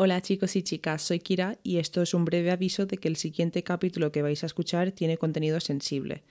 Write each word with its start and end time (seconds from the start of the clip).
Hola 0.00 0.22
chicos 0.22 0.54
y 0.54 0.62
chicas, 0.62 1.02
soy 1.02 1.18
Kira 1.18 1.58
y 1.64 1.78
esto 1.78 2.02
es 2.02 2.14
un 2.14 2.24
breve 2.24 2.52
aviso 2.52 2.86
de 2.86 2.98
que 2.98 3.08
el 3.08 3.16
siguiente 3.16 3.64
capítulo 3.64 4.12
que 4.12 4.22
vais 4.22 4.44
a 4.44 4.46
escuchar 4.46 4.92
tiene 4.92 5.18
contenido 5.18 5.58
sensible. 5.58 6.22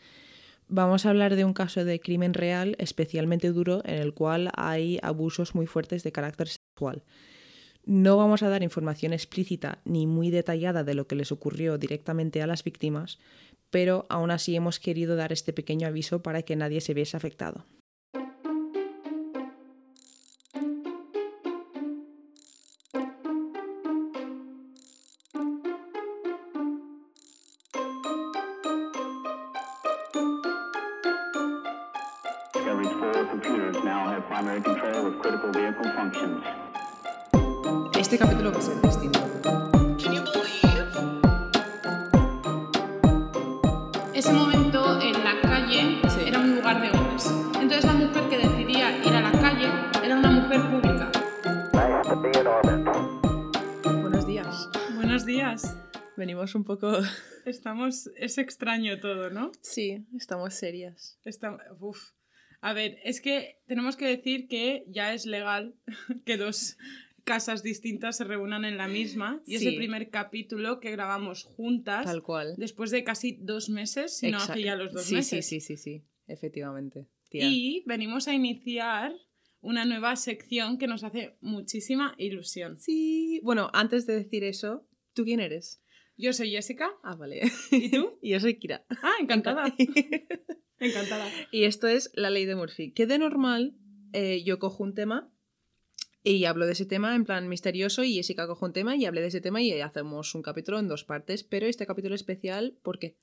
Vamos 0.70 1.06
a 1.06 1.10
hablar 1.10 1.36
de 1.36 1.44
un 1.44 1.52
caso 1.52 1.84
de 1.84 2.00
crimen 2.00 2.34
real 2.34 2.78
especialmente 2.80 3.52
duro 3.52 3.82
en 3.84 3.96
el 3.96 4.14
cual 4.14 4.52
hay 4.56 5.00
abusos 5.04 5.54
muy 5.54 5.68
fuertes 5.68 6.04
de 6.04 6.14
carácter 6.14 6.48
sexual. 6.48 7.04
No 7.84 8.16
vamos 8.16 8.42
a 8.42 8.48
dar 8.48 8.64
información 8.64 9.12
explícita 9.12 9.82
ni 9.84 10.08
muy 10.08 10.30
detallada 10.32 10.86
de 10.86 10.94
lo 10.94 11.06
que 11.08 11.16
les 11.16 11.34
ocurrió 11.34 11.78
directamente 11.78 12.42
a 12.42 12.48
las 12.48 12.64
víctimas, 12.64 13.20
pero 13.70 14.06
aún 14.08 14.32
así 14.32 14.56
hemos 14.56 14.80
querido 14.80 15.18
dar 15.18 15.34
este 15.34 15.52
pequeño 15.52 15.88
aviso 15.88 16.24
para 16.24 16.44
que 16.44 16.56
nadie 16.56 16.80
se 16.80 16.94
viese 16.94 17.18
afectado. 17.18 17.66
Vehicle 35.78 35.92
functions. 35.94 36.44
Este 37.98 38.18
capítulo 38.18 38.52
va 38.52 38.58
a 38.58 38.62
ser 38.62 38.82
distinto. 38.82 39.20
Ese 44.14 44.34
momento 44.34 45.00
en 45.02 45.24
la 45.24 45.40
calle 45.42 46.02
Sí. 46.10 46.22
era 46.28 46.40
un 46.40 46.56
lugar 46.56 46.82
de 46.82 46.98
hombres. 46.98 47.28
Entonces 47.62 47.86
la 47.86 47.94
mujer 47.94 48.30
que 48.30 48.38
decidía 48.38 48.98
ir 49.06 49.14
a 49.14 49.22
la 49.22 49.32
calle 49.32 49.68
era 50.04 50.18
una 50.18 50.32
mujer 50.32 50.62
pública. 50.62 51.12
Buenos 54.02 54.26
días. 54.26 54.70
Buenos 54.96 55.26
días. 55.26 55.78
Venimos 56.16 56.56
un 56.56 56.64
poco... 56.64 56.92
Estamos... 57.46 58.10
Es 58.18 58.38
extraño 58.40 59.00
todo, 59.00 59.30
¿no? 59.30 59.52
Sí, 59.62 60.06
estamos 60.18 60.54
serias. 60.56 61.20
Está... 61.24 61.58
Uf. 61.80 62.12
A 62.62 62.74
ver, 62.74 62.98
es 63.04 63.22
que 63.22 63.60
tenemos 63.68 63.96
que 63.98 64.06
decir 64.06 64.48
que 64.48 64.84
ya 64.88 65.14
es 65.14 65.26
legal 65.26 65.76
que 66.26 66.38
dos 66.38 66.78
casas 67.24 67.62
distintas 67.62 68.18
se 68.18 68.24
reúnan 68.24 68.64
en 68.66 68.78
la 68.78 68.88
misma. 68.88 69.42
Y 69.46 69.56
es 69.56 69.62
Sí. 69.62 69.68
el 69.68 69.76
primer 69.76 70.10
capítulo 70.10 70.80
que 70.80 70.92
grabamos 70.92 71.44
juntas 71.44 72.06
Tal 72.06 72.24
cual. 72.24 72.56
después 72.58 72.90
de 72.90 73.04
casi 73.04 73.38
dos 73.42 73.70
meses, 73.70 74.18
si 74.18 74.32
no 74.32 74.38
hace 74.38 74.62
ya 74.64 74.76
los 74.76 74.94
dos 74.94 75.04
sí, 75.06 75.16
meses. 75.16 75.46
Sí, 75.46 75.60
sí, 75.60 75.76
sí, 75.76 75.84
sí, 76.00 76.04
efectivamente. 76.28 77.08
Tía. 77.30 77.44
Y 77.50 77.84
venimos 77.86 78.28
a 78.30 78.34
iniciar 78.34 79.14
una 79.60 79.84
nueva 79.84 80.16
sección 80.16 80.78
que 80.78 80.88
nos 80.88 81.04
hace 81.04 81.36
muchísima 81.42 82.16
ilusión. 82.18 82.78
Sí. 82.78 83.42
Bueno, 83.44 83.70
antes 83.74 84.06
de 84.08 84.14
decir 84.16 84.46
eso, 84.46 84.88
¿tú 85.14 85.26
quién 85.26 85.42
eres? 85.42 85.82
Yo 86.16 86.32
soy 86.32 86.52
Jessica. 86.52 86.90
Ah, 87.04 87.16
vale. 87.16 87.42
¿Y 87.72 87.92
tú? 87.92 88.18
y 88.22 88.30
yo 88.32 88.40
soy 88.40 88.56
Kira. 88.58 88.86
Ah, 88.90 89.14
encantada. 89.20 89.66
encantada. 90.88 91.30
y 91.52 91.64
esto 91.64 91.88
es 91.88 92.12
la 92.14 92.30
ley 92.30 92.46
de 92.46 92.56
Murphy. 92.56 92.92
Que 92.92 93.06
de 93.08 93.18
normal 93.18 93.76
eh, 94.14 94.44
yo 94.44 94.60
cojo 94.60 94.84
un 94.84 94.94
tema 94.94 95.32
y 96.24 96.46
hablo 96.46 96.66
de 96.66 96.74
ese 96.74 96.86
tema 96.86 97.16
en 97.16 97.26
plan 97.26 97.48
misterioso 97.48 98.04
y 98.04 98.16
Jessica 98.16 98.48
coge 98.48 98.66
un 98.66 98.74
tema 98.74 98.96
y 98.96 99.06
hable 99.06 99.22
de 99.22 99.28
ese 99.28 99.42
tema 99.42 99.62
y 99.62 99.80
hacemos 99.80 100.36
un 100.36 100.42
capítulo 100.42 100.80
en 100.80 100.88
dos 100.88 101.04
partes. 101.04 101.44
Pero 101.44 101.68
este 101.68 101.86
capítulo 101.86 102.16
especial, 102.16 102.78
¿por 102.84 103.00
qué? 103.00 103.16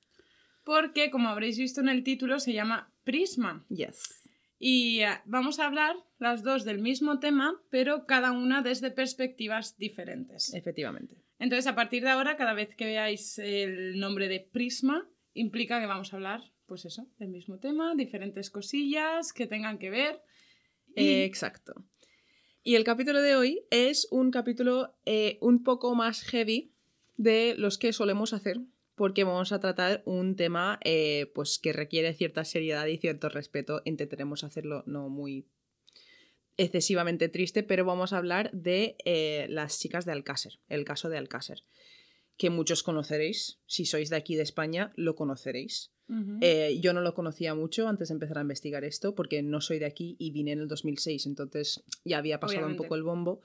Porque, 0.63 1.11
como 1.11 1.29
habréis 1.29 1.59
visto 1.59 1.81
en 1.81 1.89
el 1.89 2.03
título, 2.03 2.39
se 2.39 2.53
llama 2.53 2.91
Prisma. 3.03 3.63
Yes. 3.69 4.23
Y 4.57 5.01
eh, 5.01 5.09
vamos 5.25 5.59
a 5.59 5.67
hablar 5.67 5.95
las 6.17 6.41
dos 6.41 6.65
del 6.65 6.79
mismo 6.79 7.19
tema, 7.19 7.61
pero 7.69 8.07
cada 8.07 8.31
una 8.31 8.63
desde 8.63 8.89
perspectivas 8.89 9.77
diferentes. 9.77 10.51
Efectivamente. 10.55 11.23
Entonces, 11.37 11.67
a 11.67 11.75
partir 11.75 12.01
de 12.01 12.09
ahora, 12.09 12.37
cada 12.37 12.53
vez 12.53 12.75
que 12.75 12.85
veáis 12.85 13.37
el 13.37 13.99
nombre 13.99 14.27
de 14.27 14.39
Prisma, 14.39 15.07
implica 15.33 15.79
que 15.79 15.85
vamos 15.85 16.11
a 16.11 16.15
hablar, 16.15 16.41
pues 16.65 16.85
eso, 16.85 17.07
del 17.19 17.29
mismo 17.29 17.59
tema, 17.59 17.93
diferentes 17.95 18.49
cosillas 18.49 19.33
que 19.33 19.47
tengan 19.47 19.77
que 19.77 19.89
ver. 19.89 20.21
Y- 20.95 21.01
Eh, 21.03 21.25
Exacto. 21.25 21.73
Y 22.63 22.75
el 22.75 22.83
capítulo 22.83 23.21
de 23.21 23.35
hoy 23.35 23.65
es 23.69 24.07
un 24.09 24.31
capítulo 24.31 24.95
eh, 25.05 25.37
un 25.41 25.63
poco 25.63 25.93
más 25.93 26.23
heavy 26.23 26.71
de 27.15 27.53
los 27.57 27.77
que 27.77 27.93
solemos 27.93 28.33
hacer, 28.33 28.59
porque 28.95 29.23
vamos 29.23 29.51
a 29.51 29.59
tratar 29.59 30.01
un 30.05 30.35
tema 30.35 30.79
eh, 30.83 31.31
pues 31.35 31.59
que 31.59 31.73
requiere 31.73 32.13
cierta 32.15 32.43
seriedad 32.43 32.87
y 32.87 32.97
cierto 32.97 33.29
respeto. 33.29 33.81
Intentaremos 33.85 34.43
hacerlo 34.43 34.83
no 34.87 35.09
muy 35.09 35.45
excesivamente 36.57 37.29
triste, 37.29 37.63
pero 37.63 37.85
vamos 37.85 38.13
a 38.13 38.17
hablar 38.17 38.49
de 38.51 38.95
las 39.49 39.79
chicas 39.79 40.05
de 40.05 40.13
Alcácer, 40.13 40.59
el 40.69 40.85
caso 40.85 41.09
de 41.09 41.17
Alcácer, 41.17 41.63
que 42.37 42.49
muchos 42.49 42.83
conoceréis. 42.83 43.59
Si 43.65 43.85
sois 43.85 44.09
de 44.09 44.15
aquí 44.17 44.35
de 44.35 44.43
España, 44.43 44.91
lo 44.95 45.15
conoceréis. 45.15 45.91
Eh, 46.41 46.77
yo 46.81 46.93
no 46.93 47.01
lo 47.01 47.15
conocía 47.15 47.55
mucho 47.55 47.87
antes 47.87 48.09
de 48.09 48.13
empezar 48.13 48.37
a 48.37 48.41
investigar 48.41 48.83
esto, 48.83 49.15
porque 49.15 49.41
no 49.41 49.59
soy 49.59 49.79
de 49.79 49.85
aquí 49.87 50.15
y 50.19 50.29
vine 50.31 50.51
en 50.51 50.59
el 50.59 50.67
2006, 50.67 51.25
entonces 51.25 51.83
ya 52.03 52.19
había 52.19 52.39
pasado 52.39 52.59
Obviamente. 52.59 52.81
un 52.81 52.85
poco 52.87 52.95
el 52.95 53.01
bombo. 53.03 53.41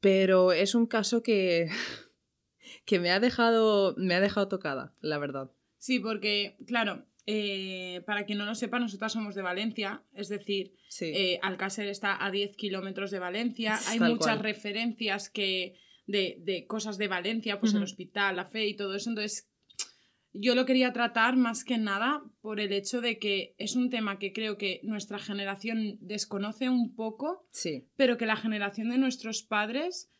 Pero 0.00 0.52
es 0.52 0.74
un 0.74 0.86
caso 0.86 1.22
que, 1.22 1.68
que 2.84 3.00
me, 3.00 3.10
ha 3.10 3.20
dejado, 3.20 3.94
me 3.96 4.14
ha 4.14 4.20
dejado 4.20 4.48
tocada, 4.48 4.94
la 5.00 5.18
verdad. 5.18 5.50
Sí, 5.78 6.00
porque, 6.00 6.56
claro, 6.66 7.06
eh, 7.26 8.02
para 8.06 8.26
quien 8.26 8.38
no 8.38 8.44
lo 8.44 8.54
sepa, 8.54 8.78
nosotras 8.78 9.12
somos 9.12 9.34
de 9.34 9.42
Valencia, 9.42 10.02
es 10.14 10.28
decir, 10.28 10.74
Sí. 10.88 11.06
eh, 11.14 11.38
Alcácer 11.42 11.86
está 11.88 12.24
a 12.24 12.30
10 12.30 12.56
kilómetros 12.56 13.10
de 13.10 13.18
Valencia, 13.20 13.78
hay 13.86 13.98
Tal 13.98 14.10
muchas 14.12 14.36
cual. 14.36 14.40
referencias 14.40 15.30
que 15.30 15.76
de, 16.08 16.38
de 16.40 16.66
cosas 16.66 16.98
de 16.98 17.06
Valencia, 17.06 17.60
pues 17.60 17.72
el 17.78 17.84
hospital, 17.84 18.34
la 18.36 18.46
fe 18.46 18.66
y 18.66 18.74
todo 18.74 18.94
eso, 18.96 19.10
entonces 19.10 19.46
yo 20.32 20.54
lo 20.54 20.66
quería 20.66 20.92
tratar 20.92 21.36
más 21.36 21.64
que 21.64 21.78
nada 21.78 22.22
por 22.40 22.60
el 22.60 22.72
hecho 22.72 23.00
de 23.00 23.18
que 23.18 23.54
es 23.58 23.76
un 23.76 23.88
tema 23.90 24.18
que 24.18 24.32
creo 24.32 24.56
que 24.58 24.80
nuestra 24.82 25.18
generación 25.18 25.98
desconoce 26.00 26.68
un 26.68 26.94
poco, 26.94 27.46
sí, 27.52 27.86
pero 27.96 28.16
que 28.18 28.26
la 28.26 28.36
generación 28.36 28.90
de 28.90 28.98
nuestros 28.98 29.42
padres 29.42 30.10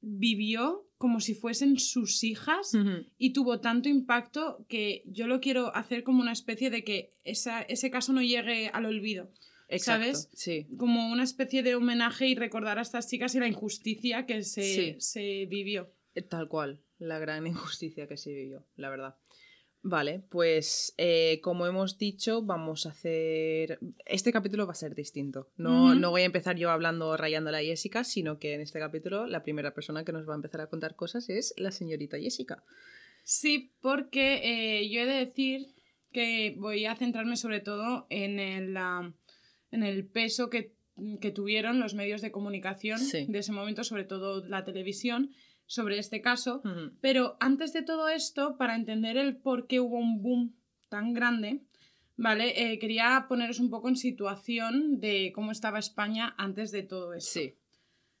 vivió 0.00 0.88
como 0.98 1.20
si 1.20 1.34
fuesen 1.34 1.78
sus 1.78 2.22
hijas 2.24 2.72
y 3.18 3.32
tuvo 3.32 3.60
tanto 3.60 3.88
impacto 3.88 4.64
que 4.68 5.02
yo 5.06 5.26
lo 5.26 5.40
quiero 5.40 5.74
hacer 5.74 6.02
como 6.02 6.20
una 6.20 6.32
especie 6.32 6.70
de 6.70 6.84
que 6.84 7.14
esa- 7.24 7.62
ese 7.62 7.90
caso 7.90 8.12
no 8.12 8.20
llegue 8.22 8.68
al 8.72 8.86
olvido. 8.86 9.30
Exacto, 9.72 10.04
¿Sabes? 10.04 10.28
Sí. 10.34 10.66
Como 10.76 11.10
una 11.10 11.22
especie 11.24 11.62
de 11.62 11.74
homenaje 11.74 12.26
y 12.28 12.34
recordar 12.34 12.78
a 12.78 12.82
estas 12.82 13.08
chicas 13.08 13.34
y 13.34 13.40
la 13.40 13.48
injusticia 13.48 14.26
que 14.26 14.42
se, 14.42 14.62
Sí. 14.62 14.96
se 14.98 15.46
vivió. 15.46 15.90
Eh, 16.14 16.22
Tal 16.22 16.48
cual, 16.48 16.80
la 16.98 17.18
gran 17.18 17.46
injusticia 17.76 18.06
que 18.06 18.16
se 18.16 18.32
vivió, 18.32 18.66
la 18.76 18.90
verdad. 18.90 19.16
Vale, 19.84 20.22
pues 20.30 20.94
eh, 20.96 21.40
como 21.42 21.66
hemos 21.66 21.98
dicho, 21.98 22.42
vamos 22.42 22.86
a 22.86 22.90
hacer... 22.90 23.80
Este 24.06 24.30
capítulo 24.30 24.64
va 24.64 24.72
a 24.72 24.76
ser 24.76 24.94
distinto. 24.94 25.50
No, 25.56 25.96
no 25.96 26.10
voy 26.10 26.22
a 26.22 26.26
empezar 26.26 26.54
yo 26.56 26.70
hablando 26.70 27.16
rayándola 27.16 27.58
a 27.58 27.62
Jessica, 27.62 28.04
sino 28.04 28.38
que 28.38 28.54
en 28.54 28.60
este 28.60 28.78
capítulo 28.78 29.26
la 29.26 29.42
primera 29.42 29.74
persona 29.74 30.04
que 30.04 30.12
nos 30.12 30.28
va 30.28 30.34
a 30.34 30.36
empezar 30.36 30.60
a 30.60 30.68
contar 30.68 30.94
cosas 30.94 31.28
es 31.30 31.52
la 31.56 31.72
señorita 31.72 32.16
Jessica. 32.16 32.62
Sí, 33.24 33.72
porque 33.80 34.40
eh, 34.82 34.88
yo 34.88 35.00
he 35.00 35.06
de 35.06 35.26
decir 35.26 35.74
que 36.12 36.54
voy 36.58 36.86
a 36.86 36.94
centrarme 36.94 37.36
sobre 37.36 37.58
todo 37.58 38.06
en 38.08 38.38
el, 38.38 38.76
ah, 38.76 39.12
en 39.72 39.82
el 39.82 40.06
peso 40.06 40.48
que, 40.48 40.72
que 41.20 41.30
tuvieron 41.32 41.80
los 41.80 41.94
medios 41.94 42.20
de 42.22 42.30
comunicación 42.30 42.98
Sí. 43.00 43.26
de 43.28 43.38
ese 43.40 43.50
momento, 43.52 43.82
sobre 43.82 44.04
todo 44.04 44.46
la 44.46 44.64
televisión, 44.64 45.30
sobre 45.66 45.98
este 45.98 46.20
caso. 46.20 46.62
Pero 47.00 47.36
antes 47.40 47.72
de 47.72 47.82
todo 47.82 48.08
esto, 48.08 48.56
para 48.58 48.76
entender 48.76 49.16
el 49.16 49.36
por 49.36 49.66
qué 49.66 49.80
hubo 49.80 49.98
un 49.98 50.22
boom 50.22 50.54
tan 50.88 51.12
grande, 51.14 51.62
¿vale? 52.16 52.72
Eh, 52.72 52.78
quería 52.78 53.26
poneros 53.28 53.58
un 53.58 53.70
poco 53.70 53.88
en 53.88 53.96
situación 53.96 55.00
de 55.00 55.32
cómo 55.34 55.50
estaba 55.50 55.78
España 55.78 56.34
antes 56.38 56.70
de 56.70 56.82
todo 56.82 57.14
esto. 57.14 57.40
Sí, 57.40 57.54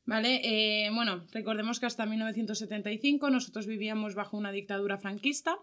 ¿Vale? 0.04 0.40
Eh, 0.42 0.90
bueno, 0.92 1.26
recordemos 1.32 1.78
que 1.78 1.86
hasta 1.86 2.06
1975 2.06 3.30
nosotros 3.30 3.66
vivíamos 3.68 4.16
bajo 4.16 4.36
una 4.36 4.50
dictadura 4.50 4.98
franquista. 4.98 5.56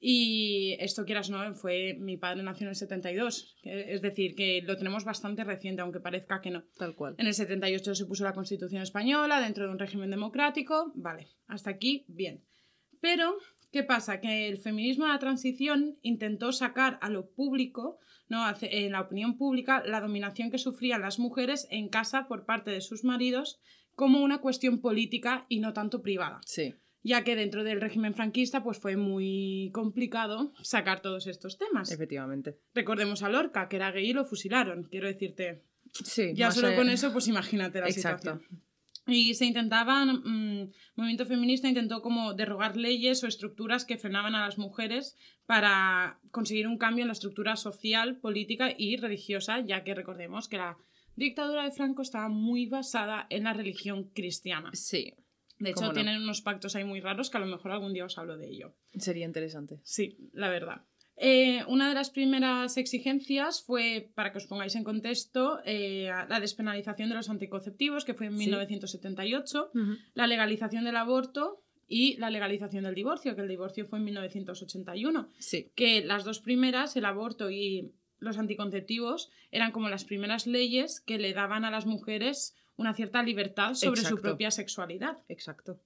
Y 0.00 0.76
esto 0.80 1.04
quieras 1.04 1.28
no, 1.30 1.54
fue 1.54 1.94
mi 1.98 2.16
padre 2.16 2.42
nació 2.42 2.64
en 2.64 2.70
el 2.70 2.76
72, 2.76 3.56
que- 3.62 3.94
es 3.94 4.02
decir, 4.02 4.34
que 4.34 4.62
lo 4.62 4.76
tenemos 4.76 5.04
bastante 5.04 5.44
reciente, 5.44 5.82
aunque 5.82 6.00
parezca 6.00 6.40
que 6.40 6.50
no. 6.50 6.64
tal 6.78 6.94
cual. 6.94 7.14
En 7.18 7.26
el 7.26 7.34
78 7.34 7.94
se 7.94 8.06
puso 8.06 8.24
la 8.24 8.32
Constitución 8.34 8.82
española 8.82 9.40
dentro 9.40 9.64
de 9.66 9.70
un 9.72 9.78
régimen 9.78 10.10
democrático. 10.10 10.92
Vale, 10.94 11.28
hasta 11.46 11.70
aquí 11.70 12.04
bien. 12.08 12.44
Pero, 13.00 13.36
¿qué 13.72 13.82
pasa? 13.84 14.20
Que 14.20 14.48
el 14.48 14.58
feminismo 14.58 15.06
de 15.06 15.12
la 15.12 15.18
transición 15.18 15.98
intentó 16.02 16.52
sacar 16.52 16.98
a 17.02 17.08
lo 17.10 17.30
público, 17.30 17.98
¿no? 18.28 18.44
En 18.62 18.92
la 18.92 19.00
opinión 19.00 19.36
pública, 19.36 19.82
la 19.86 20.00
dominación 20.00 20.50
que 20.50 20.58
sufrían 20.58 21.00
las 21.00 21.18
mujeres 21.18 21.66
en 21.70 21.88
casa 21.88 22.26
por 22.28 22.44
parte 22.44 22.70
de 22.70 22.80
sus 22.80 23.04
maridos 23.04 23.60
como 23.94 24.20
una 24.22 24.40
cuestión 24.40 24.80
política 24.80 25.44
y 25.48 25.58
no 25.60 25.72
tanto 25.72 26.02
privada. 26.02 26.40
Sí, 26.44 26.74
Ya 27.02 27.22
que 27.24 27.36
dentro 27.36 27.64
del 27.64 27.80
régimen 27.80 28.14
franquista 28.14 28.62
pues 28.62 28.78
fue 28.78 28.96
muy 28.96 29.70
complicado 29.72 30.52
sacar 30.62 31.00
todos 31.00 31.26
estos 31.26 31.56
temas. 31.56 31.90
efectivamente. 31.92 32.58
Recordemos 32.74 33.22
a 33.22 33.28
Lorca, 33.28 33.68
que 33.68 33.76
era 33.76 33.92
gay 33.92 34.10
y 34.10 34.12
lo 34.12 34.24
fusilaron. 34.24 34.84
Quiero 34.84 35.06
decirte, 35.06 35.62
Sí, 35.92 36.32
ya 36.34 36.50
solo 36.50 36.74
con 36.74 36.90
eso, 36.90 37.12
pues 37.12 37.28
imagínate 37.28 37.80
la 37.80 37.88
Exacto. 37.88 38.32
situación. 38.34 38.62
Y 39.06 39.34
se 39.34 39.46
intentaban, 39.46 40.20
mm, 40.22 40.60
el 40.60 40.72
movimiento 40.96 41.24
feminista 41.24 41.66
intentó 41.66 42.02
como 42.02 42.34
derrogar 42.34 42.76
leyes 42.76 43.24
o 43.24 43.26
estructuras 43.26 43.86
que 43.86 43.96
frenaban 43.96 44.34
a 44.34 44.44
las 44.44 44.58
mujeres 44.58 45.16
para 45.46 46.18
conseguir 46.30 46.66
un 46.68 46.76
cambio 46.76 47.04
en 47.04 47.08
la 47.08 47.14
estructura 47.14 47.56
social, 47.56 48.16
política 48.18 48.74
y 48.76 48.98
religiosa, 48.98 49.60
ya 49.60 49.82
que 49.82 49.94
recordemos 49.94 50.46
que 50.48 50.58
la 50.58 50.76
dictadura 51.16 51.64
de 51.64 51.70
Franco 51.70 52.02
estaba 52.02 52.28
muy 52.28 52.66
basada 52.66 53.26
en 53.30 53.44
la 53.44 53.54
religión 53.54 54.10
cristiana. 54.14 54.70
Sí, 54.74 55.14
De 55.58 55.70
hecho, 55.70 55.90
tienen 55.92 56.22
unos 56.22 56.40
pactos 56.40 56.76
ahí 56.76 56.84
muy 56.84 57.00
raros 57.00 57.30
que 57.30 57.36
a 57.36 57.40
lo 57.40 57.46
mejor 57.46 57.72
algún 57.72 57.92
día 57.92 58.04
os 58.04 58.16
hablo 58.18 58.36
de 58.36 58.48
ello. 58.48 58.74
sería 58.98 59.26
interesante. 59.26 59.80
Sí, 59.82 60.16
la 60.32 60.48
verdad. 60.48 60.82
Eh, 61.20 61.64
una 61.66 61.88
de 61.88 61.94
las 61.94 62.10
primeras 62.10 62.76
exigencias 62.76 63.62
fue, 63.64 64.10
para 64.14 64.30
que 64.30 64.38
os 64.38 64.46
pongáis 64.46 64.76
en 64.76 64.84
contexto, 64.84 65.58
eh, 65.64 66.08
la 66.28 66.38
despenalización 66.38 67.08
de 67.08 67.16
los 67.16 67.28
anticonceptivos, 67.28 68.04
que 68.04 68.14
fue 68.14 68.26
en 68.26 68.32
Sí. 68.38 68.44
1978, 68.44 69.70
la 70.14 70.26
legalización 70.28 70.84
del 70.84 70.96
aborto 70.96 71.60
y 71.88 72.16
la 72.18 72.30
legalización 72.30 72.84
del 72.84 72.94
divorcio, 72.94 73.34
que 73.34 73.40
el 73.42 73.48
divorcio 73.48 73.86
fue 73.86 73.98
en 73.98 74.04
1981. 74.04 75.28
Sí, 75.38 75.70
Que 75.74 76.04
las 76.04 76.22
dos 76.24 76.38
primeras, 76.40 76.96
el 76.96 77.04
aborto 77.04 77.50
y 77.50 77.90
los 78.20 78.38
anticonceptivos, 78.38 79.30
eran 79.50 79.72
como 79.72 79.88
las 79.88 80.04
primeras 80.04 80.46
leyes 80.46 81.00
que 81.00 81.18
le 81.18 81.32
daban 81.32 81.64
a 81.64 81.70
las 81.70 81.86
mujeres 81.86 82.54
una 82.78 82.94
cierta 82.94 83.22
libertad 83.22 83.74
sobre 83.74 84.00
su 84.00 84.16
propia 84.16 84.50
sexualidad. 84.50 85.18
exacto. 85.28 85.78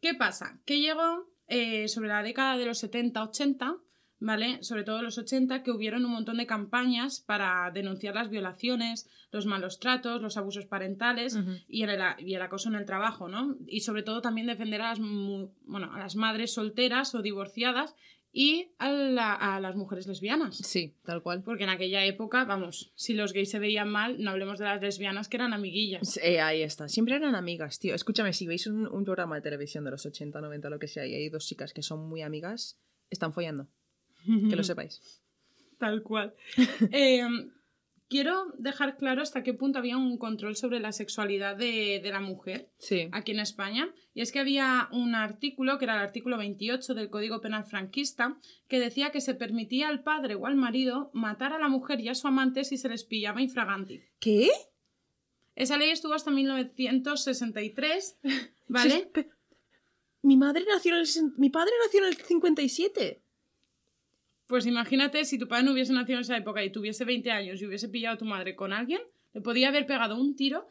¿Qué 0.00 0.14
pasa? 0.14 0.60
Que 0.64 0.80
llegó 0.80 1.28
eh, 1.48 1.88
sobre 1.88 2.08
la 2.08 2.22
década 2.22 2.56
de 2.56 2.66
los 2.66 2.82
70-80, 2.82 3.78
¿vale? 4.20 4.62
Sobre 4.62 4.84
todo 4.84 5.00
los 5.00 5.16
80, 5.16 5.62
que 5.62 5.70
hubieron 5.70 6.04
un 6.04 6.12
montón 6.12 6.36
de 6.36 6.46
campañas 6.46 7.20
para 7.20 7.70
denunciar 7.72 8.14
las 8.14 8.28
violaciones, 8.28 9.08
los 9.30 9.46
malos 9.46 9.78
tratos, 9.78 10.20
los 10.20 10.36
abusos 10.36 10.66
parentales 10.66 11.38
y, 11.68 11.82
el, 11.84 12.00
y 12.18 12.34
el 12.34 12.42
acoso 12.42 12.68
en 12.68 12.74
el 12.74 12.84
trabajo, 12.84 13.28
¿no? 13.28 13.56
Y 13.66 13.80
sobre 13.80 14.02
todo 14.02 14.20
también 14.20 14.46
defender 14.46 14.82
a 14.82 14.90
las, 14.90 14.98
bueno, 14.98 15.92
a 15.92 15.98
las 15.98 16.16
madres 16.16 16.52
solteras 16.52 17.14
o 17.14 17.22
divorciadas 17.22 17.94
y 18.34 18.72
a, 18.78 18.90
la- 18.90 19.34
a 19.34 19.60
las 19.60 19.76
mujeres 19.76 20.06
lesbianas. 20.06 20.56
Sí, 20.56 20.94
tal 21.04 21.22
cual. 21.22 21.42
Porque 21.42 21.64
en 21.64 21.70
aquella 21.70 22.04
época, 22.06 22.44
vamos, 22.44 22.90
si 22.94 23.12
los 23.12 23.32
gays 23.34 23.50
se 23.50 23.58
veían 23.58 23.90
mal, 23.90 24.22
no 24.22 24.30
hablemos 24.30 24.58
de 24.58 24.64
las 24.64 24.80
lesbianas 24.80 25.28
que 25.28 25.36
eran 25.36 25.52
amiguillas. 25.52 26.18
Eh, 26.22 26.40
ahí 26.40 26.62
está. 26.62 26.88
Siempre 26.88 27.16
eran 27.16 27.34
amigas, 27.34 27.78
tío. 27.78 27.94
Escúchame, 27.94 28.32
si 28.32 28.46
veis 28.46 28.66
un, 28.66 28.86
un 28.86 29.04
programa 29.04 29.36
de 29.36 29.42
televisión 29.42 29.84
de 29.84 29.90
los 29.90 30.06
80, 30.06 30.40
90, 30.40 30.70
lo 30.70 30.78
que 30.78 30.88
sea, 30.88 31.06
y 31.06 31.14
hay 31.14 31.28
dos 31.28 31.46
chicas 31.46 31.72
que 31.74 31.82
son 31.82 32.08
muy 32.08 32.22
amigas, 32.22 32.80
están 33.10 33.32
follando. 33.34 33.68
Que 34.24 34.56
lo 34.56 34.62
sepáis. 34.64 35.20
Tal 35.78 36.02
cual. 36.02 36.34
Eh, 36.90 37.22
quiero 38.12 38.52
dejar 38.58 38.98
claro 38.98 39.22
hasta 39.22 39.42
qué 39.42 39.54
punto 39.54 39.78
había 39.78 39.96
un 39.96 40.18
control 40.18 40.54
sobre 40.54 40.80
la 40.80 40.92
sexualidad 40.92 41.56
de, 41.56 41.98
de 42.02 42.10
la 42.10 42.20
mujer 42.20 42.68
Sí. 42.78 43.08
aquí 43.10 43.32
en 43.32 43.40
España. 43.40 43.92
Y 44.12 44.20
es 44.20 44.30
que 44.32 44.38
había 44.38 44.88
un 44.92 45.14
artículo, 45.14 45.78
que 45.78 45.86
era 45.86 45.94
el 45.94 46.02
artículo 46.02 46.36
28 46.36 46.92
del 46.92 47.08
Código 47.08 47.40
Penal 47.40 47.64
franquista, 47.64 48.38
que 48.68 48.78
decía 48.78 49.10
que 49.12 49.22
se 49.22 49.34
permitía 49.34 49.88
al 49.88 50.02
padre 50.02 50.34
o 50.34 50.46
al 50.46 50.56
marido 50.56 51.10
matar 51.14 51.54
a 51.54 51.58
la 51.58 51.68
mujer 51.68 52.00
y 52.00 52.10
a 52.10 52.14
su 52.14 52.28
amante 52.28 52.64
si 52.64 52.76
se 52.76 52.90
les 52.90 53.04
pillaba 53.04 53.40
infraganti. 53.40 54.02
¿Qué? 54.20 54.50
Esa 55.54 55.78
ley 55.78 55.90
estuvo 55.90 56.12
hasta 56.12 56.30
1963, 56.30 58.18
¿vale? 58.68 59.10
Mi 60.22 60.36
madre 60.36 60.64
nació 60.68 60.94
en 60.96 61.00
el... 61.00 61.08
Mi 61.38 61.48
padre 61.50 61.72
nació 61.84 62.00
en 62.00 62.06
el 62.08 62.16
57. 62.16 63.22
Pues 64.52 64.66
imagínate 64.66 65.24
si 65.24 65.38
tu 65.38 65.48
padre 65.48 65.64
no 65.64 65.72
hubiese 65.72 65.94
nacido 65.94 66.18
en 66.18 66.24
esa 66.24 66.36
época 66.36 66.62
y 66.62 66.68
tuviese 66.70 67.06
20 67.06 67.30
años 67.30 67.62
y 67.62 67.64
hubiese 67.64 67.88
pillado 67.88 68.16
a 68.16 68.18
tu 68.18 68.26
madre 68.26 68.54
con 68.54 68.74
alguien, 68.74 69.00
le 69.32 69.40
podía 69.40 69.68
haber 69.68 69.86
pegado 69.86 70.20
un 70.20 70.36
tiro, 70.36 70.68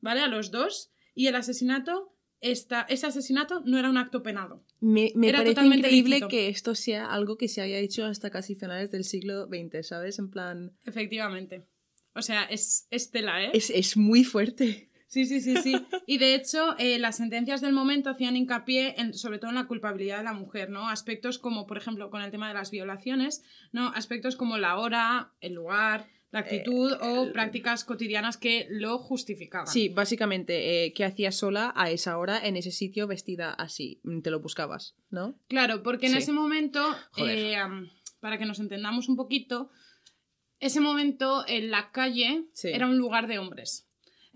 ¿vale? 0.00 0.20
A 0.20 0.28
los 0.28 0.52
dos 0.52 0.92
y 1.12 1.26
el 1.26 1.34
asesinato, 1.34 2.14
esta, 2.40 2.82
ese 2.82 3.08
asesinato 3.08 3.62
no 3.64 3.80
era 3.80 3.90
un 3.90 3.96
acto 3.96 4.22
penado. 4.22 4.62
Me, 4.78 5.10
me 5.16 5.30
Era 5.30 5.38
parece 5.38 5.56
totalmente 5.56 5.88
increíble 5.88 6.10
lícito. 6.14 6.28
que 6.28 6.48
esto 6.48 6.76
sea 6.76 7.12
algo 7.12 7.36
que 7.36 7.48
se 7.48 7.62
haya 7.62 7.78
hecho 7.78 8.04
hasta 8.04 8.30
casi 8.30 8.54
finales 8.54 8.92
del 8.92 9.02
siglo 9.02 9.48
XX, 9.48 9.84
¿sabes? 9.84 10.20
En 10.20 10.30
plan... 10.30 10.76
Efectivamente. 10.84 11.64
O 12.14 12.22
sea, 12.22 12.44
es, 12.44 12.86
es 12.92 13.10
tela, 13.10 13.42
¿eh? 13.42 13.50
Es, 13.54 13.70
es 13.70 13.96
muy 13.96 14.22
fuerte. 14.22 14.88
Sí, 15.08 15.24
sí, 15.24 15.40
sí, 15.40 15.56
sí. 15.58 15.76
Y 16.06 16.18
de 16.18 16.34
hecho, 16.34 16.76
eh, 16.78 16.98
las 16.98 17.16
sentencias 17.16 17.60
del 17.60 17.72
momento 17.72 18.10
hacían 18.10 18.36
hincapié 18.36 18.94
en, 19.00 19.14
sobre 19.14 19.38
todo 19.38 19.50
en 19.50 19.54
la 19.56 19.66
culpabilidad 19.66 20.18
de 20.18 20.24
la 20.24 20.32
mujer, 20.32 20.68
¿no? 20.68 20.88
Aspectos 20.88 21.38
como, 21.38 21.66
por 21.66 21.76
ejemplo, 21.78 22.10
con 22.10 22.22
el 22.22 22.30
tema 22.30 22.48
de 22.48 22.54
las 22.54 22.70
violaciones, 22.70 23.42
¿no? 23.72 23.88
Aspectos 23.94 24.34
como 24.36 24.58
la 24.58 24.76
hora, 24.78 25.32
el 25.40 25.54
lugar, 25.54 26.08
la 26.32 26.40
actitud 26.40 26.92
o 27.00 27.24
el- 27.26 27.32
prácticas 27.32 27.84
cotidianas 27.84 28.36
que 28.36 28.66
lo 28.68 28.98
justificaban. 28.98 29.68
Sí, 29.68 29.88
básicamente, 29.88 30.84
eh, 30.86 30.92
¿qué 30.92 31.04
hacías 31.04 31.36
sola 31.36 31.72
a 31.76 31.88
esa 31.90 32.18
hora 32.18 32.44
en 32.44 32.56
ese 32.56 32.72
sitio 32.72 33.06
vestida 33.06 33.52
así? 33.52 34.00
Mm, 34.02 34.20
Te 34.22 34.30
lo 34.30 34.40
buscabas, 34.40 34.96
¿no? 35.08 35.38
Claro, 35.48 35.84
porque 35.84 36.06
en 36.06 36.12
Sí. 36.12 36.18
ese 36.18 36.32
momento, 36.32 36.84
eh, 37.16 37.56
para 38.20 38.38
que 38.38 38.44
nos 38.44 38.58
entendamos 38.58 39.08
un 39.08 39.14
poquito, 39.16 39.70
ese 40.58 40.80
momento 40.80 41.44
en 41.46 41.70
la 41.70 41.92
calle 41.92 42.46
Sí. 42.52 42.68
era 42.68 42.86
un 42.88 42.98
lugar 42.98 43.28
de 43.28 43.38
hombres. 43.38 43.85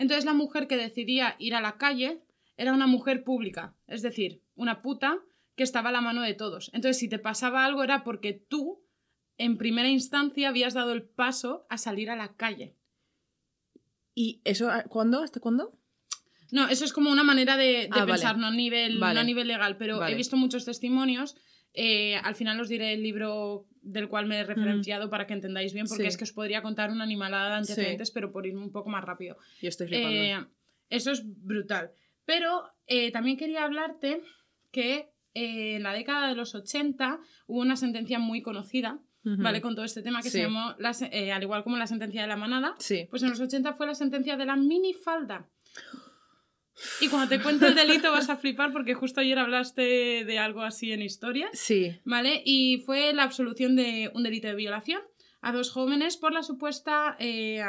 Entonces 0.00 0.25
la 0.25 0.32
mujer 0.32 0.67
que 0.67 0.79
decidía 0.79 1.37
ir 1.38 1.55
a 1.55 1.61
la 1.61 1.76
calle 1.76 2.23
era 2.56 2.73
una 2.73 2.87
mujer 2.87 3.23
pública, 3.23 3.75
es 3.87 4.00
decir, 4.00 4.41
una 4.55 4.81
puta 4.81 5.19
que 5.56 5.62
estaba 5.62 5.91
a 5.91 5.93
la 5.93 6.00
mano 6.00 6.23
de 6.23 6.32
todos. 6.32 6.70
Entonces 6.73 6.99
si 6.99 7.06
te 7.06 7.19
pasaba 7.19 7.67
algo 7.67 7.85
era 7.85 8.02
porque 8.02 8.32
tú, 8.32 8.82
en 9.37 9.58
primera 9.58 9.91
instancia, 9.91 10.49
habías 10.49 10.73
dado 10.73 10.93
el 10.93 11.02
paso 11.02 11.67
a 11.69 11.76
salir 11.76 12.08
a 12.08 12.17
la 12.17 12.35
calle. 12.35 12.75
¿Y 14.14 14.41
eso 14.44 14.70
ah, 14.70 14.85
cuándo? 14.88 15.23
¿Hasta 15.23 15.38
cuándo? 15.38 15.79
No, 16.50 16.67
eso 16.69 16.87
es 16.87 16.94
como 16.94 17.11
una 17.11 17.23
manera 17.23 17.58
de, 17.58 17.64
de 17.64 17.88
Ah, 17.91 17.99
vale. 18.00 18.12
pensar, 18.12 18.38
no, 18.38 18.46
a 18.46 18.50
nivel, 18.53 18.99
Vale. 19.00 19.14
no 19.17 19.20
a 19.20 19.25
nivel 19.25 19.49
legal, 19.49 19.76
pero 19.76 19.99
Vale. 19.99 20.14
he 20.14 20.17
visto 20.17 20.38
muchos 20.38 20.64
testimonios. 20.64 21.37
Eh, 21.75 22.17
al 22.17 22.34
final 22.34 22.61
os 22.61 22.69
diré 22.69 22.93
el 22.94 23.02
libro 23.02 23.67
del 23.82 24.08
cual 24.08 24.26
me 24.26 24.38
he 24.38 24.44
referenciado 24.44 25.08
para 25.08 25.26
que 25.26 25.32
entendáis 25.34 25.72
bien, 25.72 25.87
porque 25.87 26.02
Sí. 26.05 26.08
es 26.08 26.17
que 26.17 26.25
os 26.25 26.32
podría 26.32 26.61
contar 26.62 26.90
una 26.90 27.05
animalada 27.05 27.50
de 27.50 27.55
antecedentes, 27.56 28.11
pero 28.11 28.31
por 28.32 28.46
ir 28.46 28.56
un 28.56 28.70
poco 28.72 28.90
más 28.90 29.05
rápido. 29.05 29.37
Yo 29.62 29.69
estoy 29.69 29.88
flipando. 29.88 30.17
Eh, 30.17 30.46
eso 30.90 31.11
es 31.12 31.22
brutal. 31.25 31.93
Pero 32.26 32.64
eh, 32.87 33.11
también 33.11 33.37
quería 33.37 33.64
hablarte 33.64 34.22
que 34.70 35.11
en 35.32 35.82
la 35.82 35.93
década 35.93 36.28
de 36.28 36.34
los 36.34 36.55
80 36.55 37.20
hubo 37.46 37.61
una 37.61 37.76
sentencia 37.76 38.19
muy 38.19 38.43
conocida. 38.43 38.99
¿vale? 39.22 39.61
Con 39.61 39.75
todo 39.75 39.84
este 39.84 40.00
tema 40.02 40.22
que 40.22 40.31
se 40.31 40.40
llamó, 40.40 40.75
la 40.78 40.94
al 41.34 41.43
igual 41.43 41.62
como 41.62 41.76
la 41.76 41.87
sentencia 41.87 42.22
de 42.22 42.26
la 42.28 42.37
manada, 42.37 42.75
Sí. 42.78 43.06
pues 43.11 43.22
en 43.22 43.28
los 43.28 43.38
80 43.38 43.75
fue 43.75 43.87
la 43.87 43.94
sentencia 43.94 44.38
de 44.38 44.46
la 44.46 44.56
minifalda. 44.56 45.46
Y 47.00 47.09
cuando 47.09 47.29
te 47.29 47.43
cuento 47.43 47.67
el 47.67 47.75
delito 47.75 48.11
vas 48.11 48.29
a 48.31 48.37
flipar 48.37 48.73
porque 48.73 48.94
justo 48.94 49.21
ayer 49.21 49.38
hablaste 49.38 50.25
de 50.25 50.39
algo 50.39 50.63
así 50.63 50.93
en 50.93 51.03
historia, 51.03 51.49
Sí. 51.53 51.99
¿vale? 52.05 52.43
Y 52.44 52.79
fue 52.87 53.13
la 53.13 53.22
absolución 53.25 53.77
de 53.77 54.10
un 54.15 54.22
delito 54.22 54.49
de 54.49 54.55
violación 54.55 55.03
a 55.43 55.53
dos 55.53 55.70
jóvenes 55.70 56.17
por 56.17 56.32
la 56.32 56.43
supuesta... 56.43 57.17
eh, 57.19 57.63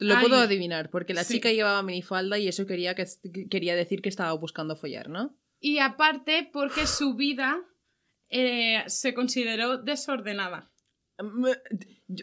Lo 0.00 0.14
Ay. 0.14 0.20
puedo 0.22 0.36
adivinar, 0.40 0.90
porque 0.90 1.12
la 1.12 1.24
Sí. 1.24 1.34
chica 1.34 1.50
llevaba 1.52 1.82
minifalda 1.82 2.38
y 2.38 2.46
eso 2.46 2.66
quería, 2.66 2.94
que, 2.94 3.04
quería 3.50 3.74
decir 3.74 4.00
que 4.00 4.08
estaba 4.08 4.32
buscando 4.34 4.76
follar, 4.76 5.08
¿no? 5.08 5.34
y 5.60 5.78
aparte 5.80 6.48
porque 6.52 6.86
su 6.86 7.14
vida 7.16 7.58
eh, 8.30 8.84
se 8.86 9.12
consideró 9.12 9.76
desordenada. 9.78 10.70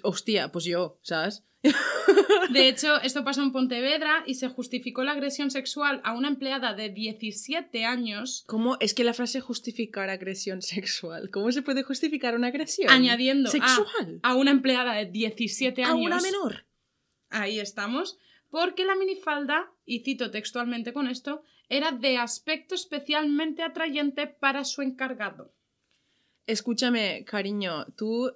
Hostia, 0.03 0.51
pues 0.51 0.65
yo, 0.65 0.99
¿sabes? 1.01 1.43
De 2.51 2.67
hecho, 2.69 2.97
esto 3.03 3.23
pasó 3.23 3.41
en 3.41 3.51
Pontevedra 3.51 4.23
y 4.25 4.35
se 4.35 4.49
justificó 4.49 5.03
la 5.03 5.11
agresión 5.11 5.51
sexual 5.51 6.01
a 6.03 6.13
una 6.13 6.27
empleada 6.27 6.73
de 6.73 6.89
17 6.89 7.85
años 7.85 8.43
¿Cómo? 8.47 8.77
Es 8.79 8.93
que 8.93 9.03
la 9.03 9.13
frase 9.13 9.41
justificar 9.41 10.09
agresión 10.09 10.61
sexual. 10.61 11.29
¿Cómo 11.31 11.51
se 11.51 11.61
puede 11.61 11.83
justificar 11.83 12.35
una 12.35 12.47
agresión? 12.47 12.89
añadiendo 12.89 13.49
a, 13.49 13.51
Sexual. 13.51 14.19
a 14.21 14.35
una 14.35 14.51
empleada 14.51 14.93
de 14.93 15.05
17 15.05 15.83
A 15.83 15.91
años. 15.91 16.05
una 16.05 16.21
menor. 16.21 16.65
Ahí 17.29 17.59
estamos. 17.59 18.17
Porque 18.49 18.85
la 18.85 18.95
minifalda, 18.95 19.71
y 19.85 19.99
cito 19.99 20.31
textualmente 20.31 20.93
con 20.93 21.07
esto, 21.07 21.43
era 21.67 21.91
de 21.91 22.17
aspecto 22.17 22.75
especialmente 22.75 23.63
atrayente 23.63 24.27
para 24.27 24.63
su 24.63 24.81
encargado. 24.81 25.51
Escúchame, 26.47 27.25
cariño, 27.25 27.85
¿tú 27.97 28.31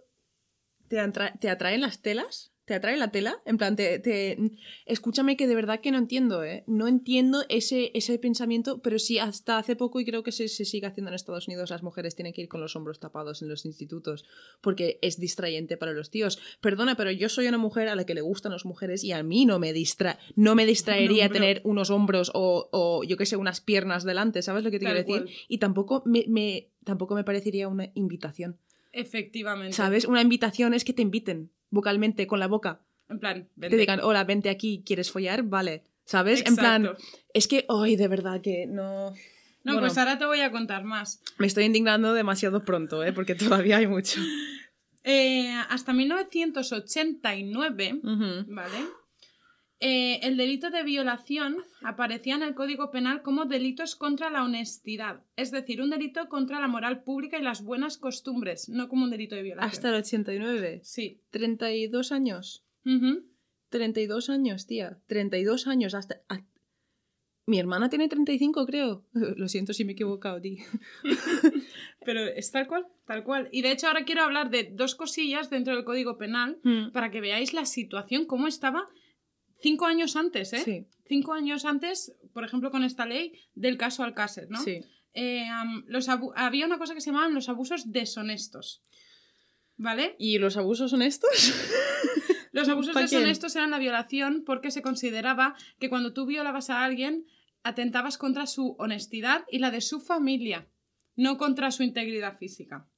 te, 0.90 1.00
atra- 1.00 1.40
te 1.40 1.50
atraen 1.50 1.82
las 1.82 2.02
telas? 2.02 2.52
¿Te 2.66 2.76
atrae 2.76 2.98
la 2.98 3.10
tela? 3.12 3.42
En 3.48 3.58
plan, 3.58 3.76
te, 3.76 3.98
te- 3.98 4.38
Escúchame 4.86 5.36
que 5.38 5.48
de 5.48 5.56
verdad 5.56 5.80
que 5.82 5.90
no 5.90 5.98
entiendo, 5.98 6.44
¿eh? 6.44 6.64
No 6.68 6.88
entiendo 6.88 7.44
ese, 7.50 7.90
ese 7.96 8.20
pensamiento, 8.20 8.80
pero 8.84 9.00
sí, 9.00 9.18
hasta 9.18 9.58
hace 9.58 9.76
poco, 9.76 10.00
y 10.00 10.06
creo 10.06 10.22
que 10.22 10.32
se, 10.32 10.48
se 10.48 10.66
sigue 10.66 10.86
haciendo 10.86 11.10
en 11.10 11.16
Estados 11.16 11.48
Unidos, 11.48 11.72
las 11.72 11.82
mujeres 11.82 12.16
tienen 12.16 12.32
que 12.32 12.42
ir 12.42 12.48
con 12.48 12.62
los 12.62 12.76
hombros 12.76 13.00
tapados 13.00 13.42
en 13.42 13.50
los 13.50 13.66
institutos, 13.66 14.24
porque 14.62 15.00
es 15.02 15.20
distrayente 15.20 15.78
para 15.78 15.94
los 15.94 16.12
tíos. 16.12 16.38
Perdona, 16.62 16.96
pero 16.96 17.10
yo 17.10 17.28
soy 17.28 17.48
una 17.48 17.58
mujer 17.58 17.88
a 17.90 17.96
la 17.96 18.06
que 18.06 18.14
le 18.14 18.22
gustan 18.22 18.52
las 18.52 18.66
mujeres 18.66 19.04
y 19.04 19.14
a 19.14 19.24
mí 19.24 19.48
no 19.48 19.58
me 19.58 19.74
distra 19.74 20.20
no 20.36 20.54
me 20.54 20.68
distraería 20.68 21.26
No, 21.26 21.34
pero- 21.34 21.42
tener 21.46 21.62
unos 21.66 21.90
hombros 21.90 22.30
o, 22.36 22.70
o, 22.72 23.04
yo 23.04 23.18
qué 23.18 23.26
sé, 23.26 23.36
unas 23.36 23.62
piernas 23.62 24.04
delante, 24.04 24.44
¿sabes 24.44 24.64
lo 24.64 24.70
que 24.70 24.78
te 24.78 24.86
Tal 24.86 24.94
quiero 24.94 25.08
decir? 25.08 25.24
cual. 25.26 25.36
Y 25.48 25.58
tampoco 25.58 26.04
me, 26.06 26.26
me- 26.28 26.70
tampoco 26.84 27.16
me 27.16 27.24
parecería 27.24 27.68
una 27.68 27.90
invitación. 27.96 28.60
Efectivamente. 28.92 29.74
¿Sabes? 29.74 30.06
Una 30.06 30.22
invitación 30.22 30.74
es 30.74 30.84
que 30.84 30.94
te 30.94 31.02
inviten 31.02 31.52
vocalmente, 31.70 32.28
con 32.28 32.40
la 32.40 32.48
boca. 32.48 32.82
En 33.10 33.20
plan, 33.20 33.44
Te 33.44 33.50
vente. 33.56 33.78
digan, 33.78 34.00
hola, 34.02 34.24
vente 34.24 34.50
aquí, 34.50 34.84
¿quieres 34.86 35.12
follar? 35.12 35.44
Vale. 35.44 35.84
¿Sabes? 36.06 36.44
En 36.46 36.56
plan, 36.56 36.92
es 37.34 37.48
que, 37.48 37.66
ay, 37.70 37.96
de 37.96 38.08
verdad 38.08 38.42
que 38.42 38.66
no... 38.68 39.12
No, 39.64 39.74
Bueno. 39.74 39.82
pues 39.82 39.98
ahora 39.98 40.18
te 40.18 40.26
voy 40.26 40.40
a 40.42 40.52
contar 40.52 40.84
más. 40.84 41.22
Me 41.38 41.46
estoy 41.46 41.66
indignando 41.66 42.14
demasiado 42.14 42.64
pronto, 42.66 43.04
¿eh? 43.04 43.14
Porque 43.14 43.36
todavía 43.36 43.78
hay 43.78 43.88
mucho. 43.88 44.20
Eh, 45.06 45.50
hasta 45.70 45.94
1989, 45.94 48.02
Ujú. 48.04 48.54
¿vale? 48.54 48.78
Eh, 49.82 50.20
el 50.24 50.36
delito 50.36 50.72
de 50.72 50.84
violación 50.84 51.64
aparecía 51.82 52.36
en 52.36 52.44
el 52.44 52.54
Código 52.54 52.92
Penal 52.92 53.22
como 53.22 53.46
delitos 53.46 53.96
contra 53.96 54.30
la 54.30 54.44
honestidad, 54.44 55.24
es 55.38 55.52
decir, 55.52 55.82
un 55.82 55.90
delito 55.90 56.28
contra 56.28 56.60
la 56.60 56.68
moral 56.68 57.04
pública 57.04 57.40
y 57.40 57.42
las 57.44 57.64
buenas 57.64 57.98
costumbres, 57.98 58.68
no 58.68 58.90
como 58.90 59.06
un 59.06 59.10
delito 59.12 59.36
de 59.38 59.44
violación. 59.44 59.72
Hasta 59.72 59.90
el 59.90 59.96
89. 59.96 60.82
Sí. 60.84 61.22
32 61.32 62.12
años. 62.12 62.66
Ujú. 62.86 63.24
32 63.70 64.30
años, 64.30 64.68
tía. 64.68 64.98
32 65.08 65.68
años. 65.68 65.94
Hasta... 65.94 66.22
a- 66.28 66.44
Mi 67.46 67.58
hermana 67.60 67.90
tiene 67.90 68.10
35, 68.10 68.66
creo. 68.66 69.06
Lo 69.14 69.48
siento 69.48 69.72
si 69.74 69.86
me 69.86 69.92
he 69.92 69.94
equivocado, 69.94 70.42
tío. 70.42 70.58
Pero 72.06 72.22
es 72.26 72.52
tal 72.52 72.68
cual, 72.68 72.86
tal 73.06 73.24
cual. 73.24 73.50
Y 73.52 73.62
de 73.62 73.72
hecho 73.72 73.88
ahora 73.88 74.04
quiero 74.06 74.24
hablar 74.24 74.50
de 74.50 74.64
dos 74.74 74.96
cosillas 74.96 75.50
dentro 75.50 75.76
del 75.76 75.86
Código 75.86 76.18
Penal 76.18 76.58
para 76.94 77.12
que 77.12 77.22
veáis 77.22 77.54
la 77.54 77.66
situación, 77.66 78.26
cómo 78.26 78.48
estaba 78.48 78.88
cinco 79.62 79.86
años 79.86 80.16
antes, 80.16 80.54
¿eh? 80.54 80.62
Sí, 80.64 80.88
Cinco 81.10 81.34
años 81.34 81.66
antes, 81.66 82.16
por 82.34 82.44
ejemplo, 82.44 82.70
con 82.70 82.84
esta 82.84 83.08
ley 83.08 83.34
del 83.56 83.78
caso 83.78 84.04
Alcácer, 84.04 84.48
¿no? 84.50 84.62
sí. 84.62 84.82
Eh, 85.14 85.50
los 85.88 86.08
había 86.08 86.68
una 86.68 86.78
cosa 86.78 86.94
que 86.94 87.02
se 87.02 87.10
llamaban 87.10 87.34
los 87.34 87.50
abusos 87.50 87.92
deshonestos. 87.92 88.84
¿Vale? 89.76 90.16
¿Y 90.20 90.38
los 90.38 90.56
abusos 90.56 90.92
son 90.92 91.02
estos? 91.02 91.32
Los 92.52 92.68
abusos 92.68 92.96
deshonestos 92.96 93.56
eran 93.56 93.70
la 93.70 93.78
violación 93.78 94.44
porque 94.44 94.72
se 94.72 94.82
consideraba 94.82 95.56
que 95.80 95.88
cuando 95.88 96.14
tú 96.14 96.26
violabas 96.26 96.72
a 96.72 96.84
alguien 96.84 97.28
atentabas 97.62 98.18
contra 98.18 98.48
su 98.48 98.76
honestidad 98.80 99.46
y 99.52 99.60
la 99.60 99.70
de 99.70 99.82
su 99.82 100.00
familia, 100.00 100.68
no 101.16 101.38
contra 101.38 101.72
su 101.72 101.84
integridad 101.84 102.38
física. 102.38 102.90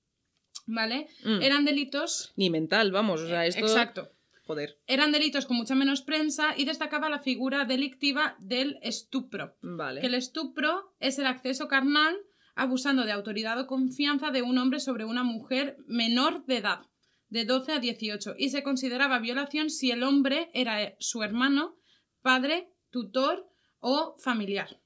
¿Vale? 0.68 1.08
Mm. 1.26 1.42
Eran 1.42 1.66
delitos. 1.66 2.34
Ni 2.38 2.50
mental, 2.50 2.92
vamos. 2.92 3.22
O 3.22 3.28
sea, 3.28 3.46
esto... 3.46 3.62
Exacto. 3.62 4.14
Joder. 4.52 4.78
Eran 4.86 5.12
delitos 5.14 5.46
con 5.46 5.56
mucha 5.58 5.76
menos 5.76 6.02
prensa 6.02 6.54
y 6.58 6.66
destacaba 6.66 7.10
la 7.10 7.20
figura 7.20 7.64
delictiva 7.64 8.36
del 8.40 8.80
estupro. 8.82 9.56
Vale. 9.62 10.02
Que 10.02 10.08
el 10.08 10.14
estupro 10.14 10.94
es 11.00 11.20
el 11.20 11.26
acceso 11.26 11.68
carnal 11.70 12.18
abusando 12.56 13.06
de 13.06 13.14
autoridad 13.14 13.58
o 13.62 13.66
confianza 13.68 14.30
de 14.32 14.42
un 14.42 14.58
hombre 14.58 14.82
sobre 14.82 15.06
una 15.06 15.24
mujer 15.24 15.78
menor 15.88 16.46
de 16.48 16.58
edad, 16.58 16.82
de 17.30 17.46
12 17.46 17.72
a 17.72 17.80
18, 17.80 18.36
y 18.38 18.50
se 18.50 18.62
consideraba 18.62 19.20
violación 19.20 19.70
si 19.70 19.90
el 19.90 20.04
hombre 20.04 20.50
era 20.54 20.96
su 21.00 21.24
hermano, 21.24 21.78
padre, 22.22 22.74
tutor 22.90 23.48
o 23.80 24.18
familiar. 24.20 24.82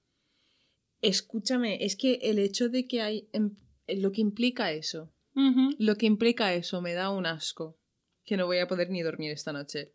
Escúchame, 1.01 1.83
es 1.83 1.95
que 1.95 2.19
el 2.21 2.37
hecho 2.39 2.69
de 2.69 2.87
que 2.87 3.01
hay... 3.01 3.29
em- 3.33 3.55
Lo 3.87 4.11
que 4.11 4.21
implica 4.21 4.71
eso. 4.71 5.11
Lo 5.79 5.95
que 5.95 6.05
implica 6.05 6.53
eso 6.53 6.81
me 6.81 6.93
da 6.93 7.09
un 7.09 7.25
asco. 7.25 7.77
Que 8.25 8.37
no 8.37 8.45
voy 8.45 8.59
a 8.59 8.67
poder 8.67 8.89
ni 8.89 9.01
dormir 9.01 9.31
esta 9.31 9.53
noche. 9.53 9.93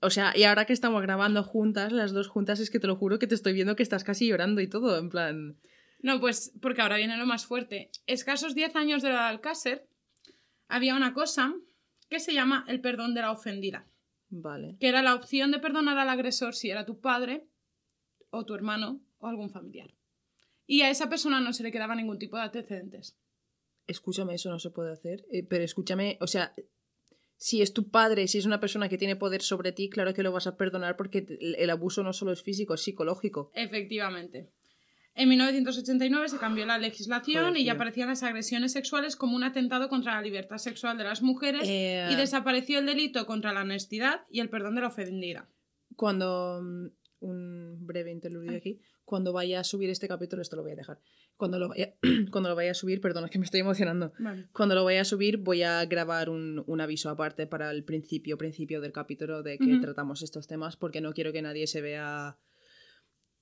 O 0.00 0.10
sea, 0.10 0.32
y 0.36 0.44
ahora 0.44 0.66
que 0.66 0.72
estamos 0.72 1.00
grabando 1.02 1.42
juntas, 1.42 1.90
las 1.92 2.12
dos 2.12 2.28
juntas, 2.28 2.60
es 2.60 2.70
que 2.70 2.78
te 2.78 2.86
lo 2.86 2.96
juro 2.96 3.18
que 3.18 3.26
te 3.26 3.34
estoy 3.34 3.54
viendo 3.54 3.76
que 3.76 3.82
estás 3.82 4.04
casi 4.04 4.28
llorando 4.28 4.60
y 4.60 4.68
todo, 4.68 4.98
en 4.98 5.08
plan... 5.08 5.58
No, 6.00 6.20
pues 6.20 6.52
porque 6.60 6.82
ahora 6.82 6.98
viene 6.98 7.16
lo 7.16 7.24
más 7.26 7.46
fuerte. 7.46 7.90
Escasos 8.06 8.54
10 8.54 8.76
años 8.76 9.02
de 9.02 9.08
la 9.08 9.28
Alcácer, 9.28 9.88
había 10.68 10.94
una 10.94 11.14
cosa 11.14 11.54
que 12.10 12.20
se 12.20 12.34
llama 12.34 12.64
el 12.68 12.80
perdón 12.80 13.14
de 13.14 13.22
la 13.22 13.32
ofendida. 13.32 13.86
Vale. 14.28 14.76
que 14.80 14.88
era 14.88 15.02
la 15.02 15.14
opción 15.14 15.52
de 15.52 15.60
perdonar 15.60 15.98
al 15.98 16.08
agresor 16.08 16.54
si 16.54 16.68
era 16.68 16.84
tu 16.84 17.00
padre 17.00 17.46
o 18.30 18.44
tu 18.44 18.54
hermano 18.54 19.00
o 19.18 19.28
algún 19.28 19.50
familiar. 19.50 19.94
Y 20.66 20.82
a 20.82 20.90
esa 20.90 21.08
persona 21.08 21.40
no 21.40 21.52
se 21.52 21.62
le 21.62 21.70
quedaba 21.70 21.94
ningún 21.94 22.18
tipo 22.18 22.36
de 22.36 22.42
antecedentes. 22.42 23.16
Escúchame, 23.86 24.34
eso 24.34 24.50
no 24.50 24.58
se 24.58 24.70
puede 24.70 24.92
hacer. 24.92 25.24
eh, 25.30 25.44
pero 25.44 25.62
escúchame, 25.62 26.18
o 26.20 26.26
sea, 26.26 26.54
si 27.36 27.62
es 27.62 27.72
tu 27.72 27.90
padre, 27.90 28.28
si 28.28 28.38
es 28.38 28.46
una 28.46 28.60
persona 28.60 28.88
que 28.88 28.98
tiene 28.98 29.16
poder 29.16 29.42
sobre 29.42 29.72
ti, 29.72 29.88
claro 29.88 30.14
que 30.14 30.22
lo 30.22 30.32
vas 30.32 30.46
a 30.46 30.56
perdonar 30.56 30.96
porque 30.96 31.26
el 31.58 31.70
abuso 31.70 32.02
no 32.02 32.12
solo 32.12 32.32
es 32.32 32.42
físico, 32.42 32.74
es 32.74 32.82
psicológico. 32.82 33.50
Efectivamente. 33.54 34.50
En 35.14 35.30
1989 35.30 36.28
se 36.28 36.36
cambió 36.36 36.66
la 36.66 36.76
legislación 36.76 37.44
Joder, 37.44 37.56
y 37.58 37.64
ya 37.64 37.72
aparecían 37.72 38.08
las 38.08 38.22
agresiones 38.22 38.72
sexuales 38.72 39.16
como 39.16 39.34
un 39.34 39.44
atentado 39.44 39.88
contra 39.88 40.14
la 40.14 40.20
libertad 40.20 40.58
sexual 40.58 40.98
de 40.98 41.04
las 41.04 41.22
mujeres 41.22 41.62
Eh, 41.64 42.06
y 42.10 42.16
desapareció 42.16 42.78
el 42.80 42.86
delito 42.86 43.24
contra 43.24 43.54
la 43.54 43.62
honestidad 43.62 44.26
y 44.30 44.40
el 44.40 44.50
perdón 44.50 44.74
de 44.74 44.82
la 44.82 44.88
ofendida. 44.88 45.48
Cuando. 45.96 46.60
mm, 46.62 46.86
Un 47.20 47.86
breve 47.86 48.12
interludio 48.12 48.58
aquí. 48.58 48.78
Cuando 49.06 49.32
vaya 49.32 49.60
a 49.60 49.64
subir 49.64 49.88
este 49.88 50.08
capítulo, 50.08 50.42
esto 50.42 50.56
lo 50.56 50.62
voy 50.62 50.72
a 50.72 50.76
dejar. 50.76 50.98
Cuando 51.36 51.60
lo 51.60 51.68
vaya, 51.68 51.94
cuando 52.32 52.48
lo 52.50 52.56
vaya 52.56 52.72
a 52.72 52.74
subir, 52.74 53.00
perdón, 53.00 53.24
es 53.24 53.30
que 53.30 53.38
me 53.38 53.44
estoy 53.44 53.60
emocionando. 53.60 54.12
Vale. 54.18 54.48
Cuando 54.52 54.74
lo 54.74 54.84
vaya 54.84 55.02
a 55.02 55.04
subir, 55.04 55.36
voy 55.38 55.62
a 55.62 55.84
grabar 55.86 56.28
un, 56.28 56.64
un 56.66 56.80
aviso 56.80 57.08
aparte 57.08 57.46
para 57.46 57.70
el 57.70 57.84
principio, 57.84 58.36
principio 58.36 58.80
del 58.80 58.92
capítulo 58.92 59.44
de 59.44 59.58
que 59.58 59.74
Ujú. 59.74 59.80
tratamos 59.80 60.22
estos 60.22 60.48
temas, 60.48 60.76
porque 60.76 61.00
no 61.00 61.12
quiero 61.14 61.32
que 61.32 61.40
nadie 61.40 61.68
se 61.68 61.80
vea. 61.80 62.36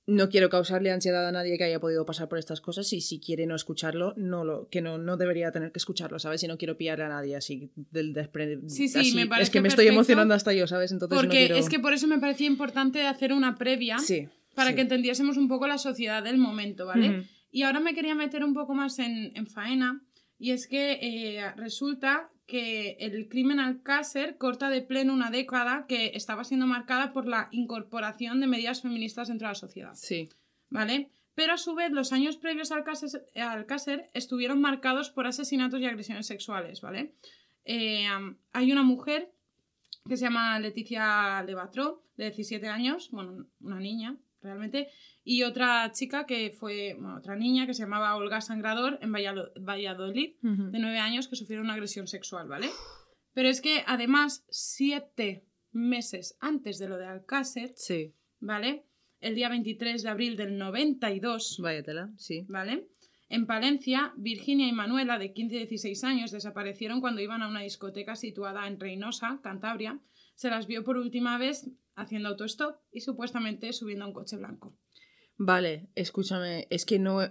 No 0.07 0.29
quiero 0.29 0.49
causarle 0.49 0.91
ansiedad 0.91 1.27
a 1.27 1.31
nadie 1.31 1.57
que 1.57 1.63
haya 1.63 1.79
podido 1.79 2.05
pasar 2.05 2.29
por 2.29 2.37
estas 2.37 2.61
cosas 2.61 2.93
y 2.93 3.01
si 3.01 3.19
quiere 3.19 3.47
no 3.47 3.55
escucharlo, 3.55 4.13
no 4.17 4.45
lo, 4.45 4.69
que 4.69 4.79
no, 4.83 4.99
no 4.99 5.17
debería 5.17 5.51
tener 5.51 5.71
que 5.71 5.79
escucharlo, 5.79 6.19
¿sabes? 6.19 6.43
Y 6.43 6.47
no 6.47 6.59
quiero 6.59 6.77
pillarle 6.77 7.05
a 7.05 7.09
nadie 7.09 7.35
así 7.35 7.71
del 7.75 8.13
despre... 8.13 8.59
Sí, 8.67 8.87
sí, 8.87 8.99
así. 8.99 9.15
me 9.15 9.23
Es 9.23 9.27
parece 9.29 9.51
que 9.51 9.61
me 9.61 9.67
estoy 9.67 9.87
emocionando 9.87 10.35
hasta 10.35 10.53
yo, 10.53 10.67
¿sabes? 10.67 10.91
Entonces 10.91 11.15
Porque 11.17 11.27
no 11.27 11.31
quiero... 11.47 11.55
es 11.55 11.69
que 11.69 11.79
por 11.79 11.91
eso 11.93 12.05
me 12.05 12.19
parecía 12.19 12.45
importante 12.45 13.07
hacer 13.07 13.33
una 13.33 13.55
previa 13.57 13.97
Sí. 13.97 14.29
Para 14.55 14.69
sí. 14.69 14.75
que 14.75 14.81
entendiésemos 14.81 15.37
un 15.37 15.47
poco 15.47 15.67
la 15.67 15.77
sociedad 15.77 16.23
del 16.23 16.37
momento, 16.37 16.85
¿vale? 16.85 17.27
Y 17.51 17.63
ahora 17.63 17.79
me 17.79 17.93
quería 17.93 18.15
meter 18.15 18.43
un 18.43 18.53
poco 18.53 18.73
más 18.73 18.99
en, 18.99 19.31
en 19.35 19.47
faena, 19.47 20.01
y 20.37 20.51
es 20.51 20.67
que 20.67 20.99
eh, 21.01 21.51
resulta 21.55 22.29
que 22.47 22.97
el 22.99 23.27
crimen 23.27 23.59
Alcácer 23.59 24.37
corta 24.37 24.69
de 24.69 24.81
pleno 24.81 25.13
una 25.13 25.31
década 25.31 25.85
que 25.87 26.11
estaba 26.13 26.43
siendo 26.43 26.67
marcada 26.67 27.11
por 27.13 27.27
la 27.27 27.47
incorporación 27.51 28.39
de 28.39 28.47
medidas 28.47 28.81
feministas 28.81 29.29
dentro 29.29 29.47
de 29.47 29.51
la 29.51 29.55
sociedad, 29.55 29.93
Sí. 29.95 30.29
¿vale? 30.69 31.09
Pero 31.33 31.53
a 31.53 31.57
su 31.57 31.73
vez 31.75 31.91
los 31.91 32.13
años 32.13 32.37
previos 32.37 32.71
al 32.71 32.79
Alcácer, 32.79 33.25
Alcácer 33.35 34.09
estuvieron 34.13 34.61
marcados 34.61 35.09
por 35.09 35.25
asesinatos 35.27 35.81
y 35.81 35.85
agresiones 35.85 36.27
sexuales, 36.27 36.81
¿vale? 36.81 37.13
Eh, 37.65 38.07
hay 38.53 38.71
una 38.71 38.83
mujer 38.83 39.31
que 40.07 40.15
se 40.17 40.25
llama 40.25 40.59
Leticia 40.59 41.41
Levatró, 41.43 42.03
de 42.15 42.25
17 42.25 42.67
años, 42.67 43.09
bueno, 43.11 43.47
una 43.59 43.79
niña 43.79 44.15
realmente, 44.45 44.87
y 45.23 45.43
otra 45.43 45.91
chica 45.91 46.25
que 46.25 46.51
fue, 46.51 46.93
bueno, 46.99 47.17
otra 47.17 47.35
niña 47.35 47.65
que 47.65 47.73
se 47.73 47.83
llamaba 47.83 48.15
Olga 48.15 48.39
Sangrador 48.41 48.99
en 49.01 49.11
Vallado- 49.11 49.51
Valladolid, 49.59 50.35
de 50.41 50.79
9 50.79 50.99
años, 50.99 51.27
que 51.27 51.35
sufrieron 51.35 51.65
una 51.65 51.73
agresión 51.73 52.07
sexual, 52.07 52.47
¿vale? 52.47 52.69
Pero 53.33 53.49
es 53.49 53.59
que 53.59 53.83
además, 53.85 54.45
siete 54.49 55.43
meses 55.73 56.37
antes 56.39 56.79
de 56.79 56.87
lo 56.87 56.97
de 56.97 57.05
Alcácer, 57.07 57.73
Sí. 57.75 58.13
¿vale? 58.39 58.85
El 59.19 59.35
día 59.35 59.49
23 59.49 60.03
de 60.03 60.09
abril 60.09 60.37
del 60.37 60.57
92, 60.57 61.57
Váyatela, 61.61 62.11
sí. 62.17 62.45
¿vale? 62.47 62.87
En 63.27 63.47
Palencia, 63.47 64.13
Virginia 64.17 64.67
y 64.67 64.71
Manuela, 64.71 65.17
de 65.17 65.33
15 65.33 65.55
y 65.55 65.59
16 65.65 66.03
años, 66.03 66.31
desaparecieron 66.31 67.01
cuando 67.01 67.21
iban 67.21 67.41
a 67.41 67.47
una 67.47 67.61
discoteca 67.61 68.15
situada 68.15 68.67
en 68.67 68.79
Reynosa, 68.79 69.39
Cantabria. 69.41 69.99
Se 70.35 70.49
las 70.49 70.67
vio 70.67 70.83
por 70.83 70.97
última 70.97 71.37
vez 71.37 71.69
haciendo 71.95 72.29
autostop 72.29 72.77
y 72.91 73.01
supuestamente 73.01 73.73
subiendo 73.73 74.05
a 74.05 74.07
un 74.09 74.13
coche 74.13 74.37
blanco. 74.37 74.77
Vale, 75.37 75.89
escúchame, 75.95 76.67
es 76.69 76.85
que 76.85 76.99
no... 76.99 77.21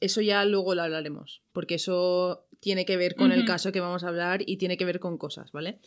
Eso 0.00 0.20
ya 0.20 0.44
luego 0.44 0.74
lo 0.74 0.82
hablaremos, 0.82 1.42
porque 1.52 1.74
eso 1.74 2.46
tiene 2.60 2.84
que 2.84 2.96
ver 2.96 3.16
con 3.16 3.32
el 3.32 3.44
caso 3.44 3.72
que 3.72 3.80
vamos 3.80 4.04
a 4.04 4.08
hablar 4.08 4.42
y 4.46 4.56
tiene 4.56 4.76
que 4.76 4.84
ver 4.84 5.00
con 5.00 5.18
cosas, 5.18 5.50
¿vale? 5.50 5.80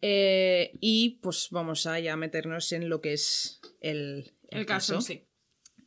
Eh, 0.00 0.72
y 0.80 1.18
pues 1.22 1.48
vamos 1.50 1.86
a 1.86 2.00
ya 2.00 2.16
meternos 2.16 2.72
en 2.72 2.88
lo 2.88 3.00
que 3.00 3.12
es 3.12 3.60
el, 3.80 4.32
El, 4.48 4.64
caso, 4.64 5.00
sí. 5.02 5.26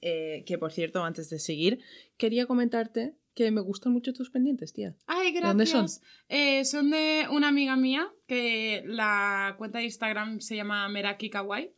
Eh, 0.01 0.43
que 0.45 0.57
por 0.57 0.71
cierto, 0.71 1.03
antes 1.03 1.29
de 1.29 1.39
seguir, 1.39 1.83
quería 2.17 2.45
comentarte 2.45 3.15
que 3.37 3.51
me 3.51 3.61
gustan 3.61 3.93
mucho 3.93 4.13
tus 4.13 4.31
pendientes, 4.31 4.73
tía. 4.73 4.95
Ay, 5.05 5.31
gracias. 5.31 5.47
dónde 5.47 5.65
son? 5.67 5.85
Eh, 6.27 6.65
son 6.65 6.89
de 6.89 7.27
una 7.29 7.49
amiga 7.49 7.75
mía 7.75 8.07
que 8.25 8.81
la 8.87 9.53
cuenta 9.59 9.77
de 9.77 9.85
Instagram 9.85 10.41
se 10.41 10.55
llama 10.55 10.89
Meraki 10.89 11.29
Kawaii. 11.29 11.69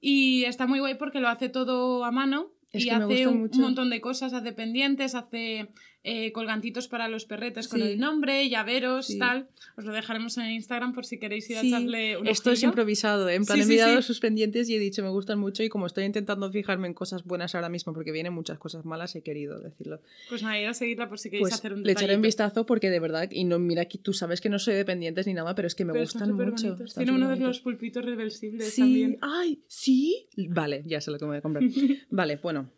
Y 0.00 0.44
está 0.44 0.68
muy 0.68 0.78
guay 0.78 0.94
porque 0.94 1.18
lo 1.18 1.28
hace 1.28 1.48
todo 1.48 2.04
a 2.04 2.12
mano 2.12 2.52
Es 2.70 2.86
y 2.86 2.90
hace 2.90 3.04
gustan 3.04 3.28
un, 3.34 3.40
mucho. 3.40 3.56
un 3.58 3.64
montón 3.64 3.90
de 3.90 4.00
cosas, 4.00 4.32
hace 4.32 4.52
pendientes, 4.52 5.16
hace 5.16 5.72
eh, 6.04 6.32
colgantitos 6.32 6.88
para 6.88 7.06
los 7.06 7.26
perretes 7.26 7.68
con 7.68 7.80
Sí. 7.80 7.86
el 7.86 7.98
nombre, 8.00 8.48
llaveros, 8.48 9.06
Sí. 9.06 9.18
tal. 9.20 9.48
Os 9.76 9.84
lo 9.84 9.92
dejaremos 9.92 10.36
en 10.38 10.50
Instagram 10.50 10.94
por 10.94 11.06
si 11.06 11.18
queréis 11.18 11.48
ir 11.48 11.58
a 11.58 11.60
echarle 11.62 12.16
un 12.16 12.26
Esto 12.26 12.50
es 12.50 12.62
improvisado, 12.64 13.28
¿eh? 13.28 13.36
en 13.36 13.44
plan 13.44 13.60
he 13.60 13.66
mirado 13.66 14.02
sus 14.02 14.18
pendientes 14.18 14.68
y 14.68 14.74
he 14.74 14.80
dicho 14.80 15.02
me 15.04 15.10
gustan 15.10 15.38
mucho 15.38 15.62
y 15.62 15.68
como 15.68 15.86
estoy 15.86 16.02
intentando 16.04 16.50
fijarme 16.50 16.88
en 16.88 16.94
cosas 16.94 17.22
buenas 17.22 17.54
ahora 17.54 17.68
mismo 17.68 17.92
porque 17.92 18.10
vienen 18.10 18.32
muchas 18.32 18.58
cosas 18.58 18.84
malas, 18.84 19.14
he 19.14 19.22
querido 19.22 19.60
decirlo. 19.60 20.00
Pues 20.28 20.42
nada, 20.42 20.58
ir 20.60 20.66
a 20.66 20.74
seguirla 20.74 21.08
por 21.08 21.20
si 21.20 21.30
queréis 21.30 21.42
Pues 21.44 21.54
hacer 21.54 21.72
un 21.72 21.84
le 21.84 21.92
echaré 21.92 22.16
un 22.16 22.22
vistazo 22.22 22.66
porque 22.66 22.90
de 22.90 22.98
verdad, 22.98 23.28
y 23.30 23.44
no 23.44 23.60
mira 23.60 23.84
que 23.84 23.98
tú 23.98 24.12
sabes 24.12 24.40
que 24.40 24.48
no 24.48 24.58
soy 24.58 24.74
de 24.74 24.84
pendientes 24.84 25.26
ni 25.28 25.34
nada, 25.34 25.54
pero 25.54 25.68
es 25.68 25.74
que 25.76 25.84
me 25.84 25.92
Pero 25.92 26.04
gustan 26.04 26.32
mucho. 26.34 26.76
Tiene 26.96 27.12
uno 27.12 27.28
de 27.28 27.36
los 27.36 27.60
pulpitos 27.60 28.04
reversibles 28.04 28.74
Sí, 28.74 28.80
también. 28.80 29.18
ay, 29.22 29.62
sí. 29.68 30.26
Vale, 30.48 30.82
ya 30.84 31.00
sé 31.00 31.12
lo 31.12 31.18
que 31.18 31.26
me 31.26 31.30
voy 31.30 31.38
a 31.38 31.42
comprar. 31.42 31.62
vale, 32.10 32.40
bueno, 32.42 32.68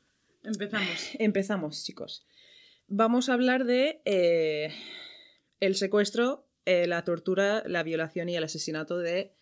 Empezamos. 0.43 1.09
empezamos, 1.19 1.85
chicos. 1.85 2.27
Vamos 2.87 3.29
a 3.29 3.35
hablar 3.35 3.65
de 3.65 4.03
eh, 4.05 4.71
el 5.61 5.75
secuestro, 5.75 6.47
eh, 6.67 6.87
la 6.87 7.03
tortura, 7.03 7.63
la 7.67 7.83
violación 7.83 8.29
y 8.29 8.37
el 8.37 8.45
asesinato 8.45 8.99
de 8.99 9.33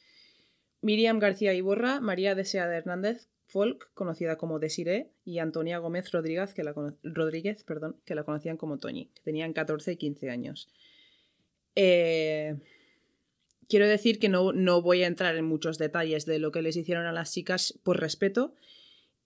Miriam 0.81 1.19
García 1.19 1.53
Iborra, 1.53 2.01
María 2.01 2.35
Deseada 2.35 2.77
Hernández 2.77 3.29
Folk, 3.47 3.93
conocida 3.95 4.39
como 4.39 4.59
Desiree, 4.59 5.11
y 5.25 5.39
Antonia 5.39 5.79
Gómez 5.79 6.11
Rodríguez, 6.13 6.55
que 6.55 6.63
la, 6.63 6.73
Rodríguez, 7.03 7.65
perdón, 7.65 8.01
que 8.05 8.15
la 8.15 8.25
conocían 8.25 8.57
como 8.57 8.79
Toñi, 8.79 9.11
que 9.15 9.23
tenían 9.23 9.53
14 9.53 9.93
y 9.93 9.97
15 9.97 10.31
años. 10.31 10.69
Eh, 11.75 12.57
quiero 13.69 13.89
decir 13.89 14.19
que 14.21 14.29
no, 14.29 14.53
no 14.53 14.83
voy 14.83 15.03
a 15.03 15.07
entrar 15.09 15.37
en 15.37 15.45
muchos 15.45 15.79
detalles 15.79 16.27
de 16.27 16.39
lo 16.39 16.53
que 16.53 16.63
les 16.63 16.77
hicieron 16.77 17.07
a 17.07 17.13
las 17.13 17.33
chicas 17.33 17.79
por 17.83 18.01
respeto 18.01 18.55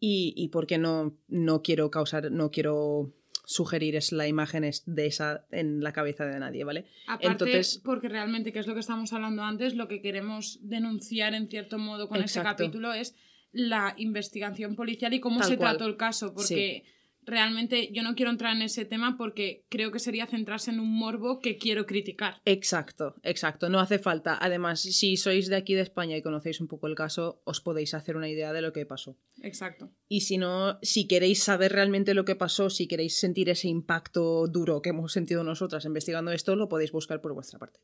y, 0.01 0.33
y 0.37 0.49
porque 0.49 0.79
no, 0.79 1.17
no 1.29 1.63
quiero 1.63 1.91
causar, 1.91 2.33
no 2.33 2.51
quiero 2.51 3.13
sugerir 3.49 3.95
es 3.95 4.11
la 4.11 4.27
imagen 4.27 4.65
es 4.65 4.83
de 4.87 5.07
esa 5.07 5.47
en 5.53 5.81
la 5.81 5.93
cabeza 5.93 6.27
de 6.27 6.39
nadie, 6.41 6.65
¿vale? 6.65 6.85
Aparte, 7.07 7.29
Entonces- 7.45 7.81
porque 7.85 8.09
realmente, 8.09 8.53
que 8.53 8.59
es 8.59 8.67
lo 8.67 8.75
que 8.75 8.81
estábamos 8.81 9.13
hablando 9.13 9.43
antes, 9.45 9.75
lo 9.77 9.87
que 9.87 10.03
queremos 10.03 10.59
denunciar 10.63 11.33
en 11.33 11.49
cierto 11.49 11.79
modo 11.79 12.09
con 12.09 12.19
este 12.19 12.41
Exacto. 12.41 12.65
capítulo 12.65 12.93
es 12.93 13.15
la 13.53 13.95
investigación 13.99 14.75
policial 14.75 15.15
y 15.15 15.21
cómo 15.21 15.39
Tal 15.41 15.49
se 15.49 15.57
cual. 15.57 15.77
trató 15.77 15.89
el 15.89 15.97
caso, 15.97 16.35
porque 16.35 16.85
realmente 17.27 17.93
yo 17.93 18.03
no 18.03 18.15
quiero 18.15 18.31
entrar 18.31 18.55
en 18.55 18.63
ese 18.63 18.85
tema 18.85 19.17
porque 19.19 19.67
creo 19.69 19.91
que 19.91 19.99
sería 19.99 20.27
centrarse 20.27 20.71
en 20.71 20.81
un 20.81 20.97
morbo 20.97 21.41
que 21.41 21.59
quiero 21.59 21.85
criticar. 21.85 22.41
Exacto, 22.45 23.17
exacto, 23.23 23.69
no 23.69 23.81
hace 23.81 23.99
falta. 23.99 24.39
Además, 24.41 24.81
si 24.81 25.17
sois 25.17 25.49
de 25.49 25.57
aquí 25.57 25.75
de 25.75 25.83
España 25.83 26.17
y 26.17 26.23
conocéis 26.23 26.61
un 26.61 26.69
poco 26.69 26.87
el 26.87 26.95
caso, 26.95 27.43
os 27.45 27.61
podéis 27.61 27.95
hacer 27.95 28.17
una 28.17 28.29
idea 28.29 28.53
de 28.53 28.63
lo 28.63 28.73
que 28.73 28.87
pasó. 28.87 29.19
Exacto. 29.43 29.93
Y 30.09 30.21
si 30.23 30.39
no, 30.39 30.79
si 30.83 31.07
queréis 31.07 31.43
saber 31.43 31.73
realmente 31.73 32.15
lo 32.15 32.25
que 32.25 32.37
pasó, 32.37 32.71
si 32.71 32.87
queréis 32.87 33.19
sentir 33.19 33.51
ese 33.51 33.69
impacto 33.69 34.47
duro 34.47 34.81
que 34.81 34.91
hemos 34.91 35.13
sentido 35.13 35.43
nosotras 35.43 35.85
investigando 35.85 36.31
esto, 36.31 36.55
lo 36.57 36.69
podéis 36.69 36.93
buscar 36.93 37.21
por 37.21 37.35
vuestra 37.35 37.59
parte. 37.59 37.81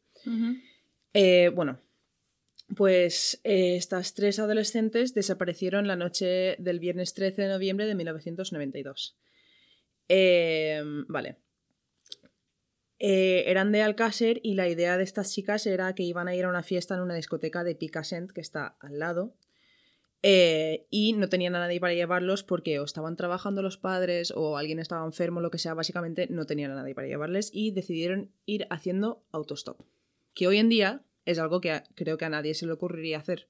Eh, 1.14 1.50
bueno, 1.54 1.80
pues 2.76 3.40
eh, 3.44 3.76
estas 3.76 4.14
tres 4.14 4.38
adolescentes 4.38 5.14
desaparecieron 5.14 5.86
la 5.86 5.96
noche 5.96 6.56
del 6.58 6.78
viernes 6.78 7.12
13 7.14 7.42
de 7.42 7.48
noviembre 7.48 7.86
de 7.86 7.94
1992. 7.94 9.18
Eh, 10.14 10.82
vale. 11.08 11.38
Eh, 12.98 13.44
eran 13.46 13.72
de 13.72 13.80
Alcácer 13.80 14.40
y 14.42 14.54
la 14.54 14.68
idea 14.68 14.98
de 14.98 15.04
estas 15.04 15.32
chicas 15.32 15.66
era 15.66 15.94
que 15.94 16.02
iban 16.02 16.28
a 16.28 16.34
ir 16.34 16.44
a 16.44 16.50
una 16.50 16.62
fiesta 16.62 16.94
en 16.94 17.00
una 17.00 17.14
discoteca 17.14 17.64
de 17.64 17.74
Picassent 17.74 18.30
que 18.30 18.42
está 18.42 18.76
al 18.80 18.98
lado. 18.98 19.34
Eh, 20.22 20.86
y 20.90 21.14
no 21.14 21.30
tenían 21.30 21.56
a 21.56 21.60
nadie 21.60 21.80
para 21.80 21.94
llevarlos 21.94 22.44
porque 22.44 22.78
o 22.78 22.84
estaban 22.84 23.16
trabajando 23.16 23.62
los 23.62 23.78
padres 23.78 24.34
o 24.36 24.58
alguien 24.58 24.80
estaba 24.80 25.06
enfermo, 25.06 25.40
lo 25.40 25.50
que 25.50 25.56
sea, 25.56 25.72
básicamente 25.72 26.26
no 26.28 26.44
tenían 26.44 26.72
a 26.72 26.74
nadie 26.74 26.94
para 26.94 27.08
llevarles 27.08 27.50
y 27.50 27.70
decidieron 27.70 28.30
ir 28.44 28.66
haciendo 28.68 29.24
autostop. 29.32 29.80
Que 30.34 30.46
hoy 30.46 30.58
en 30.58 30.68
día 30.68 31.02
es 31.24 31.38
algo 31.38 31.62
que 31.62 31.82
creo 31.94 32.18
que 32.18 32.26
a 32.26 32.30
nadie 32.30 32.52
se 32.52 32.66
le 32.66 32.72
ocurriría 32.72 33.18
hacer. 33.18 33.48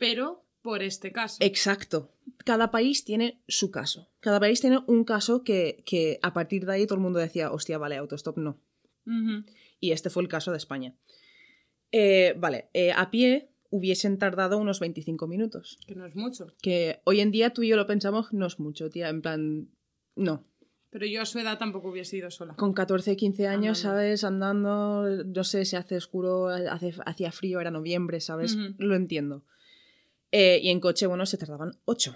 Pero 0.00 0.44
por 0.62 0.82
este 0.82 1.12
caso. 1.12 1.36
Exacto. 1.40 2.12
Cada 2.44 2.70
país 2.70 3.04
tiene 3.04 3.42
su 3.48 3.70
caso. 3.70 4.10
Cada 4.20 4.40
país 4.40 4.60
tiene 4.60 4.78
un 4.86 5.04
caso 5.04 5.42
que, 5.42 5.82
que 5.86 6.18
a 6.22 6.32
partir 6.32 6.66
de 6.66 6.72
ahí 6.72 6.86
todo 6.86 6.96
el 6.96 7.02
mundo 7.02 7.18
decía, 7.18 7.52
hostia, 7.52 7.78
vale, 7.78 7.96
autostop 7.96 8.38
no. 8.38 8.60
Y 9.80 9.92
este 9.92 10.10
fue 10.10 10.22
el 10.22 10.28
caso 10.28 10.52
de 10.52 10.58
España. 10.58 10.94
Eh, 11.90 12.34
vale, 12.38 12.68
eh, 12.74 12.92
a 12.92 13.10
pie 13.10 13.50
hubiesen 13.70 14.18
tardado 14.18 14.58
unos 14.58 14.80
25 14.80 15.26
minutos. 15.26 15.78
Que 15.86 15.94
no 15.94 16.06
es 16.06 16.14
mucho. 16.14 16.54
Que 16.62 17.00
hoy 17.04 17.20
en 17.20 17.30
día 17.30 17.50
tú 17.50 17.62
y 17.62 17.68
yo 17.68 17.76
lo 17.76 17.86
pensamos, 17.86 18.32
no 18.32 18.46
es 18.46 18.60
mucho, 18.60 18.90
tía. 18.90 19.08
En 19.08 19.22
plan, 19.22 19.68
no. 20.14 20.44
Pero 20.90 21.06
yo 21.06 21.22
a 21.22 21.26
su 21.26 21.38
edad 21.38 21.58
tampoco 21.58 21.90
hubiese 21.90 22.16
ido 22.16 22.30
sola. 22.30 22.54
Con 22.56 22.72
14, 22.72 23.16
15 23.16 23.46
años, 23.46 23.84
Andando. 23.84 24.00
¿sabes? 24.02 24.24
Andando, 24.24 25.24
no 25.24 25.44
sé, 25.44 25.64
se 25.64 25.76
hace 25.76 25.96
oscuro, 25.96 26.48
hace, 26.48 26.94
hacía 27.06 27.32
frío, 27.32 27.60
era 27.60 27.70
noviembre, 27.70 28.20
¿sabes? 28.20 28.56
Lo 28.78 28.96
entiendo. 28.96 29.44
Eh, 30.32 30.60
y 30.62 30.70
en 30.70 30.80
coche, 30.80 31.06
bueno, 31.06 31.26
se 31.26 31.38
tardaban 31.38 31.72
8. 31.84 32.14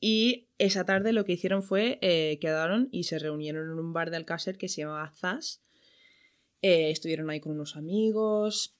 y 0.00 0.48
esa 0.58 0.84
tarde 0.84 1.12
lo 1.12 1.24
que 1.24 1.32
hicieron 1.32 1.62
fue, 1.62 1.98
eh, 2.02 2.38
quedaron 2.40 2.88
y 2.90 3.04
se 3.04 3.18
reunieron 3.18 3.70
en 3.70 3.78
un 3.78 3.92
bar 3.92 4.10
de 4.10 4.16
Alcácer 4.16 4.58
que 4.58 4.68
se 4.68 4.82
llamaba 4.82 5.12
Zas. 5.12 5.62
Eh, 6.62 6.90
estuvieron 6.90 7.30
ahí 7.30 7.40
con 7.40 7.52
unos 7.52 7.76
amigos, 7.76 8.76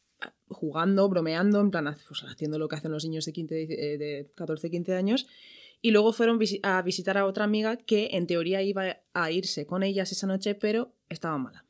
jugando, 0.48 1.08
bromeando, 1.08 1.60
en 1.60 1.70
plan, 1.70 1.96
pues, 2.08 2.22
haciendo 2.24 2.58
lo 2.58 2.68
que 2.68 2.76
hacen 2.76 2.90
los 2.90 3.04
niños 3.04 3.24
de, 3.24 3.32
15, 3.32 3.62
eh, 3.62 3.98
de 3.98 4.30
14, 4.34 4.70
15 4.70 4.94
años. 4.94 5.26
Y 5.80 5.92
luego 5.92 6.12
fueron 6.12 6.40
a 6.64 6.82
visitar 6.82 7.18
a 7.18 7.26
otra 7.26 7.44
amiga 7.44 7.76
que 7.76 8.10
en 8.12 8.26
teoría 8.26 8.62
iba 8.62 8.96
a 9.12 9.30
irse 9.30 9.66
con 9.66 9.84
ellas 9.84 10.10
esa 10.10 10.26
noche, 10.26 10.56
pero 10.56 10.92
estaba 11.08 11.38
mala. 11.38 11.64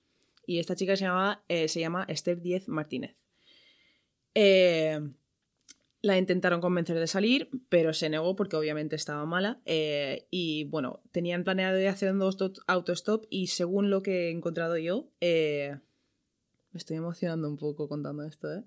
Y 0.47 0.61
esta 0.61 0.75
chica 0.75 0.97
se, 0.97 1.05
llamaba, 1.05 1.45
eh, 1.49 1.69
se 1.69 1.81
llama 1.81 2.07
Esther 2.09 2.41
Diez 2.41 2.69
Martínez. 2.69 3.17
Eh, 4.35 4.99
la 6.01 6.17
intentaron 6.17 6.61
convencer 6.61 6.99
de 6.99 7.07
salir, 7.07 7.49
pero 7.69 7.93
se 7.93 8.09
negó 8.09 8.37
porque 8.37 8.57
obviamente 8.57 8.97
estaba 8.97 9.25
mala. 9.27 9.61
eh, 9.65 10.27
y 10.31 10.65
bueno, 10.65 11.01
tenían 11.11 11.45
planeado 11.45 11.79
un 11.79 12.23
auto- 12.23 12.53
autostop 12.67 13.25
y 13.31 13.49
según 13.49 13.91
lo 13.91 14.03
que 14.03 14.29
he 14.29 14.31
encontrado 14.31 14.77
yo, 14.79 15.09
eh, 15.21 15.77
me 16.73 16.79
estoy 16.79 16.97
emocionando 16.97 17.49
un 17.49 17.57
poco 17.57 17.89
contando 17.89 18.25
esto, 18.25 18.53
¿eh? 18.53 18.63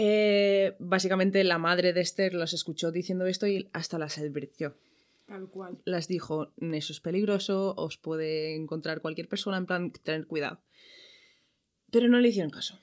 Eh, 0.00 0.76
básicamente 0.78 1.42
la 1.42 1.58
madre 1.58 1.92
de 1.92 2.00
Esther 2.00 2.32
los 2.32 2.52
escuchó 2.52 2.92
diciendo 2.92 3.26
esto 3.26 3.48
y 3.48 3.68
hasta 3.72 3.98
las 3.98 4.16
advirtió. 4.18 4.76
Tal 5.26 5.48
cual. 5.48 5.78
Las 5.84 6.06
dijo, 6.06 6.52
eso 6.56 6.92
es 6.92 7.00
peligroso, 7.00 7.74
os 7.76 7.98
puede 7.98 8.54
encontrar 8.54 9.00
cualquier 9.02 9.28
persona, 9.28 9.58
en 9.58 9.66
plan, 9.66 9.90
tener 9.90 10.26
cuidado. 10.26 10.60
Pero 11.90 12.08
no 12.08 12.20
le 12.20 12.28
hicieron 12.28 12.50
caso. 12.50 12.78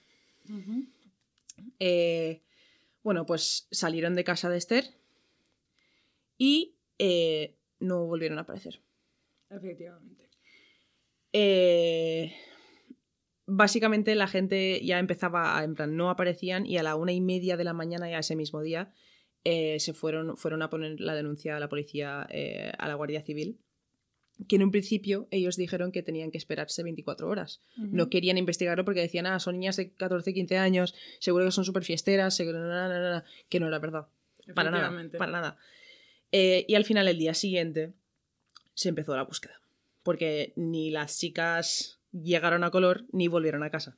Eh, 1.79 2.41
bueno, 3.05 3.27
pues 3.27 3.67
salieron 3.69 4.15
de 4.15 4.23
casa 4.23 4.49
de 4.49 4.57
Esther 4.57 4.83
y 6.39 6.75
eh, 6.97 7.55
no 7.79 8.07
volvieron 8.07 8.39
a 8.39 8.41
aparecer. 8.41 8.81
Efectivamente. 9.47 10.27
Eh, 11.31 12.33
básicamente 13.45 14.15
la 14.15 14.27
gente 14.27 14.83
ya 14.83 14.97
empezaba 14.97 15.55
a, 15.55 15.63
en 15.63 15.75
plan, 15.75 15.95
no 15.95 16.09
aparecían 16.09 16.65
y 16.65 16.79
a 16.79 16.83
la 16.83 16.95
una 16.95 17.11
y 17.11 17.21
media 17.21 17.57
de 17.57 17.63
la 17.63 17.73
mañana 17.73 18.09
ya 18.09 18.17
ese 18.17 18.35
mismo 18.35 18.63
día 18.63 18.91
eh, 19.43 19.79
se 19.79 19.93
fueron, 19.93 20.35
fueron 20.35 20.63
a 20.63 20.71
poner 20.71 20.99
la 20.99 21.13
denuncia 21.13 21.57
a 21.57 21.59
la 21.59 21.69
policía, 21.69 22.23
a 22.23 22.87
la 22.87 22.95
Guardia 22.95 23.21
Civil, 23.21 23.59
que 24.47 24.57
en 24.57 24.63
un 24.63 24.71
principio 24.71 25.27
ellos 25.31 25.55
dijeron 25.55 25.91
que 25.91 26.03
tenían 26.03 26.31
que 26.31 26.37
esperarse 26.37 26.83
24 26.83 27.27
horas. 27.27 27.61
No 27.77 28.09
querían 28.09 28.37
investigarlo 28.37 28.85
porque 28.85 29.01
decían, 29.01 29.25
ah, 29.25 29.39
son 29.39 29.59
niñas 29.59 29.77
de 29.77 29.91
14, 29.91 30.33
15 30.33 30.57
años, 30.57 30.95
seguro 31.19 31.45
que 31.45 31.51
son 31.51 31.65
súper 31.65 31.83
fiesteras, 31.83 32.35
seguro 32.35 32.59
na, 32.59 32.87
na, 32.87 32.99
na, 32.99 33.09
na", 33.11 33.23
que 33.49 33.59
no 33.59 33.67
era 33.67 33.79
verdad. 33.79 34.07
Para 34.53 34.71
nada, 34.71 34.91
para 35.17 35.31
nada. 35.31 35.57
Eh, 36.31 36.65
y 36.67 36.75
al 36.75 36.85
final, 36.85 37.07
el 37.07 37.17
día 37.17 37.33
siguiente, 37.33 37.93
se 38.73 38.89
empezó 38.89 39.15
la 39.15 39.23
búsqueda. 39.23 39.59
Porque 40.03 40.53
ni 40.55 40.91
las 40.91 41.17
chicas 41.17 41.99
llegaron 42.11 42.63
a 42.63 42.71
color 42.71 43.05
ni 43.11 43.27
volvieron 43.27 43.63
a 43.63 43.71
casa. 43.71 43.97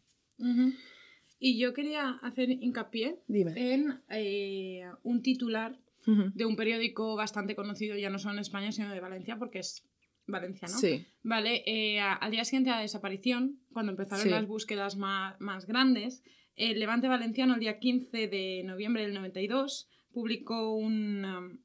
Y 1.39 1.59
yo 1.59 1.73
quería 1.73 2.11
hacer 2.21 2.49
hincapié 2.49 3.19
Dime. 3.27 3.53
en 3.55 4.01
eh, 4.09 4.89
un 5.03 5.21
titular 5.21 5.77
de 6.05 6.45
un 6.45 6.55
periódico 6.55 7.17
bastante 7.17 7.53
conocido, 7.53 7.97
ya 7.97 8.09
no 8.09 8.17
solo 8.17 8.35
en 8.35 8.39
España, 8.39 8.71
sino 8.71 8.93
de 8.93 9.01
Valencia, 9.01 9.37
porque 9.37 9.59
es 9.59 9.83
valenciano. 10.27 10.77
Sí. 10.77 11.05
Vale, 11.23 11.63
eh, 11.65 11.99
al 11.99 12.31
día 12.31 12.43
siguiente 12.45 12.69
a 12.69 12.75
la 12.75 12.81
desaparición, 12.81 13.59
cuando 13.71 13.91
empezaron 13.91 14.23
Sí. 14.23 14.29
las 14.29 14.45
búsquedas 14.47 14.95
más, 14.97 15.39
más 15.39 15.65
grandes, 15.65 16.23
el 16.55 16.79
Levante 16.79 17.07
Valenciano, 17.07 17.53
el 17.53 17.59
día 17.59 17.79
15 17.79 18.27
de 18.27 18.63
noviembre 18.65 19.03
del 19.03 19.13
92, 19.13 19.89
publicó 20.11 20.75
un, 20.75 21.23
um, 21.25 21.57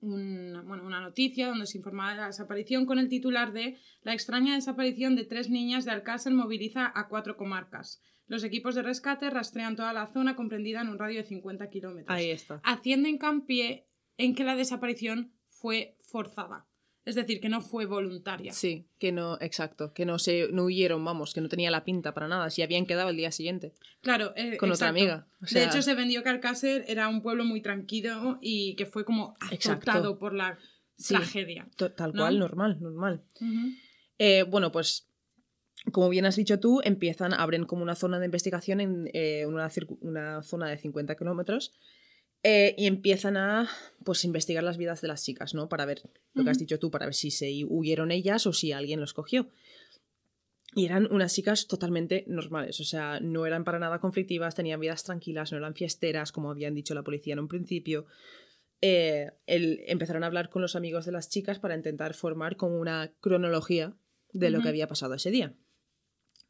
un- 0.00 0.62
bueno, 0.66 0.84
una 0.84 1.00
noticia 1.00 1.48
donde 1.48 1.66
se 1.66 1.78
informaba 1.78 2.10
de 2.12 2.16
la 2.20 2.26
desaparición 2.26 2.86
con 2.86 2.98
el 2.98 3.08
titular 3.08 3.52
de 3.52 3.76
La 4.02 4.12
extraña 4.12 4.54
desaparición 4.54 5.16
de 5.16 5.24
tres 5.24 5.48
niñas 5.50 5.84
de 5.84 5.90
Alcácer 5.92 6.32
moviliza 6.32 6.92
a 6.94 7.08
cuatro 7.08 7.36
comarcas. 7.36 8.00
Los 8.26 8.44
equipos 8.44 8.74
de 8.74 8.82
rescate 8.82 9.28
rastrean 9.30 9.76
toda 9.76 9.92
la 9.92 10.06
zona 10.12 10.34
comprendida 10.36 10.80
en 10.80 10.88
un 10.88 10.98
radio 10.98 11.20
de 11.20 11.26
50 11.28 11.68
kilómetros 11.68 12.16
Ahí 12.16 12.30
está. 12.30 12.60
haciendo 12.64 13.08
hincapié 13.08 13.86
en 14.16 14.34
que 14.34 14.44
la 14.44 14.56
desaparición 14.56 15.32
fue 15.48 15.96
forzada. 16.02 16.66
Es 17.04 17.14
decir, 17.16 17.40
que 17.40 17.48
no 17.50 17.60
fue 17.60 17.84
voluntaria. 17.84 18.52
Sí, 18.52 18.86
que 18.98 19.12
no, 19.12 19.36
exacto, 19.40 19.92
que 19.92 20.06
no 20.06 20.18
se 20.18 20.48
no 20.52 20.64
huyeron, 20.64 21.04
vamos, 21.04 21.34
que 21.34 21.40
no 21.42 21.48
tenía 21.48 21.70
la 21.70 21.84
pinta 21.84 22.14
para 22.14 22.28
nada, 22.28 22.48
si 22.48 22.62
habían 22.62 22.86
quedado 22.86 23.10
el 23.10 23.16
día 23.16 23.30
siguiente 23.30 23.74
Claro, 24.00 24.32
eh, 24.36 24.56
con 24.56 24.72
otra 24.72 24.88
amiga. 24.88 25.28
O 25.42 25.46
de 25.52 25.64
hecho, 25.64 25.82
se 25.82 25.94
vendió 25.94 26.22
que 26.22 26.30
Alcácer 26.30 26.84
era 26.88 27.08
un 27.08 27.20
pueblo 27.20 27.44
muy 27.44 27.60
tranquilo 27.60 28.38
y 28.40 28.74
que 28.76 28.86
fue 28.86 29.04
como 29.04 29.36
azotado 29.40 30.18
por 30.18 30.34
la 30.34 30.58
Sí. 30.96 31.14
tragedia. 31.14 31.68
tal 31.96 32.12
¿no? 32.14 32.22
cual, 32.22 32.38
normal, 32.38 32.78
normal. 32.80 33.24
Eh, 34.18 34.44
bueno, 34.44 34.70
pues 34.72 35.08
como 35.92 36.08
bien 36.08 36.24
has 36.24 36.36
dicho 36.36 36.60
tú, 36.60 36.80
empiezan, 36.84 37.34
abren 37.34 37.64
como 37.66 37.82
una 37.82 37.96
zona 37.96 38.18
de 38.18 38.26
investigación 38.26 38.80
en 38.80 39.10
eh, 39.12 39.44
una 39.46 40.42
zona 40.42 40.68
de 40.68 40.78
50 40.78 41.16
kilómetros 41.16 41.72
eh, 42.44 42.74
y 42.78 42.86
empiezan 42.86 43.36
a 43.36 43.68
pues 44.04 44.24
investigar 44.24 44.62
las 44.62 44.76
vidas 44.76 45.00
de 45.00 45.08
las 45.08 45.24
chicas, 45.24 45.54
¿no? 45.54 45.68
Para 45.68 45.86
ver 45.86 46.02
lo 46.34 46.44
que 46.44 46.50
has 46.50 46.58
dicho 46.58 46.78
tú, 46.78 46.90
para 46.90 47.06
ver 47.06 47.14
si 47.14 47.30
se 47.30 47.64
huyeron 47.66 48.10
ellas 48.12 48.46
o 48.46 48.52
si 48.52 48.70
alguien 48.72 49.00
los 49.00 49.14
cogió. 49.14 49.48
Y 50.76 50.84
eran 50.86 51.06
unas 51.12 51.32
chicas 51.32 51.66
totalmente 51.68 52.24
normales, 52.26 52.80
o 52.80 52.84
sea, 52.84 53.20
no 53.20 53.46
eran 53.46 53.62
para 53.64 53.78
nada 53.78 54.00
conflictivas, 54.00 54.54
tenían 54.56 54.80
vidas 54.80 55.04
tranquilas, 55.04 55.52
no 55.52 55.58
eran 55.58 55.74
fiesteras, 55.74 56.32
como 56.32 56.50
habían 56.50 56.74
dicho 56.74 56.94
la 56.94 57.02
policía 57.04 57.32
en 57.34 57.38
un 57.40 57.48
principio. 57.48 58.06
Eh, 58.80 59.30
el- 59.46 59.82
empezaron 59.86 60.24
a 60.24 60.26
hablar 60.26 60.50
con 60.50 60.62
los 60.62 60.74
amigos 60.76 61.06
de 61.06 61.12
las 61.12 61.28
chicas 61.30 61.58
para 61.60 61.76
intentar 61.76 62.12
formar 62.14 62.56
como 62.56 62.76
una 62.78 63.12
cronología 63.20 63.94
de 64.32 64.50
lo 64.50 64.58
que 64.62 64.68
había 64.70 64.88
pasado 64.88 65.14
ese 65.14 65.30
día. 65.30 65.54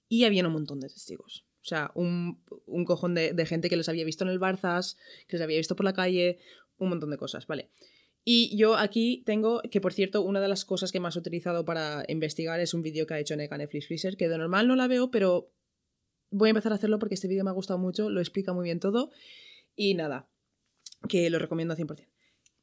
Y 0.08 0.24
había 0.24 0.46
un 0.46 0.52
montón 0.52 0.80
de 0.80 0.88
testigos. 0.88 1.44
O 1.64 1.66
sea, 1.66 1.90
un, 1.94 2.44
un 2.66 2.84
cojón 2.84 3.14
de, 3.14 3.46
gente 3.46 3.70
que 3.70 3.76
los 3.76 3.88
había 3.88 4.04
visto 4.04 4.22
en 4.22 4.28
el 4.28 4.38
Barzas, 4.38 4.98
que 5.26 5.38
los 5.38 5.42
había 5.42 5.56
visto 5.56 5.74
por 5.74 5.84
la 5.84 5.94
calle, 5.94 6.38
un 6.76 6.90
montón 6.90 7.10
de 7.10 7.16
cosas, 7.16 7.46
¿vale? 7.46 7.70
Y 8.22 8.54
yo 8.54 8.76
aquí 8.76 9.22
tengo, 9.24 9.62
que 9.70 9.80
por 9.80 9.94
cierto, 9.94 10.20
una 10.20 10.42
de 10.42 10.48
las 10.48 10.66
cosas 10.66 10.92
que 10.92 11.00
más 11.00 11.16
he 11.16 11.20
utilizado 11.20 11.64
para 11.64 12.04
investigar 12.08 12.60
es 12.60 12.74
un 12.74 12.82
vídeo 12.82 13.06
que 13.06 13.14
ha 13.14 13.18
hecho 13.18 13.34
Neka 13.34 13.56
Netflix 13.56 13.86
Freezer, 13.86 14.18
que 14.18 14.28
de 14.28 14.36
normal 14.36 14.68
no 14.68 14.76
la 14.76 14.88
veo, 14.88 15.10
pero 15.10 15.54
voy 16.30 16.48
a 16.48 16.50
empezar 16.50 16.72
a 16.72 16.74
hacerlo 16.74 16.98
porque 16.98 17.14
este 17.14 17.28
vídeo 17.28 17.44
me 17.44 17.50
ha 17.50 17.54
gustado 17.54 17.78
mucho, 17.78 18.10
lo 18.10 18.20
explica 18.20 18.52
muy 18.52 18.64
bien 18.64 18.78
todo. 18.78 19.10
Y 19.74 19.94
nada, 19.94 20.28
que 21.08 21.30
lo 21.30 21.38
recomiendo 21.38 21.74
100%. 21.74 22.06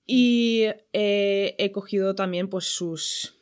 Y 0.05 0.65
eh, 0.93 1.55
he 1.57 1.71
cogido 1.71 2.13
también 2.13 2.49
pues 2.49 2.65
sus... 2.65 3.40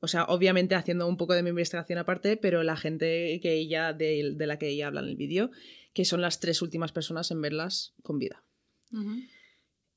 O 0.00 0.08
sea, 0.08 0.24
obviamente 0.24 0.74
haciendo 0.74 1.06
un 1.06 1.16
poco 1.16 1.34
de 1.34 1.42
mi 1.42 1.50
investigación 1.50 1.98
aparte, 1.98 2.36
pero 2.36 2.62
la 2.62 2.76
gente 2.76 3.38
que 3.42 3.52
ella, 3.54 3.92
de, 3.92 4.32
de 4.34 4.46
la 4.46 4.58
que 4.58 4.68
ella 4.68 4.86
habla 4.86 5.00
en 5.00 5.08
el 5.08 5.16
vídeo, 5.16 5.50
que 5.92 6.04
son 6.04 6.20
las 6.20 6.40
tres 6.40 6.62
últimas 6.62 6.92
personas 6.92 7.30
en 7.30 7.42
verlas 7.42 7.94
con 8.02 8.18
vida. 8.18 8.42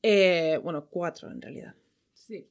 Eh, 0.01 0.59
bueno, 0.61 0.87
cuatro 0.89 1.31
en 1.31 1.41
realidad. 1.41 1.75
Sí. 2.13 2.47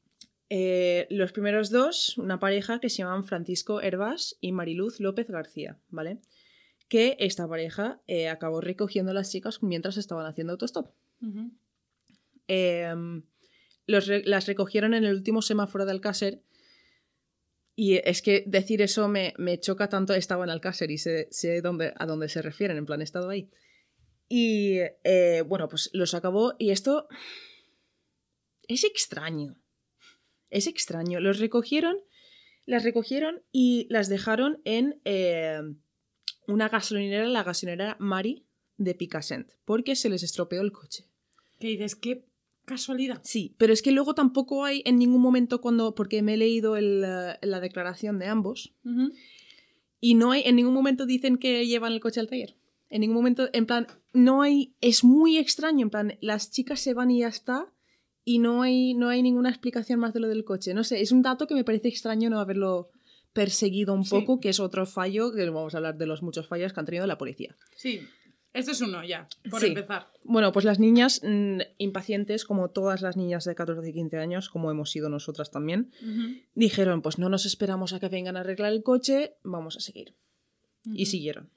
Eh, 0.49 1.07
los 1.11 1.33
primeros 1.33 1.71
dos, 1.71 2.17
una 2.19 2.41
pareja 2.41 2.79
que 2.81 2.89
se 2.89 2.99
llaman 2.99 3.25
Francisco 3.25 3.81
Herbás 3.81 4.37
y 4.41 4.53
Mariluz 4.53 5.01
López 5.01 5.29
García, 5.29 5.79
¿vale? 5.91 6.19
Que 6.89 7.17
esta 7.21 7.47
pareja 7.49 8.01
eh, 8.07 8.29
acabó 8.29 8.61
recogiendo 8.61 9.11
a 9.13 9.15
las 9.15 9.31
chicas 9.31 9.63
mientras 9.63 9.97
estaban 9.97 10.27
haciendo 10.27 10.53
autostop. 10.55 10.91
Los 13.87 14.07
re- 14.07 14.25
las 14.25 14.47
recogieron 14.47 14.95
en 14.95 15.05
el 15.05 15.15
último 15.15 15.43
semáforo 15.43 15.85
de 15.85 15.93
Alcácer. 15.93 16.43
Y 17.75 17.97
es 18.05 18.21
que 18.23 18.45
decir 18.47 18.83
eso 18.83 19.09
me, 19.09 19.35
me 19.39 19.59
choca 19.59 19.89
tanto. 19.89 20.15
Estaba 20.15 20.45
en 20.45 20.51
Alcácer 20.51 20.91
y 20.91 20.99
sé, 20.99 21.29
sé 21.31 21.61
dónde, 21.63 21.95
a 21.97 22.07
dónde 22.07 22.29
se 22.29 22.43
refieren, 22.43 22.77
en 22.77 22.87
plan, 22.87 23.01
he 23.01 23.05
estado 23.05 23.31
ahí. 23.31 23.51
Y 24.29 24.79
eh, 25.05 25.43
bueno, 25.47 25.69
pues 25.69 25.91
los 25.93 26.15
acabó. 26.15 26.55
Y 26.59 26.71
esto 26.71 27.07
es 28.69 28.85
extraño. 28.85 29.57
Es 30.51 30.67
extraño. 30.67 31.21
Los 31.21 31.39
recogieron, 31.39 31.97
las 32.67 32.85
recogieron 32.85 33.43
y 33.53 33.87
las 33.91 34.09
dejaron 34.09 34.61
en 34.65 35.01
eh, 35.05 35.61
una 36.47 36.69
gasolinera, 36.69 37.27
la 37.27 37.43
gasolinera 37.43 37.97
Mari 37.99 38.47
de 38.77 38.95
Picassent, 38.95 39.51
porque 39.65 39.97
se 39.97 40.09
les 40.09 40.23
estropeó 40.23 40.61
el 40.61 40.73
coche. 40.73 41.05
Que 41.59 41.69
dices, 41.69 41.95
qué 41.95 42.27
casualidad. 42.65 43.21
Sí, 43.25 43.55
pero 43.59 43.73
es 43.73 43.83
que 43.83 43.93
luego 43.93 44.15
tampoco 44.15 44.65
hay 44.65 44.83
en 44.85 44.99
ningún 44.99 45.21
momento 45.23 45.61
cuando, 45.61 45.95
porque 45.95 46.23
me 46.23 46.35
he 46.35 46.37
leído 46.37 46.77
el, 46.77 47.03
eh, 47.05 47.39
la 47.43 47.61
declaración 47.61 48.19
de 48.19 48.27
ambos, 48.27 48.75
y 50.01 50.15
no 50.15 50.33
hay, 50.33 50.43
en 50.45 50.57
ningún 50.57 50.75
momento 50.75 51.07
dicen 51.07 51.37
que 51.39 51.67
llevan 51.67 51.93
el 51.93 52.01
coche 52.01 52.21
al 52.21 52.29
taller. 52.29 52.57
En 52.89 53.01
ningún 53.01 53.17
momento, 53.17 53.49
en 53.53 53.67
plan, 53.67 53.87
no 54.13 54.43
hay, 54.43 54.75
es 54.81 55.03
muy 55.05 55.39
extraño, 55.39 55.83
en 55.85 55.91
plan, 55.91 56.19
las 56.21 56.51
chicas 56.51 56.81
se 56.81 56.93
van 56.95 57.11
y 57.11 57.21
ya 57.21 57.29
está, 57.29 57.73
y 58.25 58.39
no 58.39 58.63
hay, 58.63 58.95
no 58.95 59.09
hay 59.09 59.23
ninguna 59.23 59.49
explicación 59.49 59.99
más 59.99 60.13
de 60.13 60.21
lo 60.21 60.29
del 60.29 60.45
coche. 60.45 60.75
No 60.75 60.85
sé, 60.85 61.01
es 61.01 61.11
un 61.13 61.23
dato 61.23 61.47
que 61.47 61.55
me 61.55 61.65
parece 61.65 61.89
extraño 61.89 62.29
no 62.31 62.39
haberlo 62.39 62.91
perseguido 63.33 63.95
un 63.95 64.05
Sí. 64.05 64.11
poco, 64.11 64.41
que 64.41 64.51
es 64.51 64.61
otro 64.61 64.85
fallo, 64.87 65.33
que 65.33 65.49
vamos 65.49 65.75
a 65.75 65.79
hablar 65.79 65.97
de 65.97 66.07
los 66.07 66.23
muchos 66.23 66.47
fallos 66.49 66.73
que 66.73 66.81
han 66.81 66.87
tenido 66.87 67.07
la 67.07 67.17
policía. 67.19 67.57
Sí. 67.77 68.01
Este 68.55 68.73
es 68.73 68.81
uno 68.83 69.03
ya, 69.03 69.29
por 69.51 69.61
Sí. 69.61 69.69
empezar. 69.69 70.09
Bueno, 70.25 70.53
pues 70.53 70.65
las 70.67 70.79
niñas 70.79 71.21
mm, 71.25 71.61
impacientes, 71.79 72.45
como 72.45 72.69
todas 72.71 73.01
las 73.01 73.17
niñas 73.17 73.45
de 73.45 73.55
14 73.55 73.89
y 73.89 73.93
15 73.95 74.19
años, 74.19 74.51
como 74.51 74.71
hemos 74.71 74.91
sido 74.91 75.09
nosotras 75.09 75.51
también, 75.51 75.91
dijeron, 76.55 77.01
pues 77.01 77.19
no 77.19 77.29
nos 77.31 77.47
esperamos 77.47 77.93
a 77.95 78.01
que 78.01 78.09
vengan 78.09 78.37
a 78.37 78.41
arreglar 78.41 78.73
el 78.73 78.83
coche, 78.83 79.35
vamos 79.43 79.77
a 79.77 79.81
seguir. 79.81 80.15
Y 80.85 81.07
siguieron. 81.07 81.49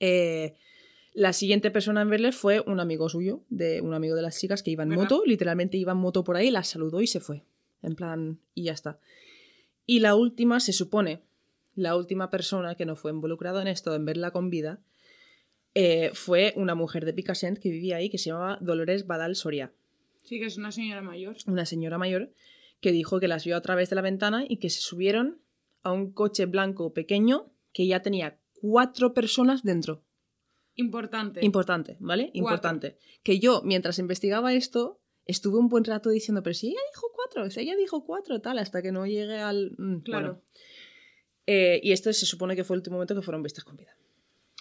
Eh, 0.00 0.54
la 1.14 1.32
siguiente 1.32 1.70
persona 1.72 2.02
en 2.02 2.10
verle 2.10 2.30
fue 2.32 2.60
un 2.60 2.78
amigo 2.78 3.08
suyo, 3.08 3.42
de 3.48 3.80
un 3.80 3.94
amigo 3.94 4.14
de 4.14 4.22
las 4.22 4.38
chicas 4.38 4.62
que 4.62 4.70
iba 4.70 4.84
en 4.84 4.90
¿Verdad? 4.90 5.02
moto, 5.04 5.22
literalmente 5.26 5.76
iba 5.76 5.92
en 5.92 5.98
moto 5.98 6.22
por 6.22 6.36
ahí, 6.36 6.50
las 6.50 6.68
saludó 6.68 7.00
y 7.00 7.08
se 7.08 7.18
fue. 7.18 7.42
En 7.82 7.96
plan, 7.96 8.38
y 8.54 8.64
ya 8.64 8.72
está. 8.72 9.00
Y 9.86 10.00
la 10.00 10.14
última, 10.14 10.60
se 10.60 10.72
supone, 10.72 11.22
la 11.74 11.96
última 11.96 12.30
persona 12.30 12.74
que 12.76 12.86
no 12.86 12.94
fue 12.94 13.10
involucrada 13.10 13.60
en 13.62 13.68
esto, 13.68 13.94
en 13.94 14.04
verla 14.04 14.30
con 14.30 14.50
vida, 14.50 14.78
eh, 15.74 16.10
fue 16.14 16.52
una 16.56 16.74
mujer 16.74 17.04
de 17.04 17.12
Picassent 17.12 17.58
que 17.58 17.70
vivía 17.70 17.96
ahí, 17.96 18.10
que 18.10 18.18
se 18.18 18.30
llamaba 18.30 18.58
Dolores 18.60 19.06
Badal 19.06 19.36
Soria, 19.36 19.72
Sí, 20.22 20.38
que 20.38 20.46
es 20.46 20.58
una 20.58 20.72
señora 20.72 21.00
mayor. 21.02 21.36
una 21.46 21.64
señora 21.64 21.96
mayor, 21.98 22.32
que 22.80 22.92
dijo 22.92 23.18
que 23.20 23.28
las 23.28 23.44
vio 23.44 23.56
a 23.56 23.62
través 23.62 23.88
de 23.90 23.96
la 23.96 24.02
ventana 24.02 24.44
y 24.48 24.58
que 24.58 24.68
se 24.70 24.80
subieron 24.80 25.40
a 25.82 25.92
un 25.92 26.12
coche 26.12 26.46
blanco 26.46 26.92
pequeño 26.92 27.50
que 27.72 27.86
ya 27.86 28.02
tenía 28.02 28.38
cuatro 28.60 29.14
personas 29.14 29.62
dentro. 29.62 30.02
Importante. 30.74 31.44
Importante, 31.44 31.96
¿vale? 31.98 32.30
Importante. 32.34 32.98
Que 33.22 33.38
yo, 33.40 33.62
mientras 33.64 33.98
investigaba 33.98 34.52
esto, 34.54 35.00
estuve 35.24 35.58
un 35.58 35.68
buen 35.68 35.84
rato 35.84 36.10
diciendo, 36.10 36.42
pero 36.42 36.54
si 36.54 36.68
ella 36.68 36.80
dijo 36.92 37.10
cuatro, 37.14 37.50
si 37.50 37.60
ella 37.60 37.74
dijo 37.76 38.04
cuatro, 38.04 38.40
tal, 38.40 38.58
hasta 38.58 38.80
que 38.82 38.92
no 38.92 39.06
llegué 39.06 39.38
al... 39.38 39.72
mm, 39.76 40.00
Claro. 40.02 40.26
bueno. 40.26 40.42
Eh, 41.46 41.80
y 41.82 41.92
este 41.92 42.12
se 42.12 42.26
supone 42.26 42.54
que 42.54 42.62
fue 42.64 42.76
el 42.76 42.80
último 42.80 42.96
momento 42.96 43.14
que 43.14 43.22
fueron 43.22 43.42
vistas 43.42 43.64
con 43.64 43.76
vida. 43.76 43.96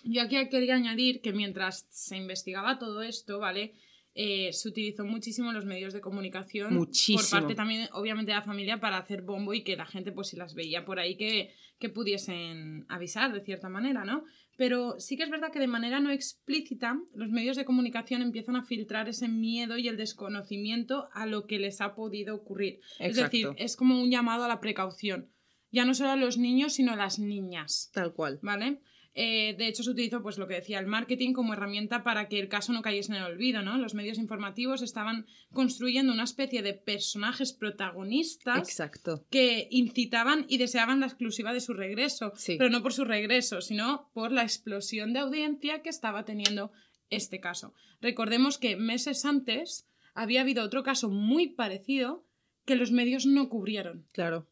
Yo 0.09 0.21
aquí 0.21 0.37
quería 0.49 0.75
añadir 0.75 1.21
que 1.21 1.33
mientras 1.33 1.87
se 1.89 2.17
investigaba 2.17 2.79
todo 2.79 3.01
esto, 3.01 3.39
¿vale? 3.39 3.73
Eh, 4.19 4.51
se 4.51 4.69
utilizó 4.69 5.05
muchísimo 5.05 5.51
los 5.51 5.65
medios 5.65 5.93
de 5.93 6.01
comunicación 6.01 6.73
Muchísimo. 6.73 7.19
por 7.19 7.29
parte 7.29 7.53
también, 7.53 7.87
obviamente, 7.93 8.31
de 8.31 8.37
la 8.37 8.41
familia 8.41 8.79
para 8.79 8.97
hacer 8.97 9.21
bombo 9.21 9.53
y 9.53 9.63
que 9.63 9.75
la 9.75 9.85
gente, 9.85 10.11
pues 10.11 10.29
si 10.29 10.37
las 10.37 10.55
veía 10.55 10.85
por 10.85 10.97
ahí, 10.97 11.15
que, 11.15 11.51
que 11.77 11.89
pudiesen 11.89 12.85
avisar 12.89 13.31
de 13.31 13.41
cierta 13.41 13.69
manera, 13.69 14.05
¿no? 14.05 14.23
Pero 14.57 14.99
sí 14.99 15.17
que 15.17 15.23
es 15.23 15.29
verdad 15.29 15.51
que 15.51 15.59
de 15.59 15.67
manera 15.67 15.99
no 15.99 16.09
explícita 16.09 16.99
los 17.13 17.29
medios 17.29 17.57
de 17.57 17.65
comunicación 17.65 18.23
empiezan 18.23 18.55
a 18.55 18.63
filtrar 18.63 19.07
ese 19.07 19.27
miedo 19.27 19.77
y 19.77 19.87
el 19.87 19.97
desconocimiento 19.97 21.09
a 21.13 21.27
lo 21.27 21.45
que 21.45 21.59
les 21.59 21.79
ha 21.79 21.93
podido 21.93 22.33
ocurrir. 22.33 22.79
Es 22.97 23.17
decir, 23.17 23.41
Exacto. 23.41 23.63
es 23.63 23.75
como 23.75 24.01
un 24.01 24.09
llamado 24.09 24.45
a 24.45 24.47
la 24.47 24.59
precaución. 24.59 25.29
Ya 25.69 25.85
no 25.85 25.93
solo 25.93 26.09
a 26.09 26.15
los 26.15 26.39
niños, 26.39 26.73
sino 26.73 26.93
a 26.93 26.95
las 26.95 27.19
niñas. 27.19 27.91
Tal 27.93 28.13
cual. 28.13 28.39
¿vale? 28.41 28.79
Eh, 29.19 29.55
de 29.57 29.67
hecho, 29.67 29.81
se 29.81 29.89
utilizó, 29.89 30.21
pues 30.21 30.37
lo 30.37 30.47
que 30.47 30.53
decía, 30.53 30.77
el 30.77 30.85
marketing 30.85 31.33
como 31.33 31.53
herramienta 31.53 32.03
para 32.03 32.27
que 32.29 32.39
el 32.39 32.49
caso 32.49 32.71
no 32.71 32.83
cayese 32.83 33.11
en 33.13 33.17
el 33.17 33.23
olvido, 33.23 33.63
¿no? 33.63 33.77
Los 33.79 33.95
medios 33.95 34.19
informativos 34.19 34.83
estaban 34.83 35.25
construyendo 35.51 36.13
una 36.13 36.23
especie 36.25 36.61
de 36.61 36.75
personajes 36.75 37.51
protagonistas 37.51 38.59
Exacto. 38.59 39.25
que 39.31 39.67
incitaban 39.71 40.45
y 40.47 40.59
deseaban 40.59 40.99
la 40.99 41.07
exclusiva 41.07 41.51
de 41.51 41.61
su 41.61 41.73
regreso, 41.73 42.31
Sí. 42.35 42.57
pero 42.59 42.69
no 42.69 42.83
por 42.83 42.93
su 42.93 43.05
regreso, 43.05 43.59
sino 43.61 44.11
por 44.13 44.31
la 44.31 44.43
explosión 44.43 45.13
de 45.13 45.19
audiencia 45.19 45.81
que 45.81 45.89
estaba 45.89 46.23
teniendo 46.23 46.71
este 47.09 47.39
caso. 47.39 47.73
Recordemos 48.01 48.59
que 48.59 48.75
meses 48.75 49.25
antes 49.25 49.87
había 50.13 50.41
habido 50.41 50.63
otro 50.63 50.83
caso 50.83 51.09
muy 51.09 51.47
parecido 51.47 52.23
que 52.65 52.75
los 52.75 52.91
medios 52.91 53.25
no 53.25 53.49
cubrieron. 53.49 54.05
Claro. 54.11 54.47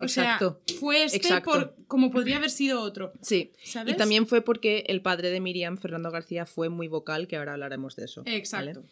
O 0.00 0.04
Exacto. 0.04 0.62
sea, 0.66 0.78
fue 0.78 1.04
este 1.04 1.18
Exacto. 1.18 1.50
por, 1.50 1.76
como 1.86 2.10
podría 2.10 2.38
haber 2.38 2.50
sido 2.50 2.80
otro. 2.80 3.12
Sí. 3.20 3.52
¿Sabes? 3.64 3.94
Y 3.94 3.96
también 3.96 4.26
fue 4.26 4.40
porque 4.42 4.84
el 4.88 5.02
padre 5.02 5.30
de 5.30 5.40
Miriam, 5.40 5.76
Fernando 5.76 6.10
García, 6.10 6.46
fue 6.46 6.68
muy 6.70 6.88
vocal, 6.88 7.28
que 7.28 7.36
ahora 7.36 7.52
hablaremos 7.52 7.96
de 7.96 8.06
eso. 8.06 8.22
¿vale? 8.24 8.36
Exacto. 8.36 8.82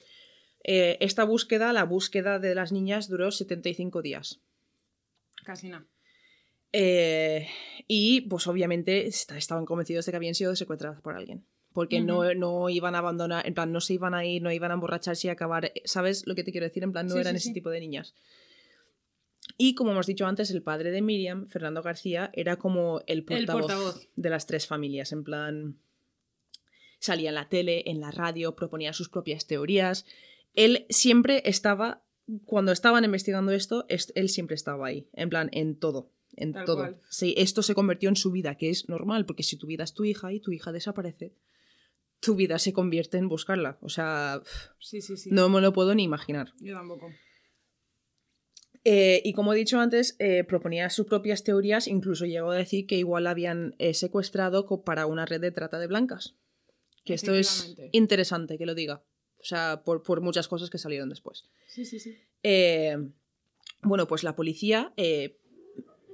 Eh, 0.64 0.98
esta 1.00 1.24
búsqueda, 1.24 1.72
la 1.72 1.84
búsqueda 1.84 2.38
de 2.38 2.54
las 2.54 2.72
niñas, 2.72 3.08
duró 3.08 3.30
75 3.30 4.02
días. 4.02 4.40
Casi 5.44 5.68
nada. 5.68 5.86
Eh, 6.72 7.48
y 7.86 8.22
pues 8.22 8.46
obviamente 8.46 9.06
est- 9.06 9.32
estaban 9.32 9.64
convencidos 9.64 10.04
de 10.04 10.12
que 10.12 10.16
habían 10.16 10.34
sido 10.34 10.54
secuestradas 10.56 11.00
por 11.00 11.14
alguien. 11.16 11.46
Porque 11.72 12.00
no, 12.00 12.34
no 12.34 12.68
iban 12.70 12.94
a 12.94 12.98
abandonar, 12.98 13.46
en 13.46 13.54
plan, 13.54 13.70
no 13.72 13.80
se 13.80 13.94
iban 13.94 14.12
a 14.14 14.24
ir, 14.24 14.42
no 14.42 14.50
iban 14.50 14.70
a 14.70 14.74
emborracharse 14.74 15.28
y 15.28 15.30
acabar. 15.30 15.72
¿Sabes 15.84 16.26
lo 16.26 16.34
que 16.34 16.42
te 16.42 16.50
quiero 16.50 16.66
decir? 16.66 16.82
En 16.82 16.92
plan, 16.92 17.06
no 17.06 17.14
Sí, 17.14 17.20
eran 17.20 17.34
sí, 17.34 17.36
ese 17.38 17.48
sí. 17.48 17.54
tipo 17.54 17.70
de 17.70 17.80
niñas. 17.80 18.14
Y 19.60 19.74
como 19.74 19.90
hemos 19.90 20.06
dicho 20.06 20.24
antes, 20.24 20.50
el 20.52 20.62
padre 20.62 20.90
de 20.92 21.02
Miriam, 21.02 21.48
Fernando 21.48 21.82
García, 21.82 22.30
era 22.32 22.56
como 22.56 23.02
el 23.08 23.24
portavoz, 23.24 23.62
portavoz. 23.62 24.08
de 24.16 24.30
las 24.30 24.46
tres 24.46 24.66
familias. 24.68 25.10
En 25.12 25.24
plan, 25.24 25.78
salía 27.00 27.30
en 27.30 27.34
la 27.34 27.48
tele, 27.48 27.82
en 27.90 28.00
la 28.00 28.10
radio, 28.12 28.54
proponía 28.54 28.92
sus 28.92 29.08
propias 29.08 29.46
teorías. 29.46 30.06
Él 30.54 30.86
siempre 30.90 31.42
estaba, 31.44 32.04
cuando 32.44 32.70
estaban 32.72 33.04
investigando 33.04 33.50
esto, 33.52 33.84
est- 33.88 34.10
él 34.14 34.28
siempre 34.28 34.54
estaba 34.54 34.86
ahí. 34.86 35.08
En 35.12 35.28
plan, 35.28 35.48
en 35.52 35.76
todo. 35.76 36.12
En 36.36 36.52
Tal 36.52 36.64
todo. 36.64 36.76
cual. 36.76 37.00
Sí, 37.10 37.34
esto 37.36 37.62
se 37.62 37.74
convirtió 37.74 38.08
en 38.08 38.16
su 38.16 38.30
vida, 38.30 38.54
que 38.56 38.70
es 38.70 38.88
normal, 38.88 39.26
porque 39.26 39.42
si 39.42 39.56
tu 39.56 39.66
vida 39.66 39.82
es 39.82 39.92
tu 39.92 40.04
hija 40.04 40.32
y 40.32 40.38
tu 40.38 40.52
hija 40.52 40.70
desaparece, 40.70 41.34
tu 42.20 42.36
vida 42.36 42.60
se 42.60 42.72
convierte 42.72 43.18
en 43.18 43.28
buscarla. 43.28 43.76
O 43.80 43.88
sea, 43.88 44.40
Sí, 44.78 45.00
sí, 45.00 45.16
sí. 45.16 45.30
no 45.32 45.48
me 45.48 45.60
lo 45.60 45.72
puedo 45.72 45.94
ni 45.96 46.04
imaginar. 46.04 46.52
Yo 46.60 46.74
tampoco. 46.74 47.10
Eh, 48.84 49.20
y 49.24 49.32
como 49.32 49.52
he 49.52 49.56
dicho 49.56 49.78
antes, 49.80 50.16
eh, 50.18 50.44
proponía 50.44 50.88
sus 50.90 51.06
propias 51.06 51.44
teorías, 51.44 51.86
incluso 51.88 52.24
llegó 52.26 52.50
a 52.52 52.56
decir 52.56 52.86
que 52.86 52.96
igual 52.96 53.24
la 53.24 53.30
habían 53.30 53.74
eh, 53.78 53.92
secuestrado 53.94 54.66
para 54.84 55.06
una 55.06 55.26
red 55.26 55.40
de 55.40 55.50
trata 55.50 55.78
de 55.78 55.86
blancas. 55.86 56.36
Que 57.04 57.14
esto 57.14 57.34
es 57.34 57.74
interesante 57.92 58.58
que 58.58 58.66
lo 58.66 58.74
diga. 58.74 59.02
O 59.40 59.44
sea, 59.44 59.82
por, 59.84 60.02
por 60.02 60.20
muchas 60.20 60.48
cosas 60.48 60.68
que 60.70 60.78
salieron 60.78 61.08
después. 61.08 61.44
Sí, 61.66 61.84
sí, 61.84 61.98
sí. 62.00 62.18
Bueno, 63.82 64.08
pues 64.08 64.24
la 64.24 64.34
policía 64.36 64.92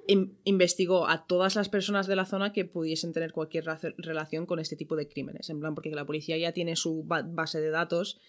in- 0.07 0.39
investigó 0.45 1.09
a 1.09 1.27
todas 1.27 1.57
las 1.57 1.69
personas 1.69 2.07
de 2.07 2.17
la 2.17 2.27
zona 2.27 2.53
que 2.53 2.65
pudiesen 2.65 3.13
tener 3.13 3.33
cualquier 3.33 3.65
relación 3.97 4.47
con 4.47 4.59
este 4.59 4.77
tipo 4.77 4.97
de 4.97 5.09
crímenes. 5.09 5.49
En 5.51 5.61
plan, 5.61 5.75
porque 5.75 5.91
la 5.91 6.05
policía 6.07 6.37
ya 6.37 6.53
tiene 6.53 6.77
su 6.77 7.05
ba- 7.05 7.23
base 7.23 7.61
de 7.61 7.71
datos 7.71 8.21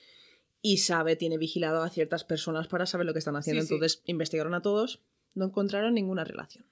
y 0.62 0.78
sabe, 0.78 1.16
tiene 1.16 1.38
vigilado 1.38 1.84
a 1.84 1.90
ciertas 1.90 2.24
personas 2.24 2.68
para 2.68 2.86
saber 2.86 3.06
lo 3.06 3.14
que 3.14 3.20
están 3.20 3.36
haciendo. 3.36 3.62
Sí, 3.62 3.68
sí. 3.68 3.74
Entonces 3.76 4.02
investigaron 4.06 4.54
a 4.54 4.62
todos, 4.62 5.04
no 5.34 5.46
encontraron 5.46 5.94
ninguna 5.94 6.24
relación. 6.24 6.66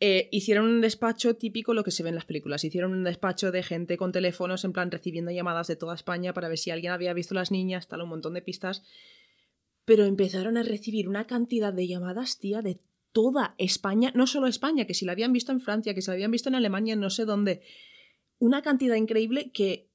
Eh, 0.00 0.28
hicieron 0.30 0.66
un 0.66 0.80
despacho 0.80 1.34
típico 1.34 1.74
lo 1.74 1.82
que 1.82 1.90
se 1.90 2.02
ve 2.02 2.10
en 2.10 2.14
las 2.14 2.24
películas. 2.24 2.62
Hicieron 2.62 2.92
un 2.92 3.04
despacho 3.04 3.50
de 3.50 3.62
gente 3.62 3.96
con 3.96 4.12
teléfonos, 4.12 4.64
en 4.64 4.72
plan 4.72 4.90
recibiendo 4.90 5.32
llamadas 5.32 5.66
de 5.66 5.76
toda 5.76 5.94
España 5.94 6.32
para 6.32 6.48
ver 6.48 6.58
si 6.58 6.70
alguien 6.70 6.92
había 6.92 7.12
visto 7.14 7.34
las 7.34 7.50
niñas, 7.50 7.88
tal, 7.88 8.02
un 8.02 8.10
montón 8.10 8.34
de 8.34 8.42
pistas. 8.42 8.84
Pero 9.84 10.04
empezaron 10.04 10.56
a 10.56 10.62
recibir 10.62 11.08
una 11.08 11.26
cantidad 11.26 11.72
de 11.72 11.88
llamadas, 11.88 12.38
tía, 12.38 12.62
de 12.62 12.78
toda 13.12 13.54
España, 13.58 14.12
no 14.14 14.26
solo 14.26 14.46
España, 14.46 14.86
que 14.86 14.94
si 14.94 15.04
la 15.04 15.12
habían 15.12 15.32
visto 15.32 15.50
en 15.50 15.60
Francia, 15.60 15.94
que 15.94 16.02
si 16.02 16.08
la 16.08 16.14
habían 16.14 16.30
visto 16.30 16.48
en 16.48 16.54
Alemania, 16.54 16.94
no 16.94 17.10
sé 17.10 17.24
dónde. 17.24 17.62
Una 18.38 18.62
cantidad 18.62 18.94
increíble 18.94 19.50
que 19.50 19.87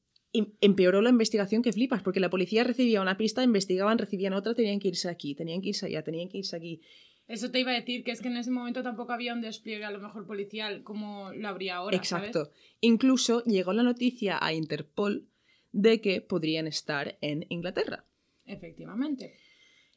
empeoró 0.62 1.02
la 1.02 1.10
investigación 1.10 1.62
que 1.62 1.72
flipas, 1.72 2.02
porque 2.02 2.20
la 2.20 2.30
policía 2.30 2.64
recibía 2.64 3.02
una 3.02 3.18
pista, 3.18 3.44
investigaban, 3.44 3.98
recibían 3.98 4.34
otra, 4.34 4.56
tenían 4.56 4.80
que 4.80 4.88
irse 4.90 5.10
aquí, 5.10 5.36
tenían 5.36 5.62
que 5.62 5.70
irse 5.70 5.86
allá, 5.86 6.04
tenían 6.04 6.30
que 6.30 6.40
irse 6.40 6.56
aquí. 6.56 6.82
Eso 7.28 7.52
te 7.52 7.60
iba 7.60 7.72
a 7.72 7.76
decir, 7.76 8.04
que 8.04 8.12
es 8.12 8.22
que 8.22 8.28
en 8.28 8.38
ese 8.38 8.52
momento 8.52 8.84
tampoco 8.84 9.14
había 9.14 9.34
un 9.34 9.42
despliegue 9.42 9.86
a 9.86 9.92
lo 9.92 10.00
mejor 10.00 10.26
policial 10.28 10.84
como 10.84 11.32
lo 11.32 11.48
habría 11.48 11.78
ahora. 11.78 11.96
Exacto. 11.96 12.52
Incluso 12.82 13.44
llegó 13.46 13.72
la 13.74 13.84
noticia 13.84 14.38
a 14.42 14.54
Interpol 14.54 15.28
de 15.72 16.02
que 16.02 16.22
podrían 16.22 16.68
estar 16.68 17.18
en 17.22 17.46
Inglaterra. 17.50 18.06
Efectivamente. 18.46 19.38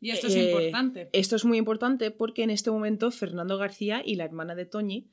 Y 0.00 0.10
esto 0.10 0.28
es 0.28 0.36
Eh, 0.36 0.50
importante. 0.50 1.08
Esto 1.12 1.36
es 1.36 1.44
muy 1.44 1.58
importante 1.58 2.10
porque 2.10 2.42
en 2.42 2.50
este 2.50 2.70
momento 2.70 3.10
Fernando 3.10 3.58
García 3.58 4.02
y 4.04 4.16
la 4.16 4.24
hermana 4.24 4.54
de 4.54 4.66
Toñi 4.66 5.08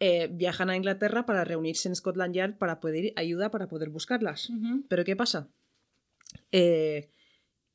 eh, 0.00 0.28
viajan 0.30 0.70
a 0.70 0.76
Inglaterra 0.76 1.26
para 1.26 1.44
reunirse 1.44 1.88
en 1.88 1.96
Scotland 1.96 2.34
Yard 2.34 2.58
para 2.58 2.80
pedir 2.80 3.12
ayuda 3.16 3.50
para 3.50 3.68
poder 3.68 3.90
buscarlas. 3.90 4.50
Pero 4.88 5.04
¿qué 5.04 5.16
pasa? 5.16 5.48
Eh, 6.52 7.10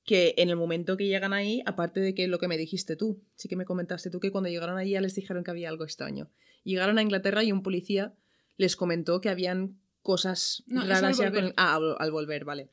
que 0.06 0.34
en 0.38 0.50
el 0.50 0.56
momento 0.56 0.98
que 0.98 1.08
llegan 1.08 1.34
ahí, 1.34 1.64
aparte 1.66 2.00
de 2.00 2.14
que 2.14 2.28
lo 2.28 2.40
que 2.40 2.48
me 2.48 2.58
dijiste 2.58 2.96
tú, 2.96 3.22
sí 3.36 3.48
que 3.48 3.56
me 3.56 3.66
comentaste 3.66 4.10
tú 4.10 4.20
que 4.20 4.32
cuando 4.32 4.50
llegaron 4.50 4.78
allí 4.78 4.92
ya 4.92 5.02
les 5.02 5.16
dijeron 5.16 5.44
que 5.44 5.52
había 5.52 5.70
algo 5.70 5.84
extraño. 5.84 6.30
Llegaron 6.64 6.98
a 6.98 7.02
Inglaterra 7.02 7.44
y 7.44 7.52
un 7.52 7.64
policía 7.64 8.14
les 8.58 8.76
comentó 8.76 9.22
que 9.22 9.30
habían 9.30 9.80
cosas 10.02 10.64
No, 10.68 10.82
raras 10.82 11.04
al 11.04 11.14
ya 11.16 11.32
con 11.32 11.34
volver. 11.42 11.54
Ah, 11.58 11.76
al, 11.76 11.96
al 12.00 12.12
volver, 12.12 12.46
vale. 12.46 12.70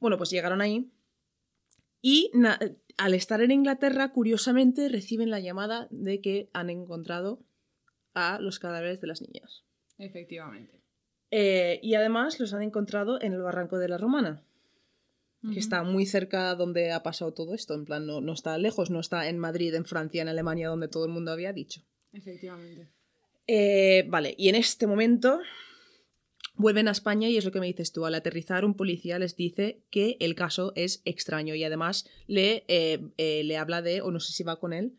Bueno, 0.00 0.18
pues 0.18 0.30
llegaron 0.30 0.60
ahí 0.60 0.90
y 2.02 2.30
al 2.98 3.14
estar 3.14 3.40
en 3.40 3.50
Inglaterra, 3.50 4.12
curiosamente, 4.12 4.88
reciben 4.88 5.30
la 5.30 5.40
llamada 5.40 5.88
de 5.90 6.20
que 6.20 6.50
han 6.52 6.70
encontrado 6.70 7.42
a 8.16 8.40
los 8.40 8.58
cadáveres 8.58 9.00
de 9.00 9.06
las 9.06 9.20
niñas. 9.20 9.62
Efectivamente. 9.98 10.80
Eh, 11.30 11.78
y 11.82 11.94
además 11.94 12.40
los 12.40 12.54
han 12.54 12.62
encontrado 12.62 13.20
en 13.20 13.34
el 13.34 13.42
barranco 13.42 13.78
de 13.78 13.88
la 13.88 13.98
Romana 13.98 14.42
que 15.52 15.60
está 15.60 15.84
muy 15.84 16.06
cerca 16.06 16.56
donde 16.56 16.90
ha 16.90 17.04
pasado 17.04 17.32
todo 17.32 17.54
esto. 17.54 17.74
En 17.74 17.84
plan, 17.84 18.04
no, 18.04 18.20
no 18.20 18.32
está 18.32 18.58
lejos, 18.58 18.90
no 18.90 18.98
está 18.98 19.28
en 19.28 19.38
Madrid, 19.38 19.72
en 19.74 19.84
Francia, 19.84 20.22
en 20.22 20.26
Alemania, 20.26 20.68
donde 20.68 20.88
todo 20.88 21.04
el 21.04 21.12
mundo 21.12 21.30
había 21.30 21.52
dicho. 21.52 21.82
Efectivamente. 22.12 22.88
Eh, 23.46 24.04
vale, 24.08 24.34
y 24.36 24.48
en 24.48 24.56
este 24.56 24.88
momento 24.88 25.38
vuelven 26.56 26.88
a 26.88 26.90
España 26.90 27.28
y 27.28 27.36
es 27.36 27.44
lo 27.44 27.52
que 27.52 27.60
me 27.60 27.68
dices 27.68 27.92
tú. 27.92 28.06
Al 28.06 28.16
aterrizar, 28.16 28.64
un 28.64 28.74
policía 28.74 29.20
les 29.20 29.36
dice 29.36 29.84
que 29.90 30.16
el 30.18 30.34
caso 30.34 30.72
es 30.74 31.00
extraño 31.04 31.54
y 31.54 31.62
además 31.62 32.10
le, 32.26 32.64
eh, 32.66 33.44
le 33.44 33.56
habla 33.56 33.82
de, 33.82 34.00
o 34.00 34.10
no 34.10 34.18
sé 34.18 34.32
si 34.32 34.42
va 34.42 34.58
con 34.58 34.72
él, 34.72 34.96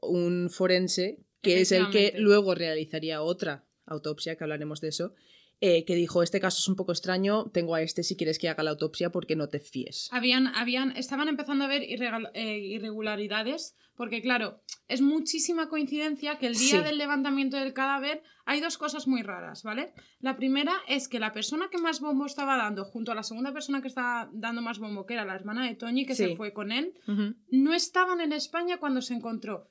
un 0.00 0.48
forense 0.48 1.18
que 1.42 1.60
es 1.60 1.72
el 1.72 1.90
que 1.90 2.12
luego 2.16 2.54
realizaría 2.54 3.22
otra 3.22 3.64
autopsia, 3.86 4.36
que 4.36 4.44
hablaremos 4.44 4.80
de 4.80 4.88
eso. 4.88 5.14
eh, 5.62 5.84
que 5.84 5.94
dijo, 5.94 6.22
este 6.22 6.40
caso 6.40 6.56
es 6.58 6.68
un 6.68 6.74
poco 6.74 6.92
extraño, 6.92 7.50
tengo 7.52 7.74
a 7.74 7.82
este 7.82 8.02
si 8.02 8.16
quieres 8.16 8.38
que 8.38 8.48
haga 8.48 8.62
la 8.62 8.70
autopsia 8.70 9.10
porque 9.12 9.36
no 9.36 9.48
te 9.50 9.60
fíes. 9.60 10.08
Habían, 10.10 10.46
habían, 10.46 10.96
estaban 10.96 11.28
empezando 11.28 11.64
a 11.66 11.68
ver 11.68 11.82
eh, 11.82 12.58
irregularidades, 12.60 13.76
porque 13.94 14.22
claro, 14.22 14.62
es 14.88 15.02
muchísima 15.02 15.68
coincidencia 15.68 16.38
que 16.38 16.46
el 16.46 16.54
día 16.54 16.78
Sí. 16.78 16.82
del 16.82 16.96
levantamiento 16.96 17.58
del 17.58 17.74
cadáver 17.74 18.22
hay 18.46 18.60
dos 18.60 18.78
cosas 18.78 19.06
muy 19.06 19.20
raras, 19.22 19.62
¿vale? 19.62 19.92
La 20.20 20.36
primera 20.36 20.72
es 20.88 21.08
que 21.08 21.20
la 21.20 21.32
persona 21.32 21.68
que 21.70 21.76
más 21.78 22.00
bombo 22.00 22.24
estaba 22.24 22.56
dando, 22.56 22.84
junto 22.86 23.12
a 23.12 23.14
la 23.14 23.22
segunda 23.22 23.52
persona 23.52 23.82
que 23.82 23.88
estaba 23.88 24.30
dando 24.32 24.62
más 24.62 24.78
bombo, 24.78 25.04
que 25.04 25.12
era 25.14 25.26
la 25.26 25.34
hermana 25.34 25.66
de 25.66 25.74
Toñi, 25.74 26.06
que 26.06 26.14
Sí. 26.14 26.24
se 26.28 26.36
fue 26.36 26.52
con 26.54 26.72
él, 26.72 26.94
no 27.50 27.74
estaban 27.74 28.20
en 28.22 28.32
España 28.32 28.78
cuando 28.78 29.02
se 29.02 29.12
encontró. 29.14 29.68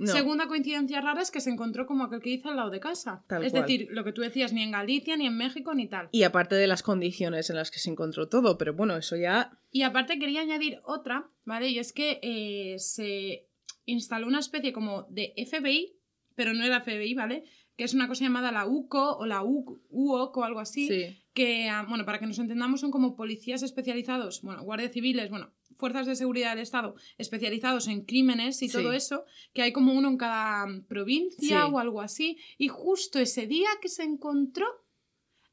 No. 0.00 0.12
Segunda 0.12 0.46
coincidencia 0.48 1.00
rara 1.00 1.20
es 1.20 1.30
que 1.30 1.40
se 1.40 1.50
encontró 1.50 1.86
como 1.86 2.04
aquel 2.04 2.20
que 2.22 2.30
hizo 2.30 2.48
al 2.48 2.56
lado 2.56 2.70
de 2.70 2.80
casa. 2.80 3.22
Tal 3.28 3.44
es 3.44 3.52
cual. 3.52 3.62
decir, 3.62 3.88
lo 3.90 4.02
que 4.02 4.12
tú 4.12 4.22
decías, 4.22 4.52
ni 4.52 4.62
en 4.62 4.70
Galicia, 4.70 5.16
ni 5.16 5.26
en 5.26 5.36
México, 5.36 5.74
ni 5.74 5.86
tal. 5.88 6.08
Y 6.12 6.22
aparte 6.22 6.54
de 6.54 6.66
las 6.66 6.82
condiciones 6.82 7.50
en 7.50 7.56
las 7.56 7.70
que 7.70 7.78
se 7.78 7.90
encontró 7.90 8.28
todo, 8.28 8.56
pero 8.58 8.72
bueno, 8.74 8.96
eso 8.96 9.16
ya. 9.16 9.58
Y 9.70 9.82
aparte 9.82 10.18
quería 10.18 10.40
añadir 10.40 10.80
otra, 10.84 11.30
¿vale? 11.44 11.68
Y 11.68 11.78
es 11.78 11.92
que 11.92 12.18
eh, 12.22 12.78
se 12.78 13.46
instaló 13.84 14.26
una 14.26 14.38
especie 14.40 14.72
como 14.72 15.02
de 15.10 15.34
FBI, 15.36 15.96
pero 16.34 16.54
no 16.54 16.64
era 16.64 16.80
FBI, 16.80 17.14
¿vale? 17.14 17.44
Que 17.76 17.84
es 17.84 17.92
una 17.94 18.08
cosa 18.08 18.24
llamada 18.24 18.52
la 18.52 18.66
UCO 18.66 19.16
o 19.18 19.26
la 19.26 19.42
UOC 19.42 20.36
o 20.36 20.44
algo 20.44 20.60
así, 20.60 20.86
Sí. 20.88 21.22
que, 21.34 21.68
ah, 21.68 21.84
bueno, 21.88 22.04
para 22.04 22.18
que 22.18 22.26
nos 22.26 22.38
entendamos, 22.38 22.80
son 22.80 22.90
como 22.90 23.16
policías 23.16 23.62
especializados, 23.62 24.42
bueno, 24.42 24.62
guardias 24.62 24.92
civiles, 24.92 25.28
bueno, 25.30 25.50
fuerzas 25.80 26.06
de 26.06 26.14
seguridad 26.14 26.50
del 26.50 26.60
Estado 26.60 26.94
especializados 27.18 27.88
en 27.88 28.04
crímenes 28.04 28.62
y 28.62 28.68
Sí. 28.68 28.72
todo 28.76 28.92
eso, 28.92 29.24
que 29.52 29.62
hay 29.62 29.72
como 29.72 29.92
uno 29.94 30.08
en 30.08 30.16
cada 30.18 30.66
provincia 30.86 31.64
Sí. 31.66 31.72
o 31.72 31.78
algo 31.80 32.00
así, 32.00 32.38
y 32.58 32.68
justo 32.68 33.18
ese 33.18 33.46
día 33.48 33.68
que 33.82 33.88
se 33.88 34.04
encontró 34.04 34.66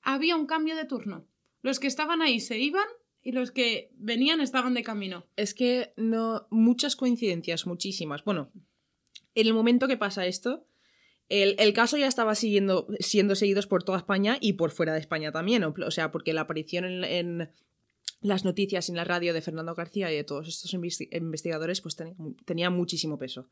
había 0.04 0.36
un 0.36 0.46
cambio 0.46 0.76
de 0.76 0.86
turno. 0.86 1.26
Los 1.64 1.80
que 1.80 1.88
estaban 1.88 2.22
ahí 2.22 2.40
se 2.40 2.60
iban 2.60 2.86
y 3.24 3.32
los 3.32 3.52
que 3.52 3.90
venían 3.96 4.40
estaban 4.42 4.74
de 4.74 4.84
camino. 4.84 5.26
Es 5.36 5.54
que 5.54 5.92
no. 5.98 6.48
Muchas 6.50 6.96
coincidencias, 6.96 7.66
muchísimas. 7.66 8.24
Bueno, 8.24 8.52
en 9.36 9.48
el 9.48 9.54
momento 9.54 9.88
que 9.88 9.98
pasa 9.98 10.26
esto, 10.28 10.66
el, 11.30 11.56
el 11.60 11.74
caso 11.74 11.98
ya 11.98 12.08
estaba 12.08 12.36
siguiendo, 12.36 12.88
siendo 13.00 13.36
seguidos 13.36 13.68
por 13.68 13.84
toda 13.84 13.98
España 13.98 14.38
y 14.40 14.54
por 14.54 14.72
fuera 14.72 14.94
de 14.94 15.00
España 15.00 15.34
también. 15.34 15.64
O, 15.66 15.74
o 15.86 15.92
sea, 15.92 16.10
porque 16.12 16.32
la 16.32 16.42
aparición 16.42 16.86
en, 16.86 17.04
en 17.04 17.50
las 18.22 18.44
noticias 18.46 18.90
en 18.90 18.96
la 18.96 19.04
radio 19.04 19.34
de 19.34 19.42
Fernando 19.42 19.76
García 19.76 20.12
y 20.12 20.16
de 20.16 20.24
todos 20.24 20.48
estos 20.48 20.74
investi- 20.74 21.08
investigadores, 21.12 21.82
pues 21.82 21.96
tenía, 21.96 22.14
mu- 22.18 22.34
tenía 22.46 22.70
muchísimo 22.70 23.18
peso. 23.18 23.50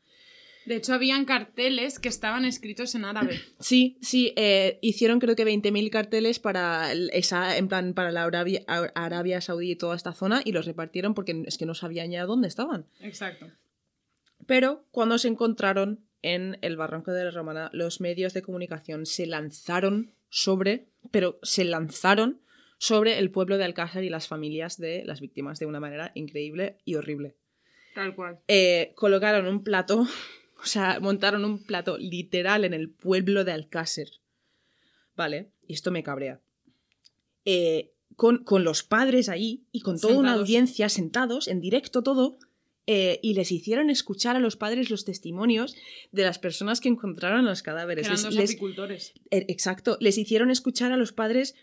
De 0.65 0.77
hecho, 0.77 0.95
habían 0.95 1.25
carteles 1.25 1.99
que 1.99 2.09
estaban 2.09 2.43
escritos 2.43 2.95
en 2.95 3.05
árabe. 3.05 3.39
Sí, 3.59 3.97
sí, 4.01 4.33
eh, 4.35 4.79
hicieron 4.81 5.19
creo 5.19 5.35
que 5.35 5.45
20.000 5.45 5.91
carteles 5.91 6.39
para 6.39 6.91
esa, 6.93 7.57
en 7.57 7.67
plan, 7.67 7.93
para 7.93 8.11
la 8.11 8.23
Arabia, 8.23 8.63
Ar- 8.67 8.91
Arabia 8.95 9.41
Saudí 9.41 9.71
y 9.71 9.75
toda 9.75 9.95
esta 9.95 10.13
zona 10.13 10.41
y 10.43 10.51
los 10.53 10.65
repartieron 10.65 11.13
porque 11.13 11.43
es 11.45 11.57
que 11.59 11.67
no 11.67 11.75
sabían 11.75 12.09
ya 12.09 12.25
dónde 12.25 12.47
estaban. 12.47 12.87
Exacto. 13.01 13.51
Pero 14.47 14.85
cuando 14.91 15.17
se 15.19 15.27
encontraron 15.27 15.99
en 16.21 16.57
el 16.61 16.77
Barranco 16.77 17.11
de 17.11 17.25
la 17.25 17.31
Romana, 17.31 17.69
los 17.73 18.01
medios 18.01 18.33
de 18.33 18.41
comunicación 18.41 19.05
se 19.05 19.27
lanzaron 19.27 20.13
sobre, 20.29 20.87
pero 21.11 21.39
se 21.43 21.63
lanzaron 21.65 22.41
sobre 22.77 23.19
el 23.19 23.31
pueblo 23.31 23.57
de 23.57 23.63
Alcázar 23.63 24.03
y 24.03 24.09
las 24.09 24.27
familias 24.27 24.77
de 24.77 25.03
las 25.05 25.21
víctimas 25.21 25.59
de 25.59 25.65
una 25.65 25.79
manera 25.79 26.11
increíble 26.15 26.77
y 26.85 26.95
horrible. 26.95 27.35
Tal 27.93 28.13
cual. 28.15 28.39
Eh, 28.47 28.91
colocaron 28.95 29.47
un 29.47 29.63
plato, 29.63 30.01
o 30.61 30.65
sea, 30.65 30.99
montaron 30.99 31.45
un 31.45 31.63
plato 31.63 31.97
literal 31.97 32.65
en 32.65 32.73
el 32.73 32.89
pueblo 32.89 33.43
de 33.45 33.53
Alcácer. 33.53 34.09
¿Vale? 35.15 35.49
Y 35.67 35.73
esto 35.73 35.91
me 35.91 36.03
cabrea. 36.03 36.41
Eh, 37.45 37.91
con, 38.15 38.43
con 38.43 38.63
los 38.63 38.83
padres 38.83 39.29
ahí 39.29 39.63
y 39.71 39.81
con 39.81 39.99
toda 39.99 40.17
una 40.17 40.33
audiencia 40.33 40.89
sentados, 40.89 41.47
en 41.47 41.61
directo 41.61 42.01
todo, 42.01 42.37
eh, 42.87 43.19
y 43.23 43.33
les 43.33 43.51
hicieron 43.51 43.89
escuchar 43.89 44.35
a 44.35 44.39
los 44.39 44.55
padres 44.57 44.89
los 44.89 45.05
testimonios 45.05 45.75
de 46.11 46.23
las 46.23 46.37
personas 46.39 46.81
que 46.81 46.89
encontraron 46.89 47.45
los 47.45 47.61
Que 47.61 47.65
cadáveres. 47.67 48.05
eran 48.05 48.15
Les- 48.17 48.23
dos 48.23 48.35
les- 48.35 48.49
apicultores. 48.51 49.13
eh, 49.31 49.45
exacto, 49.49 49.97
les 50.01 50.17
hicieron 50.17 50.49
escuchar 50.51 50.91
a 50.91 50.97
los 50.97 51.11
padres 51.13 51.55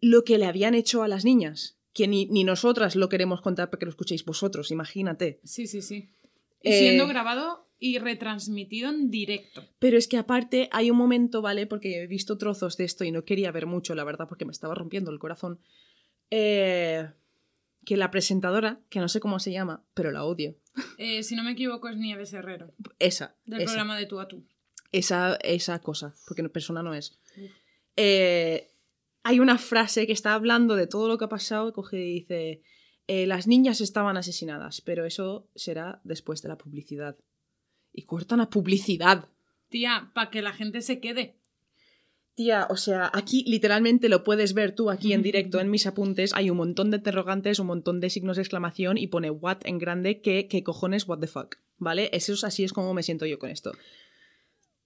lo 0.00 0.24
que 0.24 0.38
le 0.38 0.46
habían 0.46 0.74
hecho 0.74 1.02
a 1.02 1.08
las 1.08 1.24
niñas. 1.24 1.78
Que 1.92 2.06
ni, 2.08 2.26
ni 2.26 2.44
nosotras 2.44 2.94
lo 2.96 3.08
queremos 3.08 3.40
contar 3.40 3.70
para 3.70 3.78
que 3.78 3.86
lo 3.86 3.90
escuchéis 3.90 4.24
vosotros, 4.24 4.70
imagínate. 4.70 5.40
Sí, 5.44 5.66
sí, 5.66 5.80
sí. 5.80 6.10
Y 6.62 6.68
Eh, 6.70 6.78
siendo 6.78 7.06
grabado 7.06 7.66
y 7.78 7.98
retransmitido 7.98 8.90
en 8.90 9.10
directo. 9.10 9.64
Pero 9.78 9.96
es 9.96 10.06
que 10.08 10.16
aparte 10.18 10.68
hay 10.72 10.90
un 10.90 10.96
momento, 10.98 11.40
¿vale? 11.42 11.66
Porque 11.66 12.02
he 12.02 12.06
visto 12.06 12.36
trozos 12.38 12.76
de 12.76 12.84
esto 12.84 13.04
y 13.04 13.12
no 13.12 13.24
quería 13.24 13.50
ver 13.52 13.66
mucho, 13.66 13.94
la 13.94 14.04
verdad, 14.04 14.28
porque 14.28 14.44
me 14.44 14.52
estaba 14.52 14.74
rompiendo 14.74 15.10
el 15.10 15.18
corazón. 15.18 15.58
Eh, 16.30 17.08
que 17.84 17.96
la 17.96 18.10
presentadora, 18.10 18.80
que 18.90 18.98
no 19.00 19.08
sé 19.08 19.20
cómo 19.20 19.38
se 19.38 19.52
llama, 19.52 19.82
pero 19.94 20.10
la 20.10 20.24
odio. 20.24 20.54
Eh, 20.98 21.22
si 21.22 21.34
no 21.36 21.42
me 21.42 21.52
equivoco, 21.52 21.88
es 21.88 21.96
Nieves 21.96 22.32
Herrero, 22.34 22.74
Esa. 22.98 23.34
del 23.46 23.62
esa, 23.62 23.70
programa 23.72 23.96
de 23.96 24.04
tú 24.06 24.20
a 24.20 24.28
tú. 24.28 24.44
esa, 24.92 25.36
esa 25.36 25.78
cosa, 25.78 26.14
porque 26.26 26.46
persona 26.50 26.82
no 26.82 26.92
es. 26.94 27.18
Eh, 27.96 28.68
hay 29.26 29.40
una 29.40 29.58
frase 29.58 30.06
que 30.06 30.12
está 30.12 30.34
hablando 30.34 30.76
de 30.76 30.86
todo 30.86 31.08
lo 31.08 31.18
que 31.18 31.24
ha 31.24 31.28
pasado, 31.28 31.72
coge 31.72 31.98
y 31.98 32.14
dice, 32.20 32.62
eh, 33.08 33.26
las 33.26 33.48
niñas 33.48 33.80
estaban 33.80 34.16
asesinadas, 34.16 34.80
pero 34.80 35.04
eso 35.04 35.50
será 35.56 36.00
después 36.04 36.42
de 36.42 36.48
la 36.48 36.56
publicidad. 36.56 37.16
Y 37.92 38.02
cortan 38.02 38.40
a 38.40 38.50
publicidad. 38.50 39.28
Tía, 39.68 40.12
para 40.14 40.30
que 40.30 40.42
la 40.42 40.52
gente 40.52 40.80
se 40.80 41.00
quede. 41.00 41.40
Tía, 42.36 42.68
o 42.70 42.76
sea, 42.76 43.10
aquí 43.12 43.42
literalmente 43.48 44.08
lo 44.08 44.22
puedes 44.22 44.54
ver 44.54 44.76
tú 44.76 44.90
aquí 44.90 45.12
en 45.12 45.22
directo 45.22 45.58
en 45.58 45.72
mis 45.72 45.88
apuntes. 45.88 46.32
Hay 46.32 46.48
un 46.48 46.58
montón 46.58 46.92
de 46.92 46.98
interrogantes, 46.98 47.58
un 47.58 47.66
montón 47.66 47.98
de 47.98 48.10
signos 48.10 48.36
de 48.36 48.42
exclamación 48.42 48.96
y 48.96 49.08
pone 49.08 49.30
what 49.30 49.58
en 49.64 49.78
grande, 49.78 50.20
que, 50.20 50.46
que 50.46 50.62
cojones, 50.62 51.08
what 51.08 51.18
the 51.18 51.26
fuck. 51.26 51.56
¿Vale? 51.78 52.10
Eso 52.12 52.32
es 52.34 52.44
así 52.44 52.62
es 52.62 52.72
como 52.72 52.94
me 52.94 53.02
siento 53.02 53.26
yo 53.26 53.40
con 53.40 53.50
esto. 53.50 53.72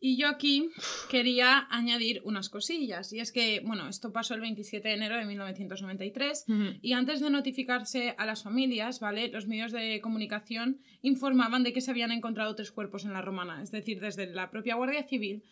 Y 0.03 0.17
yo 0.17 0.29
aquí 0.29 0.71
quería 1.11 1.67
añadir 1.71 2.23
unas 2.25 2.49
cosillas. 2.49 3.13
Y 3.13 3.21
es 3.21 3.33
que, 3.33 3.61
bueno, 3.61 3.87
esto 3.87 4.13
pasó 4.13 4.35
el 4.35 4.41
27 4.41 4.89
de 4.89 4.95
enero 4.95 5.17
de 5.17 5.27
1993. 5.27 6.47
Y 6.81 6.95
antes 6.95 7.21
de 7.21 7.29
notificarse 7.29 8.15
a 8.17 8.25
las 8.25 8.43
familias, 8.43 8.99
¿vale? 8.99 9.29
Los 9.29 9.47
medios 9.47 9.73
de 9.73 10.01
comunicación 10.01 10.81
informaban 11.03 11.63
de 11.63 11.75
que 11.75 11.83
se 11.83 11.91
habían 11.91 12.13
encontrado 12.13 12.55
tres 12.55 12.73
cuerpos 12.73 13.05
en 13.05 13.13
la 13.13 13.21
romana. 13.21 13.63
Es 13.63 13.71
decir, 13.71 14.01
desde 14.01 14.27
la 14.27 14.51
propia 14.51 14.77
Guardia 14.77 15.07
Civil 15.07 15.45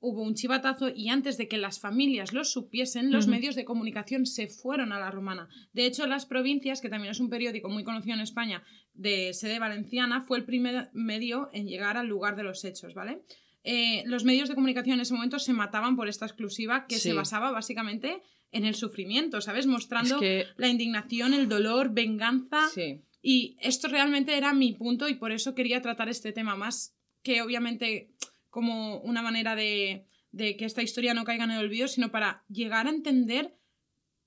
hubo 0.00 0.22
un 0.22 0.34
chivatazo 0.34 0.90
y 0.94 1.08
antes 1.08 1.38
de 1.38 1.48
que 1.48 1.56
las 1.56 1.80
familias 1.80 2.34
lo 2.34 2.44
supiesen, 2.44 3.10
los 3.10 3.26
medios 3.26 3.54
de 3.54 3.64
comunicación 3.64 4.26
se 4.26 4.48
fueron 4.48 4.92
a 4.92 5.00
la 5.00 5.10
romana. 5.10 5.48
De 5.72 5.86
hecho, 5.86 6.06
Las 6.06 6.26
Provincias, 6.26 6.82
que 6.82 6.90
también 6.90 7.12
es 7.12 7.20
un 7.20 7.30
periódico 7.30 7.70
muy 7.70 7.84
conocido 7.84 8.14
en 8.14 8.20
España 8.20 8.62
de 8.92 9.32
sede 9.32 9.58
valenciana, 9.58 10.20
fue 10.20 10.36
el 10.36 10.44
primer 10.44 10.90
medio 10.92 11.48
en 11.54 11.66
llegar 11.66 11.96
al 11.96 12.06
lugar 12.06 12.36
de 12.36 12.42
los 12.42 12.66
hechos, 12.66 12.92
¿vale? 12.92 13.22
Eh, 13.64 14.02
los 14.06 14.24
medios 14.24 14.48
de 14.48 14.54
comunicación 14.54 14.94
en 14.94 15.00
ese 15.00 15.14
momento 15.14 15.38
se 15.38 15.52
mataban 15.54 15.96
por 15.96 16.06
esta 16.08 16.26
exclusiva 16.26 16.86
que 16.86 16.96
Sí. 16.96 17.08
se 17.08 17.12
basaba 17.14 17.50
básicamente 17.50 18.22
en 18.52 18.64
el 18.66 18.74
sufrimiento, 18.74 19.40
¿sabes? 19.40 19.66
Mostrando 19.66 20.16
Es 20.16 20.20
que... 20.20 20.46
la 20.56 20.68
indignación, 20.68 21.32
el 21.34 21.48
dolor, 21.48 21.90
venganza. 21.92 22.68
Sí. 22.72 23.00
Y 23.22 23.56
esto 23.60 23.88
realmente 23.88 24.36
era 24.36 24.52
mi 24.52 24.74
punto 24.74 25.08
y 25.08 25.14
por 25.14 25.32
eso 25.32 25.54
quería 25.54 25.80
tratar 25.80 26.08
este 26.10 26.30
tema 26.32 26.54
más 26.56 26.94
que 27.22 27.40
obviamente 27.40 28.10
como 28.50 28.98
una 29.00 29.22
manera 29.22 29.56
de, 29.56 30.06
de 30.30 30.56
que 30.58 30.66
esta 30.66 30.82
historia 30.82 31.14
no 31.14 31.24
caiga 31.24 31.44
en 31.44 31.50
el 31.52 31.64
olvido, 31.64 31.88
sino 31.88 32.10
para 32.12 32.44
llegar 32.48 32.86
a 32.86 32.90
entender 32.90 33.56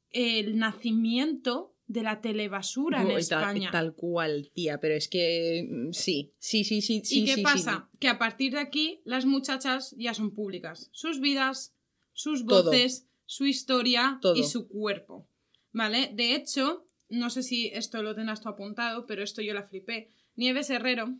el 0.09 0.57
nacimiento 0.57 1.76
de 1.87 2.03
la 2.03 2.19
telebasura 2.21 3.01
en 3.01 3.07
y 3.07 3.09
tal, 3.11 3.19
España. 3.19 3.71
tal 3.71 3.95
cual, 3.95 4.51
tía, 4.53 4.79
pero 4.79 4.93
es 4.95 5.07
que 5.07 5.65
mm, 5.69 5.91
sí, 5.93 6.33
sí, 6.37 6.63
sí, 6.63 6.81
sí. 6.81 7.01
sí 7.03 7.21
¿Y 7.21 7.25
qué 7.25 7.31
sí, 7.35 7.37
sí, 7.37 7.43
pasa? 7.43 7.89
Que 7.99 8.09
a 8.09 8.17
partir 8.19 8.51
de 8.53 8.59
aquí 8.59 9.01
las 9.05 9.25
muchachas 9.25 9.95
ya 9.97 10.13
son 10.13 10.31
públicas. 10.35 10.89
Sus 10.91 11.19
vidas, 11.21 11.73
sus 12.13 12.45
Todo. 12.45 12.65
voces, 12.71 13.07
su 13.25 13.45
historia 13.45 14.19
Todo. 14.21 14.35
y 14.35 14.43
su 14.43 14.67
cuerpo. 14.67 15.29
¿Vale? 15.71 16.11
De 16.13 16.35
hecho, 16.35 16.87
no 17.09 17.29
sé 17.29 17.41
si 17.43 17.67
esto 17.67 18.01
lo 18.03 18.15
tendrás 18.15 18.41
tú 18.41 18.49
apuntado, 18.49 19.05
pero 19.05 19.23
esto 19.23 19.41
yo 19.41 19.53
la 19.53 19.63
flipé. 19.63 20.11
Nieves 20.35 20.69
Herrero 20.69 21.15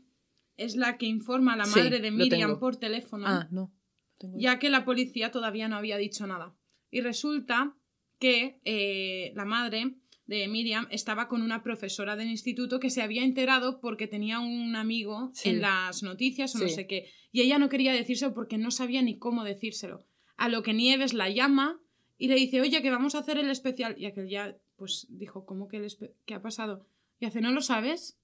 es 0.57 0.75
la 0.75 0.97
que 0.97 1.05
informa 1.05 1.53
a 1.53 1.57
la 1.57 1.65
madre 1.67 1.99
de 1.99 2.11
Miriam 2.11 2.59
por 2.59 2.75
teléfono, 2.77 3.25
Ah, 3.27 3.47
no. 3.51 3.71
Tengo- 4.17 4.37
ya 4.39 4.57
que 4.59 4.69
la 4.69 4.83
policía 4.83 5.31
todavía 5.31 5.67
no 5.67 5.75
había 5.77 5.97
dicho 5.97 6.25
nada. 6.27 6.55
Y 6.89 7.01
resulta 7.01 7.75
que 8.19 8.59
eh, 8.65 9.31
la 9.35 9.45
madre 9.45 9.95
de 10.27 10.47
Miriam 10.47 10.87
estaba 10.91 11.27
con 11.27 11.41
una 11.41 11.63
profesora 11.63 12.15
del 12.15 12.29
instituto 12.29 12.79
que 12.79 12.89
se 12.89 13.01
había 13.01 13.23
enterado 13.23 13.79
porque 13.79 14.07
tenía 14.07 14.39
un 14.39 14.75
amigo 14.75 15.31
Sí. 15.33 15.49
en 15.49 15.61
las 15.61 16.03
noticias 16.03 16.53
o 16.55 16.59
no 16.59 16.67
Sí. 16.67 16.75
sé 16.75 16.87
qué. 16.87 17.09
Y 17.31 17.41
ella 17.41 17.57
no 17.59 17.69
quería 17.69 17.93
decírselo 17.93 18.33
porque 18.33 18.57
no 18.57 18.69
sabía 18.71 19.01
ni 19.01 19.17
cómo 19.17 19.43
decírselo. 19.43 20.05
A 20.35 20.49
lo 20.49 20.63
que 20.63 20.73
Nieves 20.73 21.13
la 21.13 21.29
llama 21.29 21.79
y 22.17 22.27
le 22.27 22.35
dice, 22.35 22.61
oye, 22.61 22.81
que 22.81 22.91
vamos 22.91 23.15
a 23.15 23.19
hacer 23.19 23.37
el 23.37 23.49
especial. 23.49 23.95
Y 23.97 24.05
aquel 24.05 24.27
ya, 24.29 24.57
pues 24.75 25.07
dijo, 25.09 25.45
¿cómo 25.45 25.67
que 25.67 25.77
el 25.77 25.85
espe- 25.85 26.13
¿Qué 26.25 26.33
ha 26.33 26.41
pasado? 26.41 26.85
Y 27.19 27.25
hace, 27.25 27.41
¿no 27.41 27.51
lo 27.51 27.61
sabes? 27.61 28.17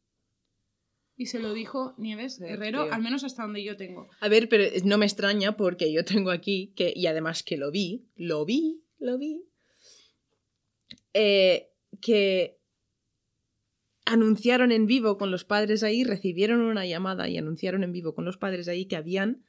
Y 1.16 1.28
se 1.28 1.40
lo 1.40 1.54
dijo 1.54 1.94
Nieves 1.98 2.38
Joder, 2.40 2.54
Herrero, 2.54 2.84
tío. 2.86 2.94
al 2.94 3.02
menos 3.02 3.24
hasta 3.24 3.44
donde 3.44 3.64
yo 3.64 3.78
tengo. 3.78 4.10
A 4.20 4.28
ver, 4.30 4.50
pero 4.50 4.66
no 4.84 4.98
me 4.98 5.06
extraña 5.06 5.56
porque 5.56 5.92
yo 5.94 6.04
tengo 6.04 6.32
aquí 6.32 6.74
que, 6.76 6.92
y 6.96 7.06
además 7.08 7.44
que 7.44 7.56
lo 7.56 7.72
vi, 7.72 8.04
lo 8.16 8.46
vi, 8.46 8.82
lo 9.00 9.18
vi, 9.20 9.44
eh, 11.14 11.70
que 12.04 12.58
anunciaron 14.06 14.72
en 14.72 14.86
vivo 14.86 15.18
con 15.18 15.32
los 15.32 15.46
padres 15.46 15.82
ahí, 15.84 16.04
recibieron 16.04 16.60
una 16.60 16.86
llamada 16.86 17.30
y 17.30 17.38
anunciaron 17.38 17.84
en 17.84 17.94
vivo 17.94 18.14
con 18.14 18.26
los 18.26 18.38
padres 18.38 18.68
ahí 18.68 18.86
que 18.86 18.98
habían, 18.98 19.44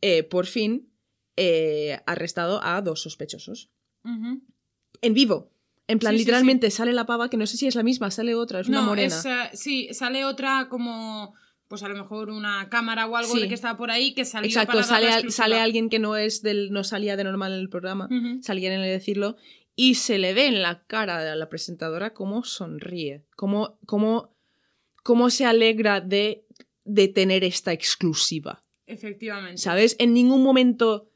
eh, 0.00 0.22
por 0.22 0.46
fin, 0.46 0.88
eh, 1.36 1.98
arrestado 2.06 2.60
a 2.64 2.80
dos 2.80 3.02
sospechosos. 3.02 3.70
En 4.04 5.14
vivo. 5.14 5.50
En 5.86 5.98
plan, 5.98 6.12
Sí, 6.14 6.18
sí, 6.18 6.24
literalmente 6.24 6.70
sale 6.70 6.92
la 6.94 7.04
pava, 7.04 7.28
que 7.28 7.36
no 7.36 7.46
sé 7.46 7.58
si 7.58 7.66
es 7.66 7.74
la 7.74 7.82
misma, 7.82 8.10
sale 8.10 8.34
otra, 8.34 8.60
es 8.60 8.68
una 8.68 8.80
no, 8.80 8.86
morena. 8.86 9.14
es, 9.14 9.24
eh, 9.26 9.50
sí, 9.52 9.88
sale 9.92 10.24
otra 10.24 10.68
como, 10.70 11.34
pues 11.68 11.82
a 11.82 11.88
lo 11.88 11.94
mejor 11.94 12.30
una 12.30 12.70
cámara 12.70 13.06
o 13.06 13.16
algo 13.16 13.34
Sí. 13.34 13.42
de 13.42 13.48
que 13.48 13.54
estaba 13.54 13.76
por 13.76 13.90
ahí 13.90 14.14
que 14.14 14.24
salió 14.24 14.48
Exacto, 14.48 14.72
para 14.72 14.82
sale, 14.84 15.30
sale 15.30 15.60
alguien 15.60 15.90
que 15.90 15.98
no 15.98 16.16
es 16.16 16.40
del, 16.40 16.72
no 16.72 16.84
salía 16.84 17.16
de 17.18 17.24
normal 17.24 17.52
en 17.52 17.58
el 17.60 17.68
programa. 17.68 18.06
Ujú. 18.10 18.42
salía 18.42 18.72
en 18.74 18.80
el 18.80 18.86
decirlo, 18.88 19.36
y 19.76 19.94
se 19.96 20.18
le 20.18 20.34
ve 20.34 20.46
en 20.46 20.62
la 20.62 20.84
cara 20.86 21.22
de 21.24 21.34
la 21.36 21.48
presentadora 21.48 22.14
cómo 22.14 22.44
sonríe, 22.44 23.24
cómo, 23.36 23.78
cómo, 23.86 24.34
cómo 25.02 25.30
se 25.30 25.44
alegra 25.46 26.00
de, 26.00 26.46
de 26.84 27.08
tener 27.08 27.44
esta 27.44 27.72
exclusiva. 27.72 28.64
Efectivamente. 28.86 29.58
¿Sabes? 29.58 29.96
En 29.98 30.12
ningún 30.12 30.42
momento. 30.42 31.10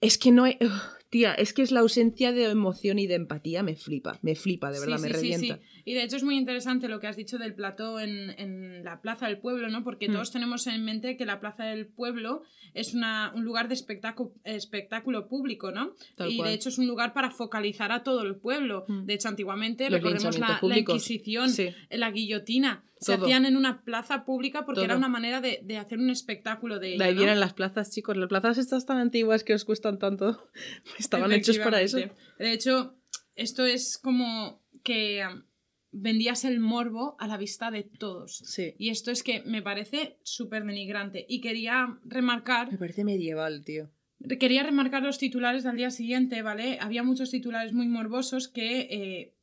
Es 0.00 0.16
que 0.16 0.30
no 0.30 0.44
hay. 0.44 0.56
Ugh, 0.60 0.70
tía, 1.10 1.34
es 1.34 1.52
que 1.52 1.62
es 1.62 1.72
la 1.72 1.80
ausencia 1.80 2.32
de 2.32 2.44
emoción 2.44 2.98
y 2.98 3.06
de 3.06 3.14
empatía, 3.14 3.62
me 3.62 3.74
flipa, 3.74 4.18
me 4.22 4.34
flipa, 4.36 4.70
de 4.70 4.78
verdad, 4.78 4.96
Sí, 4.98 5.02
me 5.02 5.08
sí, 5.08 5.14
revienta. 5.14 5.56
sí. 5.56 5.77
Y 5.88 5.94
de 5.94 6.02
hecho 6.02 6.16
es 6.16 6.22
muy 6.22 6.36
interesante 6.36 6.86
lo 6.86 7.00
que 7.00 7.06
has 7.06 7.16
dicho 7.16 7.38
del 7.38 7.54
plató 7.54 7.98
en, 7.98 8.30
en 8.38 8.84
la 8.84 9.00
Plaza 9.00 9.26
del 9.26 9.38
Pueblo, 9.38 9.68
¿no? 9.70 9.84
Porque 9.84 10.08
Mm. 10.08 10.12
todos 10.12 10.30
tenemos 10.32 10.66
en 10.66 10.84
mente 10.84 11.16
que 11.16 11.24
la 11.24 11.40
Plaza 11.40 11.64
del 11.64 11.86
Pueblo 11.86 12.42
es 12.74 12.92
una, 12.92 13.32
un 13.34 13.44
lugar 13.44 13.68
de 13.68 13.74
espectáculo, 13.74 14.32
espectáculo 14.44 15.28
público, 15.28 15.70
¿no? 15.70 15.94
Tal 16.16 16.30
y 16.30 16.36
cual. 16.36 16.48
de 16.50 16.54
hecho 16.56 16.68
es 16.68 16.76
un 16.78 16.86
lugar 16.86 17.14
para 17.14 17.30
focalizar 17.30 17.90
a 17.92 18.02
todo 18.02 18.20
el 18.22 18.36
pueblo. 18.36 18.84
Mm. 18.86 19.06
De 19.06 19.14
hecho, 19.14 19.28
antiguamente, 19.28 19.84
Los 19.88 20.02
recordemos 20.02 20.38
la, 20.38 20.58
la. 20.62 20.78
Inquisición, 20.78 21.48
Sí. 21.48 21.70
la 21.90 22.10
guillotina, 22.10 22.84
se 23.00 23.14
hacían 23.14 23.46
en 23.46 23.56
una 23.56 23.82
plaza 23.82 24.24
pública 24.26 24.66
porque 24.66 24.84
era 24.84 24.94
una 24.96 25.08
manera 25.08 25.40
de, 25.40 25.60
de 25.62 25.78
hacer 25.78 25.98
un 25.98 26.10
espectáculo 26.10 26.78
de 26.80 26.88
De 26.88 26.94
ello, 26.96 27.04
ahí 27.04 27.14
¿no? 27.14 27.18
vienen 27.20 27.40
las 27.40 27.54
plazas, 27.54 27.90
chicos. 27.90 28.16
Las 28.18 28.28
plazas 28.28 28.58
estas 28.58 28.84
tan 28.84 28.98
antiguas 28.98 29.42
que 29.42 29.54
os 29.54 29.64
cuestan 29.64 29.98
tanto 29.98 30.48
estaban 30.98 31.32
hechos 31.32 31.58
para 31.58 31.80
eso. 31.80 31.96
De 32.38 32.52
hecho, 32.52 32.94
esto 33.36 33.64
es 33.64 33.96
como 33.98 34.60
que 34.82 35.22
um, 35.26 35.42
vendías 35.90 36.44
el 36.44 36.60
morbo 36.60 37.16
a 37.18 37.26
la 37.26 37.36
vista 37.36 37.70
de 37.70 37.82
todos. 37.82 38.38
Sí. 38.38 38.74
Y 38.78 38.90
esto 38.90 39.10
es 39.10 39.22
que 39.22 39.42
me 39.42 39.62
parece 39.62 40.18
súper 40.22 40.64
denigrante. 40.64 41.24
Y 41.28 41.40
quería 41.40 41.98
remarcar, 42.04 42.70
Me 42.70 42.78
parece 42.78 43.04
medieval, 43.04 43.64
tío. 43.64 43.90
quería 44.38 44.62
remarcar 44.62 45.02
los 45.02 45.18
titulares 45.18 45.64
del 45.64 45.76
día 45.76 45.90
siguiente, 45.90 46.42
¿vale? 46.42 46.78
Había 46.80 47.02
muchos 47.02 47.30
titulares 47.30 47.72
muy 47.72 47.88
morbosos 47.88 48.48
que 48.48 48.80
eh, 48.80 49.34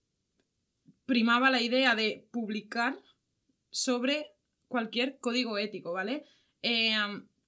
primaba 1.06 1.50
la 1.50 1.62
idea 1.62 1.96
de 1.96 2.28
publicar 2.32 3.00
sobre 3.70 4.28
cualquier 4.68 5.18
código 5.20 5.58
ético, 5.58 5.94
¿vale? 5.94 6.26
Eh, 6.62 6.94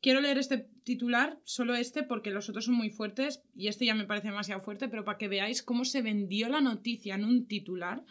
quiero 0.02 0.22
leer 0.22 0.38
este 0.38 0.70
titular, 0.84 1.40
solo 1.44 1.76
este, 1.76 2.04
porque 2.04 2.32
los 2.32 2.50
otros 2.50 2.66
son 2.66 2.76
muy 2.76 2.90
fuertes 2.90 3.42
y 3.56 3.68
este 3.68 3.86
ya 3.86 3.96
me 3.96 4.06
parece 4.06 4.28
demasiado 4.28 4.62
fuerte, 4.62 4.88
pero 4.88 5.04
para 5.04 5.18
que 5.18 5.28
veáis 5.28 5.62
cómo 5.64 5.84
se 5.86 6.02
vendió 6.02 6.48
la 6.50 6.62
noticia 6.62 7.16
en 7.16 7.26
un 7.26 7.48
titular. 7.48 8.04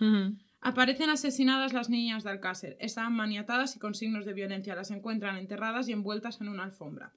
Aparecen 0.66 1.10
asesinadas 1.10 1.72
las 1.72 1.88
niñas 1.88 2.24
de 2.24 2.30
Alcácer. 2.30 2.76
Estaban 2.80 3.12
maniatadas 3.14 3.76
y 3.76 3.78
con 3.78 3.94
signos 3.94 4.24
de 4.26 4.32
violencia. 4.32 4.74
Las 4.74 4.90
encuentran 4.90 5.36
enterradas 5.36 5.88
y 5.88 5.92
envueltas 5.92 6.40
en 6.40 6.48
una 6.48 6.64
alfombra. 6.64 7.14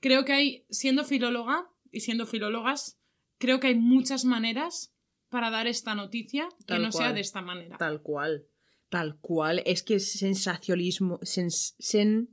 Creo 0.00 0.24
que 0.24 0.32
hay, 0.32 0.66
siendo 0.70 1.04
filóloga 1.04 1.68
y 1.90 2.00
siendo 2.00 2.26
filólogas, 2.26 2.98
creo 3.38 3.60
que 3.60 3.68
hay 3.68 3.74
muchas 3.76 4.24
maneras 4.24 4.92
para 5.28 5.50
dar 5.50 5.66
esta 5.66 5.94
noticia 5.94 6.48
que 6.66 6.78
no 6.78 6.90
sea 6.92 7.12
de 7.12 7.20
esta 7.20 7.40
manera. 7.42 7.76
Tal 7.78 8.02
cual. 8.02 8.46
Tal 8.88 9.18
cual. 9.20 9.62
Es 9.64 9.82
que 9.82 9.96
es 9.96 10.12
sensacionalismo. 10.12 11.18
Sens, 11.22 11.76
sen- 11.78 12.28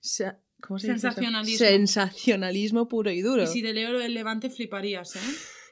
sa- 0.00 0.40
¿Cómo 0.60 0.78
se? 0.78 0.86
Sensacionalismo. 0.86 1.58
Sensacionalismo 1.58 2.88
puro 2.88 3.10
y 3.10 3.20
duro. 3.20 3.42
Y 3.42 3.46
si 3.48 3.62
te 3.62 3.72
leo 3.72 4.00
el 4.00 4.14
Levante 4.14 4.48
fliparías, 4.50 5.16
¿eh? 5.16 5.20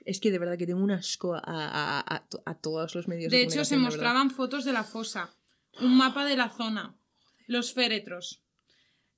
Es 0.04 0.20
que 0.20 0.30
de 0.30 0.38
verdad 0.38 0.56
que 0.58 0.66
tengo 0.66 0.82
un 0.82 0.90
asco 0.90 1.34
a, 1.34 1.38
a- 1.44 2.00
a- 2.00 2.14
a 2.16 2.26
to- 2.28 2.42
a 2.46 2.54
todos 2.54 2.94
los 2.94 3.06
medios 3.08 3.30
de, 3.30 3.38
De 3.38 3.42
hecho, 3.44 3.64
se 3.64 3.76
mostraban 3.76 4.30
fotos 4.30 4.64
de 4.64 4.72
la 4.72 4.84
fosa, 4.84 5.34
un 5.80 5.96
mapa 5.96 6.24
de 6.24 6.36
la 6.36 6.48
zona, 6.50 6.96
los 7.46 7.72
féretros, 7.74 8.42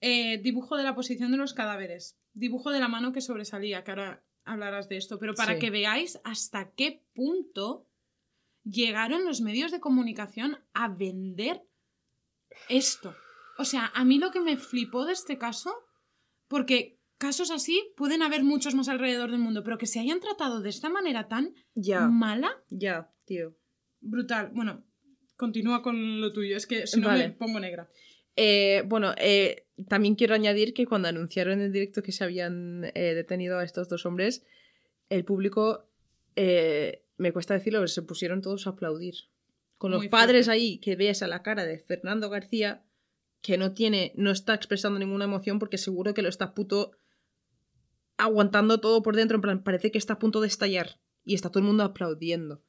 eh, 0.00 0.38
dibujo 0.38 0.76
de 0.76 0.82
la 0.82 0.94
posición 0.94 1.30
de 1.30 1.36
los 1.38 1.54
cadáveres, 1.54 2.16
dibujo 2.34 2.70
de 2.70 2.80
la 2.80 2.88
mano 2.88 3.12
que 3.12 3.20
sobresalía, 3.20 3.84
que 3.84 3.90
ahora 3.92 4.22
hablarás 4.44 4.88
de 4.88 4.96
esto, 4.96 5.18
pero 5.18 5.34
para 5.34 5.54
Sí. 5.54 5.60
que 5.60 5.70
veáis 5.70 6.18
hasta 6.24 6.70
qué 6.72 7.02
punto 7.14 7.86
llegaron 8.64 9.24
los 9.24 9.40
medios 9.40 9.70
de 9.70 9.80
comunicación 9.80 10.58
a 10.72 10.88
vender 10.88 11.62
esto. 12.68 13.14
O 13.58 13.64
sea, 13.64 13.92
a 13.94 14.04
mí 14.04 14.18
lo 14.18 14.30
que 14.32 14.40
me 14.40 14.56
flipó 14.56 15.04
de 15.04 15.12
este 15.12 15.38
caso, 15.38 15.72
porque 16.48 16.98
casos 17.22 17.52
así 17.52 17.92
pueden 17.96 18.20
haber 18.20 18.42
muchos 18.42 18.74
más 18.74 18.88
alrededor 18.88 19.30
del 19.30 19.38
mundo, 19.38 19.62
pero 19.62 19.78
que 19.78 19.86
se 19.86 20.00
hayan 20.00 20.18
tratado 20.18 20.60
de 20.60 20.70
esta 20.70 20.88
manera 20.88 21.28
tan 21.28 21.54
mala, 22.10 22.50
ya, 22.68 23.12
tío. 23.24 23.54
brutal. 24.00 24.50
Bueno, 24.52 24.84
continúa 25.36 25.82
con 25.84 26.20
lo 26.20 26.32
tuyo, 26.32 26.56
es 26.56 26.66
que 26.66 26.88
si 26.88 26.98
no 26.98 27.06
Vale. 27.06 27.28
me 27.28 27.34
pongo 27.34 27.60
negra. 27.60 27.88
Eh, 28.34 28.82
bueno, 28.86 29.14
eh, 29.18 29.68
también 29.88 30.16
quiero 30.16 30.34
añadir 30.34 30.74
que 30.74 30.84
cuando 30.84 31.06
anunciaron 31.06 31.60
en 31.60 31.70
directo 31.70 32.02
que 32.02 32.10
se 32.10 32.24
habían 32.24 32.90
eh, 32.92 33.14
detenido 33.14 33.56
a 33.56 33.62
estos 33.62 33.88
dos 33.88 34.04
hombres, 34.04 34.44
el 35.08 35.24
público, 35.24 35.88
me 36.34 37.32
cuesta 37.32 37.54
decirlo, 37.54 37.78
pero 37.78 37.86
se 37.88 38.02
pusieron 38.02 38.42
todos 38.42 38.66
a 38.66 38.70
aplaudir. 38.70 39.14
Con 39.78 39.92
los 39.92 40.00
Muy 40.00 40.08
padres 40.08 40.46
fuerte. 40.46 40.60
ahí, 40.60 40.78
que 40.78 40.96
ves 40.96 41.22
a 41.22 41.28
la 41.28 41.42
cara 41.44 41.64
de 41.66 41.78
Fernando 41.78 42.30
García, 42.30 42.82
que 43.42 43.58
no 43.58 43.74
tiene, 43.74 44.12
no 44.16 44.32
está 44.32 44.54
expresando 44.54 44.98
ninguna 44.98 45.26
emoción 45.26 45.60
porque 45.60 45.78
seguro 45.78 46.14
que 46.14 46.22
lo 46.22 46.28
está 46.28 46.52
puto 46.54 46.92
aguantando 48.16 48.80
todo 48.80 49.02
por 49.02 49.16
dentro, 49.16 49.36
en 49.36 49.42
plan, 49.42 49.62
parece 49.62 49.90
que 49.90 49.98
está 49.98 50.14
a 50.14 50.18
punto 50.18 50.40
de 50.40 50.48
estallar 50.48 51.00
y 51.24 51.34
está 51.34 51.50
todo 51.50 51.60
el 51.60 51.66
mundo 51.66 51.84
aplaudiendo. 51.84 52.62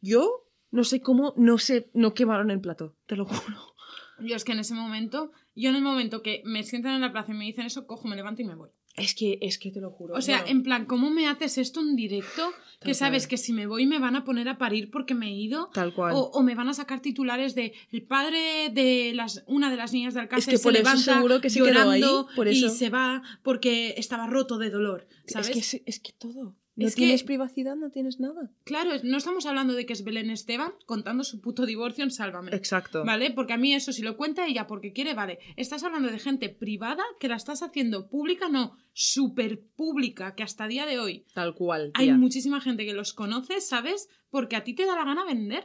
Yo 0.00 0.46
no 0.70 0.84
sé 0.84 1.00
cómo 1.00 1.34
no 1.36 1.58
se 1.58 1.90
no 1.94 2.14
quemaron 2.14 2.50
el 2.50 2.60
plato, 2.60 2.96
te 3.06 3.16
lo 3.16 3.24
juro. 3.26 3.74
Yo 4.20 4.34
es 4.34 4.44
que 4.44 4.52
en 4.52 4.58
ese 4.58 4.74
momento, 4.74 5.32
yo 5.54 5.70
en 5.70 5.76
el 5.76 5.82
momento 5.82 6.22
que 6.22 6.42
me 6.44 6.64
sientan 6.64 6.94
en 6.94 7.00
la 7.00 7.12
plaza 7.12 7.32
y 7.32 7.36
me 7.36 7.44
dicen 7.44 7.66
eso, 7.66 7.86
cojo, 7.86 8.08
me 8.08 8.16
levanto 8.16 8.42
y 8.42 8.46
me 8.46 8.54
voy. 8.54 8.70
Es 8.98 9.14
que, 9.14 9.38
es 9.40 9.58
que 9.58 9.70
te 9.70 9.80
lo 9.80 9.90
juro. 9.90 10.14
O 10.14 10.22
sea, 10.22 10.38
Bueno, 10.38 10.50
en 10.52 10.62
plan, 10.62 10.86
¿cómo 10.86 11.10
me 11.10 11.26
haces 11.28 11.58
esto 11.58 11.80
en 11.80 11.96
directo? 11.96 12.52
Que 12.80 12.94
sabes 12.94 13.24
cual. 13.24 13.30
que 13.30 13.36
si 13.38 13.52
me 13.52 13.66
voy 13.66 13.86
me 13.86 13.98
van 13.98 14.14
a 14.14 14.24
poner 14.24 14.48
a 14.48 14.58
parir 14.58 14.90
porque 14.90 15.14
me 15.14 15.26
he 15.28 15.32
ido. 15.32 15.70
tal 15.72 15.92
cual. 15.94 16.14
O, 16.14 16.30
o 16.32 16.42
me 16.42 16.54
van 16.54 16.68
a 16.68 16.74
sacar 16.74 17.00
titulares 17.00 17.54
de 17.54 17.72
el 17.90 18.02
padre 18.02 18.70
de 18.72 19.12
las, 19.14 19.42
una 19.46 19.70
de 19.70 19.76
las 19.76 19.92
niñas 19.92 20.14
de 20.14 20.20
Alcácer 20.20 20.52
que 20.52 20.58
se 20.58 20.62
por 20.62 20.72
eso 20.74 20.82
levanta 20.82 21.14
seguro 21.14 21.40
que 21.40 21.50
se 21.50 21.58
quedó 21.58 21.66
llorando 21.68 22.28
ahí, 22.28 22.36
por 22.36 22.48
y 22.48 22.68
se 22.70 22.90
va 22.90 23.22
porque 23.42 23.94
estaba 23.96 24.26
roto 24.26 24.58
de 24.58 24.70
dolor, 24.70 25.08
¿sabes? 25.26 25.48
Es 25.48 25.54
que, 25.54 25.60
es, 25.60 25.82
es 25.86 26.00
que 26.00 26.12
todo. 26.12 26.54
No 26.80 26.86
Es 26.86 26.94
que- 26.94 27.02
tienes 27.02 27.24
privacidad, 27.24 27.74
no 27.74 27.90
tienes 27.90 28.20
nada. 28.20 28.52
Claro, 28.62 28.92
es- 28.92 29.02
no 29.02 29.16
estamos 29.16 29.46
hablando 29.46 29.74
de 29.74 29.84
que 29.84 29.92
es 29.92 30.04
Belén 30.04 30.30
Esteban 30.30 30.72
contando 30.86 31.24
su 31.24 31.40
puto 31.40 31.66
divorcio 31.66 32.04
en 32.04 32.12
Sálvame. 32.12 32.54
Exacto. 32.54 33.04
¿Vale? 33.04 33.32
Porque 33.32 33.52
a 33.52 33.56
mí 33.56 33.74
eso, 33.74 33.92
si 33.92 34.02
lo 34.02 34.16
cuenta 34.16 34.46
ella 34.46 34.68
porque 34.68 34.92
quiere, 34.92 35.12
vale. 35.14 35.40
Estás 35.56 35.82
hablando 35.82 36.08
de 36.10 36.20
gente 36.20 36.48
privada 36.50 37.02
que 37.18 37.26
la 37.26 37.34
estás 37.34 37.62
haciendo 37.64 38.08
pública, 38.08 38.48
no, 38.48 38.76
súper 38.92 39.60
pública, 39.74 40.36
que 40.36 40.44
hasta 40.44 40.68
día 40.68 40.86
de 40.86 41.00
hoy 41.00 41.26
Tal 41.34 41.54
cual. 41.54 41.90
hay 41.94 42.12
muchísima 42.12 42.60
gente 42.60 42.86
que 42.86 42.94
los 42.94 43.12
conoce, 43.12 43.60
¿sabes? 43.60 44.08
Porque 44.30 44.54
a 44.54 44.62
ti 44.62 44.74
te 44.74 44.86
da 44.86 44.94
la 44.94 45.04
gana 45.04 45.24
vender. 45.24 45.64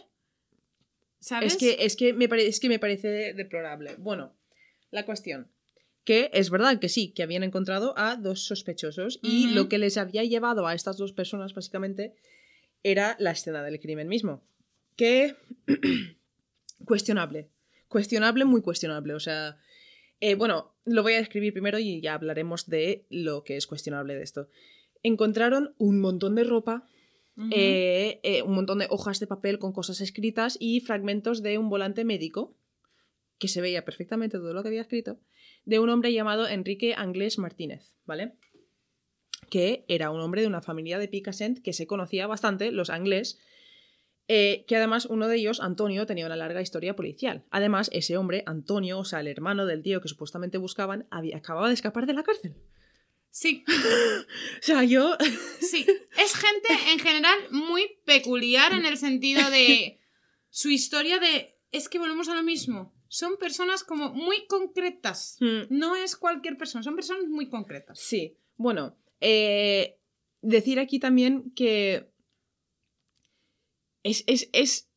¿Sabes? 1.20 1.54
Es 1.54 1.60
que, 1.60 1.78
es, 1.86 1.96
que 1.96 2.14
me 2.14 2.28
pare- 2.28 2.48
es 2.48 2.60
que 2.60 2.70
me 2.70 2.80
parece 2.80 3.34
deplorable. 3.34 3.96
Bueno, 3.98 4.34
la 4.92 5.06
cuestión. 5.06 5.48
Que 6.04 6.30
es 6.34 6.50
verdad 6.50 6.80
que 6.80 6.90
sí, 6.90 7.14
que 7.14 7.24
habían 7.24 7.44
encontrado 7.44 7.94
a 7.98 8.18
dos 8.18 8.44
sospechosos 8.44 9.20
y 9.22 9.48
lo 9.54 9.70
que 9.70 9.78
les 9.78 9.98
había 9.98 10.24
llevado 10.24 10.68
a 10.68 10.74
estas 10.74 10.98
dos 10.98 11.14
personas, 11.14 11.54
básicamente, 11.54 12.16
era 12.84 13.16
la 13.20 13.32
escena 13.32 13.64
del 13.64 13.80
crimen 13.80 14.08
mismo. 14.08 14.44
Que. 14.96 15.36
cuestionable. 16.86 17.50
Cuestionable, 17.88 18.46
muy 18.46 18.62
cuestionable. 18.62 19.14
O 19.14 19.20
sea. 19.20 19.58
eh, 20.20 20.36
bueno, 20.36 20.76
lo 20.86 21.04
voy 21.04 21.14
a 21.14 21.18
describir 21.18 21.54
primero 21.54 21.80
y 21.80 22.02
ya 22.02 22.16
hablaremos 22.16 22.68
de 22.68 23.06
lo 23.10 23.44
que 23.44 23.56
es 23.56 23.68
cuestionable 23.68 24.16
de 24.16 24.24
esto. 24.24 24.50
Encontraron 25.04 25.74
un 25.78 26.00
montón 26.00 26.36
de 26.36 26.44
ropa 26.44 26.88
eh, 27.52 28.20
eh, 28.24 28.44
un 28.44 28.54
montón 28.54 28.80
de 28.80 28.88
hojas 28.90 29.20
de 29.20 29.28
papel 29.28 29.58
con 29.58 29.74
cosas 29.74 30.02
escritas 30.02 30.58
y 30.60 30.82
fragmentos 30.82 31.42
de 31.42 31.58
un 31.58 31.70
volante 31.70 32.06
médico, 32.06 32.56
que 33.40 33.48
se 33.48 33.62
veía 33.62 33.86
perfectamente 33.86 34.38
todo 34.38 34.54
lo 34.54 34.62
que 34.62 34.70
había 34.70 34.82
escrito, 34.82 35.20
de 35.66 35.80
un 35.80 35.90
hombre 35.90 36.14
llamado 36.14 36.48
Enrique 36.48 36.94
Anglés 36.96 37.38
Martínez, 37.38 37.94
¿vale? 38.06 38.34
Que 39.50 39.86
era 39.88 40.10
un 40.10 40.22
hombre 40.22 40.42
de 40.42 40.48
una 40.48 40.62
familia 40.62 40.98
de 41.00 41.08
Picassent 41.08 41.62
que 41.62 41.74
se 41.74 41.88
conocía 41.88 42.28
bastante, 42.28 42.72
los 42.72 42.90
Anglés, 42.90 43.40
eh, 44.28 44.66
que 44.68 44.78
además 44.78 45.06
uno 45.06 45.28
de 45.28 45.36
ellos, 45.36 45.60
Antonio, 45.60 46.06
tenía 46.06 46.26
una 46.26 46.36
larga 46.36 46.62
historia 46.62 46.96
policial. 46.96 47.46
Además, 47.52 47.90
ese 47.94 48.18
hombre, 48.18 48.44
Antonio, 48.46 49.00
o 49.00 49.06
sea, 49.06 49.20
el 49.20 49.28
hermano 49.28 49.66
del 49.66 49.84
tío 49.84 50.02
que 50.02 50.08
supuestamente 50.08 50.58
buscaban, 50.58 51.08
había, 51.12 51.38
acababa 51.38 51.68
de 51.68 51.74
escapar 51.74 52.06
de 52.06 52.14
la 52.14 52.24
cárcel. 52.24 52.56
Sí, 53.30 53.66
O 54.60 54.62
sea, 54.62 54.84
yo... 54.84 55.18
sí. 55.60 55.86
Es 56.18 56.36
gente 56.36 56.70
en 56.92 57.00
general 57.00 57.38
muy 57.52 57.98
peculiar 58.06 58.74
en 58.74 58.86
el 58.86 58.98
sentido 58.98 59.50
de 59.50 60.00
su 60.50 60.70
historia 60.70 61.20
de... 61.20 61.58
Es 61.72 61.90
que 61.90 62.00
volvemos 62.00 62.30
a 62.30 62.36
lo 62.36 62.44
mismo. 62.44 62.94
Son 63.14 63.38
personas 63.38 63.84
como 63.84 64.12
muy 64.12 64.48
concretas. 64.48 65.38
Hmm. 65.40 65.68
No 65.70 65.96
es 65.96 66.16
cualquier 66.16 66.58
persona, 66.58 66.82
son 66.82 66.96
personas 66.96 67.26
muy 67.28 67.48
concretas. 67.48 68.00
Sí, 68.00 68.40
bueno, 68.58 68.98
eh, 69.22 70.00
decir 70.42 70.80
aquí 70.80 70.98
también 70.98 71.52
que 71.56 72.12
es, 74.02 74.24
es, 74.26 74.50
es, 74.52 74.90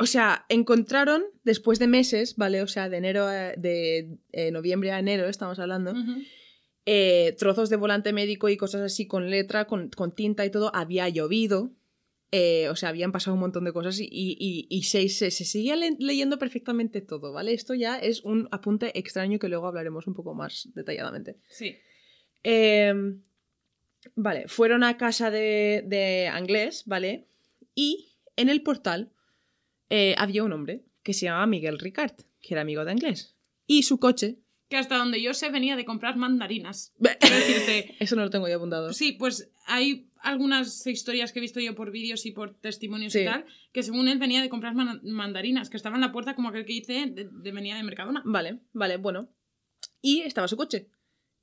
o 0.00 0.06
sea, 0.06 0.46
encontraron 0.48 1.22
después 1.44 1.78
de 1.78 1.86
meses, 1.86 2.34
¿vale? 2.34 2.60
O 2.60 2.66
sea, 2.66 2.88
de 2.88 2.96
enero 2.96 3.22
a, 3.22 3.52
de 3.52 4.18
eh, 4.32 4.50
noviembre 4.50 4.90
a 4.90 4.98
enero 4.98 5.28
estamos 5.28 5.60
hablando, 5.60 5.94
eh, 6.86 7.36
trozos 7.38 7.70
de 7.70 7.76
volante 7.76 8.12
médico 8.12 8.48
y 8.48 8.56
cosas 8.56 8.80
así 8.80 9.06
con 9.06 9.30
letra, 9.30 9.68
con, 9.68 9.90
con 9.90 10.12
tinta 10.12 10.44
y 10.44 10.50
todo, 10.50 10.74
había 10.74 11.08
llovido. 11.08 11.70
Eh, 12.36 12.68
o 12.68 12.74
sea, 12.74 12.88
habían 12.88 13.12
pasado 13.12 13.34
un 13.34 13.40
montón 13.40 13.64
de 13.64 13.72
cosas 13.72 14.00
y, 14.00 14.04
y, 14.10 14.36
y- 14.40 14.66
y 14.68 14.82
se, 14.82 15.08
se, 15.08 15.30
se 15.30 15.44
seguía 15.44 15.76
le- 15.76 15.96
leyendo 16.00 16.36
perfectamente 16.38 17.00
todo, 17.00 17.32
¿vale? 17.32 17.52
Esto 17.52 17.74
ya 17.74 17.96
es 17.98 18.24
un 18.24 18.48
apunte 18.50 18.98
extraño 18.98 19.38
que 19.38 19.48
luego 19.48 19.66
hablaremos 19.68 20.06
un 20.08 20.14
poco 20.14 20.34
más 20.34 20.68
detalladamente. 20.74 21.36
Sí. 21.48 21.76
Eh, 22.42 22.92
vale, 24.16 24.48
fueron 24.48 24.82
a 24.84 24.96
casa 24.96 25.30
de, 25.30 25.84
de 25.86 26.28
Anglés, 26.28 26.82
¿vale? 26.86 27.28
Y 27.74 28.16
en 28.36 28.48
el 28.48 28.62
portal 28.62 29.12
eh, 29.90 30.14
había 30.18 30.42
un 30.44 30.52
hombre 30.52 30.84
que 31.02 31.12
se 31.14 31.26
llamaba 31.26 31.46
Miguel 31.46 31.78
Ricard, 31.78 32.16
que 32.40 32.54
era 32.54 32.62
amigo 32.62 32.84
de 32.84 32.90
Anglés. 32.92 33.36
Y 33.66 33.82
su 33.84 33.98
coche. 33.98 34.38
Que 34.74 34.78
hasta 34.78 34.96
donde 34.98 35.22
yo 35.22 35.34
sé 35.34 35.50
venía 35.50 35.76
de 35.76 35.84
comprar 35.84 36.16
mandarinas. 36.16 36.92
Decirte, 36.98 37.94
Eso 38.00 38.16
no 38.16 38.22
lo 38.24 38.30
tengo 38.30 38.48
yo 38.48 38.56
apuntado. 38.56 38.92
Sí, 38.92 39.12
pues 39.12 39.52
hay 39.66 40.08
algunas 40.20 40.84
historias 40.88 41.30
que 41.32 41.38
he 41.38 41.42
visto 41.42 41.60
yo 41.60 41.76
por 41.76 41.92
vídeos 41.92 42.26
y 42.26 42.32
por 42.32 42.54
testimonios 42.54 43.12
Sí. 43.12 43.20
y 43.20 43.24
tal, 43.24 43.44
que 43.72 43.84
según 43.84 44.08
él 44.08 44.18
venía 44.18 44.42
de 44.42 44.48
comprar 44.48 44.74
man- 44.74 45.00
mandarinas, 45.04 45.70
que 45.70 45.76
estaba 45.76 45.94
en 45.94 46.00
la 46.00 46.10
puerta 46.10 46.34
como 46.34 46.48
aquel 46.48 46.64
que 46.64 46.72
dice 46.72 47.06
de, 47.06 47.28
de 47.30 47.52
venía 47.52 47.76
de 47.76 47.84
Mercadona. 47.84 48.20
Vale, 48.24 48.58
vale, 48.72 48.96
bueno. 48.96 49.28
Y 50.02 50.22
estaba 50.22 50.48
su 50.48 50.56
coche. 50.56 50.88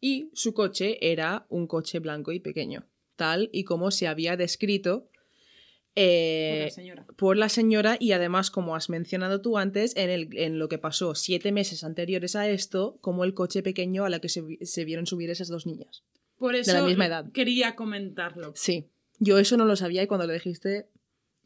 Y 0.01 0.29
su 0.33 0.53
coche 0.53 0.97
era 1.09 1.45
un 1.47 1.67
coche 1.67 1.99
blanco 1.99 2.33
y 2.33 2.41
pequeño, 2.41 2.85
tal 3.15 3.49
y 3.53 3.63
como 3.63 3.91
se 3.91 4.09
había 4.09 4.35
descrito 4.35 5.07
eh, 5.95 6.53
Por 6.59 6.63
la 6.65 6.69
señora. 6.71 7.05
por 7.17 7.37
la 7.37 7.49
señora 7.49 7.97
y 7.99 8.11
además, 8.13 8.49
como 8.51 8.75
has 8.75 8.89
mencionado 8.89 9.41
tú 9.41 9.57
antes, 9.57 9.95
en, 9.97 10.09
el, 10.09 10.29
en 10.37 10.57
lo 10.59 10.69
que 10.69 10.77
pasó 10.77 11.15
siete 11.15 11.51
meses 11.51 11.83
anteriores 11.83 12.35
a 12.35 12.47
esto, 12.49 12.97
como 13.01 13.23
el 13.25 13.33
coche 13.33 13.61
pequeño 13.63 14.05
a 14.05 14.09
la 14.09 14.19
que 14.19 14.29
se, 14.29 14.41
vi- 14.41 14.57
se 14.61 14.85
vieron 14.85 15.05
subir 15.05 15.29
esas 15.29 15.49
dos 15.49 15.65
niñas. 15.65 16.03
Por 16.37 16.55
eso 16.55 16.73
la 16.73 16.83
misma 16.83 17.05
edad. 17.07 17.31
quería 17.31 17.75
comentarlo. 17.75 18.53
Sí, 18.55 18.87
yo 19.19 19.37
eso 19.37 19.57
no 19.57 19.65
lo 19.65 19.75
sabía 19.75 20.01
y 20.03 20.07
cuando 20.07 20.25
lo 20.27 20.33
dijiste 20.33 20.87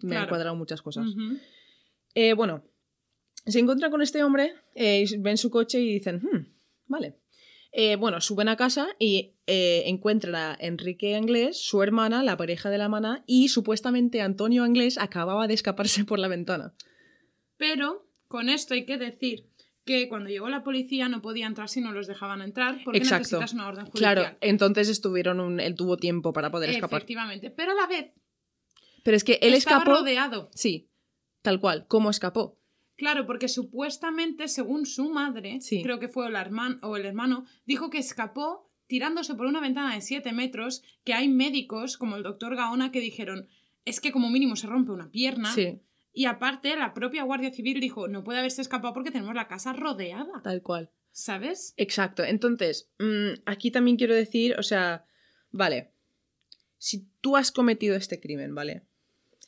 me 0.02 0.16
han 0.16 0.22
Claro. 0.24 0.30
cuadrado 0.30 0.56
muchas 0.56 0.82
cosas. 0.82 1.08
Eh, 2.14 2.34
bueno, 2.34 2.64
se 3.46 3.60
encuentran 3.60 3.92
con 3.92 4.02
este 4.02 4.24
hombre, 4.24 4.54
eh, 4.76 5.06
ven 5.20 5.38
su 5.38 5.50
coche 5.50 5.80
y 5.82 5.94
dicen, 5.94 6.22
"Hmm, 6.22 6.48
vale. 6.88 7.16
Eh, 7.78 7.98
bueno, 7.98 8.22
suben 8.22 8.48
a 8.48 8.56
casa 8.56 8.88
y 9.00 9.34
eh, 9.48 9.84
encuentran 9.88 10.36
a 10.36 10.58
Enrique 10.58 11.14
Anglés, 11.16 11.58
su 11.62 11.84
hermana, 11.84 12.24
la 12.24 12.38
pareja 12.38 12.70
de 12.70 12.78
la 12.78 12.88
mana, 12.88 13.26
y 13.28 13.50
supuestamente 13.50 14.22
Antonio 14.22 14.64
Anglés 14.64 14.98
acababa 14.98 15.46
de 15.48 15.56
escaparse 15.56 16.06
por 16.06 16.18
la 16.18 16.30
ventana. 16.30 16.74
Pero 17.58 18.08
con 18.30 18.48
esto 18.48 18.76
hay 18.76 18.86
que 18.86 18.98
decir 18.98 19.50
que 19.84 20.08
cuando 20.08 20.30
llegó 20.30 20.48
la 20.48 20.64
policía 20.64 21.10
no 21.10 21.22
podía 21.22 21.48
entrar 21.48 21.68
si 21.68 21.82
no 21.82 21.92
los 21.92 22.08
dejaban 22.08 22.42
entrar 22.42 22.80
porque 22.86 22.98
Exacto. 23.00 23.40
necesitas 23.40 23.54
una 23.54 23.68
orden 23.68 23.86
judicial. 23.88 24.16
Claro, 24.16 24.38
entonces 24.40 24.88
estuvieron 24.88 25.42
un, 25.42 25.60
él 25.60 25.76
tuvo 25.76 25.98
tiempo 25.98 26.32
para 26.32 26.50
poder 26.50 26.70
escapar. 26.70 27.00
Efectivamente. 27.00 27.52
Pero 27.52 27.74
a 27.74 27.76
la 27.76 27.88
vez 27.88 28.14
Pero 29.04 29.18
es 29.18 29.26
que 29.26 29.38
él 29.42 29.54
estaba 29.54 29.80
escapó. 29.84 30.00
rodeado. 30.00 30.50
Sí, 30.56 30.90
tal 31.42 31.60
cual. 31.60 31.86
¿Cómo 31.88 32.10
escapó? 32.10 32.58
Claro, 32.98 33.26
porque 33.26 33.48
supuestamente, 33.48 34.48
según 34.48 34.86
su 34.86 35.10
madre, 35.10 35.60
Sí. 35.62 35.84
creo 35.84 36.00
que 36.00 36.08
fue 36.08 36.30
la 36.32 36.42
herman- 36.46 36.80
o 36.82 36.96
el 36.98 37.06
hermano, 37.06 37.46
dijo 37.66 37.90
que 37.90 37.98
escapó 37.98 38.70
tirándose 38.88 39.34
por 39.36 39.48
una 39.48 39.60
ventana 39.60 39.94
de 39.96 40.02
7 40.02 40.32
metros, 40.32 40.84
que 41.04 41.14
hay 41.14 41.28
médicos, 41.28 41.98
como 41.98 42.16
el 42.16 42.24
doctor 42.24 42.56
Gaona, 42.56 42.92
que 42.92 43.00
dijeron, 43.02 43.48
es 43.84 44.00
que 44.00 44.12
como 44.12 44.30
mínimo 44.30 44.56
se 44.56 44.68
rompe 44.68 44.92
una 44.92 45.10
pierna. 45.12 45.52
Sí, 45.54 45.80
Y 46.18 46.26
aparte, 46.28 46.74
la 46.78 46.94
propia 46.94 47.24
Guardia 47.24 47.52
Civil 47.52 47.82
dijo, 47.82 48.08
no 48.08 48.24
puede 48.24 48.40
haberse 48.40 48.62
escapado 48.62 48.94
porque 48.94 49.12
tenemos 49.12 49.36
la 49.36 49.50
casa 49.50 49.74
rodeada. 49.74 50.42
tal 50.44 50.62
cual. 50.62 50.90
¿Sabes? 51.12 51.74
Exacto. 51.78 52.24
Entonces, 52.24 52.90
mm, 53.00 53.42
aquí 53.46 53.70
también 53.72 53.98
quiero 53.98 54.14
decir, 54.16 54.56
o 54.58 54.64
sea, 54.64 55.06
vale, 55.52 55.92
si 56.78 57.08
tú 57.22 57.36
has 57.36 57.52
cometido 57.52 57.96
este 57.98 58.20
crimen, 58.22 58.56
¿vale? 58.56 58.84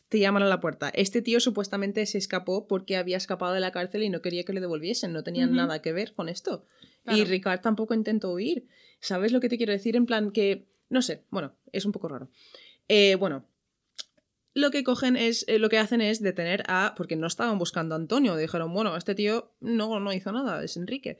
Te 0.09 0.19
llaman 0.19 0.43
a 0.43 0.47
la 0.47 0.59
puerta. 0.61 0.89
Este 0.89 1.21
tío 1.21 1.39
supuestamente 1.39 2.05
se 2.05 2.17
escapó 2.17 2.67
porque 2.67 2.95
había 2.95 3.17
escapado 3.17 3.53
de 3.53 3.59
la 3.59 3.71
cárcel 3.71 4.03
y 4.03 4.09
no 4.09 4.21
quería 4.21 4.43
que 4.43 4.53
le 4.53 4.61
devolviesen, 4.61 5.11
no 5.11 5.23
tenía 5.23 5.45
Ujú. 5.45 5.55
nada 5.55 5.81
que 5.81 5.91
ver 5.91 6.13
con 6.13 6.29
esto. 6.29 6.65
Y. 7.05 7.23
Ricard 7.23 7.61
tampoco 7.61 7.93
intentó 7.93 8.31
huir. 8.31 8.67
¿Sabes 8.99 9.31
lo 9.31 9.39
que 9.39 9.49
te 9.49 9.57
quiero 9.57 9.71
decir? 9.73 9.95
En 9.95 10.05
plan 10.05 10.31
que, 10.31 10.67
no 10.89 11.01
sé, 11.01 11.23
bueno, 11.29 11.55
es 11.71 11.85
un 11.85 11.91
poco 11.91 12.07
raro. 12.07 12.29
Eh, 12.87 13.15
bueno, 13.15 13.45
lo 14.53 14.71
que 14.71 14.83
cogen 14.83 15.15
es, 15.17 15.45
eh, 15.47 15.59
lo 15.59 15.69
que 15.69 15.77
hacen 15.77 16.01
es 16.01 16.21
detener 16.21 16.63
a, 16.67 16.93
porque 16.97 17.15
no 17.15 17.27
estaban 17.27 17.57
buscando 17.59 17.95
a 17.95 17.97
Antonio, 17.97 18.35
dijeron, 18.35 18.73
bueno, 18.73 18.95
este 18.97 19.13
tío 19.15 19.53
no, 19.59 19.99
no 19.99 20.13
hizo 20.13 20.31
nada, 20.31 20.63
es 20.63 20.77
Enrique. 20.77 21.19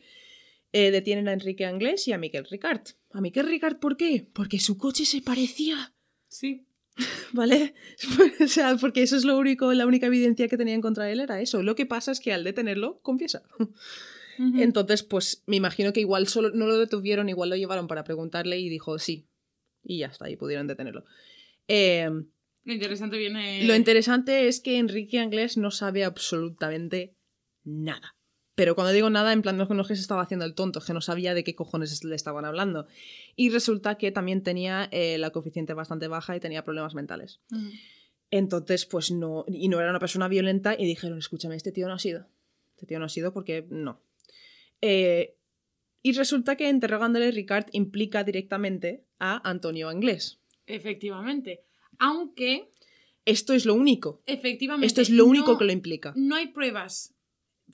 Eh, 0.74 0.92
detienen 0.92 1.28
a 1.28 1.34
Enrique 1.34 1.66
Anglés 1.66 2.08
y 2.08 2.14
a 2.14 2.18
Miquel 2.18 2.46
Ricard. 2.46 2.82
¿A 3.12 3.22
Miquel 3.22 3.48
Ricard 3.48 3.80
por 3.80 3.96
qué? 3.96 4.28
Porque 4.34 4.60
su 4.60 4.78
coche 4.78 5.06
se 5.06 5.22
parecía, 5.22 5.94
Sí. 6.30 6.66
¿vale? 7.34 7.74
o 8.43 8.48
sea, 8.48 8.76
porque 8.78 9.04
eso 9.04 9.16
es 9.16 9.26
lo 9.26 9.38
único, 9.38 9.74
la 9.74 9.86
única 9.86 10.08
evidencia 10.08 10.48
que 10.48 10.58
tenían 10.58 10.82
contra 10.82 11.10
él 11.12 11.20
era 11.20 11.41
eso. 11.41 11.64
Lo 11.64 11.76
que 11.76 11.86
pasa 11.86 12.12
es 12.12 12.20
que 12.20 12.34
al 12.34 12.43
detenerlo, 12.43 13.00
confiesa. 13.02 13.43
Entonces, 14.39 15.02
pues 15.02 15.43
me 15.48 15.56
imagino 15.56 15.93
que 15.93 16.00
igual 16.00 16.28
solo 16.28 16.52
no 16.52 16.68
lo 16.68 16.78
detuvieron, 16.78 17.28
igual 17.28 17.50
lo 17.50 17.56
llevaron 17.56 17.88
para 17.88 18.04
preguntarle 18.04 18.60
y 18.60 18.70
dijo 18.70 19.00
sí. 19.00 19.28
Y 19.84 20.00
ya 20.00 20.08
está, 20.08 20.30
y 20.30 20.36
pudieron 20.36 20.68
detenerlo. 20.68 21.06
Eh, 21.68 22.08
Lo 22.64 22.74
interesante 22.74 23.18
viene... 23.18 23.64
Lo 23.66 23.76
interesante 23.76 24.48
es 24.48 24.60
que 24.60 24.78
Enrique 24.78 25.18
Anglés 25.18 25.58
no 25.58 25.72
sabe 25.72 26.04
absolutamente 26.04 27.16
nada. 27.64 28.16
Pero 28.58 28.74
cuando 28.74 28.91
digo 28.91 29.12
nada, 29.12 29.34
en 29.34 29.43
plan, 29.43 29.55
no 29.55 29.64
es 29.82 29.88
que 29.88 29.95
se 29.95 30.01
estaba 30.01 30.24
haciendo 30.24 30.43
el 30.43 30.55
tonto, 30.55 30.80
es 30.80 30.86
que 30.86 30.91
no 30.93 30.99
sabía 30.99 31.36
de 31.36 31.43
qué 31.43 31.53
cojones 31.53 32.03
le 32.03 32.16
estaban 32.16 32.43
hablando. 32.43 32.88
Y 33.36 33.51
resulta 33.51 33.99
que 33.99 34.12
también 34.12 34.41
tenía 34.41 34.89
eh, 34.91 35.20
la 35.20 35.30
coeficiente 35.30 35.76
bastante 35.76 36.08
baja 36.08 36.36
y 36.36 36.39
tenía 36.39 36.64
problemas 36.64 36.95
mentales. 36.95 37.39
Entonces, 38.32 38.88
pues 38.88 39.12
no, 39.12 39.45
y 39.47 39.68
no 39.70 39.80
era 39.80 39.91
una 39.91 39.99
persona 39.99 40.28
violenta 40.28 40.76
y 40.76 40.88
dijeron, 40.88 41.20
escúchame, 41.20 41.55
este 41.55 41.72
tío 41.72 41.88
no 41.88 41.93
ha 41.93 41.99
sido. 41.99 42.26
Este 42.72 42.88
tío 42.88 42.97
no 42.97 43.05
ha 43.05 43.10
sido 43.10 43.32
porque 43.32 43.68
no. 43.70 44.01
Eh, 44.82 45.36
y 46.01 46.14
resulta 46.14 46.55
que 46.55 46.68
interrogándole 46.68 47.30
Ricard 47.30 47.68
implica 47.74 48.24
directamente 48.24 49.03
a 49.20 49.47
Antonio 49.47 49.88
Anglés. 49.88 50.39
Efectivamente. 50.66 51.62
Aunque, 51.99 52.72
Esto 53.24 53.53
es 53.53 53.68
lo 53.68 53.76
único. 53.76 54.24
efectivamente... 54.26 54.88
Esto 54.88 55.01
es 55.01 55.12
lo 55.12 55.26
único 55.28 55.51
no- 55.51 55.58
que 55.60 55.66
lo 55.66 55.72
implica. 55.74 56.14
No 56.16 56.36
hay 56.36 56.47
pruebas 56.47 57.14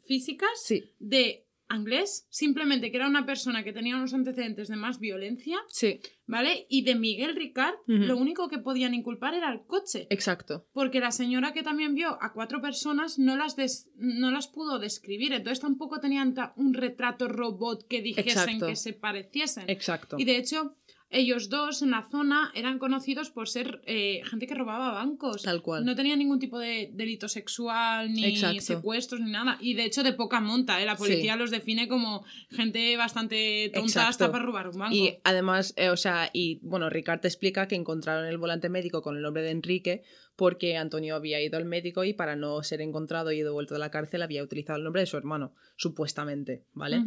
físicas 0.06 0.50
Sí, 0.64 0.84
de 1.00 1.46
Anglés, 1.70 2.28
simplemente 2.30 2.92
que 2.92 2.98
era 2.98 3.08
una 3.08 3.26
persona 3.26 3.64
que 3.64 3.74
tenía 3.74 3.96
unos 3.96 4.14
antecedentes 4.14 4.68
de 4.68 4.76
más 4.76 5.00
violencia, 5.00 5.58
sí, 5.70 6.00
¿vale? 6.28 6.68
Y 6.70 6.84
de 6.84 6.94
Miguel 6.94 7.36
Ricard, 7.36 7.74
lo 7.88 8.16
único 8.18 8.48
que 8.48 8.60
podían 8.60 8.94
inculpar 8.94 9.34
era 9.34 9.52
el 9.52 9.66
coche. 9.66 10.06
exacto. 10.12 10.68
Porque 10.74 11.00
la 11.00 11.12
señora 11.12 11.52
que 11.54 11.64
también 11.64 11.96
vio 11.96 12.22
a 12.22 12.32
cuatro 12.34 12.62
personas 12.62 13.18
no 13.18 13.36
las, 13.38 13.56
des- 13.56 13.90
no 13.96 14.30
las 14.30 14.48
pudo 14.48 14.78
describir, 14.78 15.34
entonces 15.34 15.62
tampoco 15.62 16.00
tenían 16.00 16.36
un 16.58 16.74
retrato 16.76 17.28
robot 17.28 17.88
que 17.88 18.02
dijesen 18.04 18.30
Exacto. 18.50 18.68
que 18.68 18.76
se 18.76 18.94
pareciesen. 18.94 19.68
Exacto. 19.68 20.18
Y 20.20 20.26
de 20.26 20.38
hecho, 20.38 20.76
ellos 21.14 21.50
dos 21.50 21.82
en 21.82 21.92
la 21.92 22.08
zona 22.10 22.52
eran 22.56 22.80
conocidos 22.80 23.30
por 23.30 23.48
ser 23.48 23.82
eh, 23.86 24.22
gente 24.26 24.48
que 24.48 24.56
robaba 24.56 24.92
bancos. 24.92 25.44
Tal 25.44 25.62
cual. 25.62 25.86
No 25.86 25.96
tenían 25.96 26.20
ningún 26.20 26.40
tipo 26.40 26.60
de 26.60 26.90
delito 26.94 27.28
sexual, 27.30 28.12
ni 28.12 28.26
Exacto. 28.26 28.62
secuestros, 28.62 29.22
ni 29.22 29.32
nada. 29.32 29.58
Y 29.62 29.76
de 29.76 29.86
hecho, 29.86 30.04
de 30.04 30.14
poca 30.14 30.42
monta, 30.42 30.82
¿eh? 30.82 30.86
La 30.86 30.96
policía 30.98 31.34
Sí. 31.34 31.40
los 31.40 31.52
define 31.52 31.88
como 31.88 32.26
gente 32.50 32.98
bastante 32.98 33.70
tonta 33.74 33.88
Exacto. 33.88 34.10
hasta 34.10 34.32
para 34.32 34.44
robar 34.46 34.68
un 34.70 34.78
banco. 34.80 34.96
Y 34.96 35.18
además, 35.24 35.74
eh, 35.78 35.90
o 35.90 35.98
sea, 35.98 36.30
y 36.34 36.60
bueno, 36.64 36.90
Ricard 36.90 37.22
te 37.22 37.28
explica 37.28 37.68
que 37.68 37.76
encontraron 37.76 38.26
el 38.26 38.38
volante 38.38 38.70
médico 38.70 39.02
con 39.02 39.16
el 39.16 39.22
nombre 39.22 39.44
de 39.44 39.52
Enrique 39.52 40.04
porque 40.36 40.78
Antonio 40.78 41.16
había 41.16 41.40
ido 41.42 41.58
al 41.58 41.66
médico 41.66 42.04
y 42.04 42.14
para 42.14 42.36
no 42.36 42.64
ser 42.64 42.82
encontrado 42.82 43.32
y 43.32 43.42
devuelto 43.44 43.76
de 43.76 43.80
la 43.80 43.92
cárcel 43.92 44.24
había 44.24 44.42
utilizado 44.44 44.78
el 44.78 44.84
nombre 44.84 45.02
de 45.02 45.06
su 45.06 45.16
hermano, 45.16 45.54
supuestamente, 45.76 46.64
¿vale? 46.74 47.04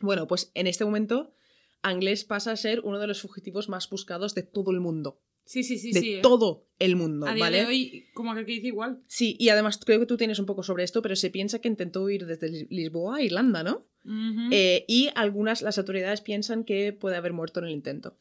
Bueno, 0.00 0.26
pues 0.26 0.50
en 0.54 0.66
este 0.66 0.84
momento 0.84 1.34
Anglés 1.84 2.24
pasa 2.24 2.50
a 2.52 2.56
ser 2.56 2.80
uno 2.80 2.98
de 2.98 3.06
los 3.06 3.20
fugitivos 3.22 3.68
más 3.68 3.88
buscados 3.88 4.34
de 4.34 4.42
todo 4.42 4.70
el 4.72 4.80
mundo. 4.80 5.20
Sí, 5.44 5.62
sí, 5.62 5.78
sí, 5.78 5.92
de 5.92 6.00
sí. 6.00 6.14
¿eh? 6.14 6.20
todo 6.22 6.66
el 6.78 6.96
mundo, 6.96 7.26
A 7.26 7.34
día 7.34 7.44
¿vale? 7.44 7.58
de 7.60 7.66
hoy, 7.66 8.06
como 8.14 8.34
que 8.34 8.44
dice 8.44 8.68
igual. 8.68 9.02
Sí, 9.06 9.36
y 9.38 9.50
además 9.50 9.78
creo 9.84 10.00
que 10.00 10.06
tú 10.06 10.16
tienes 10.16 10.38
un 10.38 10.46
poco 10.46 10.62
sobre 10.62 10.84
esto, 10.84 11.02
pero 11.02 11.16
se 11.16 11.28
piensa 11.30 11.58
que 11.60 11.68
intentó 11.68 12.02
huir 12.02 12.24
desde 12.24 12.48
Lis- 12.48 12.66
Lisboa 12.70 13.16
a 13.16 13.22
Irlanda, 13.22 13.62
¿no? 13.62 13.86
Eh, 14.50 14.84
y 14.88 15.10
algunas, 15.14 15.60
las 15.62 15.76
autoridades 15.78 16.20
piensan 16.22 16.64
que 16.64 16.92
puede 16.94 17.16
haber 17.16 17.32
muerto 17.34 17.60
en 17.60 17.66
el 17.66 17.72
intento. 17.72 18.18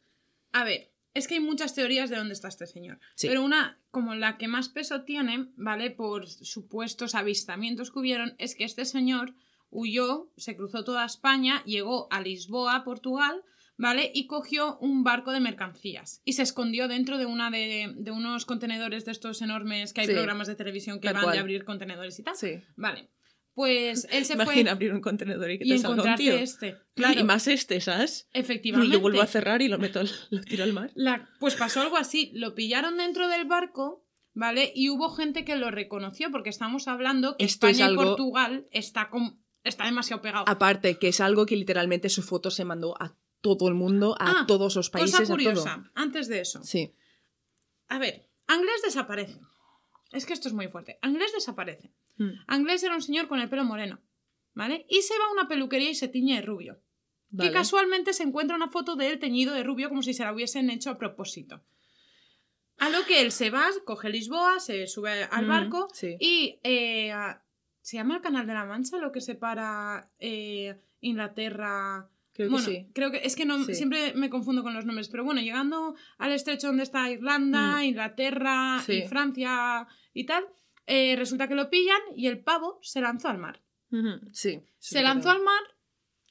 A 0.52 0.66
ver, 0.66 0.92
es 1.14 1.28
que 1.30 1.36
hay 1.36 1.40
muchas 1.40 1.74
teorías 1.76 2.10
de 2.10 2.18
dónde 2.18 2.34
está 2.34 2.50
este 2.50 2.68
señor. 2.68 3.00
Sí. 3.16 3.28
Pero 3.30 3.42
una, 3.44 3.80
como 3.92 4.16
la 4.16 4.38
que 4.38 4.48
más 4.50 4.68
peso 4.68 5.04
tiene, 5.04 5.48
¿vale? 5.56 5.92
Por 5.92 6.28
supuestos 6.28 7.16
avistamientos 7.16 7.90
que 7.92 8.00
hubieron, 8.00 8.36
es 8.38 8.56
que 8.56 8.66
este 8.66 8.84
señor 8.84 9.34
huyó, 9.72 10.30
se 10.38 10.56
cruzó 10.58 10.84
toda 10.84 11.06
España, 11.06 11.64
llegó 11.66 12.08
a 12.12 12.22
Lisboa, 12.22 12.84
Portugal, 12.84 13.44
¿vale? 13.78 14.12
Y 14.14 14.28
cogió 14.28 14.78
un 14.80 15.04
barco 15.04 15.32
de 15.32 15.40
mercancías 15.40 16.22
y 16.26 16.34
se 16.34 16.44
escondió 16.44 16.88
dentro 16.88 17.18
de 17.18 17.26
una 17.26 17.50
de, 17.52 17.94
de 17.98 18.12
unos 18.12 18.46
contenedores 18.46 19.06
de 19.06 19.12
estos 19.12 19.42
enormes 19.42 19.94
que 19.94 20.02
hay 20.02 20.08
Sí. 20.08 20.14
programas 20.14 20.48
de 20.48 20.56
televisión 20.56 21.00
que 21.00 21.12
van 21.12 21.24
cual. 21.24 21.34
de 21.36 21.40
abrir 21.40 21.66
contenedores 21.66 22.18
y 22.20 22.24
tal. 22.24 22.36
Sí. 22.36 22.62
Vale. 22.76 23.10
Pues 23.56 24.08
él 24.12 24.26
se 24.26 24.34
Imagina 24.34 24.64
fue 24.64 24.70
abrir 24.72 24.94
un 24.94 25.02
contenedor 25.02 25.52
y 25.52 25.60
que 25.60 25.66
y 25.66 25.70
te 25.70 25.78
salga 25.78 26.04
un 26.04 26.16
tío. 26.16 26.34
este. 26.34 26.76
Claro, 26.96 27.20
Y 27.20 27.24
más 27.24 27.48
este, 27.48 27.80
¿sabes? 27.82 28.28
Y 28.34 28.40
efectivamente. 28.40 28.96
lo 28.96 29.00
vuelvo 29.00 29.22
a 29.22 29.28
cerrar 29.28 29.62
y 29.62 29.68
lo 29.68 29.78
meto 29.78 30.00
al, 30.00 30.10
lo 30.32 30.42
tiro 30.42 30.64
al 30.64 30.74
mar. 30.74 30.92
La- 30.96 31.30
pues 31.40 31.56
pasó 31.56 31.82
algo 31.82 31.98
así, 31.98 32.32
lo 32.34 32.56
pillaron 32.56 32.98
dentro 32.98 33.28
del 33.28 33.46
barco, 33.46 34.08
¿vale? 34.34 34.72
Y 34.74 34.90
hubo 34.90 35.10
gente 35.10 35.46
que 35.46 35.56
lo 35.56 35.70
reconoció, 35.70 36.32
porque 36.32 36.50
estamos 36.50 36.88
hablando 36.88 37.38
que 37.38 37.46
Esto 37.46 37.68
es 37.68 37.74
España 37.78 37.90
algo- 37.90 38.02
y 38.02 38.06
Portugal 38.08 38.68
está, 38.72 39.10
con- 39.12 39.44
está 39.64 39.86
demasiado 39.86 40.24
pegado. 40.24 40.46
Aparte, 40.48 40.98
que 40.98 41.10
es 41.10 41.22
algo 41.22 41.46
que 41.46 41.56
literalmente 41.56 42.10
su 42.10 42.24
foto 42.24 42.50
se 42.50 42.66
mandó 42.66 42.96
a 43.00 43.16
todo 43.44 43.68
el 43.68 43.76
mundo, 43.76 44.16
a 44.20 44.42
Ah, 44.42 44.46
todos 44.48 44.76
los 44.76 44.90
países, 44.90 45.20
Cosa 45.20 45.24
a 45.34 45.36
curiosa, 45.36 45.76
todo. 45.76 45.92
antes 45.94 46.28
de 46.28 46.40
eso. 46.40 46.64
Sí. 46.64 46.96
A 47.90 48.00
ver, 48.00 48.28
Anglés 48.48 48.82
desaparece. 48.84 49.40
Es 50.12 50.26
que 50.26 50.34
esto 50.34 50.48
es 50.48 50.54
muy 50.56 50.68
fuerte. 50.70 50.98
Anglés 51.04 51.32
desaparece. 51.34 51.92
Mm. 52.18 52.30
Anglés 52.48 52.82
era 52.84 52.96
un 52.96 53.02
señor 53.02 53.28
con 53.28 53.40
el 53.40 53.50
pelo 53.50 53.64
moreno, 53.66 54.00
¿vale? 54.56 54.86
Y 54.90 55.02
se 55.04 55.14
va 55.20 55.26
a 55.26 55.32
una 55.34 55.48
peluquería 55.48 55.90
y 55.92 55.96
se 55.96 56.08
tiñe 56.08 56.36
de 56.38 56.42
rubio. 56.42 56.80
Vale. 57.30 57.50
Que 57.50 57.54
casualmente 57.54 58.14
se 58.14 58.24
encuentra 58.24 58.56
una 58.56 58.70
foto 58.70 58.96
de 58.96 59.10
él 59.10 59.20
teñido 59.20 59.54
de 59.54 59.64
rubio 59.64 59.90
como 59.90 60.02
si 60.04 60.14
se 60.14 60.24
la 60.24 60.34
hubiesen 60.34 60.70
hecho 60.70 60.90
a 60.92 60.98
propósito. 60.98 61.62
A 62.80 62.90
lo 62.90 63.04
que 63.06 63.22
él 63.22 63.32
se 63.32 63.50
va, 63.50 63.68
coge 63.86 64.10
Lisboa, 64.10 64.60
se 64.60 64.88
sube 64.88 65.24
al 65.26 65.46
Mm, 65.46 65.50
barco 65.50 65.88
sí. 65.94 66.16
y 66.20 66.60
eh, 66.64 67.12
a- 67.12 67.44
se 67.82 67.98
llama 67.98 68.16
el 68.16 68.22
Canal 68.22 68.48
de 68.48 68.54
la 68.54 68.66
Mancha 68.66 68.98
lo 68.98 69.12
que 69.12 69.20
separa 69.22 70.10
eh, 70.20 70.80
Inglaterra. 71.02 72.08
Creo 72.34 72.48
que 72.48 72.52
bueno, 72.52 72.66
sí. 72.66 72.88
creo 72.94 73.12
que 73.12 73.22
es 73.24 73.36
que 73.36 73.46
no, 73.46 73.64
Sí. 73.64 73.76
siempre 73.76 74.14
me 74.16 74.30
confundo 74.30 74.64
con 74.64 74.74
los 74.74 74.86
nombres, 74.86 75.08
pero 75.10 75.24
bueno, 75.24 75.40
llegando 75.42 75.96
al 76.18 76.32
estrecho 76.32 76.68
donde 76.68 76.84
está 76.84 77.10
Irlanda, 77.12 77.84
Inglaterra 77.86 78.78
Mm. 78.78 78.82
Sí. 78.82 78.94
y 78.94 79.08
Francia 79.08 79.88
y 80.14 80.26
tal, 80.26 80.44
eh, 80.88 81.16
resulta 81.16 81.48
que 81.48 81.56
lo 81.56 81.70
pillan 81.70 82.02
y 82.16 82.28
el 82.28 82.40
pavo 82.44 82.80
se 82.82 83.02
lanzó 83.02 83.28
al 83.30 83.38
mar. 83.38 83.62
Sí. 84.32 84.62
Se 84.80 85.04
lanzó 85.04 85.30
al 85.30 85.44
mar, 85.44 85.62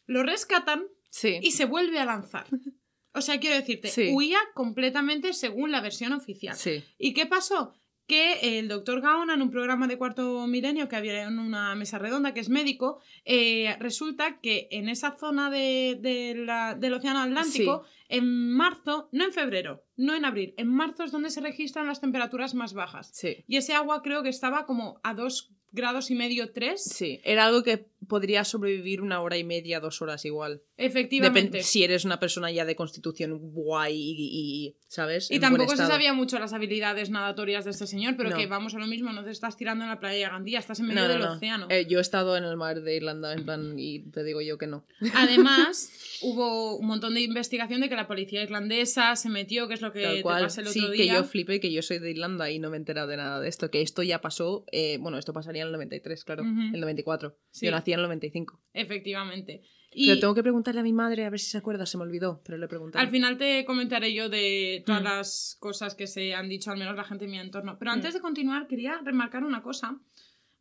lo 0.07 0.24
rescatan 0.24 0.84
Sí. 1.11 1.38
y 1.40 1.53
se 1.53 1.64
vuelve 1.66 1.98
a 2.00 2.05
lanzar. 2.05 2.46
O 3.14 3.20
sea, 3.20 3.38
quiero 3.38 3.57
decirte, 3.57 4.11
huía 4.14 4.38
completamente 4.55 5.34
según 5.34 5.70
la 5.70 5.82
versión 5.82 6.14
oficial. 6.14 6.57
Sí. 6.57 6.82
¿Y 6.96 7.12
qué 7.12 7.26
pasó? 7.26 7.74
Que 8.12 8.58
el 8.58 8.68
doctor 8.68 9.00
Gaona, 9.00 9.32
en 9.32 9.40
un 9.40 9.50
programa 9.50 9.86
de 9.88 9.96
cuarto 9.96 10.46
milenio 10.46 10.86
que 10.86 10.96
había 10.96 11.22
en 11.22 11.38
una 11.38 11.74
mesa 11.74 11.98
redonda, 11.98 12.34
que 12.34 12.40
es 12.40 12.50
médico, 12.50 13.00
eh, 13.24 13.74
resulta 13.78 14.38
que 14.42 14.68
en 14.70 14.90
esa 14.90 15.12
zona 15.16 15.48
de- 15.48 15.96
de 15.98 16.34
la- 16.34 16.74
del 16.74 16.92
Océano 16.92 17.20
Atlántico, 17.20 17.84
en 18.10 18.52
marzo, 18.52 19.08
no 19.12 19.24
en 19.24 19.32
febrero, 19.32 19.82
no 19.96 20.14
en 20.14 20.26
abril, 20.26 20.52
en 20.58 20.68
marzo 20.68 21.04
es 21.04 21.10
donde 21.10 21.30
se 21.30 21.40
registran 21.40 21.86
las 21.86 22.02
temperaturas 22.02 22.54
más 22.54 22.74
bajas. 22.74 23.10
Sí. 23.14 23.44
Y 23.48 23.56
ese 23.56 23.72
agua 23.72 24.02
creo 24.02 24.22
que 24.22 24.28
estaba 24.28 24.66
como 24.66 25.00
a 25.02 25.14
2 25.14 25.50
grados 25.70 26.10
y 26.10 26.14
medio, 26.14 26.52
3. 26.52 26.84
Sí. 26.84 27.18
Era 27.24 27.46
algo 27.46 27.62
que 27.62 27.86
podrías 28.09 28.48
sobrevivir 28.48 29.00
una 29.00 29.20
hora 29.20 29.36
y 29.38 29.44
media, 29.44 29.80
dos 29.80 30.03
horas 30.03 30.24
igual. 30.24 30.62
Efectivamente. 30.76 31.59
Depen- 31.59 31.62
si 31.62 31.84
eres 31.84 32.05
una 32.05 32.18
persona 32.20 32.50
ya 32.50 32.64
de 32.64 32.74
constitución 32.76 33.38
guay 33.53 33.94
y, 33.96 34.76
¿sabes? 34.88 35.30
Y 35.30 35.36
En 35.36 35.40
tampoco 35.40 35.70
se 35.76 35.86
sabía 35.86 36.12
mucho 36.12 36.38
las 36.38 36.53
habilidades 36.53 37.11
nadatorias 37.11 37.64
de 37.64 37.70
este 37.70 37.86
señor, 37.86 38.14
pero 38.16 38.30
No. 38.30 38.36
que 38.36 38.46
vamos 38.46 38.74
a 38.74 38.78
lo 38.78 38.86
mismo, 38.86 39.12
no 39.12 39.24
te 39.24 39.30
estás 39.30 39.57
tirando 39.57 39.84
en 39.84 39.90
la 39.90 40.00
playa 40.00 40.26
de 40.26 40.32
Gandía, 40.32 40.59
estás 40.59 40.80
en 40.80 40.86
medio 40.86 41.03
No, 41.03 41.09
no, 41.09 41.14
del 41.14 41.22
no. 41.22 41.32
océano. 41.34 41.66
Eh, 41.70 41.86
yo 41.88 41.98
he 41.98 42.03
estado 42.03 42.36
en 42.36 42.44
el 42.44 42.57
mar 42.57 42.80
de 42.82 42.96
Irlanda, 42.96 43.32
en 43.32 43.44
plan, 43.44 43.74
y 43.78 44.11
te 44.11 44.24
digo 44.24 44.40
yo 44.40 44.59
que 44.59 44.66
no. 44.66 44.84
Además, 45.14 45.90
hubo 46.22 46.76
un 46.76 46.86
montón 46.86 47.14
de 47.14 47.20
investigación 47.20 47.80
de 47.80 47.88
que 47.88 47.96
la 47.96 48.07
policía 48.07 48.42
irlandesa 48.42 49.14
se 49.16 49.28
metió, 49.28 49.68
que 49.68 49.74
es 49.74 49.80
lo 49.80 49.92
que 49.92 50.03
Tal 50.03 50.16
te 50.16 50.22
pasé 50.22 50.61
el 50.62 50.66
Sí, 50.68 50.80
otro 50.80 50.92
que 50.92 51.03
día. 51.03 51.14
yo 51.14 51.24
flipé, 51.24 51.61
que 51.61 51.72
yo 51.72 51.82
soy 51.82 51.98
de 51.98 52.11
Irlanda 52.11 52.50
y 52.50 52.59
no 52.59 52.70
me 52.70 52.76
he 52.76 52.80
enterado 52.80 53.07
de 53.09 53.16
nada 53.16 53.40
de 53.40 53.48
esto. 53.48 53.70
Que 53.70 53.82
esto 53.82 54.03
ya 54.03 54.20
pasó, 54.20 54.64
eh, 54.72 54.98
bueno, 55.00 55.18
esto 55.18 55.32
pasaría 55.32 55.62
en 55.62 55.66
el 55.68 55.72
93, 55.72 56.24
claro, 56.24 56.42
Ujú. 56.42 56.74
el 56.74 56.80
94. 56.80 57.36
Sí. 57.50 57.66
Yo 57.66 57.72
nací 57.72 57.91
en 57.95 58.01
el 58.01 58.05
95. 58.07 58.61
Efectivamente. 58.74 59.62
Y 59.95 60.07
Pero 60.09 60.20
tengo 60.20 60.34
que 60.34 60.43
preguntarle 60.43 60.80
a 60.80 60.84
mi 60.84 60.93
madre 60.95 61.26
a 61.26 61.30
ver 61.30 61.38
si 61.38 61.51
se 61.51 61.59
acuerda, 61.59 61.84
se 61.84 61.99
me 61.99 62.05
olvidó, 62.05 62.40
pero 62.45 62.57
le 62.57 62.66
preguntaré. 62.66 63.05
al 63.05 63.11
final 63.11 63.36
te 63.36 63.64
comentaré 63.66 64.14
yo 64.14 64.28
de 64.30 64.82
todas 64.86 65.03
Mm. 65.03 65.05
las 65.05 65.57
cosas 65.61 65.95
que 65.95 66.07
se 66.07 66.34
han 66.34 66.49
dicho, 66.49 66.70
al 66.70 66.78
menos 66.78 66.97
la 66.97 67.05
gente 67.05 67.26
en 67.26 67.30
mi 67.30 67.38
entorno. 67.38 67.78
Pero 67.78 67.90
Mm. 67.90 67.95
antes 67.95 68.14
de 68.14 68.20
continuar, 68.20 68.66
quería 68.66 68.99
remarcar 69.05 69.45
una 69.45 69.62
cosa. 69.62 69.99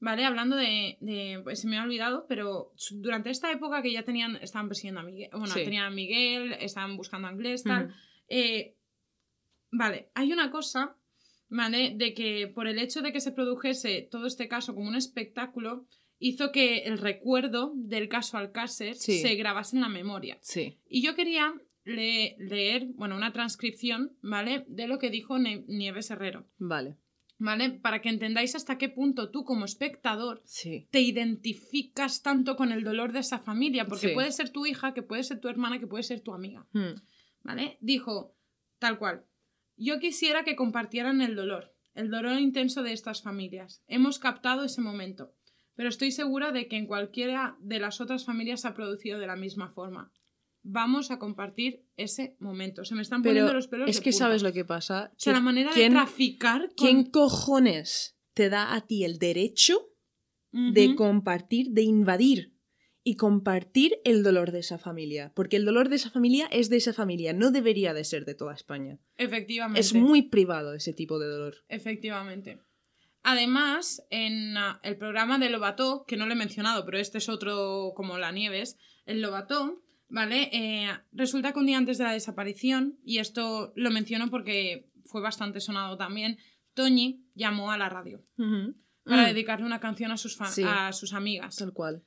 ¿Vale? 0.03 0.25
Hablando 0.25 0.55
de, 0.55 0.97
de- 0.99 1.41
pues 1.43 1.59
se 1.61 1.67
me 1.67 1.77
ha 1.77 1.83
olvidado, 1.83 2.25
pero 2.27 2.73
durante 2.93 3.29
esta 3.29 3.51
época 3.51 3.83
que 3.83 3.91
ya 3.91 4.01
tenían, 4.01 4.35
estaban 4.37 4.67
persiguiendo 4.67 4.99
a 4.99 5.03
Miguel, 5.03 5.29
bueno, 5.31 5.53
Sí. 5.53 5.63
tenían 5.63 5.85
a 5.85 5.91
Miguel, 5.91 6.53
estaban 6.53 6.97
buscando 6.97 7.27
a 7.27 7.29
Anglés, 7.29 7.61
tal, 7.63 7.85
Ujú. 7.85 7.93
Eh, 8.27 8.75
vale, 9.71 10.09
hay 10.15 10.33
una 10.33 10.49
cosa, 10.49 10.95
¿vale? 11.49 11.93
De 11.95 12.13
que 12.15 12.47
por 12.47 12.67
el 12.67 12.79
hecho 12.79 13.01
de 13.03 13.11
que 13.13 13.21
se 13.21 13.31
produjese 13.31 14.07
todo 14.09 14.25
este 14.25 14.47
caso 14.47 14.73
como 14.73 14.87
un 14.87 14.95
espectáculo, 14.95 15.85
hizo 16.21 16.51
que 16.51 16.83
el 16.83 16.97
recuerdo 16.99 17.73
del 17.75 18.07
caso 18.07 18.37
Alcácer 18.37 18.95
Sí. 18.95 19.19
se 19.19 19.35
grabase 19.35 19.75
en 19.75 19.81
la 19.81 19.89
memoria. 19.89 20.37
Sí. 20.41 20.77
Y 20.87 21.01
yo 21.01 21.15
quería 21.15 21.53
le- 21.83 22.35
leer, 22.39 22.85
bueno, 22.93 23.15
una 23.17 23.33
transcripción, 23.33 24.15
¿vale? 24.21 24.63
De 24.67 24.87
lo 24.87 24.99
que 24.99 25.09
dijo 25.09 25.39
Ne- 25.39 25.65
Nieves 25.67 26.11
Herrero, 26.11 26.45
Vale. 26.59 26.95
¿vale? 27.39 27.71
Para 27.71 28.01
que 28.01 28.09
entendáis 28.09 28.53
hasta 28.55 28.77
qué 28.77 28.87
punto 28.87 29.31
tú 29.31 29.43
como 29.45 29.65
espectador 29.65 30.41
Sí. 30.45 30.87
te 30.91 31.01
identificas 31.01 32.21
tanto 32.21 32.55
con 32.55 32.71
el 32.71 32.83
dolor 32.83 33.13
de 33.13 33.19
esa 33.19 33.39
familia, 33.39 33.87
porque 33.87 34.09
Sí. 34.09 34.13
puede 34.13 34.31
ser 34.31 34.51
tu 34.51 34.65
hija, 34.67 34.93
que 34.93 35.01
puede 35.01 35.23
ser 35.23 35.39
tu 35.39 35.47
hermana, 35.49 35.79
que 35.79 35.87
puede 35.87 36.03
ser 36.03 36.21
tu 36.21 36.33
amiga. 36.33 36.67
Hmm. 36.71 37.01
¿vale? 37.43 37.77
Dijo, 37.81 38.35
tal 38.77 38.99
cual, 38.99 39.25
yo 39.75 39.99
quisiera 39.99 40.43
que 40.43 40.55
compartieran 40.55 41.21
el 41.21 41.35
dolor, 41.35 41.73
el 41.95 42.11
dolor 42.11 42.39
intenso 42.39 42.83
de 42.83 42.93
estas 42.93 43.23
familias. 43.23 43.83
Hemos 43.87 44.19
captado 44.19 44.63
ese 44.63 44.79
momento, 44.81 45.33
pero 45.75 45.89
estoy 45.89 46.11
segura 46.11 46.51
de 46.51 46.67
que 46.67 46.77
en 46.77 46.85
cualquiera 46.87 47.57
de 47.59 47.79
las 47.79 48.01
otras 48.01 48.25
familias 48.25 48.61
se 48.61 48.67
ha 48.67 48.73
producido 48.73 49.19
de 49.19 49.27
la 49.27 49.35
misma 49.35 49.69
forma. 49.69 50.11
Vamos 50.63 51.09
a 51.09 51.17
compartir 51.17 51.85
ese 51.97 52.35
momento. 52.39 52.85
Se 52.85 52.93
me 52.93 53.01
están 53.01 53.23
poniendo 53.23 53.47
Pero 53.47 53.57
los 53.57 53.67
pelos 53.67 53.89
es 53.89 53.95
de 53.97 54.03
que 54.03 54.11
punta. 54.11 54.25
sabes 54.25 54.43
lo 54.43 54.53
que 54.53 54.63
pasa. 54.63 55.09
O 55.11 55.19
sea, 55.19 55.33
la 55.33 55.39
manera 55.39 55.71
¿quién- 55.73 55.93
de 55.93 55.97
traficar 55.99 56.61
con... 56.67 56.75
¿Quién 56.75 57.03
cojones 57.05 58.15
te 58.33 58.49
da 58.49 58.75
a 58.75 58.81
ti 58.85 59.03
el 59.03 59.17
derecho 59.17 59.87
de 60.51 60.95
compartir, 60.95 61.71
de 61.71 61.81
invadir 61.83 62.53
y 63.03 63.15
compartir 63.15 63.99
el 64.03 64.21
dolor 64.21 64.51
de 64.51 64.59
esa 64.59 64.77
familia? 64.77 65.31
Porque 65.35 65.55
el 65.55 65.65
dolor 65.65 65.89
de 65.89 65.95
esa 65.95 66.11
familia 66.11 66.45
es 66.51 66.69
de 66.69 66.77
esa 66.77 66.93
familia, 66.93 67.33
no 67.33 67.49
debería 67.51 67.93
de 67.95 68.03
ser 68.03 68.25
de 68.25 68.35
toda 68.35 68.53
España. 68.53 68.99
Efectivamente. 69.17 69.79
Es 69.79 69.93
muy 69.95 70.23
privado 70.23 70.73
ese 70.75 70.93
tipo 70.93 71.17
de 71.17 71.27
dolor. 71.27 71.55
Efectivamente. 71.69 72.59
Además, 73.23 74.03
en 74.09 74.57
ah, 74.57 74.79
el 74.83 74.97
programa 74.97 75.37
de 75.37 75.49
Lobató, 75.49 76.05
que 76.07 76.17
no 76.17 76.25
lo 76.25 76.33
he 76.33 76.35
mencionado, 76.35 76.85
pero 76.85 76.97
este 76.97 77.19
es 77.19 77.29
otro 77.29 77.93
como 77.95 78.17
la 78.17 78.31
Nieves, 78.31 78.77
el 79.05 79.21
Lobató, 79.21 79.83
¿vale? 80.09 80.49
Eh, 80.51 80.89
resulta 81.11 81.53
que 81.53 81.59
un 81.59 81.67
día 81.67 81.77
antes 81.77 81.97
de 81.97 82.03
la 82.05 82.13
desaparición, 82.13 82.97
y 83.05 83.19
esto 83.19 83.73
lo 83.75 83.91
menciono 83.91 84.29
porque 84.29 84.89
fue 85.05 85.21
bastante 85.21 85.59
sonado 85.59 85.97
también, 85.97 86.37
Toñi 86.73 87.25
llamó 87.35 87.71
a 87.71 87.77
la 87.77 87.89
radio 87.89 88.23
para 89.03 89.23
Mm, 89.23 89.25
dedicarle 89.27 89.65
una 89.65 89.79
canción 89.79 90.11
a 90.11 90.17
sus, 90.17 90.37
Sí. 90.51 90.63
a 90.65 90.91
sus 90.93 91.13
amigas. 91.13 91.57
Tal 91.57 91.73
cual. 91.73 92.03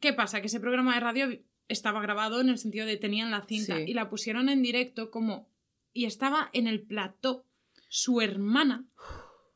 ¿Qué 0.00 0.12
pasa? 0.12 0.40
Que 0.40 0.46
ese 0.46 0.60
programa 0.60 0.94
de 0.94 1.00
radio 1.00 1.42
estaba 1.68 2.00
grabado 2.02 2.40
en 2.40 2.48
el 2.50 2.58
sentido 2.58 2.86
de 2.86 2.96
tenían 2.96 3.30
la 3.30 3.42
cinta 3.46 3.76
Sí. 3.78 3.84
y 3.86 3.94
la 3.94 4.10
pusieron 4.10 4.48
en 4.48 4.62
directo 4.62 5.10
como... 5.10 5.48
Y 5.92 6.04
estaba 6.04 6.50
en 6.52 6.66
el 6.66 6.82
plató 6.82 7.46
su 7.88 8.20
hermana, 8.20 8.86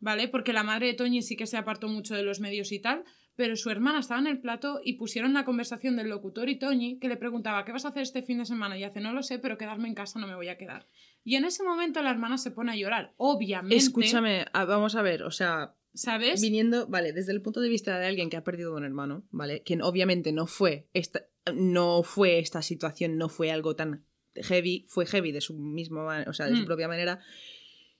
¿vale? 0.04 0.28
Porque 0.28 0.52
la 0.52 0.62
madre 0.62 0.88
de 0.88 0.94
Toñi 0.94 1.22
sí 1.22 1.34
que 1.34 1.46
se 1.46 1.56
apartó 1.56 1.88
mucho 1.88 2.14
de 2.14 2.22
los 2.22 2.38
medios 2.38 2.70
y 2.72 2.78
tal, 2.78 3.04
pero 3.36 3.56
su 3.56 3.70
hermana 3.70 4.00
estaba 4.00 4.20
en 4.20 4.26
el 4.26 4.38
plató 4.38 4.80
y 4.84 4.92
pusieron 4.98 5.32
la 5.32 5.46
conversación 5.46 5.96
del 5.96 6.10
locutor 6.10 6.50
y 6.50 6.58
Toñi 6.58 6.98
que 6.98 7.08
le 7.08 7.16
preguntaba, 7.16 7.64
¿qué 7.64 7.72
vas 7.72 7.86
a 7.86 7.88
hacer 7.88 8.02
este 8.02 8.22
fin 8.22 8.36
de 8.38 8.44
semana? 8.44 8.76
Y 8.78 8.84
hace, 8.84 9.00
no 9.00 9.14
lo 9.14 9.22
sé, 9.22 9.38
pero 9.38 9.56
quedarme 9.56 9.88
en 9.88 9.94
casa 9.94 10.18
no 10.20 10.26
me 10.26 10.34
voy 10.34 10.48
a 10.48 10.58
quedar. 10.58 10.86
Y 11.24 11.36
en 11.36 11.46
ese 11.46 11.64
momento 11.64 12.02
la 12.02 12.10
hermana 12.10 12.36
se 12.36 12.50
pone 12.50 12.72
a 12.72 12.76
llorar, 12.76 13.14
obviamente. 13.16 13.76
Escúchame, 13.76 14.44
a- 14.52 14.66
vamos 14.66 14.94
a 14.94 15.00
ver, 15.00 15.22
o 15.22 15.30
sea, 15.30 15.74
¿Sabes? 15.94 16.42
viniendo, 16.42 16.86
vale, 16.86 17.14
desde 17.14 17.32
el 17.32 17.40
punto 17.40 17.60
de 17.60 17.70
vista 17.70 17.98
de 17.98 18.06
alguien 18.06 18.28
que 18.28 18.36
ha 18.36 18.44
perdido 18.44 18.74
un 18.76 18.84
hermano, 18.84 19.24
¿vale? 19.30 19.62
Que 19.62 19.78
obviamente 19.82 20.32
no 20.32 20.46
fue 20.46 20.86
esta, 20.92 21.22
no 21.54 22.02
fue 22.02 22.38
esta 22.40 22.60
situación, 22.60 23.16
no 23.16 23.30
fue 23.30 23.50
algo 23.50 23.74
tan 23.74 24.04
heavy, 24.36 24.84
fue 24.88 25.06
heavy 25.06 25.32
de 25.32 25.40
su 25.40 25.54
misma, 25.58 26.04
ma- 26.04 26.24
o 26.28 26.32
sea, 26.34 26.46
de 26.46 26.56
su 26.56 26.62
Mm. 26.62 26.66
propia 26.66 26.88
manera. 26.88 27.20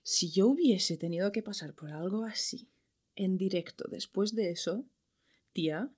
Si 0.07 0.29
yo 0.29 0.45
hubiese 0.49 0.97
tenido 0.97 1.31
que 1.31 1.41
pasar 1.41 1.73
por 1.73 1.89
algo 1.89 2.25
así 2.25 2.69
en 3.15 3.37
directo 3.37 3.85
después 3.89 4.35
de 4.35 4.51
eso, 4.51 4.85
tía, 5.51 5.89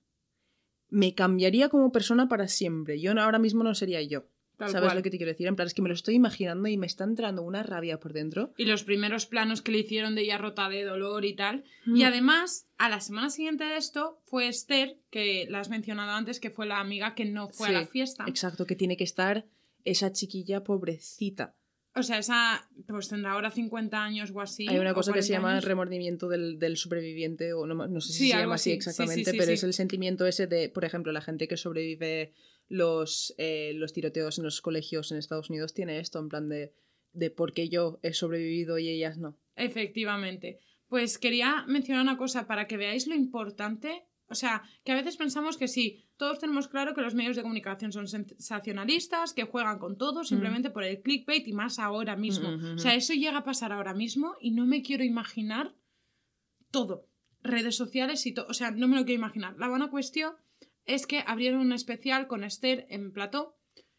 me 0.88 1.14
cambiaría 1.14 1.68
como 1.68 1.92
persona 1.92 2.26
para 2.26 2.48
siempre. 2.48 2.98
Yo 3.02 3.12
ahora 3.20 3.38
mismo 3.38 3.64
no 3.64 3.74
sería 3.74 4.00
yo. 4.00 4.26
Tal 4.56 4.70
¿Sabes 4.70 4.86
cual. 4.86 4.96
lo 4.96 5.02
que 5.02 5.10
te 5.10 5.18
quiero 5.18 5.32
decir? 5.32 5.46
En 5.46 5.56
plan, 5.56 5.66
es 5.66 5.74
que 5.74 5.82
me 5.82 5.90
lo 5.90 5.94
estoy 5.94 6.14
imaginando 6.14 6.70
y 6.70 6.78
me 6.78 6.86
está 6.86 7.04
entrando 7.04 7.42
una 7.42 7.62
rabia 7.62 8.00
por 8.00 8.14
dentro. 8.14 8.54
Y 8.56 8.64
los 8.64 8.82
primeros 8.82 9.26
planos 9.26 9.60
que 9.60 9.72
le 9.72 9.80
hicieron 9.80 10.14
de 10.14 10.22
ella 10.22 10.38
rota 10.38 10.70
de 10.70 10.84
dolor 10.84 11.26
y 11.26 11.36
tal. 11.36 11.64
Mm. 11.84 11.96
Y 11.96 12.04
además, 12.04 12.66
a 12.78 12.88
la 12.88 13.02
semana 13.02 13.28
siguiente 13.28 13.64
de 13.64 13.76
esto, 13.76 14.22
fue 14.24 14.48
Esther, 14.48 14.98
que 15.10 15.46
la 15.50 15.60
has 15.60 15.68
mencionado 15.68 16.12
antes, 16.12 16.40
que 16.40 16.48
fue 16.48 16.64
la 16.64 16.80
amiga 16.80 17.14
que 17.14 17.26
no 17.26 17.50
fue 17.50 17.68
a 17.68 17.72
la 17.72 17.86
fiesta. 17.86 18.24
Exacto, 18.26 18.64
que 18.64 18.74
tiene 18.74 18.96
que 18.96 19.04
estar 19.04 19.44
esa 19.84 20.12
chiquilla 20.12 20.64
pobrecita. 20.64 21.57
O 21.98 22.02
sea, 22.02 22.18
esa, 22.18 22.68
pues 22.86 23.08
tendrá 23.08 23.32
ahora 23.32 23.50
50 23.50 24.02
años 24.02 24.30
o 24.34 24.40
así. 24.40 24.66
Hay 24.68 24.78
una 24.78 24.94
cosa 24.94 25.12
que 25.12 25.22
se 25.22 25.28
40 25.32 25.38
llama 25.38 25.52
años. 25.52 25.64
remordimiento 25.64 26.28
del, 26.28 26.58
del 26.58 26.76
superviviente, 26.76 27.52
o 27.52 27.66
no, 27.66 27.74
no 27.86 28.00
sé 28.00 28.12
si 28.12 28.18
Sí, 28.18 28.30
se 28.30 28.36
llama 28.38 28.54
así 28.54 28.70
así. 28.72 28.80
Sí, 28.80 28.82
sí, 28.82 28.90
exactamente, 28.90 29.34
pero 29.34 29.52
es 29.52 29.64
el 29.64 29.72
sentimiento 29.74 30.26
ese 30.26 30.46
de, 30.46 30.68
por 30.68 30.84
ejemplo, 30.84 31.12
la 31.12 31.20
gente 31.20 31.48
que 31.48 31.56
sobrevive 31.56 32.32
los, 32.68 33.34
eh, 33.38 33.72
los 33.74 33.92
tiroteos 33.92 34.38
en 34.38 34.44
los 34.44 34.60
colegios 34.60 35.10
en 35.12 35.18
Estados 35.18 35.50
Unidos 35.50 35.74
tiene 35.74 36.00
esto, 36.00 36.18
en 36.18 36.28
plan 36.28 36.48
de, 36.48 36.72
de 37.12 37.30
por 37.30 37.52
qué 37.52 37.68
yo 37.68 37.98
he 38.02 38.12
sobrevivido 38.12 38.78
y 38.78 38.88
ellas 38.88 39.18
no. 39.18 39.36
Efectivamente. 39.56 40.60
Pues 40.88 41.18
quería 41.18 41.64
mencionar 41.66 42.02
una 42.02 42.16
cosa 42.16 42.46
para 42.46 42.66
que 42.66 42.76
veáis 42.76 43.06
lo 43.06 43.14
importante. 43.14 44.04
O 44.30 44.34
sea, 44.34 44.62
que 44.84 44.92
a 44.92 44.94
veces 44.94 45.16
pensamos 45.16 45.56
que 45.56 45.68
sí, 45.68 46.04
todos 46.16 46.38
tenemos 46.38 46.68
claro 46.68 46.94
que 46.94 47.00
los 47.00 47.14
medios 47.14 47.34
de 47.36 47.42
comunicación 47.42 47.92
son 47.92 48.06
sensacionalistas, 48.08 49.32
que 49.32 49.44
juegan 49.44 49.78
con 49.78 49.96
todo 49.96 50.24
simplemente 50.24 50.70
por 50.70 50.84
el 50.84 51.00
clickbait 51.00 51.46
y 51.48 51.52
más 51.52 51.78
ahora 51.78 52.14
mismo. 52.16 52.50
Mm, 52.50 52.54
mm, 52.60 52.72
mm, 52.72 52.74
O 52.74 52.78
sea, 52.78 52.94
eso 52.94 53.14
llega 53.14 53.38
a 53.38 53.44
pasar 53.44 53.72
ahora 53.72 53.94
mismo 53.94 54.34
y 54.40 54.50
no 54.50 54.66
me 54.66 54.82
quiero 54.82 55.04
imaginar 55.04 55.74
todo. 56.70 57.06
Redes 57.42 57.76
sociales 57.76 58.26
y 58.26 58.34
todo. 58.34 58.46
O 58.48 58.54
sea, 58.54 58.70
no 58.70 58.88
me 58.88 58.96
lo 58.96 59.04
quiero 59.04 59.18
imaginar. 59.20 59.56
La 59.58 59.68
buena 59.68 59.90
cuestión 59.90 60.34
es 60.84 61.06
que 61.06 61.22
abrieron 61.26 61.60
un 61.60 61.72
especial 61.72 62.26
con 62.26 62.44
Esther 62.44 62.86
en 62.90 63.12
plató 63.12 63.56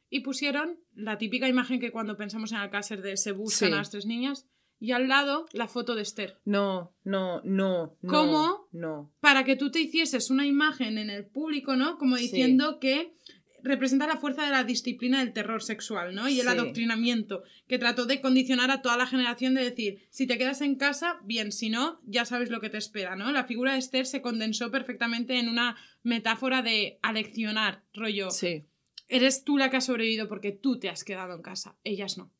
y 0.09 0.21
pusieron 0.21 0.79
la 0.93 1.17
típica 1.17 1.47
imagen 1.47 1.79
que 1.79 1.91
cuando 1.91 2.17
pensamos 2.17 2.51
en 2.51 2.57
Alcácer 2.57 3.01
de 3.01 3.15
se 3.17 3.31
buscan 3.31 3.69
Sí. 3.69 3.73
a 3.73 3.77
las 3.77 3.91
tres 3.91 4.05
niñas 4.05 4.47
y 4.79 4.91
al 4.91 5.07
lado 5.07 5.45
la 5.53 5.67
foto 5.67 5.95
de 5.95 6.01
Esther. 6.01 6.39
No, 6.45 6.95
no, 7.03 7.41
no. 7.43 7.97
no, 8.01 8.09
¿Cómo? 8.11 8.58
No. 8.71 9.11
Para 9.19 9.43
que 9.43 9.55
tú 9.55 9.71
te 9.71 9.79
hicieses 9.79 10.29
una 10.29 10.45
imagen 10.45 10.97
en 10.97 11.09
el 11.09 11.25
público, 11.25 11.75
¿no? 11.75 11.97
Como 11.97 12.17
Sí. 12.17 12.23
diciendo 12.23 12.79
que 12.79 13.13
representa 13.61 14.07
la 14.07 14.15
fuerza 14.17 14.45
de 14.45 14.51
la 14.51 14.63
disciplina 14.63 15.19
del 15.19 15.33
terror 15.33 15.61
sexual, 15.61 16.15
¿no? 16.15 16.29
Y 16.29 16.39
el 16.39 16.45
Sí. 16.47 16.51
adoctrinamiento, 16.53 17.43
que 17.67 17.77
trató 17.77 18.05
de 18.05 18.21
condicionar 18.21 18.71
a 18.71 18.81
toda 18.81 18.95
la 18.95 19.05
generación 19.05 19.53
de 19.53 19.63
decir, 19.65 20.07
si 20.09 20.27
te 20.27 20.37
quedas 20.37 20.61
en 20.61 20.75
casa, 20.75 21.19
bien, 21.25 21.51
si 21.51 21.69
no, 21.69 21.99
ya 22.05 22.23
sabes 22.23 22.51
lo 22.51 22.61
que 22.61 22.69
te 22.69 22.77
espera, 22.77 23.15
¿no? 23.17 23.31
La 23.33 23.43
figura 23.43 23.73
de 23.73 23.79
Esther 23.79 24.05
se 24.05 24.21
condensó 24.21 24.71
perfectamente 24.71 25.37
en 25.39 25.49
una 25.49 25.75
metáfora 26.03 26.61
de 26.61 26.99
aleccionar, 27.01 27.83
rollo. 27.93 28.29
Sí. 28.31 28.63
Eres 29.09 29.43
tú 29.43 29.57
la 29.57 29.69
que 29.69 29.77
ha 29.77 29.81
sobrevivido 29.81 30.29
porque 30.29 30.51
tú 30.53 30.79
te 30.79 30.87
has 30.87 31.03
quedado 31.03 31.35
en 31.35 31.41
casa, 31.41 31.75
ellas 31.83 32.17
no. 32.17 32.31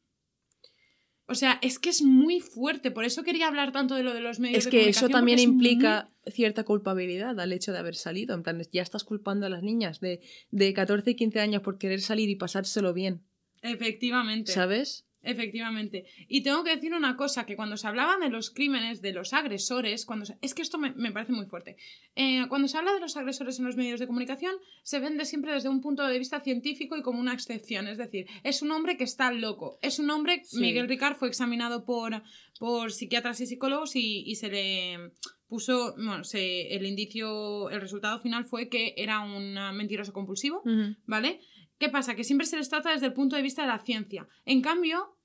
O 1.29 1.35
sea, 1.35 1.59
es 1.61 1.77
que 1.77 1.89
es 1.89 2.01
muy 2.01 2.39
fuerte, 2.39 2.89
por 2.91 3.05
eso 3.05 3.23
quería 3.23 3.47
hablar 3.47 3.71
tanto 3.71 3.93
de 3.95 4.01
lo 4.03 4.13
de 4.13 4.19
los 4.19 4.39
medios 4.39 4.57
Es 4.59 4.65
de 4.65 4.71
que 4.71 4.89
eso 4.89 5.09
también 5.09 5.37
muy- 5.37 5.43
implica 5.43 6.09
cierta 6.25 6.63
culpabilidad 6.63 7.39
al 7.39 7.53
hecho 7.53 7.71
de 7.71 7.77
haber 7.77 7.95
salido. 7.95 8.33
En 8.35 8.41
plan, 8.43 8.61
ya 8.71 8.81
estás 8.81 9.03
culpando 9.03 9.45
a 9.45 9.49
las 9.49 9.61
niñas 9.61 9.99
de, 9.99 10.21
de 10.49 10.73
14 10.73 11.11
y 11.11 11.15
15 11.15 11.39
años 11.39 11.61
por 11.61 11.77
querer 11.77 12.01
salir 12.01 12.29
y 12.29 12.35
pasárselo 12.35 12.93
bien. 12.93 13.21
Efectivamente. 13.61 14.51
¿Sabes? 14.51 15.05
Efectivamente. 15.29 16.05
Y 16.27 16.41
tengo 16.43 16.63
que 16.63 16.75
decir 16.75 16.93
una 16.93 17.15
cosa, 17.15 17.45
que 17.45 17.55
cuando 17.55 17.77
se 17.77 17.87
hablaban 17.87 18.19
de 18.19 18.29
los 18.29 18.49
crímenes, 18.49 19.01
de 19.01 19.13
los 19.13 19.33
agresores, 19.33 20.05
cuando 20.05 20.25
se- 20.25 20.37
es 20.41 20.53
que 20.53 20.61
esto 20.61 20.77
me, 20.77 20.91
me 20.95 21.11
parece 21.11 21.31
muy 21.33 21.45
fuerte. 21.45 21.77
Eh, 22.15 22.45
cuando 22.49 22.67
se 22.67 22.77
habla 22.77 22.93
de 22.93 22.99
los 22.99 23.15
agresores 23.17 23.59
en 23.59 23.65
los 23.65 23.75
medios 23.75 23.99
de 23.99 24.07
comunicación, 24.07 24.55
se 24.83 24.99
vende 24.99 25.25
siempre 25.25 25.53
desde 25.53 25.69
un 25.69 25.81
punto 25.81 26.05
de 26.05 26.17
vista 26.19 26.39
científico 26.41 26.97
y 26.97 27.01
como 27.01 27.19
una 27.19 27.33
excepción. 27.33 27.87
Es 27.87 27.97
decir, 27.97 28.25
es 28.43 28.61
un 28.61 28.71
hombre 28.71 28.97
que 28.97 29.03
está 29.03 29.31
loco. 29.31 29.77
Es 29.81 29.99
un 29.99 30.09
hombre, 30.09 30.41
Sí. 30.43 30.59
Miguel 30.59 30.87
Ricard 30.87 31.15
fue 31.15 31.27
examinado 31.27 31.85
por, 31.85 32.23
por 32.59 32.91
psiquiatras 32.91 33.39
y 33.41 33.45
psicólogos 33.47 33.95
y, 33.95 34.23
y 34.25 34.35
se 34.35 34.49
le 34.49 35.11
puso, 35.47 35.93
bueno, 35.95 36.23
se- 36.23 36.75
el 36.75 36.85
indicio, 36.85 37.69
el 37.69 37.81
resultado 37.81 38.19
final 38.19 38.45
fue 38.45 38.69
que 38.69 38.93
era 38.97 39.19
un 39.21 39.53
mentiroso 39.75 40.13
compulsivo. 40.13 40.61
¿Vale? 41.05 41.39
¿Qué 41.79 41.87
pasa? 41.89 42.13
Que 42.15 42.23
siempre 42.25 42.45
se 42.45 42.57
les 42.57 42.69
trata 42.69 42.91
desde 42.91 43.05
el 43.05 43.13
punto 43.13 43.35
de 43.37 43.41
vista 43.41 43.61
de 43.61 43.69
la 43.69 43.79
ciencia. 43.79 44.27
En 44.45 44.61
cambio, 44.61 45.17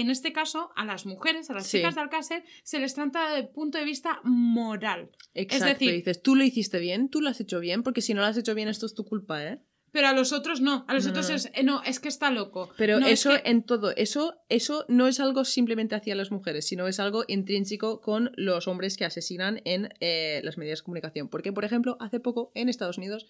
en 0.00 0.10
este 0.10 0.32
caso, 0.32 0.70
a 0.76 0.84
las 0.84 1.06
mujeres, 1.06 1.50
a 1.50 1.54
las 1.54 1.66
Sí. 1.66 1.78
chicas 1.78 1.94
de 1.94 2.00
Alcácer, 2.00 2.44
se 2.62 2.78
les 2.78 2.94
trata 2.94 3.28
desde 3.28 3.40
el 3.40 3.48
punto 3.48 3.78
de 3.78 3.84
vista 3.84 4.20
moral. 4.24 5.10
Exacto. 5.34 5.66
decir- 5.66 5.92
dices, 5.92 6.22
tú 6.22 6.34
lo 6.34 6.44
hiciste 6.44 6.78
bien, 6.78 7.08
tú 7.08 7.20
lo 7.20 7.28
has 7.30 7.40
hecho 7.40 7.60
bien, 7.60 7.82
porque 7.82 8.00
si 8.02 8.14
no 8.14 8.20
lo 8.20 8.26
has 8.26 8.36
hecho 8.36 8.54
bien, 8.54 8.68
esto 8.68 8.86
es 8.86 8.94
tu 8.94 9.04
culpa, 9.04 9.44
¿eh? 9.44 9.60
Pero 9.90 10.08
a 10.08 10.12
los 10.12 10.32
otros 10.34 10.60
no. 10.60 10.84
A 10.86 10.92
los 10.92 11.04
No, 11.06 11.10
otros 11.12 11.30
no. 11.30 11.34
es. 11.36 11.46
eh, 11.54 11.62
no, 11.62 11.82
es 11.82 11.98
que 11.98 12.08
está 12.08 12.30
loco. 12.30 12.70
Pero 12.76 13.00
No, 13.00 13.06
es 13.06 13.20
eso 13.20 13.30
que- 13.30 13.48
en 13.50 13.62
todo, 13.62 13.90
eso, 13.96 14.34
eso 14.50 14.84
no 14.88 15.06
es 15.08 15.18
algo 15.18 15.46
simplemente 15.46 15.94
hacia 15.94 16.14
las 16.14 16.30
mujeres, 16.30 16.66
sino 16.68 16.86
es 16.88 17.00
algo 17.00 17.24
intrínseco 17.26 18.02
con 18.02 18.30
los 18.36 18.68
hombres 18.68 18.98
que 18.98 19.06
asesinan 19.06 19.62
en 19.64 19.88
eh, 20.00 20.42
las 20.44 20.58
medios 20.58 20.80
de 20.80 20.84
comunicación. 20.84 21.28
Porque, 21.28 21.54
por 21.54 21.64
ejemplo, 21.64 21.96
hace 22.00 22.20
poco 22.20 22.52
en 22.54 22.68
Estados 22.68 22.98
Unidos 22.98 23.28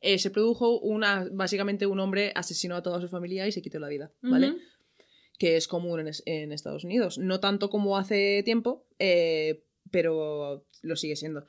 eh, 0.00 0.18
se 0.18 0.30
produjo 0.30 0.78
una, 0.78 1.26
básicamente 1.32 1.86
un 1.86 1.98
hombre 1.98 2.30
asesinó 2.36 2.76
a 2.76 2.82
toda 2.82 3.00
su 3.00 3.08
familia 3.08 3.46
y 3.48 3.52
se 3.52 3.60
quitó 3.62 3.80
la 3.80 3.88
vida, 3.88 4.12
¿vale? 4.22 4.50
Ujú. 4.50 4.58
Que 5.38 5.56
es 5.56 5.68
común 5.68 6.00
en, 6.00 6.10
en 6.26 6.52
Estados 6.52 6.84
Unidos. 6.84 7.18
No 7.18 7.40
tanto 7.40 7.68
como 7.70 7.96
hace 7.98 8.42
tiempo, 8.44 8.86
eh, 8.98 9.64
pero 9.90 10.66
lo 10.82 10.96
sigue 10.96 11.16
siendo. 11.16 11.44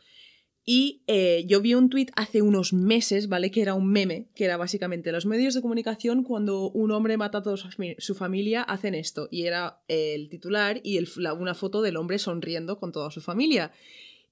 Y 0.69 1.03
eh, 1.07 1.45
yo 1.47 1.61
vi 1.61 1.75
un 1.75 1.89
tuit 1.89 2.11
hace 2.17 2.41
unos 2.41 2.73
meses, 2.73 3.29
¿vale? 3.29 3.51
Que 3.51 3.61
era 3.61 3.73
un 3.73 3.89
meme, 3.89 4.27
que 4.35 4.43
era 4.43 4.57
básicamente 4.57 5.13
los 5.13 5.25
medios 5.25 5.53
de 5.53 5.61
comunicación 5.61 6.23
cuando 6.23 6.69
un 6.71 6.91
hombre 6.91 7.15
mata 7.15 7.37
a 7.37 7.41
toda 7.41 7.55
su, 7.55 7.69
fami- 7.69 7.95
su 7.99 8.15
familia 8.15 8.63
hacen 8.63 8.93
esto. 8.93 9.29
Y 9.31 9.43
era 9.43 9.81
el 9.87 10.27
titular 10.27 10.81
y 10.83 10.97
el- 10.97 11.07
una 11.39 11.53
foto 11.53 11.81
del 11.81 11.95
hombre 11.95 12.19
sonriendo 12.19 12.79
con 12.79 12.91
toda 12.91 13.11
su 13.11 13.21
familia. 13.21 13.71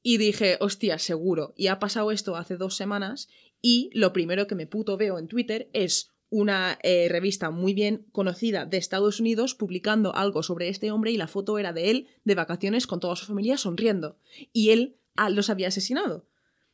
Y 0.04 0.18
dije, 0.18 0.58
hostia, 0.60 1.00
seguro. 1.00 1.54
Y 1.56 1.68
ha 1.68 1.80
pasado 1.80 2.12
esto 2.12 2.36
hace 2.36 2.58
dos 2.58 2.76
semanas 2.76 3.30
y 3.62 3.90
lo 3.94 4.12
primero 4.12 4.46
que 4.46 4.56
me 4.56 4.68
puto 4.68 4.98
veo 4.98 5.18
en 5.18 5.30
Twitter 5.30 5.70
es 5.72 6.12
una 6.38 6.78
eh, 6.84 7.08
revista 7.10 7.50
muy 7.50 7.74
bien 7.74 8.06
conocida 8.12 8.66
de 8.66 8.78
Estados 8.78 9.20
Unidos 9.22 9.56
publicando 9.56 10.14
algo 10.16 10.44
sobre 10.44 10.68
este 10.68 10.92
hombre 10.92 11.12
y 11.12 11.18
la 11.18 11.28
foto 11.28 11.58
era 11.60 11.72
de 11.72 11.92
él 11.92 12.08
de 12.26 12.36
vacaciones 12.36 12.88
con 12.88 13.00
toda 13.00 13.16
su 13.16 13.26
familia 13.26 13.58
sonriendo. 13.58 14.18
Y 14.52 14.72
él 14.72 14.98
ah, 15.16 15.30
los 15.30 15.50
había 15.50 15.70
asesinado. 15.70 16.28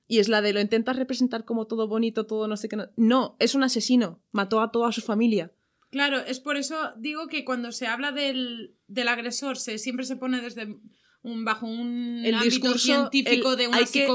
Y 0.07 0.17
es 0.19 0.29
la 0.29 0.41
de 0.41 0.51
lo 0.53 0.59
intentas 0.59 0.95
representar 0.95 1.45
como 1.45 1.67
todo 1.67 1.87
bonito, 1.87 2.25
todo 2.25 2.47
no 2.47 2.57
sé 2.57 2.67
qué. 2.69 2.75
No, 2.75 2.87
no 2.97 3.35
es 3.39 3.53
un 3.53 3.63
asesino. 3.63 4.19
Mató 4.31 4.61
a 4.61 4.71
toda 4.71 4.91
su 4.91 5.01
familia. 5.01 5.51
Claro, 5.91 6.17
es 6.19 6.39
por 6.39 6.57
eso 6.57 6.75
digo 6.97 7.27
que 7.27 7.45
cuando 7.45 7.71
se 7.71 7.85
habla 7.85 8.11
del, 8.11 8.75
del 8.87 9.07
agresor, 9.09 9.57
se, 9.57 9.77
siempre 9.77 10.05
se 10.05 10.15
pone 10.15 10.41
desde 10.41 10.75
un, 11.23 11.45
bajo 11.45 11.67
un 11.67 12.23
El 12.25 12.33
ámbito 12.33 12.49
discurso, 12.55 12.79
científico 12.79 13.51
el- 13.51 13.57
de 13.57 13.67
una 13.67 13.77
hay 13.77 13.83
que- 13.85 14.07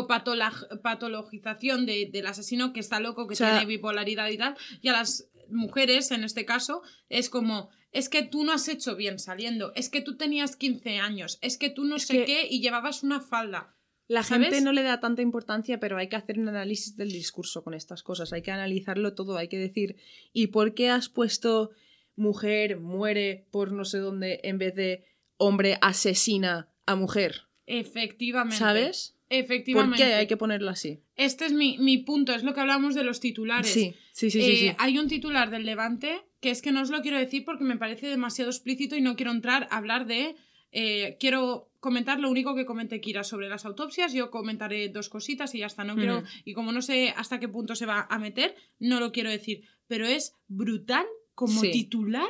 psicopatologización 0.86 1.86
de- 1.86 2.08
del 2.12 2.26
asesino 2.26 2.72
que 2.72 2.80
está 2.80 3.00
loco, 3.00 3.26
que 3.26 3.34
O 3.34 3.36
sea- 3.36 3.50
tiene 3.58 3.66
bipolaridad 3.66 4.28
y 4.30 4.38
tal, 4.38 4.56
y 4.80 4.88
a 4.88 4.92
las 4.92 5.28
mujeres, 5.50 6.10
en 6.10 6.24
este 6.24 6.44
caso, 6.44 6.82
es 7.08 7.28
como, 7.30 7.70
es 7.92 8.08
que 8.08 8.22
tú 8.22 8.44
no 8.44 8.52
has 8.52 8.68
hecho 8.68 8.96
bien 8.96 9.18
saliendo, 9.18 9.72
es 9.74 9.88
que 9.88 10.00
tú 10.00 10.16
tenías 10.16 10.56
15 10.56 10.98
años, 10.98 11.38
es 11.42 11.58
que 11.58 11.70
tú 11.70 11.84
no 11.84 11.96
Es 11.96 12.06
sé 12.06 12.18
que- 12.18 12.24
qué 12.24 12.46
y 12.50 12.60
llevabas 12.60 13.02
una 13.02 13.20
falda. 13.20 13.74
La 14.08 14.22
¿Sabes? 14.22 14.48
gente 14.50 14.60
no 14.64 14.72
le 14.72 14.82
da 14.84 15.00
tanta 15.00 15.22
importancia, 15.22 15.80
pero 15.80 15.98
hay 15.98 16.08
que 16.08 16.14
hacer 16.14 16.38
un 16.38 16.48
análisis 16.48 16.96
del 16.96 17.10
discurso 17.10 17.64
con 17.64 17.74
estas 17.74 18.04
cosas. 18.04 18.32
Hay 18.32 18.42
que 18.42 18.52
analizarlo 18.52 19.14
todo. 19.14 19.36
Hay 19.36 19.48
que 19.48 19.58
decir, 19.58 19.96
¿y 20.32 20.46
por 20.48 20.74
qué 20.74 20.90
has 20.90 21.08
puesto 21.08 21.72
mujer 22.14 22.78
muere 22.78 23.48
por 23.50 23.72
no 23.72 23.84
sé 23.84 23.98
dónde 23.98 24.38
en 24.44 24.58
vez 24.58 24.76
de 24.76 25.04
hombre 25.38 25.76
asesina 25.82 26.68
a 26.86 26.94
mujer? 26.94 27.48
Efectivamente. 27.66 28.56
¿Sabes? 28.58 29.15
¿Por 29.28 29.38
Efectivamente. 29.38 29.96
qué 30.04 30.14
hay 30.14 30.26
que 30.26 30.36
ponerlo 30.36 30.70
así? 30.70 31.00
Este 31.16 31.46
es 31.46 31.52
mi, 31.52 31.78
mi 31.78 31.98
punto, 31.98 32.32
es 32.32 32.44
lo 32.44 32.54
que 32.54 32.60
hablamos 32.60 32.94
de 32.94 33.02
los 33.02 33.18
titulares. 33.20 33.72
Sí, 33.72 33.94
sí, 34.12 34.30
sí, 34.30 34.40
sí. 34.40 34.50
Eh, 34.52 34.56
sí. 34.56 34.76
Hay 34.78 34.98
un 34.98 35.08
titular 35.08 35.50
del 35.50 35.66
Levante 35.66 36.20
que 36.40 36.50
es 36.50 36.62
que 36.62 36.70
no 36.70 36.82
os 36.82 36.90
lo 36.90 37.02
quiero 37.02 37.18
decir 37.18 37.44
porque 37.44 37.64
me 37.64 37.76
parece 37.76 38.06
demasiado 38.06 38.50
explícito 38.50 38.94
y 38.96 39.00
no 39.00 39.16
quiero 39.16 39.32
entrar 39.32 39.66
a 39.70 39.78
hablar 39.78 40.06
de. 40.06 40.36
eh, 40.70 41.16
quiero 41.18 41.70
comentar 41.80 42.18
lo 42.20 42.30
único 42.30 42.54
que 42.54 42.66
comenté 42.66 43.00
Kira 43.00 43.24
sobre 43.24 43.48
las 43.48 43.64
autopsias. 43.64 44.12
Yo 44.12 44.30
comentaré 44.30 44.88
dos 44.90 45.08
cositas 45.08 45.54
y 45.54 45.58
ya 45.58 45.66
está. 45.66 45.82
No 45.84 45.96
quiero. 45.96 46.18
Ujú. 46.18 46.26
Y 46.44 46.52
como 46.52 46.70
no 46.72 46.82
sé 46.82 47.12
hasta 47.16 47.40
qué 47.40 47.48
punto 47.48 47.74
se 47.74 47.86
va 47.86 48.06
a 48.10 48.18
meter, 48.18 48.54
no 48.78 49.00
lo 49.00 49.10
quiero 49.12 49.30
decir. 49.30 49.62
Pero 49.88 50.06
es 50.06 50.34
brutal 50.48 51.06
como 51.34 51.60
Sí. 51.62 51.70
titular 51.72 52.28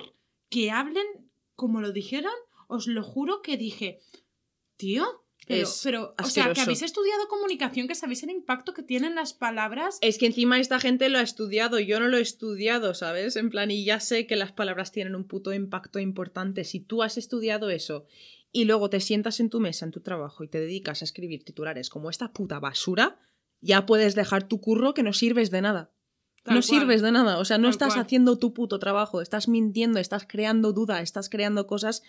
que 0.48 0.70
hablen 0.70 1.04
como 1.56 1.80
lo 1.82 1.92
dijeron. 1.92 2.32
Os 2.68 2.86
lo 2.86 3.02
juro 3.02 3.42
que 3.42 3.56
dije, 3.56 3.98
tío. 4.76 5.04
Pero, 5.46 5.62
Es 5.62 5.80
pero 5.84 6.14
o 6.20 6.24
sea, 6.24 6.52
que 6.52 6.60
habéis 6.60 6.82
estudiado 6.82 7.28
comunicación, 7.28 7.86
que 7.86 7.94
sabéis 7.94 8.24
el 8.24 8.30
impacto 8.30 8.74
que 8.74 8.82
tienen 8.82 9.14
las 9.14 9.32
palabras. 9.32 9.98
Es 10.00 10.18
que 10.18 10.26
encima 10.26 10.58
esta 10.58 10.80
gente 10.80 11.08
lo 11.08 11.18
ha 11.18 11.22
estudiado, 11.22 11.78
yo 11.78 12.00
no 12.00 12.08
lo 12.08 12.16
he 12.16 12.20
estudiado, 12.20 12.94
¿sabes? 12.94 13.36
En 13.36 13.50
plan, 13.50 13.70
y 13.70 13.84
ya 13.84 14.00
sé 14.00 14.26
que 14.26 14.34
las 14.34 14.50
palabras 14.50 14.90
tienen 14.90 15.14
un 15.14 15.24
puto 15.24 15.52
impacto 15.52 16.00
importante. 16.00 16.64
Si 16.64 16.80
tú 16.80 17.04
has 17.04 17.16
estudiado 17.16 17.70
eso 17.70 18.06
y 18.50 18.64
luego 18.64 18.90
te 18.90 19.00
sientas 19.00 19.38
en 19.38 19.48
tu 19.48 19.60
mesa, 19.60 19.84
en 19.84 19.92
tu 19.92 20.00
trabajo, 20.00 20.42
y 20.42 20.48
te 20.48 20.58
dedicas 20.58 21.02
a 21.02 21.04
escribir 21.04 21.44
titulares 21.44 21.90
como 21.90 22.10
esta 22.10 22.32
puta 22.32 22.58
basura, 22.58 23.20
ya 23.60 23.86
puedes 23.86 24.16
dejar 24.16 24.48
tu 24.48 24.60
curro 24.60 24.94
que 24.94 25.04
no 25.04 25.12
sirves 25.12 25.50
de 25.52 25.62
nada. 25.62 25.92
Tal 26.46 26.54
no 26.54 26.60
cual. 26.62 26.80
sirves 26.80 27.02
de 27.02 27.12
nada, 27.12 27.38
o 27.38 27.44
sea, 27.44 27.58
no 27.58 27.64
Tal 27.64 27.70
estás 27.72 27.94
cual. 27.94 28.06
haciendo 28.06 28.38
tu 28.38 28.54
puto 28.54 28.78
trabajo, 28.78 29.20
estás 29.20 29.48
mintiendo, 29.48 29.98
estás 30.00 30.24
creando 30.26 30.72
duda, 30.72 31.02
estás 31.02 31.28
creando 31.28 31.66
cosas, 31.66 32.02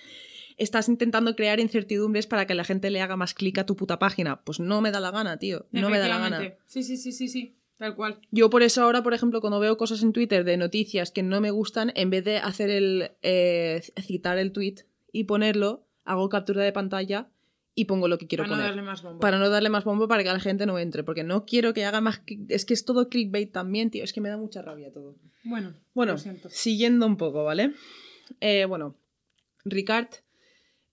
estás 0.57 0.87
intentando 0.89 1.35
crear 1.35 1.59
incertidumbres 1.59 2.27
para 2.27 2.47
que 2.47 2.55
la 2.55 2.63
gente 2.63 2.89
le 2.89 3.01
haga 3.01 3.17
más 3.17 3.33
clic 3.33 3.57
a 3.57 3.65
tu 3.65 3.75
puta 3.75 3.99
página. 3.99 4.41
Pues 4.43 4.59
no 4.59 4.79
me 4.81 4.91
da 4.91 4.99
la 4.99 5.11
gana, 5.11 5.37
tío, 5.37 5.65
no 5.71 5.89
me 5.89 5.99
da 5.99 6.07
la 6.07 6.19
gana. 6.19 6.53
Sí, 6.65 6.83
sí, 6.83 6.97
sí, 6.97 7.11
sí, 7.11 7.27
sí. 7.27 7.53
Tal 7.77 7.95
cual. 7.95 8.19
Yo 8.31 8.49
por 8.49 8.63
eso 8.63 8.81
ahora, 8.81 9.03
por 9.03 9.13
ejemplo, 9.13 9.39
cuando 9.39 9.59
veo 9.59 9.77
cosas 9.77 10.01
en 10.01 10.11
Twitter 10.11 10.43
de 10.43 10.57
noticias 10.57 11.11
que 11.11 11.21
no 11.21 11.41
me 11.41 11.51
gustan, 11.51 11.91
en 11.95 12.09
vez 12.09 12.23
de 12.25 12.37
hacer 12.37 12.71
el 12.71 13.11
eh, 13.21 13.83
citar 14.01 14.39
el 14.39 14.51
tweet 14.51 14.85
y 15.11 15.25
ponerlo, 15.25 15.85
hago 16.03 16.27
captura 16.29 16.63
de 16.63 16.71
pantalla 16.71 17.29
y 17.77 17.85
pongo 17.85 18.07
lo 18.07 18.17
que 18.17 18.25
quiero 18.25 18.43
para 18.43 18.49
no 18.49 18.55
poner. 18.55 18.69
darle 18.71 18.81
más 18.81 19.03
bombo. 19.03 19.19
Para 19.19 19.37
no 19.37 19.49
darle 19.49 19.69
más 19.69 19.83
bombo 19.83 20.07
para 20.07 20.23
que 20.23 20.29
la 20.29 20.39
gente 20.39 20.65
no 20.65 20.79
entre, 20.79 21.03
porque 21.03 21.23
no 21.23 21.45
quiero 21.45 21.75
que 21.75 21.85
haga 21.85 22.01
más... 22.01 22.23
Es 22.49 22.65
que 22.65 22.73
es 22.73 22.85
todo 22.85 23.07
clickbait 23.07 23.51
también, 23.51 23.91
tío. 23.91 24.03
Es 24.03 24.13
que 24.13 24.19
me 24.19 24.29
da 24.29 24.37
mucha 24.37 24.63
rabia 24.63 24.91
todo. 24.91 25.15
Bueno, 25.43 25.75
Bueno, 25.93 26.15
siguiendo 26.49 27.05
un 27.05 27.17
poco, 27.17 27.43
¿vale? 27.43 27.73
Eh, 28.41 28.65
bueno, 28.65 28.95
Ricard, 29.63 30.07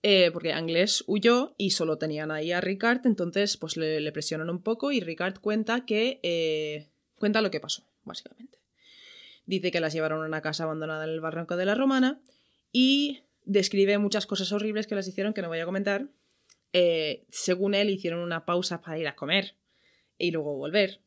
eh, 0.03 0.29
porque 0.31 0.53
Anglés 0.53 1.05
huyó 1.07 1.55
y 1.57 1.71
solo 1.71 1.97
tenían 1.97 2.31
ahí 2.31 2.53
a 2.53 2.61
Ricard, 2.61 3.07
entonces 3.07 3.57
pues 3.57 3.79
le, 3.79 3.99
le 4.01 4.13
presionan 4.13 4.51
un 4.51 4.61
poco 4.63 4.93
y 4.93 5.01
Ricard 5.01 5.39
cuenta 5.41 5.87
que... 5.87 6.21
eh, 6.23 6.89
cuenta 7.19 7.41
lo 7.41 7.51
que 7.51 7.61
pasó, 7.61 7.83
básicamente. 8.05 8.59
Dice 9.47 9.71
que 9.71 9.81
las 9.81 9.95
llevaron 9.95 10.23
a 10.23 10.27
una 10.27 10.43
casa 10.43 10.65
abandonada 10.65 11.05
en 11.05 11.11
el 11.11 11.21
barranco 11.23 11.57
de 11.57 11.65
la 11.65 11.75
Romana 11.75 12.21
y 12.73 13.23
describe 13.47 13.97
muchas 13.97 14.27
cosas 14.27 14.53
horribles 14.53 14.87
que 14.87 14.95
las 14.95 15.09
hicieron 15.09 15.33
que 15.33 15.41
no 15.41 15.49
voy 15.49 15.61
a 15.61 15.65
comentar. 15.65 16.09
Eh, 16.75 17.25
según 17.31 17.75
él, 17.75 17.89
hicieron 17.89 18.21
una 18.21 18.45
pausa 18.45 18.83
para 18.83 18.99
ir 18.99 19.07
a 19.07 19.15
comer 19.15 19.55
y 20.19 20.33
luego 20.33 20.57
volver. 20.57 21.01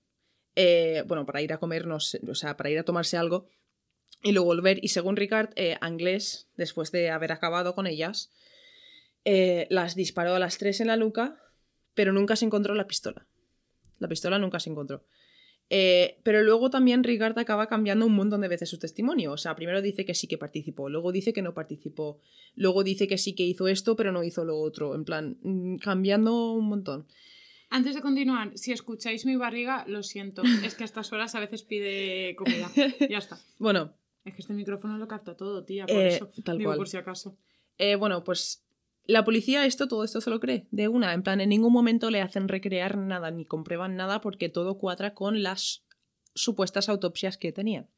Eh, 0.55 1.03
bueno, 1.05 1.25
para 1.25 1.41
ir 1.41 1.53
a 1.53 1.59
comer, 1.59 1.85
no 1.85 1.99
sé, 1.99 2.19
o 2.27 2.33
sea, 2.33 2.57
para 2.57 2.71
ir 2.71 2.79
a 2.79 2.83
tomarse 2.83 3.17
algo 3.17 3.47
y 4.23 4.31
luego 4.31 4.47
volver. 4.47 4.79
Y 4.81 4.87
según 4.87 5.17
Ricard, 5.17 5.49
eh, 5.55 5.77
Anglés, 5.81 6.47
después 6.55 6.91
de 6.91 7.09
haber 7.11 7.31
acabado 7.31 7.75
con 7.75 7.85
ellas, 7.85 8.31
eh, 9.25 9.67
las 9.69 9.95
disparó 9.95 10.33
a 10.35 10.39
las 10.39 10.57
tres 10.57 10.79
en 10.79 10.87
la 10.87 10.97
nuca, 10.97 11.37
pero 11.93 12.13
nunca 12.13 12.35
se 12.37 12.45
encontró 12.45 12.73
la 12.73 12.87
pistola. 12.87 13.27
La 13.99 14.07
pistola 14.07 14.39
nunca 14.39 14.59
se 14.59 14.69
encontró. 14.69 15.03
Eh, 15.69 16.19
pero 16.23 16.43
luego 16.43 16.69
también 16.69 17.03
Ricard 17.03 17.37
acaba 17.39 17.67
cambiando 17.67 18.05
un 18.05 18.15
montón 18.15 18.41
de 18.41 18.47
veces 18.47 18.69
su 18.69 18.79
testimonio. 18.79 19.33
O 19.33 19.37
sea, 19.37 19.55
primero 19.55 19.81
dice 19.81 20.05
que 20.05 20.13
sí 20.13 20.27
que 20.27 20.37
participó, 20.37 20.89
luego 20.89 21.11
dice 21.11 21.33
que 21.33 21.41
no 21.41 21.53
participó, 21.53 22.19
luego 22.55 22.83
dice 22.83 23.07
que 23.07 23.17
sí 23.17 23.35
que 23.35 23.43
hizo 23.43 23.67
esto, 23.67 23.95
pero 23.95 24.11
no 24.11 24.23
hizo 24.23 24.45
lo 24.45 24.57
otro. 24.57 24.95
En 24.95 25.03
plan, 25.03 25.37
mm, 25.41 25.77
cambiando 25.77 26.53
un 26.53 26.67
montón. 26.69 27.07
Antes 27.69 27.95
de 27.95 28.01
continuar, 28.01 28.51
si 28.57 28.71
escucháis 28.71 29.25
mi 29.25 29.35
barriga, 29.35 29.83
lo 29.87 30.03
siento. 30.03 30.41
Es 30.71 30.75
que 30.75 30.83
a 30.83 30.85
estas 30.85 31.11
horas 31.11 31.35
a 31.35 31.41
veces 31.41 31.63
pide 31.63 32.33
comida. 32.37 32.71
Ya 33.09 33.17
está. 33.17 33.37
Bueno, 33.59 33.93
Es 34.23 34.33
que 34.35 34.41
este 34.41 34.53
micrófono 34.53 34.97
lo 34.97 35.07
capta 35.07 35.35
todo, 35.35 35.65
tía. 35.65 35.85
Por 35.85 35.95
Eh, 35.97 36.07
eso. 36.15 36.31
tal 36.45 36.57
Digo, 36.57 36.69
cual. 36.69 36.77
por 36.77 36.87
si 36.87 36.95
acaso. 36.97 37.37
Eh, 37.77 37.95
bueno, 37.95 38.23
pues 38.23 38.63
la 39.07 39.23
policía 39.25 39.65
esto, 39.65 39.87
todo 39.87 40.03
esto 40.03 40.21
se 40.21 40.29
lo 40.29 40.39
cree, 40.39 40.67
de 40.71 40.87
una. 40.87 41.13
En 41.13 41.23
plan, 41.23 41.41
en 41.41 41.49
ningún 41.49 41.73
momento 41.73 42.11
le 42.11 42.21
hacen 42.21 42.47
recrear 42.47 42.97
nada 42.97 43.31
ni 43.31 43.45
comprueban 43.45 43.95
nada 43.95 44.21
porque 44.21 44.49
todo 44.49 44.77
cuadra 44.77 45.13
con 45.13 45.41
las 45.43 45.85
supuestas 46.35 46.89
autopsias 46.89 47.37
que 47.37 47.51
tenían. 47.51 47.89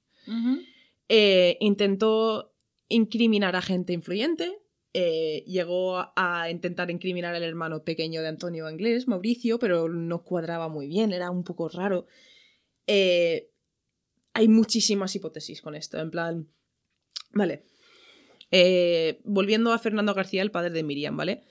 Eh, 1.10 1.57
intentó 1.60 2.53
incriminar 2.88 3.55
a 3.55 3.62
gente 3.62 3.93
influyente. 3.93 4.55
eh, 4.93 5.43
llegó 5.45 5.97
a- 6.16 6.49
intentar 6.49 6.89
incriminar 6.89 7.36
al 7.36 7.43
hermano 7.43 7.84
pequeño 7.84 8.24
de 8.24 8.28
Antonio 8.28 8.66
Anglés, 8.66 9.07
Mauricio, 9.07 9.60
pero 9.60 9.88
no 9.88 10.24
cuadraba 10.24 10.68
muy 10.68 10.88
bien, 10.88 11.14
era 11.14 11.30
un 11.30 11.43
poco 11.43 11.70
raro. 11.70 12.07
Eh, 12.88 13.51
hay 14.34 14.47
muchísimas 14.47 15.16
hipótesis 15.16 15.62
con 15.62 15.76
esto, 15.76 15.99
en 15.99 16.10
plan... 16.10 16.47
Vale. 17.34 17.66
Eh, 18.52 19.22
volviendo 19.24 19.74
a 19.74 19.80
Fernando 19.80 20.14
García, 20.14 20.41
el 20.41 20.52
padre 20.52 20.72
de 20.72 20.84
Miriam, 20.84 21.16
¿vale? 21.16 21.43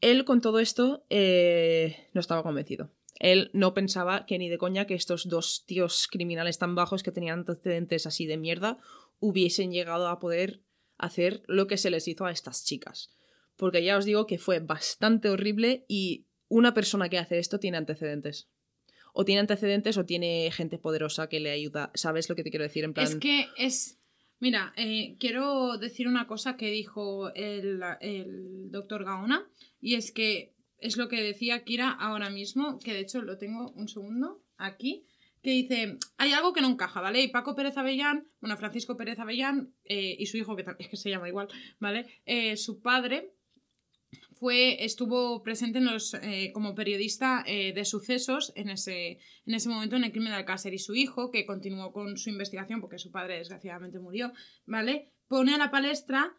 Él 0.00 0.24
con 0.24 0.40
todo 0.40 0.58
esto 0.58 1.04
eh, 1.10 2.08
no 2.12 2.20
estaba 2.20 2.42
convencido. 2.42 2.90
Él 3.20 3.50
no 3.52 3.74
pensaba 3.74 4.26
que 4.26 4.38
ni 4.38 4.48
de 4.48 4.58
coña 4.58 4.86
que 4.86 4.94
estos 4.94 5.28
dos 5.28 5.64
tíos 5.66 6.08
criminales 6.10 6.58
tan 6.58 6.74
bajos 6.74 7.02
que 7.02 7.12
tenían 7.12 7.40
antecedentes 7.40 8.06
así 8.06 8.26
de 8.26 8.36
mierda 8.36 8.78
hubiesen 9.20 9.72
llegado 9.72 10.08
a 10.08 10.18
poder 10.18 10.62
hacer 10.98 11.42
lo 11.46 11.66
que 11.66 11.76
se 11.76 11.90
les 11.90 12.08
hizo 12.08 12.26
a 12.26 12.32
estas 12.32 12.64
chicas. 12.64 13.14
Porque 13.56 13.84
ya 13.84 13.96
os 13.96 14.04
digo 14.04 14.26
que 14.26 14.38
fue 14.38 14.58
bastante 14.58 15.28
horrible 15.28 15.84
y 15.88 16.26
una 16.48 16.74
persona 16.74 17.08
que 17.08 17.18
hace 17.18 17.38
esto 17.38 17.58
tiene 17.58 17.76
antecedentes. 17.76 18.48
O 19.12 19.24
tiene 19.24 19.40
antecedentes 19.40 19.96
o 19.96 20.04
tiene 20.04 20.50
gente 20.52 20.78
poderosa 20.78 21.28
que 21.28 21.38
le 21.38 21.50
ayuda. 21.50 21.92
¿Sabes 21.94 22.28
lo 22.28 22.34
que 22.34 22.42
te 22.42 22.50
quiero 22.50 22.64
decir? 22.64 22.82
En 22.82 22.94
plan... 22.94 23.06
Es 23.06 23.14
que 23.16 23.46
es. 23.56 24.00
Mira, 24.40 24.72
eh, 24.76 25.16
quiero 25.18 25.78
decir 25.78 26.08
una 26.08 26.26
cosa 26.26 26.56
que 26.56 26.70
dijo 26.70 27.32
el, 27.34 27.80
el 28.00 28.70
doctor 28.70 29.04
Gaona, 29.04 29.48
y 29.80 29.94
es 29.94 30.12
que 30.12 30.54
es 30.78 30.96
lo 30.96 31.08
que 31.08 31.22
decía 31.22 31.64
Kira 31.64 31.90
ahora 31.90 32.30
mismo, 32.30 32.78
que 32.78 32.92
de 32.92 33.00
hecho 33.00 33.22
lo 33.22 33.38
tengo 33.38 33.70
un 33.72 33.88
segundo 33.88 34.42
aquí, 34.58 35.06
que 35.42 35.50
dice, 35.50 35.98
hay 36.16 36.32
algo 36.32 36.54
que 36.54 36.62
no 36.62 36.68
encaja, 36.68 37.02
¿vale? 37.02 37.22
Y 37.22 37.28
Paco 37.28 37.54
Pérez 37.54 37.76
Avellán, 37.76 38.26
bueno, 38.40 38.56
Francisco 38.56 38.96
Pérez 38.96 39.18
Avellán 39.18 39.74
eh, 39.84 40.16
y 40.18 40.26
su 40.26 40.38
hijo, 40.38 40.56
que 40.56 40.64
es 40.78 40.88
que 40.88 40.96
se 40.96 41.10
llama 41.10 41.28
igual, 41.28 41.48
¿vale? 41.78 42.06
Eh, 42.24 42.56
su 42.56 42.80
padre 42.80 43.33
fue, 44.38 44.84
estuvo 44.84 45.42
presente 45.42 45.78
en 45.78 45.86
los, 45.86 46.14
eh, 46.14 46.50
como 46.52 46.74
periodista 46.74 47.44
eh, 47.46 47.72
de 47.72 47.84
sucesos 47.84 48.52
en 48.56 48.68
ese, 48.70 49.18
en 49.46 49.54
ese 49.54 49.68
momento 49.68 49.96
en 49.96 50.04
el 50.04 50.12
crimen 50.12 50.30
de 50.30 50.36
Alcácer 50.36 50.74
y 50.74 50.78
su 50.78 50.94
hijo, 50.94 51.30
que 51.30 51.46
continuó 51.46 51.92
con 51.92 52.16
su 52.16 52.30
investigación 52.30 52.80
porque 52.80 52.98
su 52.98 53.10
padre 53.10 53.38
desgraciadamente 53.38 53.98
murió, 53.98 54.32
¿vale? 54.66 55.12
Pone 55.28 55.54
a 55.54 55.58
la 55.58 55.70
palestra 55.70 56.36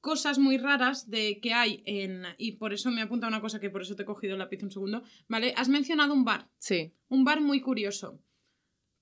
cosas 0.00 0.38
muy 0.38 0.58
raras 0.58 1.08
de 1.08 1.40
que 1.40 1.52
hay 1.54 1.82
en... 1.86 2.24
Y 2.38 2.52
por 2.52 2.72
eso 2.72 2.90
me 2.90 3.02
apunta 3.02 3.28
una 3.28 3.40
cosa 3.40 3.60
que 3.60 3.70
por 3.70 3.82
eso 3.82 3.94
te 3.94 4.02
he 4.02 4.06
cogido 4.06 4.34
el 4.34 4.40
lápiz 4.40 4.62
un 4.62 4.70
segundo, 4.70 5.02
¿vale? 5.28 5.54
Has 5.56 5.68
mencionado 5.68 6.12
un 6.12 6.24
bar, 6.24 6.50
Sí, 6.58 6.92
un 7.08 7.24
bar 7.24 7.40
muy 7.40 7.60
curioso, 7.60 8.20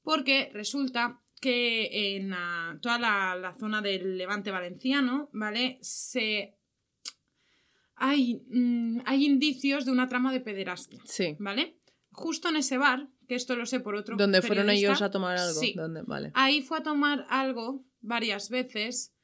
porque 0.03 0.51
resulta 0.53 1.23
que 1.41 2.17
en 2.17 2.35
ah, 2.35 2.79
toda 2.83 2.99
la, 2.99 3.35
la 3.35 3.55
zona 3.55 3.81
del 3.81 4.19
levante 4.19 4.51
valenciano, 4.51 5.31
¿vale? 5.33 5.79
Se... 5.81 6.60
Hay, 8.03 8.43
mm, 8.49 9.03
hay 9.05 9.27
indicios 9.27 9.85
de 9.85 9.93
una 9.93 10.09
trama 10.09 10.33
de 10.33 10.41
pederastia, 10.41 11.03
sí. 11.05 11.37
¿vale? 11.39 11.77
Justo 12.13 12.49
en 12.49 12.57
ese 12.57 12.79
bar, 12.79 13.09
que 13.29 13.35
esto 13.35 13.55
lo 13.55 13.67
sé 13.67 13.79
por 13.79 13.95
otro. 13.95 14.17
Donde 14.17 14.43
fueron 14.43 14.71
ellos 14.71 15.03
a 15.03 15.11
tomar 15.11 15.37
algo. 15.37 15.61
Sí. 15.61 15.75
¿Dónde? 15.77 16.03
Vale. 16.03 16.33
Ahí 16.35 16.63
fue 16.63 16.79
a 16.79 16.83
tomar 16.83 17.27
algo 17.29 17.85
varias 18.01 18.49
veces, 18.49 19.15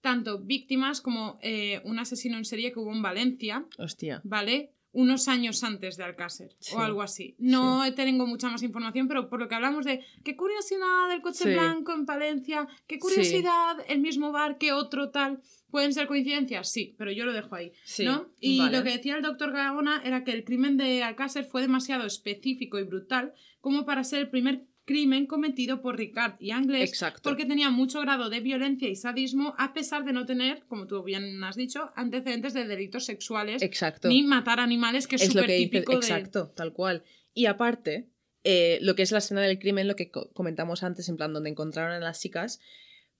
tanto 0.00 0.42
víctimas 0.42 1.02
como 1.02 1.38
eh, 1.42 1.82
un 1.84 1.98
asesino 1.98 2.38
en 2.38 2.46
serie 2.46 2.72
que 2.72 2.80
hubo 2.80 2.92
en 2.92 3.02
Valencia, 3.02 3.66
Hostia. 3.78 4.22
¿vale? 4.24 4.73
Unos 4.94 5.28
años 5.28 5.62
antes 5.64 5.96
de 5.96 6.04
Alcácer 6.04 6.54
Sí. 6.60 6.74
o 6.74 6.80
algo 6.80 7.02
así. 7.02 7.34
No 7.38 7.82
tengo 7.94 8.26
mucha 8.26 8.48
más 8.48 8.62
información, 8.62 9.08
pero 9.08 9.28
por 9.28 9.40
lo 9.40 9.48
que 9.48 9.54
hablamos 9.56 9.84
de 9.84 10.04
qué 10.24 10.36
curiosidad 10.36 11.12
el 11.12 11.20
coche 11.20 11.44
Sí. 11.44 11.50
blanco 11.50 11.92
en 11.92 12.06
Valencia, 12.06 12.66
qué 12.86 12.98
curiosidad 12.98 13.76
el 13.88 14.00
mismo 14.00 14.30
bar 14.32 14.56
que 14.56 14.72
otro 14.72 15.10
tal. 15.10 15.42
¿Pueden 15.70 15.92
ser 15.92 16.06
coincidencias? 16.06 16.70
Sí, 16.70 16.94
pero 16.96 17.10
yo 17.10 17.24
lo 17.24 17.32
dejo 17.32 17.54
ahí. 17.56 17.72
¿no? 18.04 18.28
Y 18.40 18.58
vale. 18.60 18.78
lo 18.78 18.84
que 18.84 18.90
decía 18.90 19.16
el 19.16 19.22
doctor 19.22 19.50
Gaona 19.50 20.00
era 20.04 20.22
que 20.22 20.30
el 20.30 20.44
crimen 20.44 20.76
de 20.76 21.02
Alcácer 21.02 21.44
fue 21.44 21.62
demasiado 21.62 22.06
específico 22.06 22.78
y 22.78 22.84
brutal 22.84 23.34
como 23.60 23.84
para 23.84 24.04
ser 24.04 24.20
el 24.20 24.30
primer 24.30 24.62
crimen 24.84 25.26
cometido 25.26 25.80
por 25.80 25.96
Ricard 25.96 26.34
y 26.40 26.50
Anglés 26.50 26.90
Exacto. 26.90 27.20
porque 27.22 27.46
tenía 27.46 27.70
mucho 27.70 28.00
grado 28.00 28.28
de 28.28 28.40
violencia 28.40 28.88
y 28.88 28.96
sadismo 28.96 29.54
a 29.58 29.72
pesar 29.72 30.04
de 30.04 30.12
no 30.12 30.26
tener, 30.26 30.64
como 30.66 30.86
tú 30.86 31.02
bien 31.02 31.42
has 31.42 31.56
dicho, 31.56 31.90
antecedentes 31.96 32.52
de 32.54 32.66
delitos 32.66 33.04
sexuales 33.06 33.62
Exacto. 33.62 34.08
ni 34.08 34.22
matar 34.22 34.60
animales, 34.60 35.06
que 35.06 35.16
es, 35.16 35.22
es 35.22 35.34
lo 35.34 35.40
súper 35.42 35.56
típico 35.56 35.92
de... 35.92 35.98
exacto, 35.98 36.52
tal 36.54 36.72
cual. 36.72 37.02
Y 37.32 37.46
aparte, 37.46 38.10
eh, 38.44 38.78
lo 38.82 38.94
que 38.94 39.02
es 39.02 39.10
la 39.12 39.18
escena 39.18 39.40
del 39.40 39.58
crimen, 39.58 39.88
lo 39.88 39.96
que 39.96 40.10
co- 40.10 40.30
comentamos 40.34 40.82
antes, 40.82 41.08
en 41.08 41.16
plan, 41.16 41.32
donde 41.32 41.50
encontraron 41.50 41.92
a 41.92 41.98
las 41.98 42.20
chicas, 42.20 42.60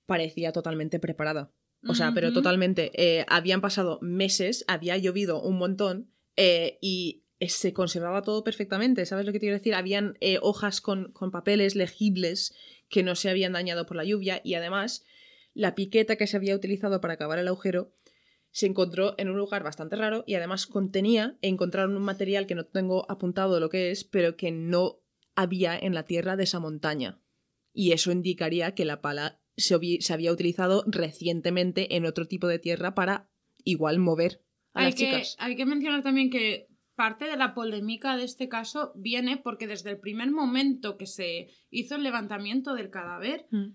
parecía 0.06 0.52
totalmente 0.52 0.98
preparada. 1.00 1.50
O 1.86 1.94
sea, 1.94 2.12
pero 2.14 2.32
totalmente. 2.32 2.92
eh, 2.94 3.26
habían 3.28 3.60
pasado 3.60 3.98
meses, 4.00 4.64
había 4.68 4.96
llovido 4.96 5.42
un 5.42 5.58
montón 5.58 6.10
eh, 6.36 6.78
y 6.80 7.23
se 7.48 7.72
conservaba 7.72 8.22
todo 8.22 8.44
perfectamente. 8.44 9.06
¿Sabes 9.06 9.26
lo 9.26 9.32
que 9.32 9.38
te 9.38 9.46
quiero 9.46 9.58
decir? 9.58 9.74
Habían 9.74 10.16
eh, 10.20 10.38
hojas 10.40 10.80
con, 10.80 11.12
con 11.12 11.30
papeles 11.30 11.74
legibles 11.74 12.54
que 12.88 13.02
no 13.02 13.14
se 13.14 13.30
habían 13.30 13.52
dañado 13.52 13.86
por 13.86 13.96
la 13.96 14.04
lluvia 14.04 14.40
y 14.44 14.54
además 14.54 15.04
la 15.54 15.74
piqueta 15.74 16.16
que 16.16 16.26
se 16.26 16.36
había 16.36 16.56
utilizado 16.56 17.00
para 17.00 17.14
acabar 17.14 17.38
el 17.38 17.48
agujero 17.48 17.94
se 18.50 18.66
encontró 18.66 19.14
en 19.18 19.28
un 19.28 19.36
lugar 19.36 19.64
bastante 19.64 19.96
raro 19.96 20.22
y 20.28 20.34
además 20.36 20.66
contenía, 20.66 21.36
encontraron 21.42 21.96
un 21.96 22.04
material 22.04 22.46
que 22.46 22.54
no 22.54 22.66
tengo 22.66 23.10
apuntado 23.10 23.58
lo 23.58 23.68
que 23.68 23.90
es, 23.90 24.04
pero 24.04 24.36
que 24.36 24.52
no 24.52 25.00
había 25.34 25.76
en 25.76 25.92
la 25.92 26.04
tierra 26.04 26.36
de 26.36 26.44
esa 26.44 26.60
montaña. 26.60 27.20
Y 27.72 27.90
eso 27.90 28.12
indicaría 28.12 28.72
que 28.74 28.84
la 28.84 29.00
pala 29.00 29.40
se, 29.56 29.74
había 29.74 30.32
utilizado 30.32 30.84
recientemente 30.86 31.96
en 31.96 32.06
otro 32.06 32.26
tipo 32.26 32.46
de 32.46 32.60
tierra 32.60 32.94
para 32.94 33.28
igual 33.64 33.98
mover 33.98 34.44
a 34.72 34.80
Hay 34.80 34.86
las 34.86 34.94
que, 34.94 35.04
chicas. 35.06 35.36
hay 35.40 35.56
que 35.56 35.66
mencionar 35.66 36.04
también 36.04 36.30
que 36.30 36.68
parte 36.94 37.24
de 37.26 37.36
la 37.36 37.54
polémica 37.54 38.16
de 38.16 38.24
este 38.24 38.48
caso 38.48 38.92
viene 38.94 39.36
porque 39.36 39.66
desde 39.66 39.90
el 39.90 39.98
primer 39.98 40.30
momento 40.30 40.96
que 40.96 41.06
se 41.06 41.48
hizo 41.70 41.96
el 41.96 42.02
levantamiento 42.02 42.74
del 42.74 42.90
cadáver 42.90 43.46
Mm. 43.50 43.74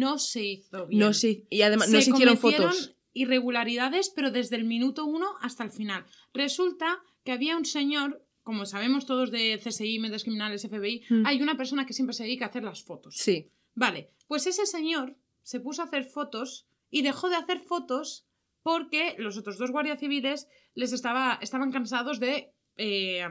no 0.00 0.18
se 0.18 0.44
hizo 0.44 0.86
bien. 0.86 1.00
No 1.00 1.12
se, 1.12 1.44
y 1.50 1.62
además 1.62 1.88
no 1.90 2.00
se 2.00 2.10
hicieron 2.10 2.36
fotos. 2.38 2.94
irregularidades, 3.12 4.10
pero 4.10 4.30
desde 4.30 4.56
el 4.56 4.64
minuto 4.64 5.04
uno 5.04 5.26
hasta 5.40 5.64
el 5.64 5.70
final. 5.70 6.04
Resulta 6.32 7.00
que 7.24 7.32
había 7.32 7.56
un 7.56 7.64
señor, 7.64 8.24
como 8.42 8.66
sabemos 8.66 9.06
todos 9.06 9.30
de 9.30 9.58
CSI, 9.62 9.98
medios 9.98 10.24
criminales, 10.24 10.62
FBI, 10.68 11.02
Mm. 11.08 11.26
hay 11.26 11.40
una 11.42 11.56
persona 11.56 11.86
que 11.86 11.92
siempre 11.92 12.14
se 12.14 12.24
dedica 12.24 12.46
a 12.46 12.48
hacer 12.48 12.64
las 12.64 12.82
fotos. 12.82 13.16
Sí, 13.16 13.50
Vale, 13.76 14.10
pues 14.28 14.46
ese 14.46 14.66
señor 14.66 15.16
se 15.42 15.58
puso 15.58 15.82
a 15.82 15.86
hacer 15.86 16.04
fotos 16.04 16.66
y 16.90 17.02
dejó 17.02 17.28
de 17.28 17.34
hacer 17.34 17.58
fotos 17.58 18.24
porque 18.62 19.16
los 19.18 19.36
otros 19.36 19.58
dos 19.58 19.72
guardias 19.72 19.98
civiles 19.98 20.46
les 20.74 20.92
estaba, 20.92 21.38
estaban 21.42 21.72
cansados 21.72 22.20
de 22.20 22.52
eh, 22.76 23.22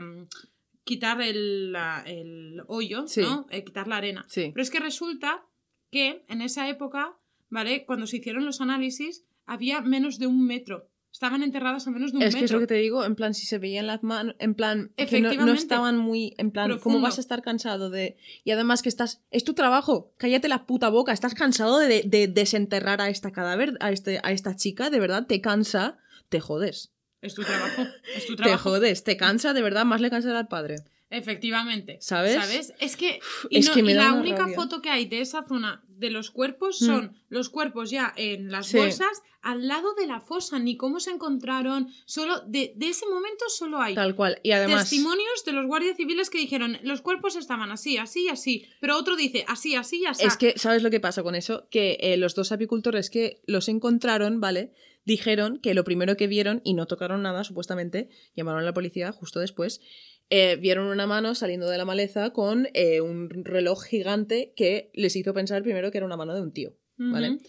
quitar 0.83 1.21
el, 1.21 1.71
la- 1.71 2.03
el 2.05 2.61
hoyo, 2.67 3.07
Sí. 3.07 3.21
¿no? 3.21 3.47
Eh, 3.49 3.63
quitar 3.63 3.87
la 3.87 3.97
arena. 3.97 4.25
sí. 4.27 4.51
Pero 4.53 4.61
es 4.63 4.69
que 4.69 4.79
resulta 4.79 5.45
que 5.91 6.25
en 6.27 6.41
esa 6.41 6.67
época, 6.69 7.15
¿vale? 7.49 7.85
Cuando 7.85 8.07
se 8.07 8.17
hicieron 8.17 8.45
los 8.45 8.61
análisis, 8.61 9.23
había 9.45 9.81
menos 9.81 10.19
de 10.19 10.27
un 10.27 10.45
metro. 10.45 10.89
Estaban 11.11 11.43
enterradas 11.43 11.85
a 11.87 11.91
menos 11.91 12.11
de 12.11 12.17
un 12.17 12.23
Es 12.23 12.33
que 12.33 12.39
es 12.39 12.43
metro. 12.51 12.57
lo 12.57 12.61
que 12.63 12.73
te 12.73 12.79
digo, 12.81 13.05
en 13.05 13.13
plan, 13.15 13.35
si 13.35 13.45
se 13.45 13.59
veían 13.59 13.85
las 13.85 14.01
manos, 14.01 14.35
en 14.39 14.55
plan, 14.55 14.91
que 14.97 15.21
no, 15.21 15.53
estaban 15.53 15.95
muy, 15.95 16.33
en 16.39 16.49
plan, 16.49 16.79
¿cómo 16.79 17.01
vas 17.01 17.19
a 17.19 17.21
estar 17.21 17.43
cansado 17.43 17.91
de...? 17.91 18.17
Y 18.43 18.49
además 18.49 18.81
que 18.81 18.89
estás, 18.89 19.21
es 19.29 19.43
tu 19.43 19.53
trabajo, 19.53 20.11
cállate 20.17 20.47
la 20.47 20.65
puta 20.65 20.89
boca, 20.89 21.13
estás 21.13 21.35
cansado 21.35 21.77
de, 21.77 22.01
de 22.07 22.27
desenterrar 22.27 22.99
a 22.99 23.09
esta 23.09 23.31
cadáver, 23.31 23.77
a, 23.79 23.91
este, 23.91 24.19
a 24.23 24.31
esta 24.31 24.55
chica, 24.55 24.89
de 24.89 24.99
verdad, 24.99 25.27
te 25.27 25.39
cansa, 25.39 25.99
te 26.29 26.39
jodes. 26.39 26.91
Es 27.23 27.33
tu 27.35 27.43
trabajo. 27.43 27.83
Es 28.15 28.25
tu 28.27 28.35
Te 28.35 28.43
trabajo. 28.43 28.69
jodes, 28.69 29.03
te 29.03 29.17
cansa, 29.17 29.53
de 29.53 29.61
verdad, 29.61 29.85
más 29.85 30.01
le 30.01 30.09
cansa 30.09 30.37
al 30.37 30.47
padre. 30.47 30.75
Efectivamente. 31.09 31.97
¿Sabes? 32.01 32.33
¿Sabes? 32.35 32.73
Es 32.79 32.97
que, 32.97 33.19
y 33.49 33.59
es 33.59 33.67
no- 33.67 33.73
que 33.75 33.83
me 33.83 33.91
y 33.91 33.95
da 33.95 34.05
la 34.05 34.13
única 34.13 34.39
rabia. 34.39 34.55
foto 34.55 34.81
que 34.81 34.89
hay 34.89 35.05
de 35.05 35.21
esa 35.21 35.43
zona 35.47 35.83
de 35.87 36.09
los 36.09 36.31
cuerpos 36.31 36.81
Mm. 36.81 36.85
son 36.85 37.17
los 37.29 37.49
cuerpos 37.49 37.91
ya 37.91 38.13
en 38.17 38.51
las 38.51 38.67
Sí. 38.67 38.77
bolsas 38.77 39.21
al 39.43 39.67
lado 39.67 39.93
de 39.93 40.07
la 40.07 40.21
fosa, 40.21 40.57
ni 40.57 40.75
cómo 40.75 40.99
se 40.99 41.11
encontraron. 41.11 41.89
Solo 42.05 42.39
de, 42.47 42.73
de 42.75 42.87
ese 42.89 43.05
momento 43.05 43.45
solo 43.49 43.79
hay 43.79 43.93
Tal 43.93 44.15
cual. 44.15 44.39
Y 44.41 44.51
además, 44.53 44.89
testimonios 44.89 45.45
de 45.45 45.51
los 45.51 45.65
guardias 45.67 45.97
civiles 45.97 46.29
que 46.31 46.39
dijeron 46.39 46.79
los 46.83 47.01
cuerpos 47.01 47.35
estaban 47.35 47.71
así, 47.71 47.97
así 47.97 48.23
y 48.23 48.29
así. 48.29 48.65
Pero 48.81 48.97
otro 48.97 49.15
dice 49.15 49.45
así, 49.47 49.75
así 49.75 50.01
y 50.01 50.05
así. 50.07 50.25
es 50.25 50.35
que, 50.37 50.57
¿sabes 50.57 50.81
lo 50.81 50.89
que 50.89 50.99
pasa 50.99 51.21
con 51.23 51.35
eso? 51.35 51.67
Que 51.69 51.97
eh, 52.01 52.17
los 52.17 52.33
dos 52.35 52.51
apicultores 52.51 53.09
que 53.09 53.41
los 53.45 53.67
encontraron, 53.69 54.39
¿vale? 54.41 54.71
Dijeron 55.05 55.59
que 55.59 55.73
lo 55.73 55.83
primero 55.83 56.15
que 56.15 56.27
vieron, 56.27 56.61
y 56.63 56.73
no 56.73 56.87
tocaron 56.87 57.21
nada, 57.21 57.43
supuestamente, 57.43 58.09
llamaron 58.35 58.61
a 58.61 58.65
la 58.65 58.73
policía 58.73 59.11
justo 59.11 59.39
después, 59.39 59.81
eh, 60.29 60.55
vieron 60.55 60.87
una 60.87 61.07
mano 61.07 61.35
saliendo 61.35 61.69
de 61.69 61.77
la 61.77 61.85
maleza 61.85 62.31
con 62.31 62.69
eh, 62.73 63.01
un 63.01 63.29
reloj 63.29 63.83
gigante 63.83 64.53
que 64.55 64.91
les 64.93 65.15
hizo 65.15 65.33
pensar 65.33 65.63
primero 65.63 65.91
que 65.91 65.97
era 65.97 66.05
una 66.05 66.17
mano 66.17 66.33
de 66.33 66.41
un 66.41 66.53
tío, 66.53 66.73
¿vale? 66.97 67.39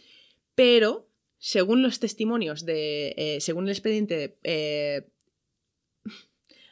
Pero, 0.55 1.09
según 1.38 1.82
los 1.82 2.00
testimonios 2.00 2.64
de. 2.64 3.14
eh, 3.16 3.40
según 3.40 3.64
el 3.64 3.70
expediente. 3.70 4.38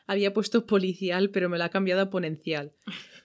había 0.07 0.33
puesto 0.33 0.67
policial, 0.67 1.31
pero 1.31 1.49
me 1.49 1.59
lo 1.59 1.65
ha 1.65 1.71
cambiado 1.71 2.03
a 2.03 2.11
ponencial. 2.11 2.73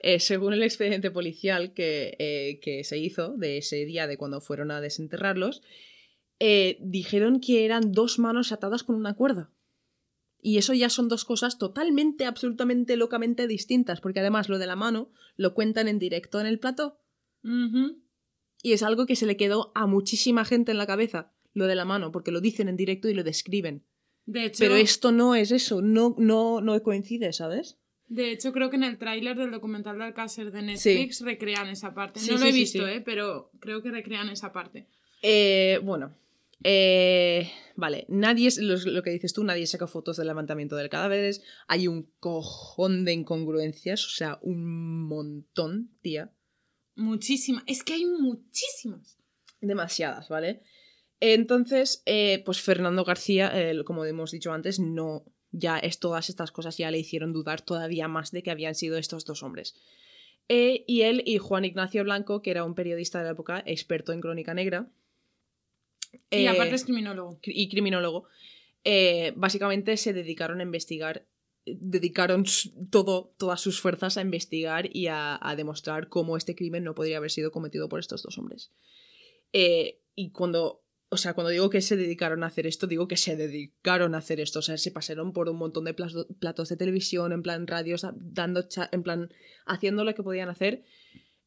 Eh, 0.00 0.20
según 0.20 0.52
el 0.52 0.62
expediente 0.62 1.10
policial 1.10 1.74
que, 1.74 2.16
eh, 2.18 2.60
que 2.60 2.84
se 2.84 2.98
hizo 2.98 3.36
de 3.36 3.58
ese 3.58 3.84
día 3.84 4.06
de 4.06 4.16
cuando 4.16 4.40
fueron 4.40 4.70
a 4.70 4.80
desenterrarlos, 4.80 5.62
eh, 6.40 6.78
dijeron 6.80 7.40
que 7.40 7.64
eran 7.64 7.92
dos 7.92 8.18
manos 8.18 8.52
atadas 8.52 8.82
con 8.82 8.96
una 8.96 9.14
cuerda. 9.14 9.50
Y 10.40 10.58
eso 10.58 10.72
ya 10.72 10.88
son 10.88 11.08
dos 11.08 11.24
cosas 11.24 11.58
totalmente, 11.58 12.24
absolutamente, 12.24 12.96
locamente 12.96 13.48
distintas, 13.48 14.00
porque 14.00 14.20
además 14.20 14.48
lo 14.48 14.58
de 14.58 14.66
la 14.66 14.76
mano 14.76 15.10
lo 15.36 15.52
cuentan 15.54 15.88
en 15.88 15.98
directo 15.98 16.40
en 16.40 16.46
el 16.46 16.60
plató. 16.60 17.00
Y 18.62 18.72
es 18.72 18.82
algo 18.82 19.06
que 19.06 19.16
se 19.16 19.26
le 19.26 19.36
quedó 19.36 19.72
a 19.74 19.86
muchísima 19.86 20.44
gente 20.44 20.70
en 20.70 20.78
la 20.78 20.86
cabeza, 20.86 21.32
lo 21.54 21.66
de 21.66 21.74
la 21.74 21.84
mano, 21.84 22.12
porque 22.12 22.30
lo 22.30 22.40
dicen 22.40 22.68
en 22.68 22.76
directo 22.76 23.08
y 23.08 23.14
lo 23.14 23.24
describen. 23.24 23.84
De 24.26 24.44
hecho, 24.44 24.58
Pero 24.60 24.76
esto 24.76 25.10
no 25.10 25.34
es 25.34 25.50
eso, 25.50 25.80
no, 25.82 26.14
no, 26.18 26.60
no 26.60 26.80
coincide, 26.82 27.32
¿sabes? 27.32 27.78
de 28.08 28.32
hecho, 28.32 28.52
creo 28.52 28.70
que 28.70 28.76
en 28.76 28.84
el 28.84 28.96
tráiler 28.96 29.36
del 29.36 29.50
documental 29.50 29.98
de 29.98 30.04
Alcácer 30.04 30.50
de 30.50 30.62
Netflix 30.62 31.20
recrean 31.20 31.68
esa 31.68 31.94
parte. 31.94 32.20
Sí, 32.20 32.30
no 32.30 32.38
lo 32.38 32.42
sí, 32.42 32.48
he 32.48 32.52
visto. 32.52 32.88
¿eh? 32.88 33.02
pero 33.04 33.50
creo 33.60 33.82
que 33.82 33.90
recrean 33.90 34.30
esa 34.30 34.50
parte. 34.50 34.86
Eh, 35.22 35.78
bueno, 35.82 36.14
eh, 36.64 37.50
vale, 37.76 38.04
nadie, 38.08 38.48
es- 38.48 38.58
lo, 38.58 38.76
lo 38.76 39.02
que 39.02 39.10
dices 39.10 39.32
tú, 39.32 39.44
nadie 39.44 39.66
saca 39.66 39.86
fotos 39.86 40.16
del 40.16 40.26
levantamiento 40.26 40.76
del 40.76 40.88
cadáveres, 40.88 41.42
hay 41.66 41.88
un 41.88 42.10
cojón 42.20 43.04
de 43.04 43.12
incongruencias, 43.12 44.04
o 44.06 44.10
sea, 44.10 44.38
un 44.42 45.06
montón, 45.06 45.90
tía. 46.02 46.32
Muchísimas. 46.96 47.62
Es 47.66 47.84
que 47.84 47.94
hay 47.94 48.04
muchísimas. 48.06 49.18
Demasiadas, 49.60 50.28
¿vale? 50.28 50.62
Entonces, 51.20 52.02
eh, 52.06 52.42
pues 52.44 52.60
Fernando 52.60 53.04
García, 53.04 53.50
eh, 53.54 53.84
como 53.84 54.04
hemos 54.04 54.30
dicho 54.30 54.52
antes, 54.52 54.78
no, 54.78 55.24
ya 55.50 55.78
es 55.78 55.98
todas 55.98 56.28
estas 56.28 56.52
cosas 56.52 56.76
ya 56.76 56.90
le 56.90 56.98
hicieron 56.98 57.32
dudar 57.32 57.60
todavía 57.62 58.06
más 58.08 58.30
de 58.30 58.42
que 58.42 58.50
habían 58.50 58.74
sido 58.74 58.98
estos 58.98 59.24
dos 59.24 59.42
hombres. 59.42 59.74
Eh, 60.48 60.84
y 60.86 61.02
él 61.02 61.22
y 61.26 61.38
Juan 61.38 61.64
Ignacio 61.64 62.04
Blanco, 62.04 62.40
que 62.40 62.50
era 62.50 62.64
un 62.64 62.74
periodista 62.74 63.18
de 63.18 63.24
la 63.24 63.32
época, 63.32 63.62
experto 63.66 64.12
en 64.12 64.20
crónica 64.20 64.54
negra. 64.54 64.90
Y 66.30 66.44
eh, 66.44 66.48
aparte 66.48 66.74
es 66.74 66.84
criminólogo. 66.84 67.38
cri- 67.40 67.52
y 67.54 67.68
criminólogo, 67.68 68.24
eh, 68.84 69.32
básicamente 69.36 69.96
se 69.96 70.12
dedicaron 70.12 70.60
a 70.60 70.62
investigar, 70.62 71.26
eh, 71.66 71.76
dedicaron 71.80 72.44
todo, 72.90 73.34
todas 73.38 73.60
sus 73.60 73.80
fuerzas 73.80 74.16
a 74.16 74.22
investigar 74.22 74.88
y 74.94 75.08
a, 75.08 75.38
a 75.40 75.56
demostrar 75.56 76.08
cómo 76.08 76.36
este 76.36 76.54
crimen 76.54 76.84
no 76.84 76.94
podría 76.94 77.18
haber 77.18 77.30
sido 77.30 77.50
cometido 77.50 77.88
por 77.88 78.00
estos 78.00 78.22
dos 78.22 78.38
hombres. 78.38 78.70
Eh, 79.52 80.00
y 80.14 80.30
cuando, 80.30 80.84
o 81.10 81.16
sea, 81.16 81.34
cuando 81.34 81.50
digo 81.50 81.70
que 81.70 81.80
se 81.80 81.96
dedicaron 81.96 82.42
a 82.42 82.46
hacer 82.48 82.66
esto, 82.66 82.86
digo 82.86 83.08
que 83.08 83.16
se 83.16 83.36
dedicaron 83.36 84.14
a 84.14 84.18
hacer 84.18 84.40
esto, 84.40 84.58
o 84.60 84.62
sea, 84.62 84.76
se 84.78 84.90
pasaron 84.90 85.32
por 85.32 85.48
un 85.48 85.56
montón 85.56 85.84
de 85.84 85.94
plato- 85.94 86.26
platos 86.38 86.68
de 86.68 86.76
televisión, 86.76 87.32
en 87.32 87.42
plan 87.42 87.66
radios, 87.66 88.06
dando, 88.16 88.64
en 88.92 89.02
plan, 89.02 89.32
haciendo 89.66 90.04
lo 90.04 90.14
que 90.14 90.22
podían 90.22 90.48
hacer. 90.48 90.84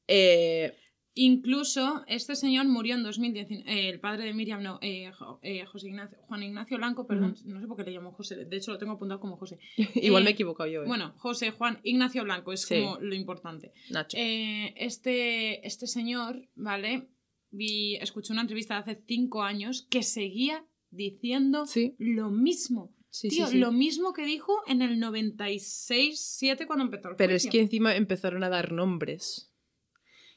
Eh, 0.08 0.74
Incluso 1.14 2.04
este 2.08 2.36
señor 2.36 2.68
murió 2.68 2.96
en 2.96 3.04
2019. 3.04 3.64
eh, 3.70 3.90
el 3.90 4.00
padre 4.00 4.24
de 4.26 4.34
Miriam, 4.34 4.64
no, 4.64 4.80
eh, 4.82 5.12
eh, 5.42 5.66
José 5.66 5.90
Ignacio, 5.90 6.18
Juan 6.22 6.44
Ignacio 6.44 6.78
Blanco, 6.78 7.06
perdón, 7.06 7.36
no 7.46 7.60
sé 7.60 7.68
por 7.68 7.76
qué 7.78 7.84
le 7.84 7.92
llamo 7.92 8.14
José. 8.14 8.46
De 8.46 8.56
hecho, 8.58 8.72
lo 8.72 8.78
tengo 8.78 8.94
apuntado 8.94 9.20
como 9.20 9.36
José. 9.38 9.60
igual 9.96 10.24
me 10.24 10.30
he 10.30 10.34
equivocado 10.34 10.70
yo. 10.70 10.86
Bueno, 10.86 11.14
José 11.18 11.52
Juan 11.52 11.80
Ignacio 11.84 12.24
Blanco 12.24 12.54
es 12.54 12.62
Sí. 12.62 12.76
como 12.82 13.00
lo 13.00 13.14
importante. 13.14 13.74
Nacho. 13.90 14.16
Este, 14.18 15.68
este 15.68 15.88
señor, 15.88 16.48
¿vale? 16.56 17.10
Vi, 17.52 17.98
escuché 17.98 18.32
una 18.32 18.44
entrevista 18.44 18.76
de 18.76 18.80
hace 18.94 19.04
cinco 19.06 19.44
años 19.44 19.86
que 19.90 20.04
seguía 20.04 20.66
diciendo 20.92 21.66
sí, 21.66 21.96
lo 22.00 22.30
mismo. 22.32 22.96
sí, 23.10 23.28
Tío, 23.28 23.48
sí, 23.48 23.54
sí. 23.54 23.58
lo 23.60 23.74
mismo 23.74 24.14
que 24.14 24.26
dijo 24.26 24.54
en 24.68 24.82
el 24.82 24.98
96-7 25.02 26.66
cuando 26.68 26.86
empezó 26.86 27.10
el 27.10 27.16
Pero 27.18 27.34
es 27.36 27.44
juicio. 27.44 27.52
que 27.52 27.62
encima 27.64 27.96
empezaron 27.96 28.44
a 28.46 28.50
dar 28.50 28.72
nombres. 28.72 29.51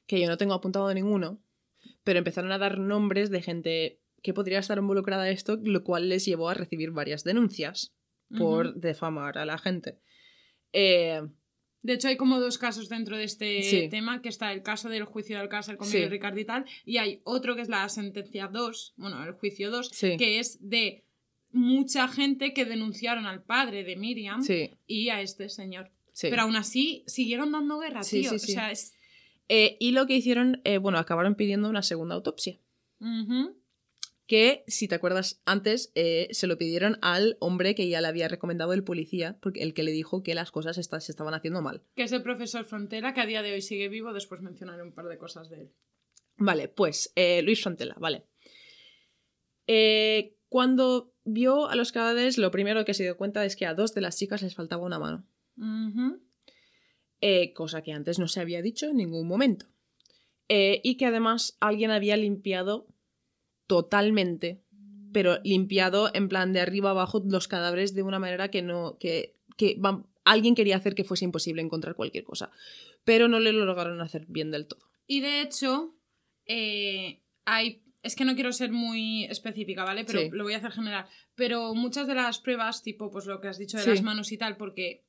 Que 0.06 0.20
yo 0.20 0.28
no 0.28 0.36
tengo 0.36 0.54
apuntado 0.54 0.92
ninguno. 0.94 1.40
Pero 2.02 2.18
empezaron 2.18 2.52
a 2.52 2.58
dar 2.58 2.78
nombres 2.78 3.30
de 3.30 3.42
gente 3.42 4.00
que 4.22 4.32
podría 4.34 4.58
estar 4.58 4.78
involucrada 4.78 5.26
en 5.28 5.34
esto, 5.34 5.56
lo 5.62 5.84
cual 5.84 6.08
les 6.08 6.24
llevó 6.24 6.48
a 6.48 6.54
recibir 6.54 6.90
varias 6.90 7.24
denuncias 7.24 7.94
por 8.38 8.74
defamar 8.74 9.36
a 9.38 9.44
la 9.44 9.58
gente. 9.58 9.98
Eh, 10.72 11.20
De 11.82 11.92
hecho, 11.92 12.08
hay 12.08 12.16
como 12.16 12.40
dos 12.40 12.56
casos 12.56 12.88
dentro 12.88 13.18
de 13.18 13.24
este 13.24 13.62
Sí. 13.62 13.88
tema, 13.90 14.22
que 14.22 14.30
está 14.30 14.50
el 14.54 14.62
caso 14.62 14.88
del 14.88 15.04
juicio 15.04 15.36
de 15.36 15.42
Alcácer 15.42 15.76
con 15.76 15.86
Sí. 15.86 15.96
Miguel 15.98 16.12
Ricardo 16.12 16.40
y 16.40 16.46
tal, 16.46 16.64
y 16.86 16.96
hay 16.96 17.20
otro 17.24 17.54
que 17.54 17.60
es 17.60 17.68
la 17.68 17.86
sentencia 17.90 18.48
2, 18.48 18.94
bueno, 18.96 19.22
el 19.22 19.32
juicio 19.34 19.70
2, 19.70 19.90
Sí. 19.92 20.16
que 20.16 20.38
es 20.38 20.66
de 20.66 21.04
mucha 21.50 22.08
gente 22.08 22.54
que 22.54 22.64
denunciaron 22.64 23.26
al 23.26 23.42
padre 23.42 23.84
de 23.84 23.96
Miriam 23.96 24.40
y 24.86 25.10
a 25.10 25.20
este 25.20 25.50
señor. 25.50 25.90
Pero 26.22 26.40
aún 26.42 26.56
así 26.56 27.04
siguieron 27.06 27.52
dando 27.52 27.78
guerra, 27.78 28.00
tío. 28.00 28.32
O 28.32 28.38
sea, 28.38 28.70
es... 28.70 28.93
Eh, 29.48 29.76
y 29.80 29.92
lo 29.92 30.06
que 30.06 30.16
hicieron, 30.16 30.60
eh, 30.64 30.78
bueno, 30.78 30.98
acabaron 30.98 31.34
pidiendo 31.34 31.68
una 31.68 31.82
segunda 31.82 32.14
autopsia. 32.14 32.58
Que, 34.26 34.64
si 34.66 34.88
te 34.88 34.94
acuerdas 34.94 35.42
antes, 35.44 35.92
eh, 35.94 36.28
se 36.30 36.46
lo 36.46 36.56
pidieron 36.56 36.98
al 37.02 37.36
hombre 37.40 37.74
que 37.74 37.88
ya 37.88 38.00
le 38.00 38.08
había 38.08 38.28
recomendado 38.28 38.72
el 38.72 38.82
policía, 38.82 39.36
porque 39.42 39.62
el 39.62 39.74
que 39.74 39.82
le 39.82 39.92
dijo 39.92 40.22
que 40.22 40.34
las 40.34 40.50
cosas 40.50 40.76
se 40.76 41.10
estaban 41.12 41.34
haciendo 41.34 41.60
mal. 41.60 41.82
Que 41.94 42.04
es 42.04 42.12
el 42.12 42.22
profesor 42.22 42.64
Frontera, 42.64 43.12
que 43.12 43.20
a 43.20 43.26
día 43.26 43.42
de 43.42 43.52
hoy 43.52 43.60
sigue 43.60 43.88
vivo, 43.88 44.14
después 44.14 44.40
mencionaré 44.40 44.82
un 44.82 44.92
par 44.92 45.08
de 45.08 45.18
cosas 45.18 45.50
de 45.50 45.60
él. 45.62 45.72
Vale, 46.36 46.68
pues 46.68 47.12
Luis 47.42 47.62
Frontela, 47.62 47.96
vale. 47.98 48.24
Cuando 50.48 51.12
vio 51.24 51.68
a 51.68 51.76
los 51.76 51.92
cadáveres, 51.92 52.38
lo 52.38 52.50
primero 52.50 52.84
que 52.84 52.94
se 52.94 53.02
dio 53.02 53.18
cuenta 53.18 53.44
es 53.44 53.56
que 53.56 53.66
a 53.66 53.74
dos 53.74 53.92
de 53.92 54.00
las 54.00 54.16
chicas 54.16 54.40
les 54.40 54.54
faltaba 54.54 54.84
una 54.84 54.98
mano. 54.98 55.26
Eh, 57.26 57.54
cosa 57.54 57.80
que 57.82 57.92
antes 57.92 58.18
no 58.18 58.28
se 58.28 58.40
había 58.40 58.60
dicho 58.60 58.86
en 58.90 58.96
ningún 58.98 59.26
momento. 59.26 59.64
Eh, 60.48 60.80
y 60.84 60.96
que 60.98 61.06
además 61.06 61.56
alguien 61.60 61.90
había 61.90 62.18
limpiado 62.18 62.86
totalmente, 63.66 64.62
pero 65.12 65.38
limpiado 65.42 66.10
en 66.14 66.28
plan 66.28 66.52
de 66.52 66.60
arriba 66.60 66.90
abajo 66.90 67.22
los 67.24 67.48
cadáveres 67.48 67.94
de 67.94 68.02
una 68.02 68.18
manera 68.18 68.50
que 68.50 68.62
no. 68.62 68.98
que, 68.98 69.36
que 69.56 69.78
vam- 69.78 70.06
alguien 70.24 70.54
quería 70.54 70.76
hacer 70.76 70.94
que 70.94 71.04
fuese 71.04 71.24
imposible 71.24 71.62
encontrar 71.62 71.94
cualquier 71.94 72.24
cosa. 72.24 72.50
Pero 73.04 73.28
no 73.28 73.40
le 73.40 73.52
lo 73.52 73.64
lograron 73.64 74.00
hacer 74.00 74.26
bien 74.28 74.50
del 74.50 74.66
todo. 74.66 74.80
Y 75.06 75.20
de 75.20 75.40
hecho, 75.42 75.94
eh, 76.46 77.22
hay. 77.44 77.80
Es 78.02 78.16
que 78.16 78.26
no 78.26 78.34
quiero 78.34 78.52
ser 78.52 78.70
muy 78.70 79.24
específica, 79.24 79.82
¿vale? 79.84 80.04
Pero 80.04 80.20
Sí. 80.20 80.28
lo 80.30 80.44
voy 80.44 80.52
a 80.52 80.58
hacer 80.58 80.72
general. 80.72 81.06
Pero 81.34 81.74
muchas 81.74 82.06
de 82.06 82.14
las 82.14 82.38
pruebas, 82.38 82.82
tipo, 82.82 83.10
pues 83.10 83.24
lo 83.24 83.40
que 83.40 83.48
has 83.48 83.56
dicho 83.58 83.78
de 83.78 83.84
Sí. 83.84 83.88
las 83.90 84.02
manos 84.02 84.30
y 84.30 84.36
tal, 84.36 84.58
porque 84.58 85.06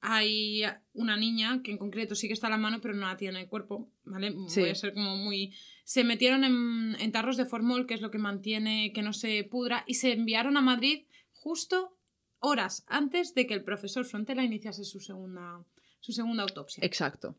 hay 0.00 0.62
una 0.92 1.16
niña 1.16 1.60
que 1.62 1.72
en 1.72 1.78
concreto 1.78 2.14
sí 2.14 2.28
que 2.28 2.34
está 2.34 2.48
la 2.48 2.56
mano, 2.56 2.80
pero 2.80 2.94
no 2.94 3.06
la 3.06 3.16
tiene 3.16 3.38
en 3.38 3.44
el 3.44 3.48
cuerpo, 3.48 3.90
¿vale? 4.04 4.32
Sí. 4.48 4.60
Voy 4.60 4.70
a 4.70 4.74
ser 4.74 4.94
como 4.94 5.16
muy. 5.16 5.54
Se 5.84 6.04
metieron 6.04 6.44
en, 6.44 6.96
en 7.00 7.12
tarros 7.12 7.36
de 7.36 7.46
formol, 7.46 7.86
que 7.86 7.94
es 7.94 8.00
lo 8.00 8.10
que 8.10 8.18
mantiene 8.18 8.92
que 8.92 9.02
no 9.02 9.12
se 9.12 9.44
pudra, 9.44 9.84
y 9.86 9.94
se 9.94 10.12
enviaron 10.12 10.56
a 10.56 10.60
Madrid 10.60 11.06
justo 11.32 11.96
horas 12.40 12.84
antes 12.86 13.34
de 13.34 13.46
que 13.46 13.54
el 13.54 13.64
profesor 13.64 14.04
Frontera 14.04 14.44
iniciase 14.44 14.84
su 14.84 15.00
segunda, 15.00 15.64
su 16.00 16.12
segunda 16.12 16.44
autopsia 16.44 16.84
Exacto. 16.84 17.36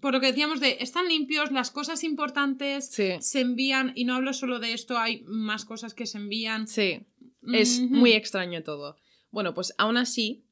por 0.00 0.12
lo 0.12 0.20
que 0.20 0.26
decíamos 0.28 0.58
de 0.58 0.78
están 0.80 1.06
limpios, 1.08 1.52
las 1.52 1.70
cosas 1.70 2.02
importantes 2.02 2.86
Sí. 2.90 3.12
se 3.20 3.40
envían, 3.40 3.92
y 3.94 4.04
no 4.04 4.14
hablo 4.14 4.32
solo 4.32 4.58
de 4.58 4.72
esto, 4.72 4.98
hay 4.98 5.22
más 5.26 5.64
cosas 5.64 5.94
que 5.94 6.06
se 6.06 6.18
envían. 6.18 6.66
Sí. 6.66 7.06
Es 7.52 7.80
muy 7.80 8.12
extraño 8.12 8.62
todo. 8.64 8.96
Bueno, 9.30 9.54
pues 9.54 9.72
aún 9.78 9.96
así, 9.96 10.44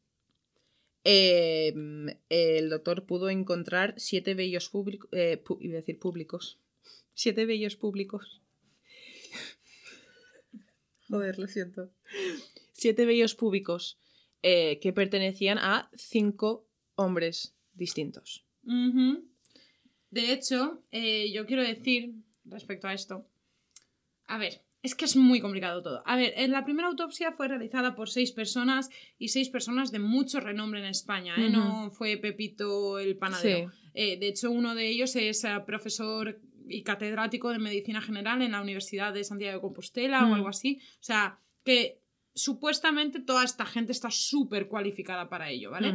eh, 1.05 1.75
el 2.29 2.71
doctor 2.71 3.07
pudo 3.07 3.31
encontrar 3.31 3.95
siete 3.97 4.35
vellos 4.35 4.69
públicos. 4.69 5.09
iba 5.13 5.75
a 5.75 5.81
decir 5.81 5.99
públicos. 5.99 6.59
Siete 7.15 7.47
vellos 7.47 7.77
públicos. 7.77 8.43
Joder, 11.09 11.39
lo 11.39 11.47
siento. 11.47 11.91
Siete 12.73 13.07
vellos 13.07 13.35
públicos 13.35 13.99
eh, 14.43 14.79
que 14.81 14.93
pertenecían 14.93 15.59
a 15.59 15.91
cinco 15.97 16.69
hombres 16.95 17.57
distintos. 17.75 18.45
De 20.11 20.33
hecho, 20.33 20.83
eh, 20.91 21.33
yo 21.33 21.47
quiero 21.47 21.63
decir 21.63 22.15
respecto 22.45 22.87
a 22.87 22.95
esto. 22.95 23.27
A 24.27 24.39
ver, 24.39 24.63
es 24.83 24.95
que 24.95 25.05
es 25.05 25.17
muy 25.17 25.41
complicado 25.41 25.83
todo. 25.83 26.03
A 26.07 26.17
ver, 26.17 26.33
en 26.37 26.53
la 26.53 26.65
primera 26.65 26.89
autopsia 26.89 27.33
fue 27.33 27.49
realizada 27.49 27.95
por 27.95 28.09
seis 28.09 28.33
personas 28.33 28.91
y 29.19 29.29
seis 29.29 29.49
personas 29.49 29.91
de 29.91 29.99
mucho 29.99 30.41
renombre 30.41 30.81
en 30.81 30.87
España. 30.87 31.35
¿eh? 31.37 31.51
No 31.51 31.91
fue 31.91 32.17
Pepito 32.17 32.99
el 32.99 33.17
panadero. 33.17 33.71
Sí. 33.71 33.79
Eh, 33.95 34.19
de 34.19 34.29
hecho, 34.29 34.51
uno 34.51 34.75
de 34.75 34.89
ellos 34.89 35.17
es 35.17 35.43
eh, 35.45 35.51
profesor 35.67 36.41
y 36.69 36.83
catedrático 36.83 37.51
de 37.51 37.59
medicina 37.59 38.01
general 38.01 38.43
en 38.43 38.53
la 38.53 38.61
Universidad 38.61 39.13
de 39.13 39.25
Santiago 39.25 39.57
de 39.57 39.61
Compostela 39.63 40.23
Mm. 40.23 40.31
o 40.31 40.35
algo 40.37 40.49
así. 40.49 40.81
O 40.95 41.03
sea, 41.03 41.41
que 41.65 42.01
supuestamente 42.35 43.21
toda 43.21 43.45
esta 43.45 43.67
gente 43.67 43.93
está 43.93 44.11
súper 44.11 44.69
cualificada 44.69 45.29
para 45.29 45.51
ello, 45.51 45.71
¿vale? 45.73 45.93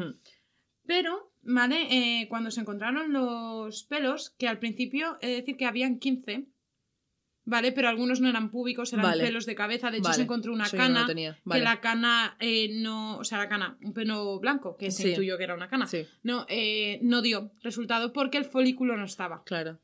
Pero, 0.86 1.32
¿vale? 1.42 1.88
Eh, 1.90 2.28
cuando 2.28 2.52
se 2.52 2.60
encontraron 2.60 3.14
los 3.14 3.84
pelos, 3.86 4.32
que 4.32 4.50
al 4.50 4.60
principio 4.60 5.18
de 5.22 5.30
decir 5.30 5.56
que 5.56 5.66
habían 5.66 6.00
15, 6.00 6.48
¿vale? 7.46 7.72
Pero 7.72 7.90
algunos 7.90 8.22
no 8.22 8.30
eran 8.30 8.50
púbicos, 8.52 8.94
eran 8.94 9.04
Vale. 9.06 9.24
pelos 9.24 9.46
de 9.46 9.56
cabeza. 9.56 9.92
De 9.92 9.98
hecho, 9.98 10.06
Vale, 10.06 10.16
se 10.16 10.22
encontró 10.24 10.54
una 10.54 10.66
eso 10.66 10.78
no 10.78 10.84
cana. 10.84 11.08
Que 11.08 11.34
Vale. 11.44 11.64
la 11.64 11.80
cana 11.82 12.38
eh, 12.40 12.70
no. 12.74 13.18
O 13.18 13.24
sea, 13.24 13.38
la 13.38 13.50
cana, 13.50 13.78
un 13.84 13.94
pelo 13.94 14.40
blanco, 14.40 14.78
que 14.78 14.92
se 14.92 15.04
Sí. 15.04 15.10
intuyó 15.10 15.38
que 15.38 15.44
era 15.44 15.56
una 15.56 15.68
cana. 15.70 15.88
Sí, 15.88 16.06
No, 16.24 16.46
eh, 16.50 17.00
no 17.02 17.22
dio 17.22 17.52
resultado 17.62 18.14
porque 18.14 18.38
el 18.38 18.46
folículo 18.46 18.98
no 18.98 19.06
estaba. 19.06 19.44
claro. 19.46 19.80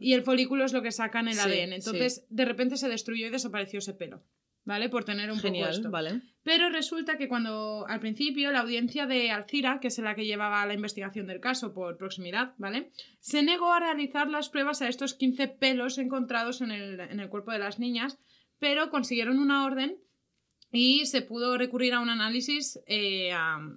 Y 0.00 0.12
el 0.12 0.22
folículo 0.22 0.66
es 0.66 0.74
lo 0.74 0.82
que 0.82 0.92
sacan 0.92 1.26
el 1.26 1.32
Sí, 1.34 1.40
ADN. 1.40 1.72
Entonces, 1.76 2.26
de 2.28 2.44
repente 2.44 2.76
se 2.76 2.90
destruyó 2.90 3.26
y 3.26 3.30
desapareció 3.30 3.78
ese 3.78 3.94
pelo. 3.94 4.22
¿Vale? 4.64 4.88
Por 4.88 5.04
tener 5.04 5.30
un 5.30 5.40
poco 5.40 5.66
esto. 5.66 5.90
vale. 5.90 6.20
Pero 6.42 6.70
resulta 6.70 7.18
que 7.18 7.28
cuando 7.28 7.86
al 7.88 8.00
principio 8.00 8.52
la 8.52 8.60
audiencia 8.60 9.06
de 9.06 9.30
Alcira, 9.30 9.78
que 9.80 9.88
es 9.88 9.98
la 9.98 10.14
que 10.14 10.26
llevaba 10.26 10.64
la 10.66 10.74
investigación 10.74 11.26
del 11.26 11.40
caso 11.40 11.72
por 11.72 11.96
proximidad, 11.96 12.54
¿vale? 12.56 12.90
Se 13.20 13.42
negó 13.42 13.72
a 13.72 13.80
realizar 13.80 14.28
las 14.28 14.48
pruebas 14.48 14.80
a 14.80 14.88
estos 14.88 15.14
15 15.14 15.48
pelos 15.48 15.98
encontrados 15.98 16.60
en 16.60 16.70
el, 16.70 17.00
en 17.00 17.20
el 17.20 17.28
cuerpo 17.28 17.52
de 17.52 17.58
las 17.58 17.78
niñas, 17.78 18.18
pero 18.58 18.90
consiguieron 18.90 19.38
una 19.38 19.64
orden 19.64 19.98
y 20.72 21.06
se 21.06 21.22
pudo 21.22 21.56
recurrir 21.58 21.94
a 21.94 22.00
un 22.00 22.08
análisis 22.10 22.78
eh, 22.86 23.32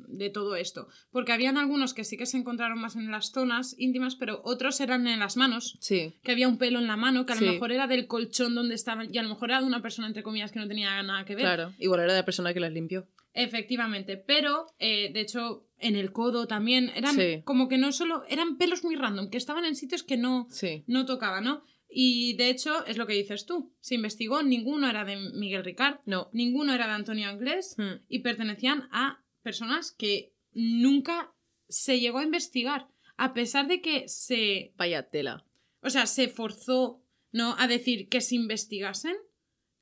de 0.07 0.29
todo 0.29 0.55
esto. 0.55 0.87
Porque 1.11 1.31
habían 1.31 1.57
algunos 1.57 1.93
que 1.93 2.03
sí 2.03 2.17
que 2.17 2.25
se 2.25 2.37
encontraron 2.37 2.79
más 2.79 2.95
en 2.95 3.09
las 3.11 3.31
zonas 3.31 3.75
íntimas, 3.77 4.15
pero 4.15 4.41
otros 4.43 4.79
eran 4.81 5.07
en 5.07 5.19
las 5.19 5.37
manos 5.37 5.77
Sí, 5.79 6.13
que 6.23 6.31
había 6.31 6.47
un 6.47 6.57
pelo 6.57 6.79
en 6.79 6.87
la 6.87 6.97
mano, 6.97 7.25
que 7.25 7.33
a 7.33 7.35
Sí. 7.35 7.45
lo 7.45 7.53
mejor 7.53 7.71
era 7.71 7.87
del 7.87 8.07
colchón 8.07 8.53
donde 8.55 8.75
estaban, 8.75 9.13
y 9.13 9.17
a 9.17 9.23
lo 9.23 9.29
mejor 9.29 9.49
era 9.49 9.61
de 9.61 9.67
una 9.67 9.81
persona, 9.81 10.07
entre 10.07 10.23
comillas, 10.23 10.51
que 10.51 10.59
no 10.59 10.67
tenía 10.67 11.01
nada 11.03 11.25
que 11.25 11.35
ver. 11.35 11.43
claro. 11.45 11.73
Igual 11.79 12.01
era 12.01 12.13
la 12.13 12.25
persona 12.25 12.53
que 12.53 12.59
las 12.59 12.71
limpió. 12.71 13.07
Efectivamente, 13.35 14.15
pero 14.17 14.67
eh, 14.79 15.11
de 15.11 15.19
hecho 15.21 15.65
en 15.79 15.95
el 15.95 16.11
codo 16.13 16.47
también 16.47 16.91
eran 16.95 17.15
Sí. 17.15 17.41
como 17.43 17.67
que 17.67 17.77
no 17.77 17.91
solo, 17.91 18.23
eran 18.29 18.57
pelos 18.57 18.83
muy 18.83 18.95
random, 18.95 19.29
que 19.29 19.37
estaban 19.37 19.65
en 19.65 19.75
sitios 19.75 20.03
que 20.03 20.17
no, 20.17 20.47
Sí. 20.49 20.83
no 20.87 21.05
tocaban, 21.05 21.43
¿no? 21.43 21.63
Y 21.95 22.33
de 22.37 22.49
hecho 22.49 22.85
es 22.85 22.97
lo 22.97 23.05
que 23.05 23.13
dices 23.13 23.45
tú, 23.45 23.71
se 23.79 23.95
investigó, 23.95 24.41
ninguno 24.41 24.89
era 24.89 25.05
de 25.05 25.15
Miguel 25.15 25.63
Ricard, 25.63 25.99
No. 26.05 26.29
ninguno 26.33 26.73
era 26.73 26.87
de 26.87 26.93
Antonio 26.93 27.29
Anglés 27.29 27.75
Hmm. 27.77 28.03
y 28.07 28.19
pertenecían 28.19 28.87
a 28.91 29.23
personas 29.43 29.91
que 29.91 30.33
nunca 30.53 31.33
se 31.69 31.99
llegó 31.99 32.19
a 32.19 32.23
investigar, 32.23 32.87
a 33.17 33.33
pesar 33.33 33.67
de 33.67 33.81
que 33.81 34.07
se 34.07 34.73
Vaya 34.75 35.09
tela. 35.09 35.45
o 35.81 35.89
sea, 35.89 36.05
se 36.07 36.27
forzó, 36.29 37.01
¿no? 37.31 37.55
A 37.59 37.67
decir 37.67 38.09
que 38.09 38.21
se 38.21 38.35
investigasen, 38.35 39.15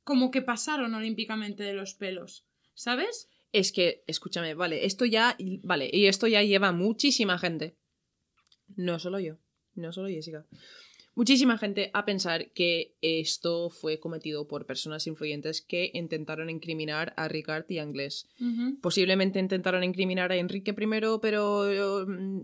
como 0.03 0.31
que 0.31 0.41
pasaron 0.41 0.93
olímpicamente 0.95 1.63
de 1.63 1.73
los 1.73 1.93
pelos, 1.93 2.45
¿sabes? 2.73 3.29
Es 3.53 3.71
que, 3.71 4.03
escúchame, 4.07 4.53
vale, 4.53 4.85
esto 4.85 5.05
ya, 5.05 5.37
vale, 5.63 5.89
y 5.91 6.07
esto 6.07 6.27
ya 6.27 6.41
lleva 6.43 6.71
muchísima 6.71 7.37
gente, 7.37 7.75
no 8.75 8.97
solo 8.99 9.19
yo, 9.19 9.37
no 9.75 9.91
solo 9.91 10.07
Jessica, 10.07 10.45
muchísima 11.15 11.57
gente 11.57 11.91
a 11.93 12.05
pensar 12.05 12.51
que 12.51 12.95
esto 13.01 13.69
fue 13.69 13.99
cometido 13.99 14.47
por 14.47 14.65
personas 14.65 15.07
influyentes 15.07 15.61
que 15.61 15.91
intentaron 15.93 16.49
incriminar 16.49 17.13
a 17.17 17.27
Ricard 17.27 17.65
y 17.69 17.79
a 17.79 17.83
Anglés. 17.83 18.27
Posiblemente 18.81 19.39
intentaron 19.39 19.83
incriminar 19.83 20.31
a 20.31 20.37
Enrique 20.37 20.71
I, 20.71 21.19
pero 21.21 22.05
mm, 22.07 22.41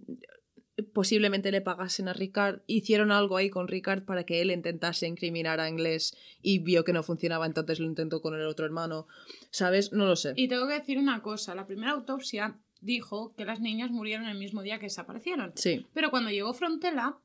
posiblemente 0.93 1.51
le 1.51 1.61
pagasen 1.61 2.07
a 2.07 2.13
Ricard. 2.13 2.61
Hicieron 2.67 3.11
algo 3.11 3.37
ahí 3.37 3.49
con 3.49 3.67
Ricard 3.67 4.03
para 4.03 4.25
que 4.25 4.41
él 4.41 4.51
intentase 4.51 5.07
incriminar 5.07 5.59
a 5.59 5.69
Inglés 5.69 6.15
y 6.41 6.59
vio 6.59 6.83
que 6.83 6.93
no 6.93 7.03
funcionaba, 7.03 7.45
entonces 7.45 7.79
lo 7.79 7.85
intentó 7.85 8.21
con 8.21 8.35
el 8.35 8.45
otro 8.45 8.65
hermano. 8.65 9.07
¿Sabes? 9.49 9.91
No 9.91 10.05
lo 10.05 10.15
sé. 10.15 10.33
Y 10.35 10.47
tengo 10.47 10.67
que 10.67 10.73
decir 10.73 10.97
una 10.97 11.21
cosa, 11.21 11.55
la 11.55 11.65
primera 11.65 11.91
autopsia 11.91 12.59
dijo 12.81 13.33
que 13.35 13.45
las 13.45 13.59
niñas 13.59 13.89
murieron 13.91 14.27
el 14.27 14.37
mismo 14.37 14.61
día 14.61 14.77
que 14.77 14.85
desaparecieron. 14.85 15.51
Sí, 15.55 15.85
Pero 15.93 16.11
cuando 16.11 16.29
llegó 16.29 16.53
Frontela, 16.53 17.17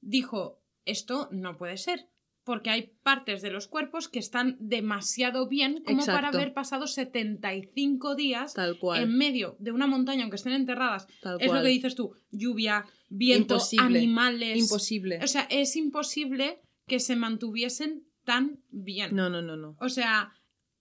dijo, 0.00 0.58
esto 0.86 1.28
no 1.30 1.56
puede 1.56 1.76
ser, 1.76 2.08
porque 2.44 2.70
hay 2.70 2.92
partes 3.02 3.42
de 3.42 3.50
los 3.50 3.66
cuerpos 3.66 4.08
que 4.08 4.20
están 4.20 4.56
demasiado 4.60 5.48
bien 5.48 5.82
como 5.84 6.06
para 6.06 6.28
haber 6.28 6.54
pasado 6.54 6.86
75 6.86 8.14
días 8.14 8.54
tal 8.54 8.78
cual. 8.78 9.02
en 9.02 9.18
medio 9.18 9.56
de 9.58 9.72
una 9.72 9.86
montaña, 9.86 10.22
aunque 10.22 10.36
estén 10.36 10.52
enterradas. 10.52 11.06
Tal 11.20 11.38
Es 11.40 11.48
cual. 11.48 11.58
lo 11.58 11.64
que 11.64 11.70
dices 11.70 11.94
tú, 11.96 12.14
lluvia, 12.30 12.86
viento, 13.08 13.54
Imposible. 13.54 13.98
animales. 13.98 14.58
Imposible. 14.58 15.18
O 15.22 15.26
sea, 15.26 15.42
es 15.50 15.74
imposible 15.76 16.60
que 16.86 17.00
se 17.00 17.16
mantuviesen 17.16 18.06
tan 18.24 18.62
bien. 18.70 19.14
No, 19.14 19.28
no, 19.28 19.42
no, 19.42 19.56
no. 19.56 19.76
O 19.80 19.88
sea, 19.88 20.32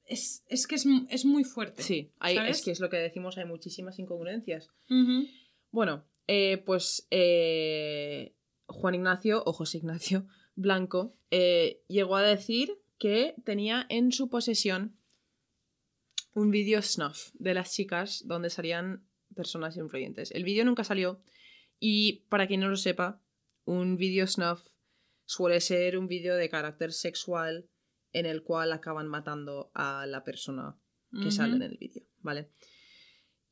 es, 0.03 0.43
es 0.47 0.67
que 0.67 0.75
es, 0.75 0.85
es 1.09 1.25
muy 1.25 1.43
fuerte. 1.43 1.81
Sí, 1.81 2.11
hay, 2.19 2.35
¿sabes? 2.35 2.59
es 2.59 2.63
que 2.65 2.71
es 2.71 2.79
lo 2.79 2.89
que 2.91 2.97
decimos, 2.97 3.39
hay 3.39 3.45
muchísimas 3.45 3.97
incongruencias. 3.97 4.69
Bueno, 5.71 6.05
eh, 6.27 6.61
pues 6.65 7.07
eh, 7.09 8.35
Juan 8.67 8.95
Ignacio 8.95 9.43
o 9.45 9.53
José 9.53 9.77
Ignacio 9.79 10.27
Blanco 10.55 11.15
eh, 11.31 11.83
llegó 11.87 12.15
a 12.15 12.23
decir 12.23 12.79
que 12.97 13.35
tenía 13.43 13.85
en 13.89 14.11
su 14.11 14.29
posesión 14.29 14.97
un 16.33 16.51
vídeo 16.51 16.81
snuff 16.81 17.29
de 17.33 17.53
las 17.53 17.73
chicas 17.73 18.23
donde 18.25 18.49
salían 18.49 19.05
personas 19.35 19.77
influyentes. 19.77 20.31
El 20.31 20.43
vídeo 20.43 20.65
nunca 20.65 20.83
salió 20.83 21.21
y 21.79 22.25
para 22.29 22.47
quien 22.47 22.61
no 22.61 22.69
lo 22.69 22.77
sepa, 22.77 23.21
un 23.65 23.97
vídeo 23.97 24.27
snuff 24.27 24.67
suele 25.25 25.59
ser 25.59 25.97
un 25.97 26.07
vídeo 26.07 26.35
de 26.35 26.49
carácter 26.49 26.93
sexual 26.93 27.67
en 28.11 28.25
el 28.25 28.43
cual 28.43 28.71
acaban 28.71 29.07
matando 29.07 29.71
a 29.73 30.05
la 30.05 30.23
persona 30.23 30.77
que 31.21 31.31
sale 31.31 31.55
en 31.55 31.61
el 31.61 31.77
vídeo, 31.77 32.03
¿vale? 32.19 32.49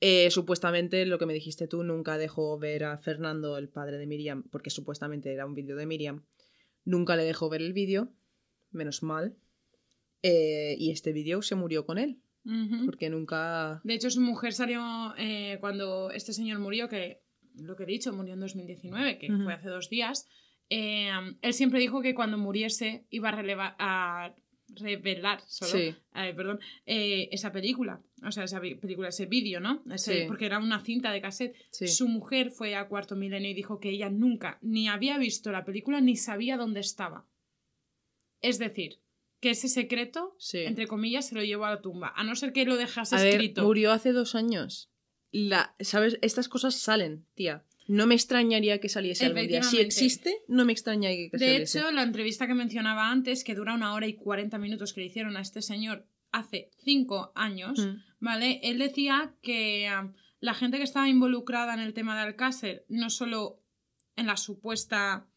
Eh, 0.06 0.30
supuestamente, 0.32 1.06
lo 1.06 1.18
que 1.18 1.26
me 1.26 1.34
dijiste 1.34 1.66
tú, 1.66 1.82
nunca 1.82 2.18
dejó 2.18 2.60
ver 2.60 2.84
a 2.84 2.97
Fernando, 2.97 3.58
el 3.58 3.70
padre 3.70 3.97
de 3.97 4.06
Miriam, 4.06 4.43
porque 4.51 4.70
supuestamente 4.70 5.32
era 5.32 5.45
un 5.45 5.54
vídeo 5.54 5.78
de 5.78 5.86
Miriam. 5.86 6.26
Nunca 6.84 7.16
le 7.16 7.24
dejó 7.24 7.47
ver 7.47 7.62
el 7.62 7.72
vídeo, 7.72 8.12
menos 8.70 9.01
mal. 9.01 9.38
Eh, 10.22 10.76
y 10.78 10.91
este 10.91 11.14
vídeo 11.14 11.41
se 11.41 11.56
murió 11.56 11.86
con 11.86 11.97
él, 11.99 12.20
porque 12.86 13.10
nunca... 13.10 13.80
De 13.86 13.93
hecho, 13.93 14.10
su 14.10 14.20
mujer 14.20 14.51
salió 14.51 15.14
eh, 15.18 15.58
cuando 15.62 16.12
este 16.12 16.34
señor 16.34 16.60
murió, 16.60 16.89
que 16.89 17.24
lo 17.56 17.78
que 17.78 17.84
he 17.84 17.86
dicho, 17.86 18.12
murió 18.12 18.34
en 18.34 18.41
2019, 18.41 19.20
que 19.20 19.32
Ujú. 19.32 19.43
fue 19.45 19.54
hace 19.54 19.70
dos 19.70 19.89
días. 19.89 20.28
él 20.68 21.54
siempre 21.54 21.80
dijo 21.80 22.01
que 22.01 22.14
cuando 22.14 22.38
muriese 22.38 23.06
iba 23.10 23.30
a, 23.30 23.76
a 23.80 24.36
revelar 24.76 25.41
solo, 25.47 25.71
Sí. 25.71 25.95
eh, 26.15 26.34
perdón, 26.36 26.59
eh, 26.86 27.30
esa 27.32 27.51
película. 27.51 28.01
O 28.26 28.32
sea, 28.32 28.43
esa 28.45 28.59
película, 28.61 29.09
ese 29.09 29.26
vídeo, 29.26 29.59
¿no? 29.59 29.84
Ese- 29.91 30.21
Sí. 30.21 30.28
Porque 30.28 30.45
era 30.45 30.59
una 30.59 30.80
cinta 30.82 31.11
de 31.11 31.21
cassette. 31.21 31.55
Sí. 31.71 31.88
Su 31.88 32.07
mujer 32.07 32.51
fue 32.51 32.76
a 32.76 32.88
Cuarto 32.88 33.15
Milenio 33.15 33.49
y 33.51 33.53
dijo 33.53 33.80
que 33.80 33.89
ella 33.89 34.09
nunca 34.09 34.57
ni 34.61 34.88
había 34.88 35.17
visto 35.17 35.51
la 35.51 35.65
película 35.65 36.01
ni 36.01 36.15
sabía 36.15 36.57
dónde 36.57 36.80
estaba. 36.80 37.26
Es 38.41 38.59
decir, 38.59 38.99
que 39.39 39.51
ese 39.51 39.67
secreto, 39.67 40.36
entre 40.53 40.88
comillas, 40.88 41.28
se 41.28 41.36
lo 41.36 41.43
llevó 41.43 41.65
a 41.65 41.71
la 41.71 41.82
tumba. 41.82 42.13
A 42.15 42.24
no 42.24 42.36
ser 42.36 42.53
que 42.53 42.65
lo 42.65 42.78
dejase 42.78 43.15
A 43.15 43.19
ver, 43.21 43.30
escrito. 43.36 43.63
murió 43.63 43.91
hace 43.91 44.11
dos 44.13 44.36
años. 44.36 44.89
La, 45.32 45.76
¿Sabes? 45.80 46.17
Estas 46.21 46.47
cosas 46.47 46.76
salen, 46.76 47.26
tía. 47.36 47.65
No 47.88 48.07
me 48.07 48.15
extrañaría 48.15 48.79
que 48.79 48.89
saliese 48.89 49.25
algún 49.25 49.47
día. 49.47 49.63
Si 49.63 49.79
existe, 49.79 50.38
no 50.47 50.65
me 50.65 50.71
extrañaría 50.73 51.29
que 51.29 51.38
De 51.38 51.45
saliese. 51.45 51.79
hecho, 51.79 51.91
la 51.91 52.03
entrevista 52.03 52.47
que 52.47 52.53
mencionaba 52.53 53.09
antes, 53.11 53.43
que 53.43 53.55
dura 53.55 53.73
una 53.73 53.93
hora 53.93 54.07
y 54.07 54.13
40 54.15 54.57
minutos 54.57 54.93
que 54.93 55.01
le 55.01 55.07
hicieron 55.07 55.36
a 55.38 55.41
este 55.41 55.61
señor 55.61 56.07
hace 56.31 56.71
cinco 56.84 57.31
años, 57.36 57.79
Mm. 57.79 57.95
¿vale? 58.19 58.59
Él 58.63 58.79
decía 58.79 59.34
que 59.41 59.88
ah, 59.88 60.11
la 60.39 60.53
gente 60.53 60.77
que 60.77 60.84
estaba 60.84 61.07
involucrada 61.09 61.73
en 61.73 61.79
el 61.81 61.93
tema 61.93 62.15
de 62.15 62.21
Alcácer, 62.23 62.86
no 62.89 63.09
solo 63.09 63.61
en 64.15 64.27
la 64.27 64.38
supuesta, 64.38 65.27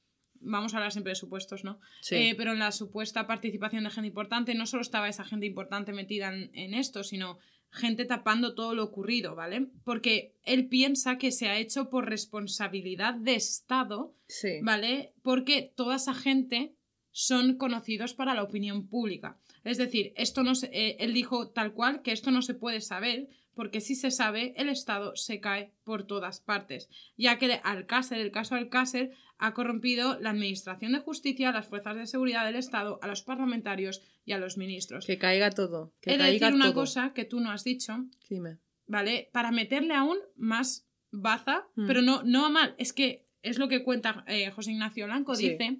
vamos 0.40 0.72
a 0.72 0.76
hablar 0.78 0.92
siempre 0.92 1.10
de 1.10 1.16
supuestos, 1.16 1.64
¿no? 1.64 1.80
Sí. 2.00 2.14
Eh, 2.14 2.34
pero 2.36 2.52
en 2.52 2.58
la 2.58 2.72
supuesta 2.72 3.26
participación 3.26 3.84
de 3.84 3.90
gente 3.90 4.08
importante, 4.08 4.54
no 4.54 4.66
solo 4.66 4.82
estaba 4.82 5.08
esa 5.08 5.24
gente 5.24 5.46
importante 5.46 5.92
metida 5.92 6.32
en, 6.34 6.50
en 6.54 6.74
esto, 6.74 7.02
sino 7.04 7.38
gente 7.70 8.04
tapando 8.04 8.54
todo 8.54 8.74
lo 8.74 8.84
ocurrido, 8.84 9.34
¿vale? 9.34 9.68
Porque 9.84 10.34
él 10.44 10.68
piensa 10.68 11.18
que 11.18 11.30
se 11.32 11.48
ha 11.48 11.58
hecho 11.58 11.90
por 11.90 12.08
responsabilidad 12.08 13.14
de 13.14 13.34
Estado 13.34 14.14
sí. 14.28 14.60
¿vale? 14.62 15.12
Porque 15.22 15.72
toda 15.74 15.96
esa 15.96 16.14
gente 16.14 16.74
son 17.10 17.56
conocidos 17.56 18.14
para 18.14 18.34
la 18.34 18.42
opinión 18.42 18.88
pública. 18.88 19.38
Es 19.64 19.78
decir, 19.78 20.12
esto 20.16 20.42
no 20.42 20.54
se- 20.54 20.70
eh, 20.72 20.96
él 21.00 21.12
dijo 21.14 21.48
tal 21.50 21.72
cual 21.72 22.02
que 22.02 22.12
esto 22.12 22.30
no 22.30 22.42
se 22.42 22.54
puede 22.54 22.80
saber, 22.80 23.28
porque 23.56 23.80
si 23.80 23.96
se 23.96 24.12
sabe, 24.12 24.54
el 24.56 24.68
Estado 24.68 25.16
se 25.16 25.40
cae 25.40 25.72
por 25.82 26.06
todas 26.06 26.38
partes, 26.40 26.88
ya 27.16 27.38
que 27.38 27.60
Alcácer, 27.64 28.18
el 28.20 28.30
caso 28.30 28.54
Alcácer, 28.54 29.10
ha 29.38 29.52
corrompido 29.54 30.18
la 30.20 30.30
Administración 30.30 30.92
de 30.92 31.00
Justicia, 31.00 31.50
las 31.50 31.66
fuerzas 31.66 31.96
de 31.96 32.06
seguridad 32.06 32.46
del 32.46 32.54
Estado, 32.56 33.00
a 33.02 33.08
los 33.08 33.22
parlamentarios 33.22 34.00
y 34.24 34.32
a 34.32 34.38
los 34.38 34.56
ministros. 34.56 35.04
Que 35.06 35.18
caiga 35.18 35.50
todo. 35.50 35.92
Que 36.00 36.10
He 36.10 36.12
de 36.12 36.18
caiga 36.20 36.46
decir 36.46 36.54
una 36.54 36.66
todo. 36.66 36.74
cosa 36.82 37.12
que 37.14 37.24
tú 37.24 37.40
no 37.40 37.50
has 37.50 37.64
dicho, 37.64 38.04
Dime. 38.30 38.58
¿vale? 38.86 39.28
Para 39.32 39.50
meterle 39.50 39.94
aún 39.94 40.18
más 40.36 40.86
baza, 41.10 41.66
Mm. 41.74 41.86
pero 41.86 42.02
no, 42.02 42.22
no 42.22 42.46
a 42.46 42.50
mal. 42.50 42.74
Es 42.78 42.92
que 42.92 43.26
es 43.42 43.58
lo 43.58 43.68
que 43.68 43.82
cuenta 43.82 44.24
eh, 44.26 44.50
José 44.50 44.72
Ignacio 44.72 45.06
Blanco. 45.06 45.34
Sí. 45.34 45.50
Dice 45.50 45.78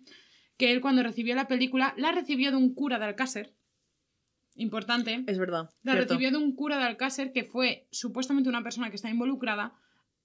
que 0.56 0.72
él 0.72 0.80
cuando 0.80 1.02
recibió 1.02 1.34
la 1.34 1.48
película, 1.48 1.94
la 1.98 2.12
recibió 2.12 2.50
de 2.50 2.56
un 2.56 2.74
cura 2.74 2.98
de 2.98 3.04
Alcácer. 3.06 3.52
Importante. 4.56 5.22
Es 5.26 5.38
verdad. 5.38 5.70
La 5.82 5.92
cierto. 5.92 6.14
recibió 6.14 6.30
de 6.30 6.38
un 6.38 6.54
cura 6.54 6.78
de 6.78 6.84
Alcácer 6.84 7.32
que 7.32 7.44
fue 7.44 7.86
supuestamente 7.90 8.48
una 8.48 8.62
persona 8.62 8.90
que 8.90 8.96
está 8.96 9.10
involucrada 9.10 9.74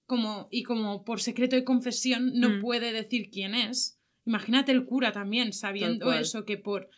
como, 0.05 0.47
y 0.51 0.63
como 0.63 1.03
por 1.03 1.21
secreto 1.21 1.55
de 1.55 1.63
confesión 1.63 2.31
no 2.35 2.49
Mm. 2.49 2.61
puede 2.61 2.91
decir 2.93 3.29
quién 3.31 3.55
es. 3.55 3.99
Imagínate 4.25 4.71
el 4.71 4.85
cura 4.85 5.11
también 5.11 5.51
sabiendo 5.53 6.11
eso, 6.13 6.45
que 6.45 6.57
por... 6.57 6.89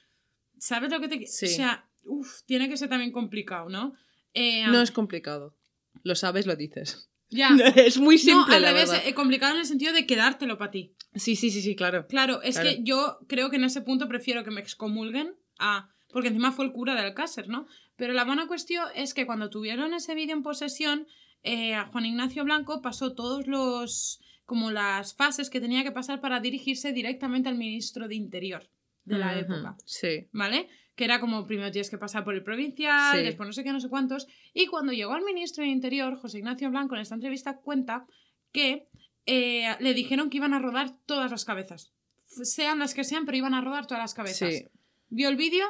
¿Sabes 0.57 0.91
lo 0.91 0.99
que 0.99 1.07
te... 1.07 1.26
Sí. 1.27 1.45
O 1.45 1.49
sea, 1.49 1.89
uf, 2.03 2.41
tiene 2.45 2.69
que 2.69 2.77
ser 2.77 2.89
también 2.89 3.11
complicado, 3.11 3.69
¿no? 3.69 3.93
Eh, 4.34 4.65
No 4.68 4.81
es 4.81 4.91
complicado. 4.91 5.55
Lo 6.03 6.15
sabes, 6.15 6.45
lo 6.47 6.55
dices. 6.55 7.10
Ya. 7.30 7.49
es 7.76 7.97
muy 7.99 8.15
No, 8.15 8.22
simple, 8.22 8.55
al 8.55 8.61
la 8.61 8.72
revés, 8.72 8.91
verdad. 8.91 9.07
eh, 9.07 9.14
complicado 9.14 9.53
en 9.53 9.60
el 9.60 9.65
sentido 9.65 9.93
de 9.93 10.05
quedártelo 10.05 10.57
para 10.57 10.72
ti. 10.72 10.93
Sí, 11.15 11.35
sí, 11.35 11.49
sí, 11.49 11.61
sí, 11.61 11.76
claro. 11.76 12.07
Claro, 12.07 12.41
es 12.41 12.55
Claro. 12.60 12.69
que 12.77 12.84
yo 12.84 13.19
creo 13.27 13.49
que 13.49 13.55
en 13.57 13.64
ese 13.64 13.81
punto 13.81 14.07
prefiero 14.07 14.43
que 14.43 14.51
me 14.51 14.61
excomulguen 14.61 15.35
a... 15.60 15.89
Porque 16.14 16.30
encima 16.30 16.52
fue 16.52 16.65
el 16.65 16.72
cura 16.72 16.95
de 16.95 17.02
Alcácer, 17.02 17.49
¿no? 17.49 17.65
Pero 17.98 18.14
la 18.14 18.23
buena 18.23 18.48
cuestión 18.48 18.85
es 18.95 19.14
que 19.14 19.26
cuando 19.26 19.49
tuvieron 19.49 19.94
ese 19.94 20.15
vídeo 20.15 20.35
en 20.35 20.44
posesión, 20.44 21.07
eh, 21.44 21.73
a 21.73 21.85
Juan 21.88 22.06
Ignacio 22.06 22.44
Blanco 22.45 22.81
pasó 22.81 23.14
todos 23.14 23.48
los... 23.48 24.22
como 24.45 24.72
las 24.72 25.15
fases 25.15 25.49
que 25.49 25.60
tenía 25.60 25.84
que 25.84 25.91
pasar 25.91 26.22
para 26.22 26.40
dirigirse 26.40 26.94
directamente 26.94 27.49
al 27.49 27.56
ministro 27.57 28.07
de 28.07 28.15
Interior 28.15 28.64
de 29.06 29.18
la 29.18 29.38
época. 29.38 29.76
Sí. 29.85 30.27
¿Vale? 30.31 30.69
Que 30.95 31.06
era 31.06 31.19
como 31.19 31.45
primero 31.45 31.72
tienes 31.72 31.90
que 31.90 31.98
pasar 31.98 32.23
por 32.23 32.35
el 32.35 32.44
provincial, 32.44 33.18
Sí. 33.18 33.23
después 33.23 33.48
no 33.48 33.53
sé 33.53 33.64
qué, 33.64 33.72
no 33.73 33.80
sé 33.81 33.90
cuántos. 33.90 34.27
Y 34.53 34.68
cuando 34.68 34.94
llegó 34.94 35.14
al 35.14 35.23
ministro 35.23 35.64
de 35.64 35.69
Interior, 35.72 36.15
José 36.18 36.38
Ignacio 36.38 36.69
Blanco, 36.69 36.95
en 36.95 37.02
esta 37.02 37.15
entrevista 37.15 37.57
cuenta 37.57 38.06
que 38.52 38.88
eh, 39.26 39.76
le 39.80 39.94
dijeron 39.94 40.30
que 40.30 40.38
iban 40.38 40.53
a 40.53 40.60
rodar 40.60 40.91
todas 41.06 41.31
las 41.31 41.44
cabezas. 41.45 41.91
Sean 42.27 42.80
las 42.80 42.94
que 42.94 43.03
sean, 43.03 43.26
pero 43.26 43.38
iban 43.38 43.53
a 43.53 43.61
rodar 43.61 43.88
todas 43.88 44.03
las 44.03 44.14
cabezas. 44.14 44.53
Sí. 44.53 44.65
Vio 45.10 45.30
el 45.30 45.35
vídeo 45.35 45.65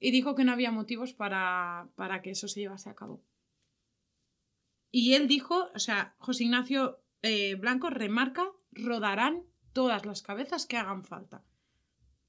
y 0.00 0.10
dijo 0.10 0.34
que 0.34 0.44
no 0.44 0.52
había 0.52 0.70
motivos 0.70 1.12
para, 1.12 1.88
para 1.96 2.22
que 2.22 2.30
eso 2.30 2.48
se 2.48 2.60
llevase 2.60 2.88
a 2.90 2.94
cabo. 2.94 3.22
Y 4.90 5.14
él 5.14 5.28
dijo, 5.28 5.70
o 5.74 5.78
sea, 5.78 6.14
José 6.18 6.44
Ignacio 6.44 7.02
eh, 7.22 7.56
Blanco 7.56 7.90
remarca, 7.90 8.46
rodarán 8.72 9.42
todas 9.72 10.06
las 10.06 10.22
cabezas 10.22 10.66
que 10.66 10.76
hagan 10.76 11.04
falta. 11.04 11.44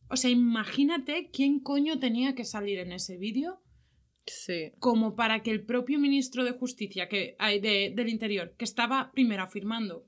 O 0.09 0.17
sea, 0.17 0.29
imagínate 0.31 1.29
quién 1.31 1.59
coño 1.59 1.99
tenía 1.99 2.33
que 2.35 2.43
salir 2.45 2.79
en 2.79 2.91
ese 2.91 3.17
vídeo 3.17 3.61
Sí. 4.25 4.71
como 4.79 5.15
para 5.15 5.41
que 5.41 5.49
el 5.51 5.65
propio 5.65 5.99
ministro 5.99 6.43
de 6.43 6.51
Justicia, 6.51 7.07
que, 7.09 7.35
de- 7.39 7.93
del 7.95 8.09
Interior, 8.09 8.55
que 8.57 8.65
estaba 8.65 9.11
primero 9.11 9.41
afirmando 9.43 10.05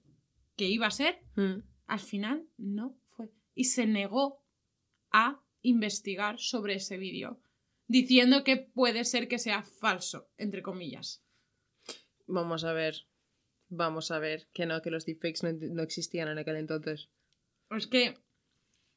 que 0.56 0.68
iba 0.68 0.88
a 0.88 0.92
ser, 0.92 1.24
Mm. 1.36 1.64
al 1.88 2.00
final 2.00 2.48
no 2.58 2.98
fue. 3.12 3.32
Y 3.56 3.66
se 3.66 3.86
negó 3.88 4.44
a 5.12 5.42
investigar 5.62 6.40
sobre 6.40 6.76
ese 6.76 6.98
vídeo, 6.98 7.40
diciendo 7.92 8.44
que 8.44 8.58
puede 8.58 9.04
ser 9.04 9.28
que 9.28 9.40
sea 9.40 9.64
falso, 9.64 10.30
entre 10.38 10.62
comillas. 10.62 11.24
Vamos 12.28 12.64
a 12.64 12.74
ver. 12.74 12.96
Vamos 13.70 14.12
a 14.12 14.20
ver. 14.20 14.48
Que 14.54 14.66
no, 14.66 14.82
que 14.82 14.92
los 14.92 15.06
deepfakes 15.06 15.44
no, 15.44 15.52
no 15.52 15.84
existían 15.84 16.30
en 16.30 16.38
aquel 16.38 16.56
entonces. 16.56 17.10
Es 17.70 17.88
que 17.88 18.18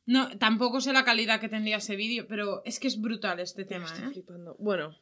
no, 0.06 0.36
tampoco 0.38 0.80
sé 0.80 0.92
la 0.92 1.04
calidad 1.04 1.40
que 1.40 1.48
tendría 1.48 1.78
ese 1.78 1.96
vídeo, 1.96 2.26
pero 2.28 2.62
es 2.64 2.78
que 2.78 2.88
es 2.88 3.00
brutal 3.00 3.40
este 3.40 3.64
tema, 3.64 3.86
Estoy 3.86 4.04
¿eh? 4.04 4.12
flipando. 4.12 4.56
Bueno. 4.58 4.96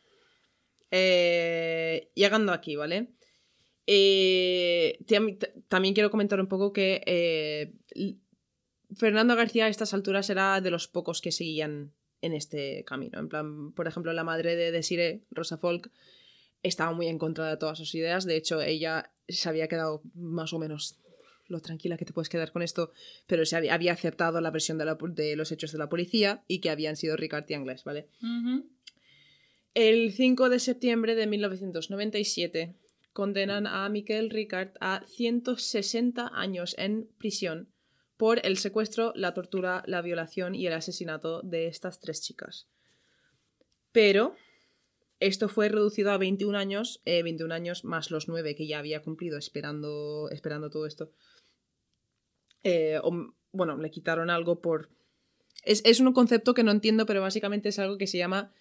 eh, 0.91 2.11
llegando 2.15 2.53
aquí, 2.53 2.77
¿vale? 2.77 3.09
Eh, 3.87 4.99
también 5.69 5.95
quiero 5.95 6.11
comentar 6.11 6.41
un 6.41 6.47
poco 6.49 6.73
que 6.73 7.03
eh, 7.05 7.75
Fernando 8.97 9.35
García 9.37 9.65
a 9.67 9.69
estas 9.69 9.93
alturas 9.93 10.31
era 10.31 10.61
de 10.61 10.71
los 10.71 10.87
pocos 10.89 11.21
que 11.21 11.33
seguían 11.33 11.93
en 12.23 12.33
este 12.33 12.85
camino. 12.85 13.19
En 13.19 13.29
plan, 13.29 13.73
por 13.73 13.87
ejemplo, 13.87 14.13
la 14.15 14.25
madre 14.25 14.57
de 14.57 14.73
Desiree, 14.73 15.21
Rosa 15.31 15.59
Folk, 15.59 15.91
estaba 16.63 16.93
muy 16.93 17.09
en 17.09 17.19
contra 17.19 17.49
de 17.51 17.57
todas 17.57 17.77
sus 17.79 17.95
ideas. 17.95 18.25
De 18.25 18.37
hecho, 18.37 18.63
ella 18.63 19.13
se 19.29 19.49
había 19.49 19.69
quedado 19.69 20.03
más 20.15 20.53
o 20.53 20.59
menos 20.59 20.99
lo 21.49 21.61
tranquila 21.61 21.97
que 21.99 22.05
te 22.07 22.13
puedes 22.15 22.29
quedar 22.31 22.53
con 22.53 22.63
esto, 22.63 22.93
pero 23.27 23.45
se 23.45 23.57
había, 23.57 23.75
había 23.75 23.93
aceptado 23.93 24.41
la 24.41 24.51
versión 24.51 24.79
de, 24.79 24.85
la 24.87 24.97
pu- 24.97 25.13
de 25.13 25.37
los 25.37 25.53
hechos 25.53 25.73
de 25.73 25.79
la 25.79 25.89
policía 25.91 26.45
y 26.49 26.61
que 26.61 26.71
habían 26.71 26.97
sido 26.97 27.17
Ricard 27.17 27.45
y 27.51 27.55
Anglés, 27.55 27.85
¿vale? 27.85 28.09
El 29.75 30.13
5 30.13 30.49
de 30.51 30.59
septiembre 30.61 31.15
de 31.15 31.27
1997 31.27 32.75
condenan 33.13 33.67
a 33.67 33.89
Miquel 33.89 34.31
Ricard 34.31 34.71
a 34.81 35.03
160 35.07 36.31
años 36.33 36.75
en 36.79 37.09
prisión 37.19 37.69
por 38.23 38.47
el 38.47 38.57
secuestro, 38.57 39.13
la 39.17 39.35
tortura, 39.35 39.83
la 39.85 40.01
violación 40.01 40.55
y 40.55 40.65
el 40.69 40.75
asesinato 40.75 41.43
de 41.43 41.67
estas 41.67 41.99
tres 41.99 42.23
chicas. 42.23 42.69
Pero 43.91 44.37
esto 45.19 45.49
fue 45.49 45.69
reducido 45.69 46.13
a 46.13 46.19
21 46.19 46.57
años, 46.57 47.03
eh, 47.05 47.25
21 47.25 47.53
años 47.53 47.85
más 47.85 48.13
los 48.13 48.29
9 48.29 48.55
que 48.55 48.69
ya 48.69 48.79
había 48.79 49.03
cumplido 49.03 49.39
esperando, 49.39 50.29
esperando 50.31 50.71
todo 50.71 50.87
esto. 50.87 51.11
Eh, 52.63 53.01
bueno, 53.51 53.77
le 53.77 53.91
quitaron 53.91 54.31
algo 54.31 54.61
por... 54.61 54.89
Es, 55.65 55.83
es 55.85 55.99
un 55.99 56.13
concepto 56.13 56.55
que 56.55 56.63
no 56.63 56.71
entiendo, 56.71 57.07
pero 57.07 57.23
básicamente 57.23 57.71
es 57.71 57.81
algo 57.81 57.99
que 57.99 58.07
se 58.07 58.19
llama 58.19 58.53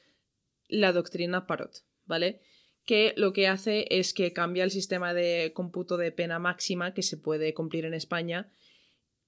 la 0.69 0.91
doctrina 0.91 1.45
Parot, 1.45 1.83
¿vale? 2.07 2.41
Que 2.83 3.13
lo 3.15 3.31
que 3.31 3.47
hace 3.47 3.85
es 3.91 4.15
que 4.15 4.33
cambia 4.33 4.63
el 4.63 4.71
sistema 4.71 5.13
de 5.13 5.51
cómputo 5.53 5.97
de 5.97 6.11
pena 6.11 6.39
máxima 6.39 6.95
que 6.95 7.03
se 7.03 7.17
puede 7.17 7.53
cumplir 7.53 7.85
en 7.85 7.93
España 7.93 8.51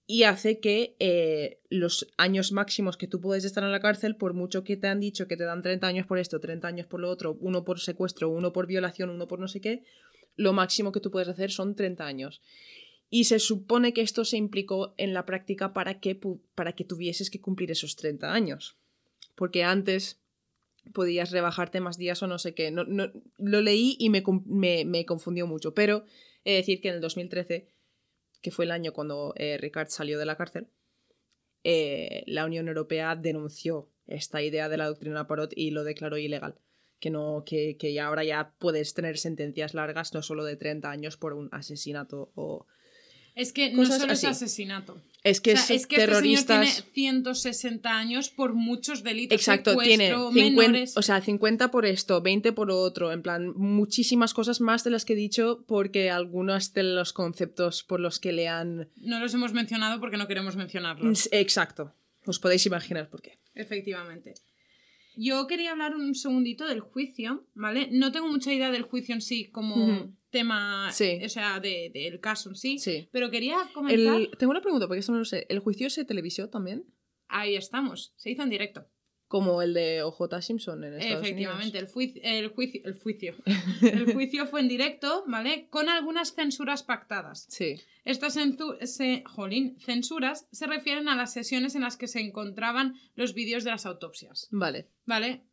y 0.05 0.23
hace 0.23 0.59
que 0.59 0.95
eh, 0.99 1.59
los 1.69 2.07
años 2.17 2.51
máximos 2.51 2.97
que 2.97 3.07
tú 3.07 3.21
puedes 3.21 3.45
estar 3.45 3.63
en 3.63 3.71
la 3.71 3.79
cárcel, 3.79 4.15
por 4.15 4.33
mucho 4.33 4.63
que 4.63 4.75
te 4.77 4.87
han 4.87 4.99
dicho 4.99 5.27
que 5.27 5.37
te 5.37 5.43
dan 5.45 5.61
30 5.61 5.87
años 5.87 6.05
por 6.07 6.19
esto, 6.19 6.39
30 6.39 6.67
años 6.67 6.87
por 6.87 6.99
lo 6.99 7.09
otro, 7.09 7.37
uno 7.39 7.63
por 7.63 7.79
secuestro, 7.79 8.29
uno 8.29 8.51
por 8.53 8.67
violación, 8.67 9.09
uno 9.09 9.27
por 9.27 9.39
no 9.39 9.47
sé 9.47 9.61
qué, 9.61 9.83
lo 10.35 10.51
máximo 10.53 10.91
que 10.91 10.99
tú 10.99 11.09
puedes 11.11 11.29
hacer 11.29 11.51
son 11.51 11.75
30 11.75 12.05
años. 12.05 12.41
Y 13.09 13.25
se 13.25 13.37
supone 13.39 13.93
que 13.93 14.01
esto 14.01 14.25
se 14.25 14.37
implicó 14.37 14.95
en 14.97 15.13
la 15.13 15.25
práctica 15.25 15.71
para 15.73 15.99
que, 15.99 16.19
para 16.55 16.73
que 16.73 16.83
tuvieses 16.83 17.29
que 17.29 17.39
cumplir 17.41 17.69
esos 17.71 17.95
30 17.95 18.33
años. 18.33 18.75
Porque 19.35 19.63
antes 19.63 20.19
podías 20.93 21.29
rebajarte 21.31 21.79
más 21.79 21.97
días 21.97 22.23
o 22.23 22.27
no 22.27 22.39
sé 22.39 22.55
qué. 22.55 22.71
No, 22.71 22.83
no- 22.85 23.11
lo 23.37 23.61
leí 23.61 23.95
y 23.99 24.09
me, 24.09 24.23
me- 24.45 24.83
me 24.85 25.05
confundió 25.05 25.45
mucho. 25.45 25.73
Pero 25.75 26.05
he 26.43 26.51
de 26.51 26.57
decir 26.57 26.81
que 26.81 26.89
en 26.89 26.95
el 26.95 27.01
2013, 27.01 27.67
que 28.43 28.51
fue 28.51 28.65
el 28.65 28.71
año 28.71 28.91
cuando 28.93 29.33
eh, 29.37 29.57
Ricard 29.57 29.87
salió 29.87 30.19
de 30.19 30.25
la 30.25 30.35
cárcel, 30.35 30.67
eh, 31.63 32.23
la 32.27 32.45
Unión 32.45 32.67
Europea 32.67 33.15
denunció 33.15 33.89
esta 34.05 34.41
idea 34.41 34.67
de 34.67 34.75
la 34.75 34.87
doctrina 34.87 35.25
Parot 35.27 35.53
y 35.55 35.71
lo 35.71 35.85
declaró 35.85 36.17
ilegal. 36.17 36.59
Que, 36.99 37.09
no, 37.09 37.43
que, 37.45 37.77
que 37.77 37.99
ahora 37.99 38.23
ya 38.23 38.53
puedes 38.59 38.93
tener 38.93 39.17
sentencias 39.17 39.73
largas, 39.73 40.13
no 40.13 40.21
solo 40.21 40.43
de 40.43 40.57
30 40.57 40.91
años 40.91 41.17
por 41.17 41.33
un 41.33 41.49
asesinato 41.51 42.31
o... 42.35 42.67
Es 43.35 43.53
que 43.53 43.71
no 43.71 43.85
solo 43.85 44.13
así. 44.13 44.25
es 44.25 44.31
asesinato. 44.31 45.01
Es 45.23 45.39
que, 45.39 45.53
o 45.53 45.57
sea, 45.57 45.75
es 45.75 45.87
que 45.87 45.95
este 45.95 46.05
señor 46.05 46.09
terroristas... 46.09 46.83
tiene 46.93 47.23
160 47.23 47.89
años 47.89 48.29
por 48.29 48.53
muchos 48.53 49.03
delitos. 49.03 49.35
Exacto, 49.35 49.77
tiene 49.77 50.07
secuestro, 50.07 50.33
50, 50.33 50.61
menores. 50.61 50.97
o 50.97 51.01
sea, 51.01 51.21
50 51.21 51.71
por 51.71 51.85
esto, 51.85 52.21
20 52.21 52.51
por 52.51 52.69
otro, 52.71 53.11
en 53.13 53.21
plan, 53.21 53.53
muchísimas 53.55 54.33
cosas 54.33 54.59
más 54.59 54.83
de 54.83 54.89
las 54.89 55.05
que 55.05 55.13
he 55.13 55.15
dicho 55.15 55.63
porque 55.65 56.11
algunos 56.11 56.73
de 56.73 56.83
los 56.83 57.13
conceptos 57.13 57.83
por 57.83 58.01
los 58.01 58.19
que 58.19 58.33
le 58.33 58.49
han... 58.49 58.89
No 58.97 59.19
los 59.19 59.33
hemos 59.33 59.53
mencionado 59.53 60.01
porque 60.01 60.17
no 60.17 60.27
queremos 60.27 60.57
mencionarlos. 60.57 61.29
Exacto, 61.31 61.93
os 62.25 62.39
podéis 62.39 62.65
imaginar 62.65 63.09
por 63.09 63.21
qué. 63.21 63.39
Efectivamente. 63.55 64.33
Yo 65.15 65.47
quería 65.47 65.71
hablar 65.71 65.95
un 65.95 66.15
segundito 66.15 66.67
del 66.67 66.81
juicio, 66.81 67.45
¿vale? 67.53 67.87
No 67.91 68.11
tengo 68.11 68.27
mucha 68.27 68.51
idea 68.51 68.71
del 68.71 68.83
juicio 68.83 69.13
en 69.15 69.21
sí 69.21 69.45
como. 69.45 70.11
Tema, 70.33 70.89
Sí. 70.91 71.21
o 71.23 71.29
sea, 71.29 71.61
de- 71.61 71.89
del 71.93 72.19
caso 72.19 72.49
en 72.49 72.55
sí, 72.55 72.77
Sí. 72.79 73.07
pero 73.13 73.29
quería 73.31 73.55
comentar... 73.73 74.15
El- 74.19 74.31
tengo 74.37 74.51
una 74.51 74.61
pregunta, 74.61 74.87
porque 74.87 74.99
esto 74.99 75.13
no 75.13 75.19
lo 75.19 75.25
sé. 75.25 75.45
¿El 75.47 75.59
juicio 75.59 75.89
se 75.89 76.03
televisó 76.03 76.49
también? 76.49 76.83
Ahí 77.29 77.55
estamos, 77.55 78.13
se 78.17 78.31
hizo 78.31 78.43
en 78.43 78.49
directo. 78.49 78.89
Como 79.29 79.61
el 79.63 79.73
de 79.73 80.03
OJ 80.03 80.41
Simpson 80.41 80.83
en 80.83 80.93
Estados 80.95 81.23
Efectivamente, 81.25 81.77
Unidos. 81.79 81.87
el, 81.89 81.93
juicio, 81.93 82.21
el 82.23 82.47
juicio, 82.49 82.81
el 82.85 82.99
juicio. 82.99 83.35
El 84.05 84.13
juicio 84.13 84.45
fue 84.45 84.59
en 84.61 84.67
directo, 84.67 85.23
¿vale? 85.27 85.67
Con 85.69 85.89
algunas 85.89 86.35
censuras 86.35 86.83
pactadas. 86.83 87.47
Sí. 87.49 87.77
Estas 88.05 88.33
se- 88.35 89.23
jolín, 89.25 89.79
censuras 89.79 90.47
se 90.51 90.67
refieren 90.67 91.07
a 91.07 91.15
las 91.15 91.33
sesiones 91.33 91.73
en 91.73 91.81
las 91.81 91.97
que 91.97 92.07
se 92.07 92.19
encontraban 92.19 92.93
los 93.15 93.33
vídeos 93.33 93.63
de 93.63 93.71
las 93.71 93.85
autopsias, 93.87 94.49
Vale. 94.51 94.89
¿vale? 95.05 95.45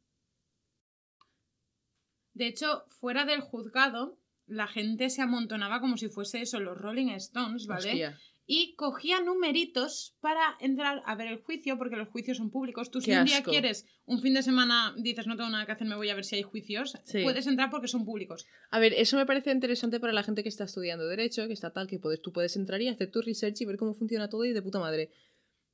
De 2.35 2.47
hecho, 2.47 2.85
fuera 2.89 3.25
del 3.25 3.41
juzgado, 3.41 4.19
la 4.51 4.67
gente 4.67 5.09
se 5.11 5.23
amontonaba 5.23 5.81
como 5.81 5.97
si 5.97 6.09
fuese 6.09 6.43
eso, 6.43 6.59
los 6.61 6.77
Rolling 6.77 7.09
Stones, 7.13 7.67
¿vale? 7.67 7.89
Hostia. 7.91 8.19
y 8.53 8.75
cogía 8.75 9.21
numeritos 9.21 10.17
para 10.21 10.57
entrar 10.59 11.03
a 11.07 11.15
ver 11.15 11.29
el 11.29 11.39
juicio, 11.39 11.79
porque 11.79 11.95
los 11.95 12.09
juicios 12.09 12.37
son 12.39 12.51
públicos. 12.51 12.91
Tú 12.91 13.01
si 13.01 13.13
Qué 13.13 13.19
un 13.21 13.25
día 13.25 13.37
asco. 13.39 13.51
quieres, 13.53 13.87
un 14.07 14.21
fin 14.21 14.35
de 14.35 14.43
semana, 14.43 14.93
dices 14.99 15.29
no 15.29 15.37
tengo 15.37 15.51
nada 15.51 15.67
que 15.67 15.73
hacer, 15.73 15.87
me 15.87 15.95
voy 15.95 16.09
a 16.11 16.17
ver 16.17 16.25
si 16.25 16.35
hay 16.35 16.43
juicios, 16.43 16.95
Sí. 17.05 17.23
puedes 17.23 17.47
entrar 17.47 17.71
porque 17.71 17.87
son 17.87 18.05
públicos. 18.05 18.47
A 18.73 18.81
ver, 18.81 18.93
eso 18.95 19.17
me 19.17 19.25
parece 19.25 19.53
interesante 19.53 20.01
para 20.01 20.13
la 20.13 20.25
gente 20.25 20.43
que 20.43 20.49
está 20.49 20.65
estudiando 20.65 21.07
Derecho, 21.07 21.47
que 21.47 21.53
está 21.53 21.73
tal, 21.73 21.87
que 21.87 22.01
puedes, 22.01 22.21
tú 22.23 22.33
puedes 22.33 22.57
entrar 22.57 22.83
y 22.83 22.89
hacer 22.89 23.09
tu 23.13 23.23
research 23.23 23.61
y 23.61 23.67
ver 23.67 23.77
cómo 23.77 23.95
funciona 23.95 24.29
todo 24.29 24.45
y 24.45 24.53
de 24.53 24.63
puta 24.63 24.81
madre. 24.81 25.13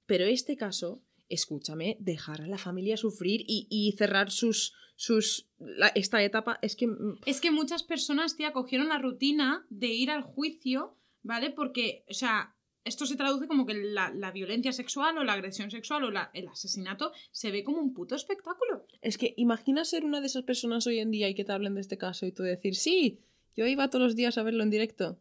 Pero 0.04 0.26
este 0.26 0.54
caso, 0.58 1.00
escúchame, 1.28 1.96
dejar 2.00 2.42
a 2.42 2.46
la 2.46 2.58
familia 2.58 2.96
sufrir 2.96 3.42
y, 3.46 3.66
y 3.70 3.92
cerrar 3.92 4.30
sus. 4.30 4.74
sus 4.96 5.48
la- 5.58 5.88
esta 5.94 6.22
etapa 6.22 6.58
es 6.62 6.76
que. 6.76 6.86
mm, 6.86 7.18
Es 7.26 7.40
que 7.40 7.50
muchas 7.50 7.82
personas, 7.82 8.36
tía, 8.36 8.52
cogieron 8.52 8.88
la 8.88 8.98
rutina 8.98 9.66
de 9.70 9.88
ir 9.88 10.10
al 10.10 10.22
juicio, 10.22 10.96
¿vale? 11.22 11.50
Porque, 11.50 12.04
o 12.08 12.14
sea, 12.14 12.54
esto 12.84 13.04
se 13.06 13.16
traduce 13.16 13.48
como 13.48 13.66
que 13.66 13.74
la, 13.74 14.10
la 14.14 14.30
violencia 14.30 14.72
sexual 14.72 15.18
o 15.18 15.24
la 15.24 15.32
agresión 15.32 15.70
sexual 15.72 16.04
o 16.04 16.10
la- 16.12 16.30
el 16.34 16.46
asesinato 16.48 17.12
se 17.32 17.50
ve 17.50 17.64
como 17.64 17.78
un 17.80 17.92
puto 17.94 18.14
espectáculo. 18.14 18.86
Es 19.02 19.18
que 19.18 19.34
imagina 19.36 19.84
ser 19.84 20.04
una 20.04 20.20
de 20.20 20.28
esas 20.28 20.44
personas 20.44 20.86
hoy 20.86 21.00
en 21.00 21.10
día 21.10 21.28
y 21.28 21.34
que 21.34 21.44
te 21.44 21.52
hablen 21.52 21.74
de 21.74 21.80
este 21.80 21.98
caso 21.98 22.26
y 22.26 22.32
tú 22.32 22.44
decir, 22.44 22.76
sí, 22.76 23.18
yo 23.56 23.66
iba 23.66 23.88
todos 23.90 24.04
los 24.04 24.14
días 24.16 24.38
a 24.38 24.42
verlo 24.44 24.62
en 24.62 24.70
directo. 24.70 25.20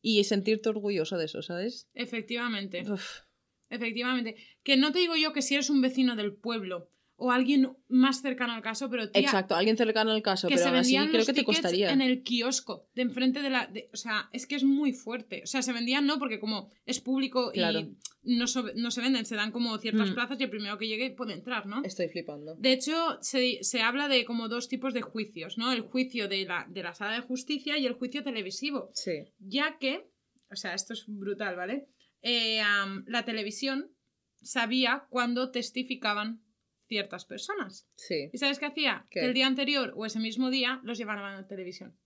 Y 0.00 0.22
sentirte 0.24 0.68
orgulloso 0.68 1.16
de 1.16 1.24
eso, 1.26 1.40
¿sabes? 1.42 1.88
Efectivamente. 1.94 2.84
Uf. 2.90 3.20
Efectivamente. 3.70 4.36
Que 4.62 4.76
no 4.76 4.92
te 4.92 4.98
digo 5.00 5.16
yo 5.16 5.32
que 5.32 5.42
si 5.42 5.54
eres 5.54 5.70
un 5.70 5.80
vecino 5.80 6.16
del 6.16 6.34
pueblo 6.34 6.88
o 7.16 7.30
alguien 7.30 7.68
más 7.88 8.22
cercano 8.22 8.54
al 8.54 8.60
caso, 8.62 8.90
pero 8.90 9.08
tía, 9.08 9.22
Exacto, 9.22 9.54
alguien 9.54 9.76
cercano 9.76 10.10
al 10.10 10.20
caso, 10.20 10.48
que 10.48 10.54
pero 10.54 10.64
se 10.64 10.68
aún 10.68 10.78
así 10.78 10.94
vendían 10.94 11.06
creo 11.08 11.18
los 11.18 11.26
que 11.26 11.32
te 11.32 11.40
tickets 11.42 11.58
costaría. 11.60 11.92
en 11.92 12.00
el 12.02 12.24
kiosco 12.24 12.88
de 12.96 13.02
enfrente 13.02 13.40
de 13.40 13.50
la 13.50 13.66
de- 13.68 13.88
o 13.92 13.96
sea 13.96 14.28
es 14.32 14.46
que 14.48 14.56
es 14.56 14.64
muy 14.64 14.92
fuerte 14.92 15.42
o 15.44 15.46
sea 15.46 15.62
se 15.62 15.72
vendían 15.72 16.06
no 16.06 16.18
porque 16.18 16.40
como 16.40 16.72
es 16.86 16.98
público 17.00 17.52
Claro. 17.52 17.78
y 17.78 17.96
no, 18.24 18.48
so- 18.48 18.64
no 18.74 18.90
se 18.90 19.00
venden 19.00 19.26
se 19.26 19.36
dan 19.36 19.52
como 19.52 19.78
ciertas 19.78 20.10
Mm. 20.10 20.14
plazas 20.14 20.40
y 20.40 20.42
el 20.42 20.50
primero 20.50 20.76
que 20.76 20.88
llegue 20.88 21.10
puede 21.12 21.34
entrar 21.34 21.66
no 21.66 21.84
Estoy 21.84 22.08
flipando. 22.08 22.56
de 22.56 22.72
hecho 22.72 23.16
se, 23.20 23.62
se 23.62 23.80
habla 23.80 24.08
de 24.08 24.24
como 24.24 24.48
dos 24.48 24.68
tipos 24.68 24.92
de 24.92 25.02
juicios 25.02 25.56
no 25.56 25.70
el 25.70 25.82
juicio 25.82 26.26
de 26.26 26.44
la, 26.46 26.66
de 26.68 26.82
la 26.82 26.94
sala 26.94 27.14
de 27.14 27.20
justicia 27.20 27.78
y 27.78 27.86
el 27.86 27.92
juicio 27.92 28.24
televisivo 28.24 28.90
Sí. 28.92 29.12
ya 29.38 29.78
que 29.78 30.04
o 30.50 30.56
sea 30.56 30.74
esto 30.74 30.94
es 30.94 31.04
brutal 31.06 31.54
vale 31.54 31.86
Eh, 32.26 32.60
la 33.06 33.24
televisión 33.24 33.94
sabía 34.42 35.06
cuándo 35.10 35.50
testificaban 35.50 36.42
ciertas 36.88 37.24
personas 37.24 37.88
Sí. 37.96 38.30
¿Y 38.32 38.38
sabes 38.38 38.58
qué 38.58 38.66
hacía? 38.66 39.06
¿Qué? 39.10 39.20
Que 39.20 39.26
el 39.26 39.34
día 39.34 39.46
anterior 39.46 39.92
o 39.96 40.04
ese 40.06 40.18
mismo 40.20 40.50
día 40.50 40.80
los 40.84 40.98
llevaban 40.98 41.24
a 41.24 41.40
la 41.40 41.46
televisión. 41.46 41.98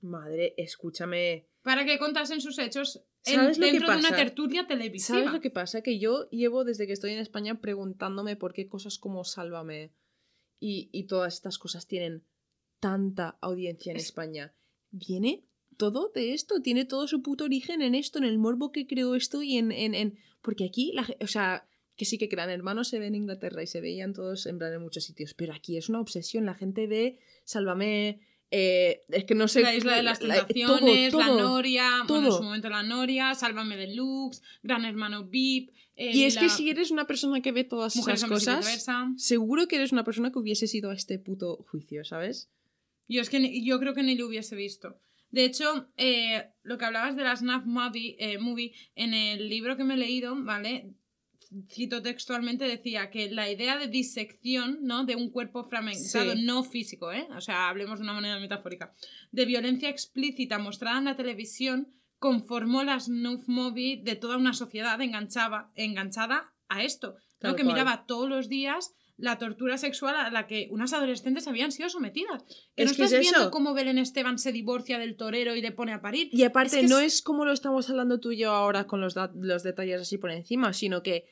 Madre, 0.00 0.54
escúchame. 0.56 1.48
Para 1.62 1.84
que 1.84 1.98
contasen 1.98 2.40
sus 2.40 2.58
hechos 2.58 3.04
en- 3.24 3.34
¿Sabes 3.36 3.58
lo 3.58 3.66
que 3.66 3.72
dentro 3.72 3.90
de 3.92 3.98
una 3.98 4.14
tertulia 4.16 4.66
televisiva. 4.66 5.18
¿Sabes 5.18 5.32
lo 5.32 5.40
que 5.40 5.50
pasa? 5.50 5.82
Que 5.82 5.98
yo 5.98 6.28
llevo 6.30 6.64
desde 6.64 6.86
que 6.86 6.92
estoy 6.92 7.12
en 7.12 7.18
España 7.18 7.60
preguntándome 7.60 8.36
por 8.36 8.52
qué 8.54 8.68
cosas 8.68 8.98
como 8.98 9.24
Sálvame 9.24 9.92
y, 10.60 10.88
y 10.92 11.06
todas 11.06 11.34
estas 11.34 11.58
cosas 11.58 11.86
tienen 11.86 12.24
tanta 12.80 13.38
audiencia 13.42 13.90
en 13.90 13.96
Es- 13.96 14.04
España. 14.04 14.54
Viene 14.90 15.44
todo 15.78 16.12
de 16.14 16.34
esto, 16.34 16.60
tiene 16.60 16.84
todo 16.84 17.06
su 17.08 17.22
puto 17.22 17.44
origen 17.44 17.80
en 17.80 17.94
esto, 17.94 18.18
en 18.18 18.24
el 18.24 18.36
morbo 18.38 18.70
que 18.72 18.86
creó 18.86 19.14
esto 19.14 19.42
y 19.42 19.56
en... 19.56 19.72
en, 19.72 19.94
en- 19.94 20.18
Porque 20.42 20.64
aquí, 20.66 20.92
la, 20.92 21.06
o 21.20 21.26
sea, 21.26 21.66
que 21.96 22.04
sí 22.04 22.18
que 22.18 22.26
Gran 22.26 22.50
Hermano 22.50 22.84
se 22.84 22.98
ve 22.98 23.06
en 23.06 23.14
Inglaterra 23.14 23.62
y 23.62 23.66
se 23.66 23.80
veían 23.80 24.12
todos 24.12 24.44
en 24.46 24.58
plan 24.58 24.72
en 24.74 24.82
muchos 24.82 25.04
sitios, 25.04 25.32
pero 25.34 25.54
aquí 25.54 25.76
es 25.78 25.88
una 25.88 26.00
obsesión, 26.00 26.44
la 26.44 26.54
gente 26.54 26.86
ve 26.86 27.18
Sálvame... 27.44 28.20
eh, 28.50 29.02
es 29.08 29.24
que 29.24 29.34
no 29.34 29.48
sé... 29.48 29.62
La 29.62 29.74
isla 29.74 29.96
de 29.96 30.02
las 30.02 30.22
la- 30.22 30.46
tentaciones, 30.46 31.10
todo, 31.12 31.20
la 31.20 31.26
todo. 31.28 31.40
Noria, 31.40 31.88
bueno, 32.06 32.16
en 32.18 32.24
todo. 32.28 32.36
su 32.38 32.42
momento 32.44 32.68
la 32.68 32.82
Noria, 32.82 33.34
Sálvame 33.34 33.76
Deluxe, 33.76 34.42
Gran 34.62 34.84
Hermano 34.84 35.24
VIP. 35.24 35.70
eh, 35.96 36.12
Y 36.14 36.24
es 36.24 36.36
que 36.38 36.48
si 36.48 36.70
eres 36.70 36.90
una 36.90 37.06
persona 37.06 37.40
que 37.40 37.52
ve 37.52 37.64
todas 37.64 37.94
Mujeres 37.96 38.20
esas 38.22 38.30
cosas, 38.30 38.86
seguro 39.16 39.66
que 39.68 39.76
eres 39.76 39.92
una 39.92 40.04
persona 40.04 40.30
que 40.32 40.38
hubiese 40.38 40.66
ido 40.76 40.90
a 40.90 40.94
este 40.94 41.18
puto 41.18 41.56
juicio, 41.70 42.04
¿sabes? 42.04 42.48
Yo 43.08 43.20
es 43.22 43.30
que 43.30 43.62
yo 43.64 43.78
creo 43.80 43.94
que 43.94 44.02
ni 44.02 44.14
lo 44.16 44.26
hubiese 44.26 44.54
visto. 44.54 44.98
De 45.30 45.44
hecho, 45.44 45.88
eh, 45.96 46.50
lo 46.62 46.78
que 46.78 46.84
hablabas 46.86 47.16
de 47.16 47.22
la 47.22 47.36
Snap 47.36 47.64
movie, 47.66 48.16
eh, 48.18 48.38
movie, 48.38 48.72
en 48.94 49.14
el 49.14 49.48
libro 49.48 49.76
que 49.76 49.84
me 49.84 49.94
he 49.94 49.98
leído, 49.98 50.34
¿vale? 50.36 50.94
Cito 51.70 52.02
textualmente, 52.02 52.66
decía 52.66 53.10
que 53.10 53.30
la 53.30 53.50
idea 53.50 53.78
de 53.78 53.88
disección, 53.88 54.80
¿no? 54.82 55.04
De 55.04 55.16
un 55.16 55.30
cuerpo 55.30 55.64
fragmentado, 55.64 56.32
Sí. 56.34 56.42
no 56.42 56.62
físico, 56.62 57.10
¿eh? 57.12 57.26
O 57.36 57.40
sea, 57.40 57.68
hablemos 57.68 57.98
de 57.98 58.04
una 58.04 58.12
manera 58.12 58.38
metafórica, 58.38 58.94
de 59.32 59.46
violencia 59.46 59.88
explícita 59.88 60.58
mostrada 60.58 60.98
en 60.98 61.04
la 61.06 61.16
televisión, 61.16 61.88
conformó 62.18 62.82
la 62.82 63.00
snuff 63.00 63.48
movie 63.48 64.02
de 64.02 64.16
toda 64.16 64.36
una 64.36 64.52
sociedad 64.52 65.00
enganchaba, 65.00 65.70
enganchada 65.74 66.52
a 66.68 66.82
esto, 66.82 67.16
¿no? 67.40 67.54
Que 67.54 67.64
miraba 67.64 68.04
todos 68.06 68.28
los 68.28 68.48
días 68.48 68.94
la 69.18 69.36
tortura 69.36 69.76
sexual 69.78 70.14
a 70.16 70.30
la 70.30 70.46
que 70.46 70.68
unas 70.70 70.92
adolescentes 70.92 71.46
habían 71.48 71.72
sido 71.72 71.88
sometidas. 71.90 72.44
Que 72.76 72.84
Es 72.84 72.90
no 72.92 72.96
que 72.96 73.02
es 73.02 73.12
estás 73.12 73.20
viendo 73.20 73.50
cómo 73.50 73.74
Belén 73.74 73.98
Esteban 73.98 74.38
se 74.38 74.52
divorcia 74.52 74.98
del 74.98 75.16
torero 75.16 75.54
y 75.56 75.60
le 75.60 75.72
pone 75.72 75.92
a 75.92 76.00
parir. 76.00 76.28
Y 76.32 76.44
aparte, 76.44 76.76
Es 76.76 76.82
que 76.82 76.88
no 76.88 76.98
es- 77.00 77.20
como 77.20 77.44
lo 77.44 77.52
estamos 77.52 77.90
hablando 77.90 78.20
tú 78.20 78.30
y 78.32 78.38
yo 78.38 78.52
ahora 78.52 78.86
con 78.86 79.00
los, 79.00 79.14
los 79.34 79.62
detalles 79.64 80.00
así 80.00 80.18
por 80.18 80.30
encima, 80.30 80.72
sino 80.72 81.02
que 81.02 81.26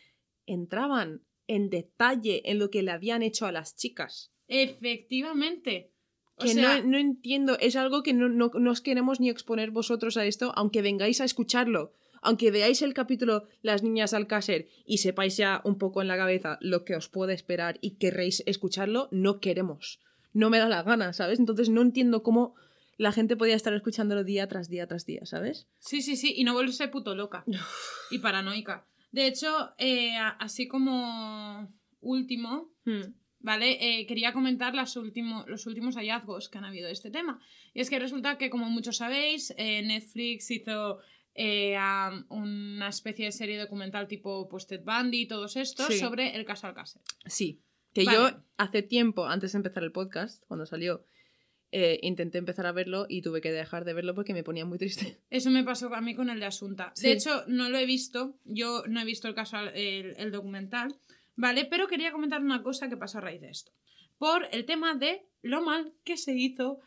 entraban 0.46 1.22
en 1.46 1.70
detalle 1.70 2.42
en 2.50 2.58
lo 2.58 2.70
que 2.70 2.82
le 2.82 2.90
habían 2.90 3.22
hecho 3.22 3.46
a 3.46 3.52
las 3.52 3.76
chicas. 3.76 4.32
Efectivamente. 4.48 5.92
O 6.38 6.42
Que 6.44 6.54
sea, 6.54 6.80
no, 6.82 6.88
no 6.90 6.98
entiendo, 6.98 7.56
es 7.58 7.76
algo 7.76 8.02
que 8.02 8.12
no, 8.12 8.28
no, 8.28 8.50
no 8.54 8.70
os 8.70 8.80
queremos 8.82 9.20
ni 9.20 9.30
exponer 9.30 9.70
vosotros 9.70 10.16
a 10.16 10.26
esto, 10.26 10.52
aunque 10.54 10.82
vengáis 10.82 11.20
a 11.20 11.24
escucharlo. 11.24 11.92
Aunque 12.26 12.50
veáis 12.50 12.82
el 12.82 12.92
capítulo 12.92 13.46
Las 13.62 13.82
niñas 13.84 14.12
Alcácer 14.12 14.68
y 14.84 14.98
sepáis 14.98 15.36
ya 15.36 15.60
un 15.64 15.78
poco 15.78 16.02
en 16.02 16.08
la 16.08 16.16
cabeza 16.16 16.58
lo 16.60 16.84
que 16.84 16.96
os 16.96 17.08
puede 17.08 17.34
esperar 17.34 17.78
y 17.80 17.92
querréis 17.98 18.42
escucharlo, 18.46 19.08
no 19.12 19.38
queremos. 19.40 20.00
No 20.32 20.50
me 20.50 20.58
da 20.58 20.68
la 20.68 20.82
gana, 20.82 21.12
¿sabes? 21.12 21.38
Entonces 21.38 21.68
no 21.70 21.82
entiendo 21.82 22.22
cómo 22.22 22.54
la 22.98 23.12
gente 23.12 23.36
podía 23.36 23.54
estar 23.54 23.72
escuchándolo 23.74 24.24
día 24.24 24.48
tras 24.48 24.68
día 24.68 24.86
tras 24.86 25.06
día, 25.06 25.24
¿sabes? 25.24 25.68
Sí, 25.78 26.02
sí, 26.02 26.16
sí, 26.16 26.34
y 26.36 26.42
no 26.44 26.52
volverse 26.54 26.88
puto 26.88 27.14
loca 27.14 27.44
y 28.10 28.18
paranoica. 28.18 28.86
De 29.12 29.26
hecho, 29.28 29.70
eh, 29.78 30.16
así 30.40 30.66
como 30.66 31.72
último, 32.00 32.72
¿vale? 33.38 33.78
Eh, 34.00 34.06
quería 34.06 34.32
comentar 34.32 34.74
las 34.74 34.96
último- 34.96 35.44
los 35.46 35.66
últimos 35.66 35.94
hallazgos 35.96 36.48
que 36.48 36.58
han 36.58 36.64
habido 36.64 36.86
de 36.88 36.92
este 36.92 37.10
tema. 37.10 37.40
Y 37.72 37.80
es 37.80 37.88
que 37.90 37.98
resulta 37.98 38.36
que, 38.36 38.50
como 38.50 38.68
muchos 38.68 38.96
sabéis, 38.96 39.54
eh, 39.56 39.82
Netflix 39.82 40.50
hizo 40.50 40.98
eh, 41.36 41.76
am, 41.76 42.26
una 42.30 42.88
especie 42.88 43.26
de 43.26 43.32
serie 43.32 43.58
documental 43.58 44.08
tipo 44.08 44.48
pues, 44.48 44.66
Ted 44.66 44.82
Bundy 44.84 45.22
y 45.22 45.26
todos 45.28 45.56
estos 45.56 45.86
Sí. 45.88 45.98
sobre 45.98 46.34
el 46.34 46.44
caso 46.44 46.66
Alcácer. 46.66 47.02
Sí. 47.26 47.60
Que 47.92 48.04
Vale. 48.04 48.16
yo 48.18 48.30
hace 48.56 48.82
tiempo, 48.82 49.26
antes 49.26 49.52
de 49.52 49.56
empezar 49.58 49.82
el 49.84 49.92
podcast, 49.92 50.42
cuando 50.48 50.66
salió, 50.66 51.04
eh, 51.72 51.98
intenté 52.02 52.38
empezar 52.38 52.66
a 52.66 52.72
verlo 52.72 53.06
y 53.08 53.22
tuve 53.22 53.40
que 53.40 53.50
dejar 53.52 53.84
de 53.84 53.92
verlo 53.94 54.14
porque 54.14 54.32
me 54.34 54.44
ponía 54.44 54.64
muy 54.64 54.78
triste. 54.78 55.20
Eso 55.30 55.50
me 55.50 55.64
pasó 55.64 55.92
a 55.94 56.00
mí 56.00 56.14
con 56.14 56.30
el 56.30 56.40
de 56.40 56.46
Asunta. 56.46 56.92
Sí. 56.94 57.06
De 57.08 57.12
hecho, 57.14 57.44
no 57.48 57.68
lo 57.70 57.78
he 57.78 57.86
visto. 57.86 58.38
Yo 58.44 58.82
no 58.88 59.00
he 59.00 59.04
visto 59.04 59.28
el 59.28 59.34
caso, 59.34 59.58
el, 59.58 60.14
el 60.16 60.30
documental, 60.30 60.94
¿vale? 61.36 61.64
Pero 61.64 61.86
quería 61.88 62.12
comentar 62.12 62.40
una 62.40 62.62
cosa 62.62 62.88
que 62.88 62.96
pasó 62.96 63.18
a 63.18 63.22
raíz 63.22 63.40
de 63.40 63.50
esto. 63.50 63.72
Por 64.18 64.48
el 64.52 64.64
tema 64.64 64.94
de 64.94 65.26
lo 65.42 65.60
mal 65.62 65.92
que 66.04 66.16
se 66.16 66.32
hizo 66.34 66.80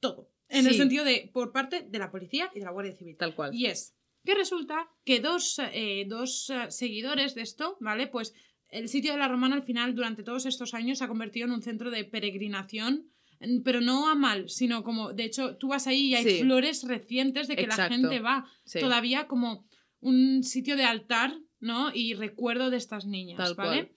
todo. 0.00 0.30
En 0.58 0.66
el 0.66 0.74
sentido 0.74 1.04
de 1.04 1.30
por 1.32 1.52
parte 1.52 1.82
de 1.88 1.98
la 1.98 2.10
policía 2.10 2.50
y 2.54 2.58
de 2.60 2.64
la 2.64 2.70
Guardia 2.72 2.94
Civil. 2.94 3.16
Tal 3.16 3.34
cual. 3.34 3.54
Y 3.54 3.66
es 3.66 3.94
que 4.24 4.34
resulta 4.34 4.88
que 5.04 5.20
dos, 5.20 5.58
eh, 5.72 6.04
dos 6.08 6.48
eh, 6.50 6.70
seguidores 6.70 7.34
de 7.34 7.42
esto, 7.42 7.76
¿vale? 7.80 8.06
Pues 8.06 8.34
el 8.68 8.88
sitio 8.88 9.12
de 9.12 9.18
la 9.18 9.28
Romana 9.28 9.56
al 9.56 9.62
final, 9.64 9.94
durante 9.94 10.22
todos 10.22 10.46
estos 10.46 10.74
años, 10.74 10.98
se 10.98 11.04
ha 11.04 11.08
convertido 11.08 11.46
en 11.46 11.52
un 11.52 11.62
centro 11.62 11.90
de 11.90 12.04
peregrinación, 12.04 13.06
en- 13.40 13.62
pero 13.62 13.80
no 13.80 14.08
a 14.08 14.14
mal, 14.14 14.48
sino 14.48 14.84
como, 14.84 15.12
de 15.12 15.24
hecho, 15.24 15.56
tú 15.56 15.68
vas 15.68 15.86
ahí 15.86 16.06
y 16.10 16.14
hay 16.14 16.24
Sí. 16.24 16.40
flores 16.42 16.84
recientes 16.84 17.48
de 17.48 17.56
que 17.56 17.66
la 17.66 17.88
gente 17.88 18.20
va. 18.20 18.46
Sí. 18.64 18.78
Todavía 18.80 19.26
como 19.26 19.66
un 20.00 20.42
sitio 20.44 20.76
de 20.76 20.84
altar, 20.84 21.36
¿no? 21.60 21.90
Y 21.94 22.14
recuerdo 22.14 22.70
de 22.70 22.76
estas 22.76 23.06
niñas, 23.06 23.38
Tal 23.38 23.54
¿vale? 23.54 23.94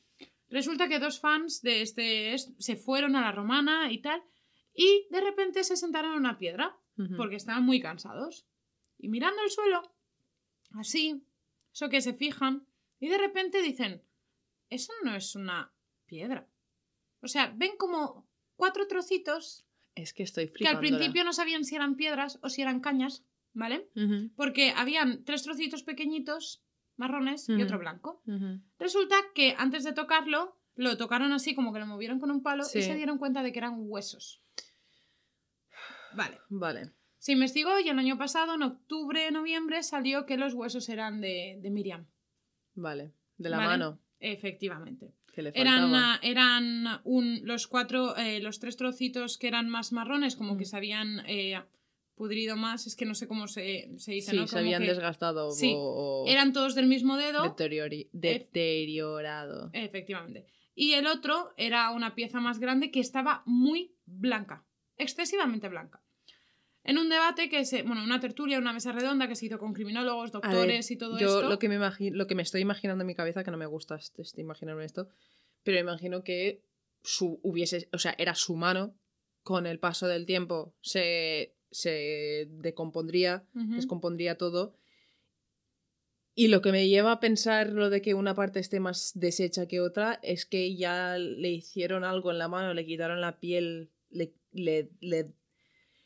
Resulta 0.50 0.88
que 0.88 1.00
dos 1.00 1.20
fans 1.20 1.62
de 1.62 1.82
este 1.82 2.34
es- 2.34 2.54
se 2.60 2.76
fueron 2.76 3.16
a 3.16 3.22
la 3.22 3.32
Romana 3.32 3.92
y 3.92 4.00
tal, 4.00 4.22
y 4.76 5.08
de 5.10 5.22
repente 5.22 5.64
se 5.64 5.78
sentaron 5.78 6.12
en 6.14 6.20
una 6.20 6.38
piedra 6.38 6.78
porque 7.18 7.36
estaban 7.36 7.64
muy 7.64 7.82
cansados. 7.82 8.48
Y 8.98 9.10
mirando 9.10 9.42
el 9.44 9.50
suelo, 9.50 9.82
así, 10.80 11.26
eso 11.74 11.90
que 11.90 12.02
se 12.02 12.14
fijan, 12.14 12.66
y 13.00 13.10
de 13.10 13.18
repente 13.18 13.62
dicen, 13.62 14.02
eso 14.70 14.94
no 15.04 15.14
es 15.16 15.36
una 15.36 15.74
piedra. 16.06 16.48
O 17.22 17.28
sea, 17.28 17.54
ven 17.56 17.72
como 17.78 18.28
cuatro 18.56 18.88
trocitos 18.88 19.66
Es 19.96 20.14
que 20.14 20.24
estoy 20.24 20.50
que 20.52 20.68
al 20.68 20.76
principio 20.80 21.24
no 21.24 21.34
sabían 21.34 21.64
si 21.66 21.76
eran 21.76 21.96
piedras 21.96 22.40
o 22.42 22.50
si 22.50 22.62
eran 22.62 22.80
cañas, 22.82 23.24
¿vale? 23.54 23.90
Porque 24.36 24.72
habían 24.76 25.24
tres 25.24 25.44
trocitos 25.44 25.84
pequeñitos, 25.84 26.64
marrones, 26.98 27.48
y 27.50 27.62
otro 27.62 27.80
blanco. 27.80 28.22
Resulta 28.80 29.16
que 29.34 29.56
antes 29.58 29.84
de 29.84 29.94
tocarlo, 29.94 30.58
lo 30.76 30.98
tocaron 30.98 31.32
así 31.34 31.56
como 31.56 31.72
que 31.74 31.80
lo 31.80 31.88
movieron 31.88 32.20
con 32.20 32.32
un 32.32 32.42
palo 32.44 32.64
Sí. 32.64 32.80
y 32.80 32.82
se 32.84 32.96
dieron 32.96 33.18
cuenta 33.18 33.44
de 33.44 33.52
que 33.52 33.60
eran 33.60 33.76
huesos. 33.78 34.42
Vale. 36.16 36.40
Vale. 36.50 36.92
Se 37.18 37.32
investigó 37.32 37.80
y 37.80 37.90
el 37.90 37.98
año 38.00 38.18
pasado, 38.18 38.56
en 38.56 38.64
octubre, 38.64 39.30
noviembre, 39.32 39.82
salió 39.84 40.26
que 40.26 40.38
los 40.38 40.54
huesos 40.54 40.88
eran 40.90 41.22
de, 41.22 41.58
de 41.62 41.70
Miriam. 41.72 42.06
Vale. 42.76 43.14
De 43.38 43.50
la 43.50 43.58
Vale. 43.58 43.70
mano. 43.70 44.00
Efectivamente. 44.20 45.12
Que 45.34 45.42
le 45.42 45.52
Eran, 45.54 45.94
ah, 45.96 46.20
eran 46.22 47.02
un, 47.04 47.42
los 47.44 47.68
cuatro, 47.68 48.16
eh, 48.16 48.40
los 48.40 48.60
tres 48.60 48.78
trocitos 48.78 49.38
que 49.38 49.48
eran 49.48 49.68
más 49.70 49.92
marrones, 49.92 50.36
como 50.36 50.54
Mm. 50.54 50.58
que 50.58 50.66
se 50.66 50.78
habían 50.78 51.22
eh, 51.28 51.62
pudrido 52.16 52.56
más, 52.56 52.88
es 52.88 52.96
que 52.96 53.06
no 53.06 53.14
sé 53.16 53.28
cómo 53.28 53.48
se, 53.48 53.92
se 53.98 54.14
dice, 54.14 54.32
sí, 54.32 54.38
¿no? 54.38 54.48
se 54.48 54.60
habían 54.60 54.82
que 54.82 54.88
desgastado 54.88 55.52
Sí. 55.52 55.74
o, 55.76 56.24
o 56.24 56.28
Eran 56.28 56.54
todos 56.54 56.74
del 56.76 56.88
mismo 56.88 57.18
dedo. 57.18 57.44
deteriori- 57.44 58.08
deteriorado. 58.14 59.70
Efectivamente. 59.74 60.46
Y 60.74 60.94
el 60.94 61.08
otro 61.08 61.54
era 61.58 61.92
una 61.92 62.16
pieza 62.16 62.40
más 62.40 62.60
grande 62.60 62.92
que 62.92 63.00
estaba 63.00 63.44
muy 63.46 63.96
blanca, 64.06 64.66
excesivamente 64.98 65.68
blanca. 65.70 66.02
En 66.86 66.98
un 67.00 67.10
debate 67.10 67.50
que 67.50 67.66
se, 67.66 67.82
bueno, 67.84 68.04
una 68.04 68.20
tertulia, 68.20 68.58
una 68.60 68.72
mesa 68.74 68.92
redonda 68.92 69.28
que 69.28 69.36
se 69.36 69.48
hizo 69.48 69.58
con 69.60 69.74
criminólogos, 69.74 70.32
ver, 70.32 70.42
doctores 70.42 70.92
y 70.92 70.98
todo 70.98 71.18
yo 71.20 71.28
esto. 71.40 71.50
Lo 71.50 71.60
que, 71.60 71.68
me 71.68 71.78
imagi- 71.80 72.12
lo 72.12 72.28
que 72.28 72.36
me 72.36 72.44
estoy 72.44 72.62
imaginando 72.62 73.02
en 73.02 73.08
mi 73.08 73.16
cabeza, 73.16 73.44
que 73.44 73.52
no 73.52 73.58
me 73.58 73.66
gusta 73.66 73.96
este, 73.96 74.22
este 74.22 74.42
imaginarme 74.42 74.86
esto, 74.86 75.10
pero 75.64 75.80
imagino 75.80 76.24
que 76.24 76.62
su, 77.04 77.40
hubiese, 77.44 77.90
o 77.92 77.98
sea, 77.98 78.16
era 78.18 78.36
su 78.36 78.56
mano, 78.56 78.96
con 79.42 79.66
el 79.68 79.80
paso 79.80 80.08
del 80.08 80.26
tiempo 80.26 80.74
se, 80.82 81.56
se 81.72 82.48
decompondría, 82.50 83.46
descompondría 83.54 84.38
todo 84.38 84.76
Y 86.34 86.48
lo 86.50 86.62
que 86.62 86.72
me 86.72 86.88
lleva 86.88 87.12
a 87.14 87.20
pensar 87.20 87.70
lo 87.72 87.90
de 87.90 88.02
que 88.02 88.14
una 88.14 88.34
parte 88.36 88.60
esté 88.60 88.80
más 88.80 89.12
deshecha 89.16 89.68
que 89.68 89.80
otra 89.82 90.20
es 90.22 90.46
que 90.46 90.76
ya 90.76 91.18
le 91.18 91.50
hicieron 91.50 92.04
algo 92.04 92.32
en 92.32 92.40
la 92.40 92.48
mano, 92.48 92.74
le 92.74 92.86
quitaron 92.86 93.22
la 93.22 93.40
piel, 93.40 93.90
le, 94.10 94.34
le, 94.52 94.90
le, 95.00 95.32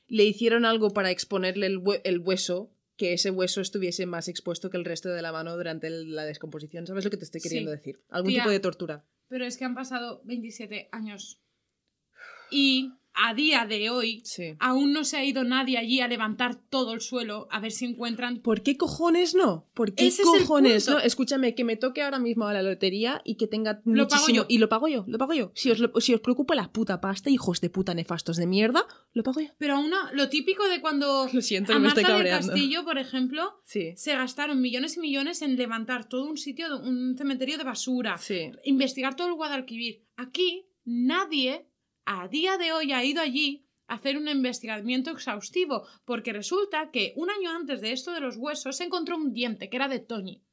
le 0.09 0.25
hicieron 0.25 0.65
algo 0.65 0.89
para 0.91 1.11
exponerle 1.11 1.67
el, 1.67 1.79
hue- 1.79 2.01
el 2.03 2.19
hueso, 2.19 2.71
que 2.97 3.13
ese 3.13 3.31
hueso 3.31 3.61
estuviese 3.61 4.05
más 4.05 4.27
expuesto 4.27 4.69
que 4.69 4.75
el 4.77 4.83
resto 4.83 5.07
de 5.09 5.21
la 5.21 5.31
mano 5.31 5.55
durante 5.55 5.89
la 5.89 6.25
descomposición. 6.25 6.85
¿Sabes 6.85 7.05
lo 7.05 7.11
que 7.11 7.17
te 7.17 7.23
estoy 7.23 7.39
queriendo 7.39 7.71
Sí. 7.71 7.77
decir? 7.77 8.03
Algún 8.09 8.31
Tía. 8.33 8.41
tipo 8.41 8.51
de 8.51 8.59
tortura. 8.59 9.05
Pero 9.29 9.45
es 9.45 9.55
que 9.55 9.63
han 9.65 9.75
pasado 9.75 10.21
27 10.25 10.89
años. 10.91 11.39
Y 12.51 12.91
a 13.13 13.33
día 13.33 13.65
de 13.65 13.89
hoy 13.89 14.21
Sí. 14.23 14.55
aún 14.59 14.93
no 14.93 15.03
se 15.03 15.17
ha 15.17 15.25
ido 15.25 15.43
nadie 15.43 15.77
allí 15.77 15.99
a 15.99 16.07
levantar 16.07 16.55
todo 16.55 16.93
el 16.93 17.01
suelo 17.01 17.47
a 17.51 17.59
ver 17.59 17.71
si 17.71 17.85
encuentran... 17.85 18.39
¿Por 18.41 18.63
qué 18.63 18.77
cojones 18.77 19.35
no? 19.35 19.67
¿Por 19.73 19.93
qué 19.93 20.07
Ese 20.07 20.21
es 20.21 20.27
el 20.33 20.41
cojones 20.41 20.85
punto. 20.85 20.99
no? 20.99 21.05
Escúchame, 21.05 21.53
que 21.55 21.63
me 21.63 21.75
toque 21.75 22.01
ahora 22.01 22.19
mismo 22.19 22.45
a 22.47 22.53
la 22.53 22.61
lotería 22.63 23.21
y 23.25 23.35
que 23.35 23.47
tenga 23.47 23.81
Lo 23.83 24.07
pago 24.07 24.21
muchísimo... 24.21 24.35
yo. 24.43 24.45
Y 24.47 24.57
lo 24.59 24.69
pago 24.69 24.87
yo, 24.87 25.03
lo 25.07 25.17
pago 25.17 25.33
yo. 25.33 25.51
Si 25.55 25.69
os, 25.71 25.79
lo- 25.79 25.99
si 25.99 26.13
os 26.13 26.21
preocupa 26.21 26.55
la 26.55 26.71
puta 26.71 27.01
pasta, 27.01 27.29
hijos 27.29 27.59
de 27.61 27.69
puta 27.69 27.93
nefastos 27.93 28.37
de 28.37 28.47
mierda, 28.47 28.85
lo 29.13 29.23
pago 29.23 29.41
yo. 29.41 29.49
Pero 29.57 29.75
aún 29.75 29.91
lo 30.13 30.29
típico 30.29 30.67
de 30.69 30.79
cuando 30.79 31.27
Lo 31.33 31.41
siento, 31.41 31.73
a 31.73 31.75
me 31.79 31.87
Marta 31.87 32.01
estoy 32.01 32.13
del 32.13 32.23
cabreando. 32.23 32.47
Castillo, 32.53 32.85
por 32.85 32.97
ejemplo, 32.99 33.59
Sí. 33.65 33.93
se 33.97 34.13
gastaron 34.13 34.61
millones 34.61 34.95
y 34.97 34.99
millones 35.01 35.41
en 35.41 35.57
levantar 35.57 36.07
todo 36.07 36.25
un 36.25 36.37
sitio, 36.37 36.67
un 36.79 37.17
cementerio 37.17 37.57
de 37.57 37.63
basura, 37.65 38.17
Sí. 38.17 38.51
investigar 38.63 39.15
todo 39.15 39.27
el 39.27 39.33
Guadalquivir. 39.33 40.05
Aquí 40.15 40.67
nadie 40.85 41.65
a 42.11 42.27
día 42.27 42.57
de 42.57 42.71
hoy 42.73 42.91
ha 42.91 43.03
ido 43.03 43.21
allí 43.21 43.65
a 43.87 43.95
hacer 43.95 44.17
un 44.17 44.27
investigamiento 44.27 45.11
exhaustivo, 45.11 45.85
porque 46.05 46.33
resulta 46.33 46.89
que 46.91 47.13
un 47.15 47.29
año 47.29 47.51
antes 47.51 47.81
de 47.81 47.91
esto 47.91 48.11
de 48.13 48.19
los 48.19 48.35
huesos 48.37 48.77
se 48.77 48.83
encontró 48.85 49.15
un 49.15 49.31
diente 49.33 49.69
que 49.69 49.77
era 49.77 49.87
de 49.87 49.99
Toñi. 49.99 50.43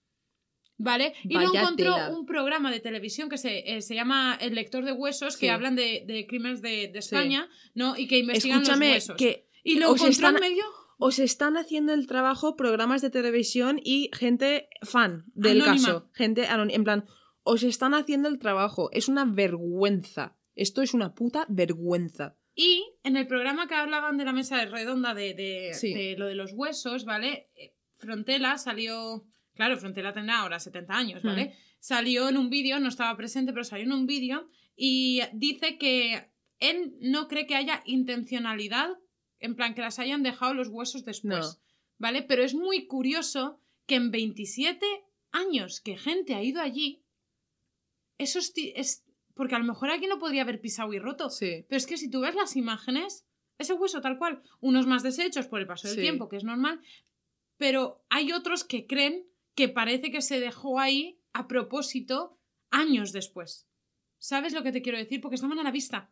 ¿Vale? 0.78 1.15
Y 1.24 1.33
lo 1.35 1.55
encontró 1.55 1.95
tela. 1.95 2.11
un 2.11 2.27
programa 2.27 2.70
de 2.70 2.81
televisión 2.81 3.31
que 3.31 3.39
se, 3.39 3.77
eh, 3.77 3.81
se 3.81 3.95
llama 3.95 4.37
El 4.41 4.55
lector 4.55 4.85
de 4.85 4.93
huesos, 4.93 5.39
que 5.39 5.51
hablan 5.51 5.74
de, 5.77 6.05
de 6.07 6.27
crímenes 6.27 6.61
de, 6.61 6.89
de 6.89 6.99
España, 6.99 7.49
¿no? 7.74 7.97
Y 7.97 8.07
que 8.07 8.19
investigan 8.19 8.61
Escúchame, 8.61 8.87
los 8.89 8.95
huesos. 8.97 9.16
que 9.16 9.49
Y 9.65 9.77
lo 9.77 9.87
encontró 9.87 10.09
están- 10.09 10.35
en 10.37 10.41
medio 10.43 10.65
os 10.99 11.19
están 11.19 11.57
haciendo 11.57 11.93
el 11.95 12.07
trabajo 12.07 12.57
programas 12.57 13.01
de 13.03 13.11
televisión 13.11 13.81
y 13.83 14.11
gente 14.15 14.69
fan 14.83 15.24
del 15.35 15.62
Anónima. 15.62 15.87
caso. 15.89 16.11
Gente. 16.15 16.47
En 16.47 16.85
plan, 16.85 17.05
os 17.43 17.62
están 17.62 17.93
haciendo 17.95 18.28
el 18.28 18.39
trabajo. 18.39 18.91
Es 18.93 19.09
una 19.09 19.24
vergüenza. 19.27 20.37
Esto 20.57 20.83
es 20.83 20.93
una 20.95 21.15
puta 21.15 21.47
vergüenza. 21.49 22.37
Y 22.55 22.85
en 23.05 23.16
el 23.16 23.27
programa 23.28 23.69
que 23.69 23.74
hablaban 23.74 24.16
de 24.16 24.24
la 24.24 24.33
mesa 24.33 24.65
redonda 24.65 25.15
de, 25.15 25.35
de- 25.35 25.74
Sí. 25.74 25.93
de 25.95 26.16
lo 26.16 26.27
de 26.27 26.35
los 26.35 26.53
huesos, 26.53 27.05
¿vale? 27.05 27.51
Eh, 27.55 27.74
Frontela 27.99 28.59
salió. 28.59 29.24
Claro, 29.55 29.77
Frontela 29.78 30.12
tendrá 30.12 30.41
ahora 30.41 30.59
70 30.59 30.95
años, 30.97 31.23
¿vale? 31.23 31.47
Mm. 31.47 31.53
Salió 31.78 32.28
en 32.28 32.37
un 32.37 32.51
vídeo, 32.51 32.78
no 32.81 32.89
estaba 32.89 33.16
presente, 33.16 33.53
pero 33.53 33.65
salió 33.65 33.85
en 33.87 33.93
un 33.93 34.07
vídeo 34.07 34.49
y 34.74 35.20
dice 35.35 35.78
que 35.78 36.31
él 36.59 36.95
no 37.01 37.28
cree 37.28 37.47
que 37.47 37.55
haya 37.57 37.83
intencionalidad, 37.87 38.91
en 39.39 39.55
plan 39.57 39.74
que 39.74 39.83
las 39.83 39.99
hayan 39.99 40.23
dejado 40.23 40.53
los 40.55 40.69
huesos 40.69 41.05
después, 41.05 41.47
No. 41.47 41.62
¿vale? 41.99 42.23
Pero 42.23 42.43
es 42.43 42.55
muy 42.55 42.87
curioso 42.87 43.61
que 43.87 43.95
en 43.95 44.11
27 44.11 44.85
años 45.33 45.81
que 45.81 45.97
gente 45.97 46.35
ha 46.35 46.43
ido 46.43 46.61
allí, 46.61 47.03
eso 48.19 48.39
es, 48.39 48.53
ti- 48.53 48.73
es 48.77 49.05
porque 49.36 49.54
a 49.54 49.58
lo 49.58 49.64
mejor 49.64 49.90
aquí 49.90 50.06
no 50.06 50.18
podría 50.18 50.42
haber 50.42 50.60
pisado 50.60 50.92
y 50.94 50.98
roto. 50.98 51.28
Sí. 51.30 51.64
Pero 51.68 51.76
es 51.76 51.86
que 51.86 51.98
si 51.98 52.10
tú 52.10 52.22
ves 52.22 52.34
las 52.34 52.56
imágenes, 52.56 53.26
ese 53.58 53.74
hueso 53.74 54.00
tal 54.00 54.18
cual, 54.18 54.42
unos 54.60 54.86
más 54.86 55.02
deshechos 55.02 55.46
por 55.46 55.60
el 55.60 55.66
paso 55.66 55.86
del 55.86 55.96
Sí. 55.96 56.02
tiempo, 56.02 56.28
que 56.28 56.36
es 56.38 56.44
normal, 56.44 56.80
pero 57.58 58.04
hay 58.08 58.32
otros 58.32 58.64
que 58.64 58.86
creen 58.86 59.26
que 59.54 59.68
parece 59.68 60.10
que 60.10 60.22
se 60.22 60.40
dejó 60.40 60.80
ahí 60.80 61.20
a 61.32 61.46
propósito 61.48 62.38
años 62.70 63.12
después. 63.12 63.68
¿Sabes 64.18 64.54
lo 64.54 64.62
que 64.62 64.72
te 64.72 64.82
quiero 64.82 64.98
decir? 64.98 65.20
Porque 65.20 65.36
estaban 65.36 65.58
a 65.58 65.62
la 65.62 65.70
vista. 65.70 66.10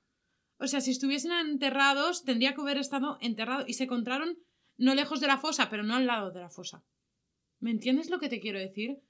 O 0.58 0.66
sea, 0.66 0.80
si 0.80 0.90
estuviesen 0.92 1.32
enterrados, 1.32 2.24
tendría 2.24 2.54
que 2.54 2.60
haber 2.60 2.78
estado 2.78 3.18
enterrado 3.20 3.64
y 3.66 3.72
se 3.74 3.84
encontraron 3.84 4.38
no 4.76 4.94
lejos 4.94 5.20
de 5.20 5.26
la 5.26 5.38
fosa, 5.38 5.68
pero 5.70 5.82
no 5.82 5.94
al 5.96 6.06
lado 6.06 6.30
de 6.30 6.40
la 6.40 6.50
fosa. 6.50 6.84
¿Me 7.58 7.70
entiendes 7.70 8.10
lo 8.10 8.18
que 8.20 8.28
te 8.28 8.40
quiero 8.40 8.58
decir? 8.58 9.00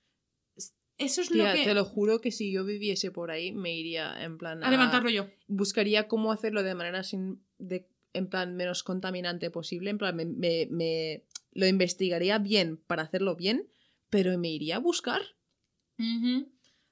Es- 0.98 1.12
Eso 1.12 1.22
es 1.22 1.28
Tía, 1.28 1.48
lo 1.52 1.58
que... 1.58 1.64
te 1.64 1.74
lo 1.74 1.84
juro 1.84 2.20
que 2.20 2.30
si 2.30 2.52
yo 2.52 2.64
viviese 2.64 3.10
por 3.10 3.30
ahí, 3.30 3.52
me 3.52 3.74
iría 3.76 4.22
en 4.22 4.38
plan 4.38 4.62
A 4.62 4.70
levantarlo 4.70 5.10
yo. 5.10 5.26
buscaría 5.48 6.06
cómo 6.08 6.30
hacerlo 6.32 6.62
de 6.62 6.74
manera 6.74 7.02
sin 7.02 7.42
de, 7.58 7.88
en 8.12 8.28
plan 8.28 8.54
menos 8.56 8.82
contaminante 8.82 9.50
posible 9.50 9.90
en 9.90 9.98
plan 9.98 10.14
me, 10.14 10.24
me- 10.24 10.68
me- 10.70 11.24
lo 11.52 11.66
investigaría 11.66 12.38
bien 12.38 12.76
para 12.76 13.02
hacerlo 13.02 13.34
bien 13.36 13.68
pero 14.10 14.36
me 14.38 14.48
iría 14.50 14.76
a 14.76 14.80
buscar. 14.80 15.22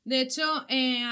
De 0.05 0.21
hecho, 0.21 0.43
eh, 0.69 1.05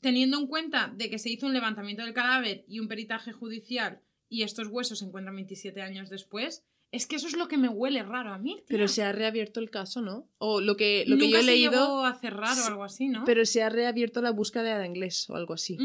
teniendo 0.00 0.38
en 0.38 0.46
cuenta 0.46 0.92
de 0.96 1.10
que 1.10 1.18
se 1.18 1.30
hizo 1.30 1.46
un 1.46 1.52
levantamiento 1.54 2.04
del 2.04 2.14
cadáver 2.14 2.64
y 2.68 2.78
un 2.78 2.86
peritaje 2.88 3.32
judicial 3.32 4.00
y 4.28 4.42
estos 4.42 4.68
huesos 4.68 5.00
se 5.00 5.04
encuentran 5.06 5.34
27 5.34 5.82
años 5.82 6.08
después, 6.10 6.64
es 6.96 7.06
que 7.06 7.16
eso 7.16 7.28
es 7.28 7.36
lo 7.36 7.46
que 7.48 7.56
me 7.56 7.68
huele 7.68 8.02
raro 8.02 8.32
a 8.32 8.38
mí. 8.38 8.54
tía. 8.56 8.64
pero 8.68 8.88
se 8.88 9.02
ha 9.04 9.12
reabierto 9.12 9.60
el 9.60 9.70
caso 9.70 10.00
no 10.00 10.28
o 10.38 10.60
lo 10.60 10.76
que 10.76 11.04
lo 11.06 11.16
que 11.18 11.30
yo 11.30 11.38
he 11.38 11.40
se 11.42 11.46
leído 11.46 11.70
llegó 11.72 12.04
a 12.04 12.14
cerrar 12.18 12.58
o 12.58 12.66
algo 12.66 12.84
así, 12.84 13.08
¿no? 13.08 13.24
pero 13.24 13.44
se 13.46 13.62
ha 13.62 13.68
reabierto 13.68 14.20
la 14.22 14.30
búsqueda 14.32 14.78
de 14.78 14.86
inglés 14.86 15.28
o 15.30 15.36
algo 15.36 15.54
así 15.54 15.76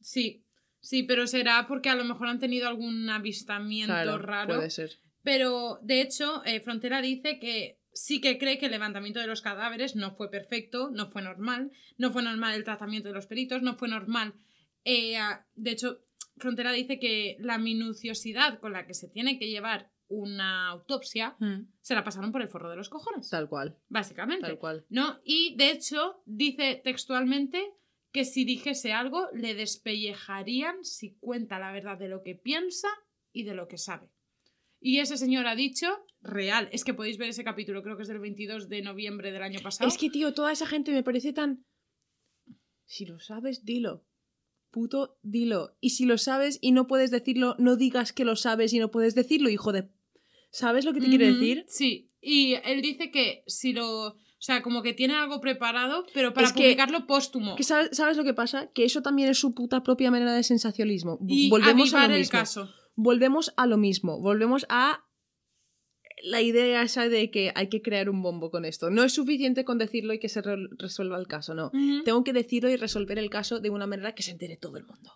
Sí, 0.00 0.44
sí, 0.80 1.04
pero 1.04 1.26
será 1.26 1.66
porque 1.68 1.88
a 1.88 1.94
lo 1.94 2.04
mejor 2.04 2.28
han 2.28 2.40
tenido 2.40 2.68
algún 2.68 3.08
avistamiento 3.08 3.92
claro 3.92 4.18
raro. 4.18 4.56
puede 4.56 4.70
ser 4.70 4.90
Pero, 5.22 5.78
de 5.82 6.00
hecho, 6.00 6.42
eh, 6.44 6.60
Frontera 6.60 7.00
dice 7.00 7.38
que 7.38 7.78
sí 7.92 8.20
que 8.20 8.38
cree 8.38 8.58
que 8.58 8.66
el 8.66 8.72
levantamiento 8.72 9.20
de 9.20 9.26
los 9.28 9.42
cadáveres 9.42 9.94
no 9.94 10.10
fue 10.16 10.30
perfecto, 10.30 10.90
no 10.90 11.10
fue 11.10 11.22
normal, 11.22 11.70
no 11.98 12.10
fue 12.10 12.22
normal 12.22 12.54
el 12.54 12.64
tratamiento 12.64 13.08
de 13.08 13.14
los 13.14 13.26
peritos, 13.26 13.62
no 13.62 13.76
fue 13.76 13.88
normal. 13.88 14.34
eh, 14.84 15.16
de 15.54 15.70
hecho, 15.70 16.00
Frontera 16.38 16.72
dice 16.72 16.98
que 16.98 17.36
la 17.38 17.58
minuciosidad 17.58 18.58
con 18.58 18.72
la 18.72 18.86
que 18.86 18.94
se 18.94 19.08
tiene 19.08 19.38
que 19.38 19.48
llevar 19.48 19.90
una 20.12 20.68
autopsia 20.68 21.36
Mm, 21.38 21.68
se 21.80 21.94
la 21.94 22.04
pasaron 22.04 22.32
por 22.32 22.42
el 22.42 22.48
forro 22.48 22.70
de 22.70 22.76
los 22.76 22.88
cojones, 22.88 23.28
tal 23.30 23.48
cual 23.48 23.76
básicamente. 23.88 24.46
tal 24.46 24.58
cual 24.58 24.84
¿no? 24.90 25.18
Y 25.24 25.56
de 25.56 25.70
hecho, 25.70 26.22
dice 26.26 26.80
textualmente 26.84 27.62
que 28.12 28.24
si 28.24 28.44
dijese 28.44 28.92
algo, 28.92 29.28
le 29.32 29.54
despellejarían 29.54 30.84
si 30.84 31.14
cuenta 31.14 31.58
la 31.58 31.72
verdad 31.72 31.98
de 31.98 32.08
lo 32.08 32.22
que 32.22 32.34
piensa 32.34 32.88
y 33.32 33.44
de 33.44 33.54
lo 33.54 33.68
que 33.68 33.78
sabe. 33.78 34.08
Y 34.80 34.98
ese 34.98 35.16
señor 35.16 35.46
ha 35.46 35.54
dicho, 35.54 35.86
real, 36.20 36.68
es 36.72 36.84
que 36.84 36.92
podéis 36.92 37.16
ver 37.16 37.30
ese 37.30 37.44
capítulo, 37.44 37.82
creo 37.82 37.96
que 37.96 38.02
es 38.02 38.08
del 38.08 38.18
22 38.18 38.68
de 38.68 38.82
noviembre 38.82 39.32
del 39.32 39.42
año 39.42 39.60
pasado. 39.62 39.88
es 39.88 39.96
que 39.96 40.10
tío 40.10 40.34
toda 40.34 40.52
esa 40.52 40.66
gente 40.66 40.92
me 40.92 41.02
parece 41.02 41.32
tan 41.32 41.64
si 42.84 43.06
lo 43.06 43.18
sabes 43.18 43.64
dilo 43.64 44.04
puto 44.70 45.18
dilo 45.22 45.76
y 45.80 45.90
si 45.90 46.04
lo 46.04 46.18
sabes 46.18 46.58
y 46.60 46.72
no 46.72 46.86
puedes 46.86 47.10
decirlo 47.10 47.54
no 47.58 47.76
digas 47.76 48.12
que 48.12 48.24
lo 48.24 48.36
sabes 48.36 48.72
y 48.72 48.78
no 48.78 48.90
puedes 48.90 49.14
decirlo 49.14 49.48
hijo 49.48 49.72
de 49.72 49.88
¿sabes 50.52 50.84
lo 50.84 50.92
que 50.92 51.00
te 51.00 51.08
quiero 51.08 51.24
Ujú, 51.26 51.34
decir? 51.34 51.64
Sí, 51.66 52.12
y 52.20 52.54
él 52.64 52.80
dice 52.82 53.10
que 53.10 53.42
si 53.48 53.72
lo... 53.72 54.08
O 54.10 54.44
sea, 54.44 54.60
como 54.60 54.82
que 54.82 54.92
tiene 54.92 55.14
algo 55.14 55.40
preparado, 55.40 56.04
pero 56.14 56.34
para 56.34 56.48
Es 56.48 56.52
que- 56.52 56.62
publicarlo 56.62 57.06
póstumo. 57.06 57.54
Que 57.54 57.62
sabes, 57.62 57.90
¿Sabes 57.96 58.16
lo 58.16 58.24
que 58.24 58.34
pasa? 58.34 58.70
Que 58.72 58.84
eso 58.84 59.00
también 59.00 59.28
es 59.30 59.38
su 59.38 59.54
puta 59.54 59.84
propia 59.84 60.10
manera 60.10 60.34
de 60.34 60.42
sensacionalismo. 60.42 61.18
Y 61.28 61.48
volvemos 61.48 61.94
a 61.94 62.08
lo 62.08 62.14
el 62.14 62.20
mismo. 62.20 62.38
caso. 62.38 62.68
Volvemos 62.96 63.52
a 63.56 63.66
lo 63.68 63.76
mismo. 63.78 64.20
Volvemos 64.20 64.66
a 64.68 65.04
la 66.24 66.40
idea 66.42 66.82
esa 66.82 67.08
de 67.08 67.30
que 67.30 67.52
hay 67.54 67.68
que 67.68 67.82
crear 67.82 68.10
un 68.10 68.20
bombo 68.22 68.50
con 68.50 68.64
esto. 68.64 68.90
No 68.90 69.04
es 69.04 69.12
suficiente 69.12 69.64
con 69.64 69.78
decirlo 69.78 70.12
y 70.12 70.18
que 70.18 70.28
se 70.28 70.42
re- 70.42 70.68
resuelva 70.76 71.18
el 71.18 71.26
caso, 71.28 71.54
no. 71.54 71.70
Tengo 72.04 72.24
que 72.24 72.32
decirlo 72.32 72.68
y 72.68 72.74
resolver 72.76 73.18
el 73.20 73.30
caso 73.30 73.60
de 73.60 73.70
una 73.70 73.86
manera 73.86 74.14
que 74.14 74.22
se 74.24 74.32
entere 74.32 74.56
todo 74.56 74.76
el 74.76 74.84
mundo. 74.86 75.10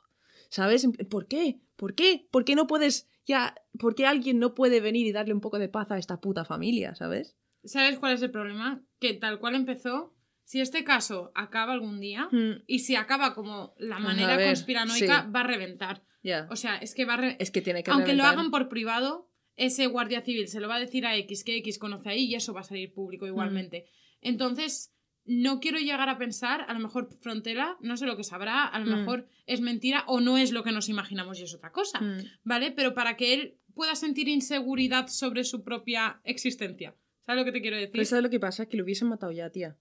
¿Sabes? 0.51 0.87
¿Por 1.11 1.27
qué? 1.29 1.61
¿Por 1.77 1.95
qué? 1.95 2.27
¿Por 2.31 2.45
qué 2.45 2.55
no 2.55 2.67
puedes 2.67 3.09
ya... 3.27 3.55
¿Por 3.79 3.95
qué 3.95 4.07
alguien 4.07 4.39
no 4.39 4.55
puede 4.55 4.81
venir 4.81 5.07
y 5.07 5.13
darle 5.13 5.35
un 5.35 5.41
poco 5.41 5.59
de 5.59 5.69
paz 5.69 5.91
a 5.91 5.99
esta 5.99 6.21
puta 6.21 6.45
familia? 6.45 6.95
¿Sabes? 6.95 7.37
¿Sabes 7.65 7.99
cuál 7.99 8.15
es 8.15 8.23
el 8.23 8.31
problema? 8.31 8.83
Que 9.01 9.15
tal 9.15 9.39
cual 9.41 9.55
empezó, 9.57 10.15
si 10.45 10.61
este 10.61 10.85
caso 10.85 11.33
acaba 11.35 11.73
algún 11.73 11.99
día, 12.01 12.29
Mm, 12.31 12.63
y 12.67 12.79
si 12.81 12.95
acaba 12.97 13.35
como 13.35 13.75
la 13.79 13.99
manera 13.99 14.37
ver, 14.37 14.47
conspiranoica, 14.49 15.25
sí. 15.25 15.31
va 15.35 15.41
a 15.41 15.47
reventar. 15.47 16.05
Ya. 16.23 16.47
O 16.51 16.57
sea, 16.57 16.77
es 16.79 16.95
que 16.95 17.05
va 17.05 17.15
a 17.15 17.17
re- 17.19 17.37
Es 17.41 17.51
que 17.51 17.63
tiene 17.63 17.83
que 17.83 17.91
Aunque 17.91 18.13
lo 18.15 18.23
reventar. 18.23 18.33
hagan 18.39 18.51
por 18.51 18.69
privado, 18.69 19.31
ese 19.57 19.87
guardia 19.87 20.21
civil 20.23 20.49
se 20.49 20.61
lo 20.61 20.69
va 20.69 20.77
a 20.77 20.81
decir 20.81 21.07
a 21.07 21.17
X, 21.17 21.43
que 21.45 21.57
X 21.59 21.79
conoce 21.79 22.09
ahí 22.11 22.25
y 22.27 22.35
eso 22.37 22.53
va 22.55 22.61
a 22.61 22.65
salir 22.65 22.93
público 22.95 23.27
igualmente. 23.27 23.87
Entonces, 24.21 24.93
no 25.27 25.61
quiero 25.61 25.79
llegar 25.79 26.09
a 26.09 26.19
pensar, 26.19 26.65
a 26.69 26.73
lo 26.73 26.79
mejor 26.81 27.09
Frontera, 27.21 27.77
no 27.81 27.97
sé 27.97 28.07
lo 28.07 28.17
que 28.17 28.25
sabrá, 28.25 28.65
a 28.65 28.79
lo 28.79 28.87
Mm. 28.87 28.99
mejor 29.01 29.29
es 29.47 29.61
mentira 29.61 30.05
o 30.07 30.21
no 30.21 30.39
es 30.39 30.53
lo 30.53 30.63
que 30.63 30.73
nos 30.73 30.89
imaginamos 30.89 31.39
y 31.41 31.45
es 31.45 31.55
otra 31.55 31.73
cosa, 31.73 32.01
Mm. 32.01 32.19
¿vale? 32.45 32.71
Pero 32.73 32.95
para 32.95 33.17
que 33.17 33.35
él 33.35 33.59
pueda 33.75 33.95
sentir 33.95 34.29
inseguridad 34.29 35.09
sobre 35.09 35.45
su 35.45 35.63
propia 35.63 36.21
existencia. 36.25 36.95
¿Sabes 37.27 37.41
lo 37.41 37.45
que 37.45 37.53
te 37.53 37.61
quiero 37.61 37.77
decir? 37.77 37.91
Pero 37.93 38.05
¿sabes 38.05 38.23
lo 38.23 38.31
que 38.31 38.41
pasa? 38.41 38.67
Que 38.67 38.77
lo 38.77 38.85
hubiesen 38.85 39.09
matado 39.09 39.33
ya, 39.33 39.51
tía. 39.51 39.77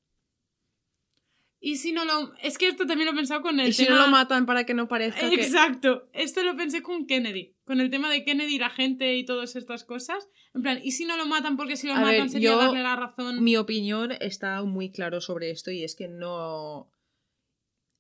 Y 1.68 1.78
si 1.78 1.92
no 1.94 2.06
lo... 2.06 2.32
Es 2.44 2.60
que 2.60 2.68
esto 2.68 2.86
también 2.86 3.08
lo 3.08 3.14
he 3.14 3.16
pensado 3.16 3.42
con 3.42 3.60
el 3.60 3.70
Y 3.70 3.74
si 3.74 3.86
no 3.86 3.96
lo 3.98 4.08
matan 4.08 4.46
para 4.46 4.66
que 4.68 4.76
no 4.76 4.88
parezca 4.88 5.28
que... 5.30 5.36
Exacto. 5.36 6.08
Esto 6.14 6.44
lo 6.44 6.56
pensé 6.56 6.84
con 6.84 7.08
Kennedy. 7.08 7.56
Con 7.64 7.80
el 7.82 7.90
tema 7.90 8.12
de 8.12 8.24
Kennedy, 8.24 8.60
la 8.60 8.70
gente 8.70 9.16
y 9.18 9.26
todas 9.26 9.56
estas 9.56 9.84
cosas. 9.84 10.30
En 10.54 10.62
plan, 10.62 10.80
¿y 10.84 10.92
si 10.92 11.06
no 11.06 11.18
lo 11.18 11.26
matan 11.26 11.58
porque 11.58 11.76
si 11.76 11.88
lo 11.88 11.94
A 11.94 12.02
matan 12.02 12.12
ver, 12.12 12.30
sería 12.30 12.52
yo- 12.52 12.58
darle 12.60 12.84
la 12.84 12.96
razón? 12.96 13.44
Mi 13.44 13.58
opinión 13.58 14.12
está 14.20 14.62
muy 14.62 14.92
claro 14.92 15.22
sobre 15.22 15.50
esto 15.50 15.72
y 15.72 15.84
es 15.84 15.96
que 15.96 16.08
no... 16.08 16.92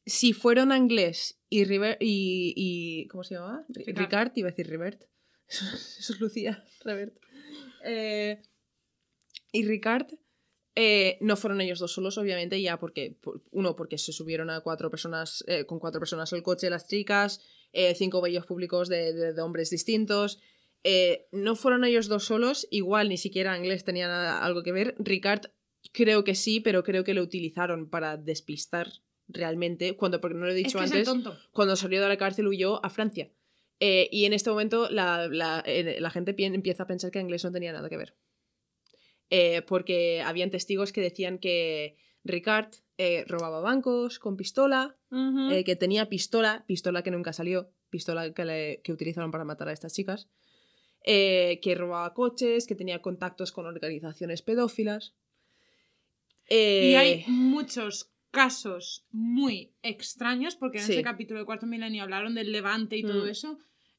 Si 0.05 0.33
fueron 0.33 0.71
Anglés 0.71 1.41
y 1.49 1.63
River 1.63 1.97
y, 1.99 2.53
y- 2.55 3.07
¿cómo 3.07 3.23
se 3.23 3.33
llama? 3.33 3.65
Ri- 3.69 3.85
Ricard. 3.87 3.97
Ricard, 3.97 4.31
iba 4.35 4.49
a 4.49 4.51
decir 4.51 4.67
Rivert. 4.69 5.01
Eso, 5.47 5.65
eso 5.99 6.13
es 6.13 6.19
Lucía, 6.19 6.63
Revert. 6.83 7.15
Eh, 7.83 8.43
y 9.51 9.65
Ricard 9.65 10.05
eh, 10.75 11.17
no 11.21 11.35
fueron 11.37 11.61
ellos 11.61 11.79
dos 11.79 11.93
solos, 11.93 12.17
obviamente, 12.17 12.61
ya 12.61 12.77
porque 12.79 13.15
por- 13.21 13.41
uno 13.51 13.75
porque 13.75 13.97
se 13.97 14.11
subieron 14.11 14.49
a 14.49 14.59
cuatro 14.61 14.89
personas 14.89 15.43
eh, 15.47 15.65
con 15.65 15.79
cuatro 15.79 15.99
personas 15.99 16.31
al 16.33 16.43
coche 16.43 16.69
las 16.69 16.87
chicas, 16.87 17.39
eh, 17.73 17.95
cinco 17.95 18.21
bellos 18.21 18.45
públicos 18.45 18.89
de, 18.89 19.13
de- 19.13 19.33
de 19.33 19.41
hombres 19.41 19.69
distintos. 19.69 20.39
No 21.31 21.55
fueron 21.55 21.83
ellos 21.83 22.07
dos 22.07 22.25
solos, 22.25 22.67
igual 22.69 23.09
ni 23.09 23.17
siquiera 23.17 23.57
inglés 23.57 23.83
tenía 23.83 24.07
nada- 24.07 24.43
algo 24.45 24.61
que 24.63 24.71
ver. 24.71 24.95
Ricard 24.99 25.45
creo 25.91 26.23
que 26.23 26.35
sí, 26.35 26.59
pero 26.59 26.83
creo 26.83 27.03
que 27.03 27.13
lo 27.13 27.21
utilizaron 27.23 27.89
para 27.89 28.17
despistar 28.17 28.91
realmente, 29.27 29.95
cuando, 29.97 30.21
porque 30.21 30.37
no 30.37 30.45
lo 30.45 30.51
he 30.51 30.55
dicho 30.55 30.77
es 30.77 30.91
antes, 30.91 31.07
cuando 31.51 31.75
salió 31.75 32.01
de 32.01 32.07
la 32.09 32.17
cárcel 32.17 32.47
huyó 32.47 32.83
a 32.85 32.89
Francia. 32.89 33.31
Y 33.79 34.25
en 34.25 34.33
este 34.33 34.49
momento 34.51 34.89
la, 34.91 35.27
la- 35.27 35.63
la 35.65 36.09
gente 36.11 36.33
pi- 36.33 36.45
empieza 36.45 36.83
a 36.83 36.87
pensar 36.87 37.09
que 37.11 37.19
inglés 37.19 37.43
no 37.43 37.51
tenía 37.51 37.73
nada 37.73 37.89
que 37.89 37.97
ver. 37.97 38.15
Eh, 39.29 39.61
porque 39.63 40.21
habían 40.21 40.51
testigos 40.51 40.91
que 40.93 41.01
decían 41.01 41.39
que 41.39 41.97
Ricard 42.23 42.73
eh, 42.97 43.23
robaba 43.27 43.59
bancos 43.59 44.19
con 44.19 44.37
pistola, 44.37 44.97
eh, 45.51 45.63
que 45.63 45.75
tenía 45.75 46.07
pistola, 46.09 46.63
pistola 46.67 47.01
que 47.03 47.11
nunca 47.11 47.33
salió, 47.33 47.71
pistola 47.89 48.33
que, 48.33 48.45
le- 48.45 48.81
que 48.83 48.93
utilizaron 48.93 49.31
para 49.31 49.43
matar 49.45 49.67
a 49.69 49.73
estas 49.73 49.93
chicas, 49.93 50.27
que 51.03 51.75
robaba 51.77 52.13
coches, 52.13 52.65
que 52.67 52.75
tenía 52.75 53.01
contactos 53.01 53.51
con 53.51 53.65
organizaciones 53.65 54.41
pedófilas. 54.41 55.13
Y 56.49 56.93
hay 56.95 57.23
muchos 57.27 58.11
casos 58.31 59.05
muy 59.11 59.73
extraños, 59.81 60.55
porque 60.55 60.79
en 60.79 60.85
Sí. 60.85 60.93
ese 60.93 61.01
capítulo 61.03 61.39
de 61.39 61.45
Cuarto 61.45 61.65
Milenio 61.65 62.03
hablaron 62.03 62.35
del 62.35 62.51
Levante 62.51 62.97
y 62.97 63.01
todo 63.03 63.25
Mm. 63.25 63.29
eso. 63.29 63.57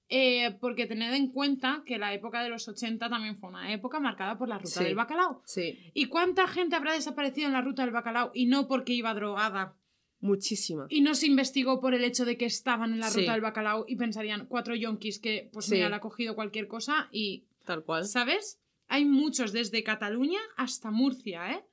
Eh, 0.08 0.56
porque 0.60 0.86
tened 0.86 1.12
en 1.14 1.30
cuenta 1.32 1.82
que 1.84 1.98
la 1.98 2.14
época 2.14 2.42
de 2.42 2.48
los 2.48 2.68
80 2.68 3.08
también 3.08 3.38
fue 3.38 3.48
una 3.48 3.72
época 3.72 3.98
marcada 4.00 4.38
por 4.38 4.48
la 4.48 4.58
ruta 4.58 4.78
Sí. 4.80 4.84
del 4.84 4.94
bacalao. 4.94 5.42
Sí, 5.44 5.78
¿Y 5.94 6.06
cuánta 6.06 6.46
gente 6.46 6.76
habrá 6.76 6.92
desaparecido 6.92 7.46
en 7.48 7.52
la 7.52 7.60
ruta 7.62 7.82
del 7.82 7.90
bacalao 7.92 8.30
y 8.34 8.46
no 8.46 8.68
porque 8.68 8.92
iba 8.92 9.12
drogada? 9.14 9.76
muchísima. 10.18 10.86
Y 10.88 11.02
no 11.02 11.14
se 11.14 11.26
investigó 11.26 11.78
por 11.80 11.92
el 11.94 12.02
hecho 12.02 12.24
de 12.24 12.36
que 12.38 12.46
estaban 12.46 12.92
en 12.94 13.00
la 13.00 13.10
Sí. 13.10 13.20
ruta 13.20 13.32
del 13.32 13.42
bacalao 13.42 13.84
y 13.86 13.96
pensarían 13.96 14.46
cuatro 14.46 14.74
yonkis 14.74 15.18
que, 15.20 15.50
pues 15.52 15.70
mira, 15.70 15.88
le 15.90 15.94
ha 15.96 16.00
cogido 16.00 16.34
cualquier 16.34 16.66
cosa 16.68 17.08
y 17.12 17.44
Tal 17.64 17.84
cual. 17.84 18.06
¿Sabes? 18.06 18.58
Hay 18.88 19.04
muchos 19.04 19.52
desde 19.52 19.82
Cataluña 19.84 20.38
hasta 20.56 20.90
Murcia, 20.90 21.52
¿eh? 21.52 21.64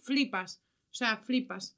Flipas. 0.00 0.62
O 0.90 0.94
sea, 0.94 1.18
flipas. 1.18 1.76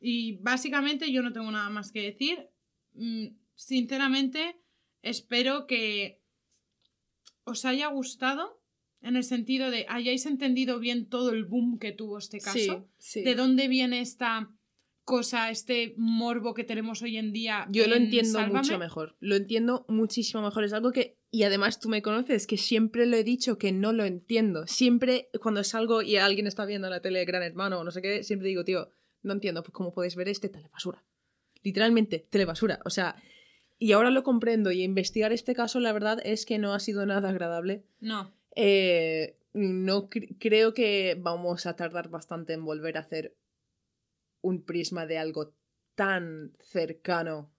Y 0.00 0.38
básicamente 0.38 1.12
yo 1.12 1.22
no 1.22 1.32
tengo 1.32 1.50
nada 1.50 1.68
más 1.70 1.92
que 1.92 2.02
decir. 2.02 2.48
Mm, 2.94 3.26
Sinceramente, 3.54 4.56
espero 5.02 5.66
que 5.66 6.20
os 7.44 7.64
haya 7.64 7.88
gustado 7.88 8.60
en 9.02 9.16
el 9.16 9.24
sentido 9.24 9.70
de 9.70 9.86
hayáis 9.88 10.26
entendido 10.26 10.78
bien 10.78 11.08
todo 11.08 11.30
el 11.30 11.44
boom 11.44 11.78
que 11.78 11.92
tuvo 11.92 12.18
este 12.18 12.40
caso. 12.40 12.58
Sí, 12.58 12.72
sí. 12.98 13.22
De 13.22 13.34
dónde 13.34 13.68
viene 13.68 14.00
esta 14.00 14.50
cosa, 15.04 15.50
este 15.50 15.94
morbo 15.96 16.54
que 16.54 16.64
tenemos 16.64 17.02
hoy 17.02 17.16
en 17.16 17.32
día. 17.32 17.66
Yo 17.70 17.86
lo 17.86 17.96
en 17.96 18.04
entiendo 18.04 18.38
Sálvame. 18.38 18.58
mucho 18.60 18.78
mejor. 18.78 19.16
Lo 19.20 19.36
entiendo 19.36 19.84
muchísimo 19.88 20.42
mejor. 20.42 20.64
Es 20.64 20.72
algo 20.72 20.92
que. 20.92 21.18
Y 21.32 21.44
además 21.44 21.80
tú 21.80 21.88
me 21.88 22.02
conoces, 22.02 22.46
que 22.46 22.56
siempre 22.56 23.06
lo 23.06 23.16
he 23.16 23.24
dicho 23.24 23.58
que 23.58 23.72
no 23.72 23.92
lo 23.92 24.04
entiendo. 24.04 24.66
Siempre 24.66 25.28
cuando 25.40 25.64
salgo 25.64 26.02
y 26.02 26.16
alguien 26.16 26.46
está 26.46 26.64
viendo 26.64 26.90
la 26.90 27.00
tele 27.00 27.24
Gran 27.24 27.42
Hermano 27.42 27.80
o 27.80 27.84
no 27.84 27.90
sé 27.90 28.02
qué, 28.02 28.22
siempre 28.22 28.48
digo, 28.48 28.64
tío, 28.64 28.90
no 29.22 29.32
entiendo 29.32 29.62
pues, 29.62 29.72
cómo 29.72 29.92
podéis 29.92 30.16
ver 30.16 30.28
este 30.28 30.48
telebasura. 30.48 31.04
Literalmente, 31.62 32.26
telebasura. 32.30 32.80
O 32.84 32.90
sea. 32.90 33.16
Y 33.80 33.92
ahora 33.92 34.10
lo 34.10 34.22
comprendo. 34.22 34.70
Y 34.70 34.82
investigar 34.82 35.32
este 35.32 35.54
caso, 35.54 35.80
la 35.80 35.92
verdad 35.92 36.20
es 36.22 36.44
que 36.46 36.58
no 36.58 36.74
ha 36.74 36.78
sido 36.80 37.04
nada 37.06 37.30
agradable. 37.30 37.82
No. 37.98 38.30
Eh, 38.54 39.36
no 39.54 40.08
cre- 40.10 40.36
creo 40.38 40.74
que 40.74 41.16
vamos 41.18 41.64
a 41.66 41.74
tardar 41.74 42.10
bastante 42.10 42.52
en 42.52 42.64
volver 42.64 42.96
a 42.98 43.00
hacer 43.00 43.34
un 44.42 44.62
prisma 44.64 45.06
de 45.06 45.18
algo 45.18 45.54
tan 45.94 46.52
cercano, 46.60 47.50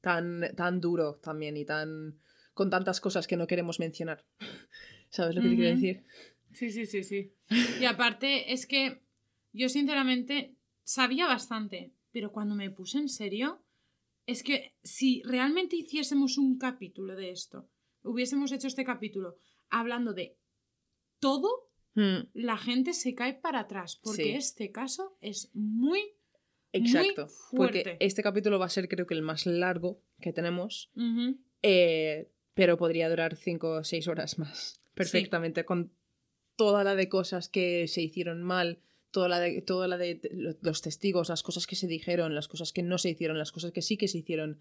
tan, 0.00 0.54
tan 0.56 0.80
duro 0.80 1.16
también 1.16 1.56
y 1.56 1.64
tan 1.64 2.18
con 2.54 2.70
tantas 2.70 3.00
cosas 3.02 3.26
que 3.26 3.36
no 3.36 3.46
queremos 3.46 3.78
mencionar. 3.78 4.24
¿Sabes 5.10 5.34
lo 5.34 5.42
que 5.42 5.50
te 5.50 5.54
quiero 5.56 5.70
decir? 5.70 6.04
Sí, 6.52 6.70
sí, 6.70 6.86
sí, 6.86 7.04
sí. 7.04 7.32
Y 7.78 7.84
aparte 7.84 8.52
es 8.54 8.66
que 8.66 9.02
yo 9.52 9.68
sinceramente 9.68 10.54
sabía 10.84 11.26
bastante, 11.26 11.92
pero 12.12 12.32
cuando 12.32 12.54
me 12.54 12.70
puse 12.70 12.96
en 12.98 13.10
serio, 13.10 13.62
es 14.26 14.42
que 14.42 14.74
si 14.82 15.22
realmente 15.24 15.76
hiciésemos 15.76 16.38
un 16.38 16.58
capítulo 16.58 17.14
de 17.16 17.30
esto, 17.30 17.68
hubiésemos 18.02 18.52
hecho 18.52 18.66
este 18.66 18.84
capítulo 18.84 19.36
hablando 19.70 20.12
de 20.12 20.36
todo, 21.20 21.66
Mm, 21.96 22.28
la 22.34 22.58
gente 22.58 22.92
se 22.92 23.14
cae 23.14 23.32
para 23.32 23.60
atrás, 23.60 23.98
porque 24.02 24.24
Sí. 24.24 24.30
este 24.32 24.70
caso 24.70 25.16
es 25.22 25.50
muy... 25.54 26.00
exacto. 26.72 27.26
Porque 27.56 27.82
fuerte. 27.82 27.96
este 28.00 28.22
capítulo 28.22 28.58
va 28.58 28.66
a 28.66 28.68
ser 28.68 28.86
creo 28.86 29.06
que 29.06 29.14
el 29.14 29.22
más 29.22 29.46
largo 29.46 30.02
que 30.20 30.34
tenemos, 30.34 30.92
eh, 31.62 32.30
pero 32.52 32.76
podría 32.76 33.08
durar 33.08 33.34
5 33.34 33.70
o 33.78 33.82
6 33.84 34.08
horas 34.08 34.38
más. 34.38 34.82
Perfectamente, 34.92 35.64
con 35.64 35.90
toda 36.56 36.84
la 36.84 36.96
de 36.96 37.08
cosas 37.08 37.48
que 37.48 37.88
se 37.88 38.02
hicieron 38.02 38.42
mal, 38.42 38.82
toda 39.16 39.28
la 39.30 39.40
de, 39.40 39.62
toda 39.62 39.88
la 39.88 39.96
de 39.96 40.20
lo- 40.32 40.54
los 40.60 40.82
testigos, 40.82 41.30
las 41.30 41.42
cosas 41.42 41.66
que 41.66 41.74
se 41.74 41.86
dijeron, 41.86 42.34
las 42.34 42.48
cosas 42.48 42.72
que 42.74 42.82
no 42.82 42.98
se 42.98 43.08
hicieron, 43.08 43.38
las 43.38 43.50
cosas 43.50 43.72
que 43.72 43.80
sí 43.80 43.96
que 43.96 44.08
se 44.08 44.18
hicieron, 44.18 44.60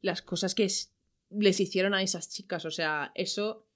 las 0.00 0.22
cosas 0.22 0.54
que 0.54 0.62
es- 0.64 0.92
les 1.30 1.58
hicieron 1.58 1.92
a 1.92 2.02
esas 2.02 2.30
chicas. 2.30 2.64
O 2.64 2.70
sea, 2.70 3.10
eso. 3.16 3.66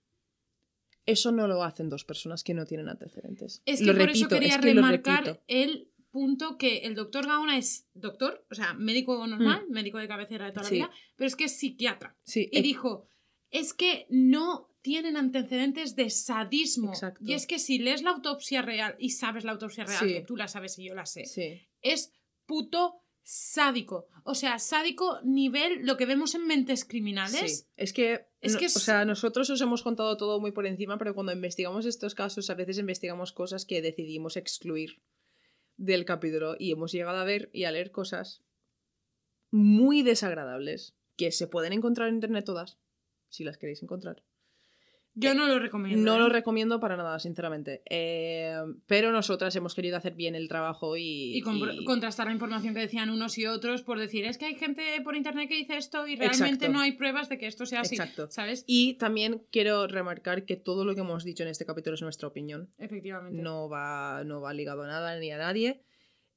Eso 1.06 1.32
no 1.32 1.48
lo 1.48 1.64
hacen 1.64 1.88
dos 1.88 2.04
personas 2.04 2.44
que 2.44 2.54
no 2.54 2.64
tienen 2.66 2.88
antecedentes. 2.88 3.62
Es 3.66 3.80
que 3.80 3.86
lo 3.86 3.92
por 3.94 4.02
repito, 4.06 4.26
eso 4.26 4.28
quería 4.28 4.48
es 4.54 4.60
que 4.60 4.74
remarcar 4.74 5.42
el 5.48 5.88
punto 6.12 6.56
que 6.58 6.78
el 6.78 6.94
doctor 6.94 7.26
Gaona 7.26 7.58
es 7.58 7.88
doctor, 7.94 8.46
o 8.50 8.54
sea, 8.54 8.74
médico 8.74 9.26
normal, 9.26 9.66
médico 9.68 9.98
de 9.98 10.06
cabecera 10.08 10.46
de 10.46 10.52
toda 10.52 10.66
Mm. 10.66 10.68
Sí. 10.68 10.78
la 10.78 10.86
vida, 10.86 10.96
pero 11.16 11.26
es 11.26 11.36
que 11.36 11.44
es 11.44 11.56
psiquiatra. 11.58 12.16
Sí, 12.22 12.48
Y 12.52 12.58
eh, 12.58 12.62
dijo, 12.62 13.08
es 13.50 13.74
que 13.74 14.06
no 14.10 14.69
tienen 14.82 15.16
antecedentes 15.16 15.94
de 15.96 16.08
sadismo. 16.10 16.90
Exacto. 16.92 17.20
Y 17.24 17.34
es 17.34 17.46
que 17.46 17.58
si 17.58 17.78
lees 17.78 18.02
la 18.02 18.10
autopsia 18.10 18.62
real 18.62 18.96
y 18.98 19.10
sabes 19.10 19.44
la 19.44 19.52
autopsia 19.52 19.84
real, 19.84 20.06
Sí. 20.08 20.14
que 20.14 20.20
tú 20.22 20.36
la 20.36 20.48
sabes 20.48 20.78
y 20.78 20.84
yo 20.88 20.94
la 20.94 21.06
sé, 21.06 21.26
sí. 21.26 21.60
es 21.82 22.12
puto 22.46 23.02
sádico. 23.22 24.08
O 24.24 24.34
sea, 24.34 24.58
sádico 24.58 25.20
nivel 25.22 25.84
lo 25.86 25.96
que 25.96 26.06
vemos 26.06 26.34
en 26.34 26.46
mentes 26.46 26.84
criminales. 26.84 27.60
Sí, 27.60 27.66
es 27.76 27.92
que, 27.92 28.26
Es 28.40 28.54
no- 28.54 28.58
que 28.58 28.66
o 28.66 28.70
sea, 28.70 29.04
nosotros 29.04 29.48
os 29.50 29.60
hemos 29.60 29.82
contado 29.82 30.16
todo 30.16 30.40
muy 30.40 30.50
por 30.52 30.66
encima, 30.66 30.98
pero 30.98 31.14
cuando 31.14 31.32
investigamos 31.32 31.84
estos 31.86 32.14
casos, 32.14 32.48
a 32.50 32.54
veces 32.54 32.78
investigamos 32.78 33.32
cosas 33.32 33.66
que 33.66 33.82
decidimos 33.82 34.36
excluir 34.36 35.02
del 35.76 36.04
capítulo 36.04 36.56
y 36.58 36.72
hemos 36.72 36.92
llegado 36.92 37.18
a 37.18 37.24
ver 37.24 37.50
y 37.52 37.64
a 37.64 37.70
leer 37.72 37.90
cosas 37.92 38.42
muy 39.50 40.02
desagradables 40.02 40.96
que 41.16 41.30
se 41.32 41.46
pueden 41.46 41.72
encontrar 41.72 42.08
en 42.08 42.14
internet 42.16 42.44
todas, 42.44 42.78
si 43.28 43.44
las 43.44 43.58
queréis 43.58 43.82
encontrar. 43.82 44.24
Yo 45.14 45.34
no 45.34 45.48
lo 45.48 45.58
recomiendo. 45.58 46.04
No 46.04 46.16
¿eh? 46.16 46.18
lo 46.20 46.28
recomiendo 46.28 46.78
para 46.78 46.96
nada, 46.96 47.18
sinceramente. 47.18 47.82
Eh, 47.90 48.54
pero 48.86 49.10
nosotras 49.10 49.54
hemos 49.56 49.74
querido 49.74 49.96
hacer 49.96 50.14
bien 50.14 50.34
el 50.36 50.48
trabajo 50.48 50.96
y... 50.96 51.36
Y 51.36 51.40
con- 51.42 51.58
y- 51.58 51.84
contrastar 51.84 52.28
la 52.28 52.32
información 52.32 52.74
que 52.74 52.80
decían 52.80 53.10
unos 53.10 53.36
y 53.36 53.46
otros 53.46 53.82
por 53.82 53.98
decir, 53.98 54.24
es 54.24 54.38
que 54.38 54.46
hay 54.46 54.54
gente 54.54 54.82
por 55.02 55.16
internet 55.16 55.48
que 55.48 55.56
dice 55.56 55.76
esto 55.76 56.06
y 56.06 56.14
realmente 56.16 56.66
Exacto. 56.66 56.72
no 56.72 56.80
hay 56.80 56.92
pruebas 56.92 57.28
de 57.28 57.38
que 57.38 57.46
esto 57.48 57.66
sea 57.66 57.80
así. 57.80 57.96
Exacto. 57.96 58.28
¿Sabes? 58.30 58.64
Y 58.66 58.94
también 58.94 59.42
quiero 59.50 59.86
remarcar 59.88 60.44
que 60.44 60.56
todo 60.56 60.84
lo 60.84 60.94
que 60.94 61.00
hemos 61.00 61.24
dicho 61.24 61.42
en 61.42 61.48
este 61.48 61.66
capítulo 61.66 61.94
es 61.94 62.02
nuestra 62.02 62.28
opinión. 62.28 62.72
Efectivamente. 62.78 63.42
no 63.42 63.68
va, 63.68 64.22
no 64.24 64.40
va 64.40 64.54
ligado 64.54 64.84
a 64.84 64.86
nada 64.86 65.18
ni 65.18 65.30
a 65.32 65.38
nadie. 65.38 65.82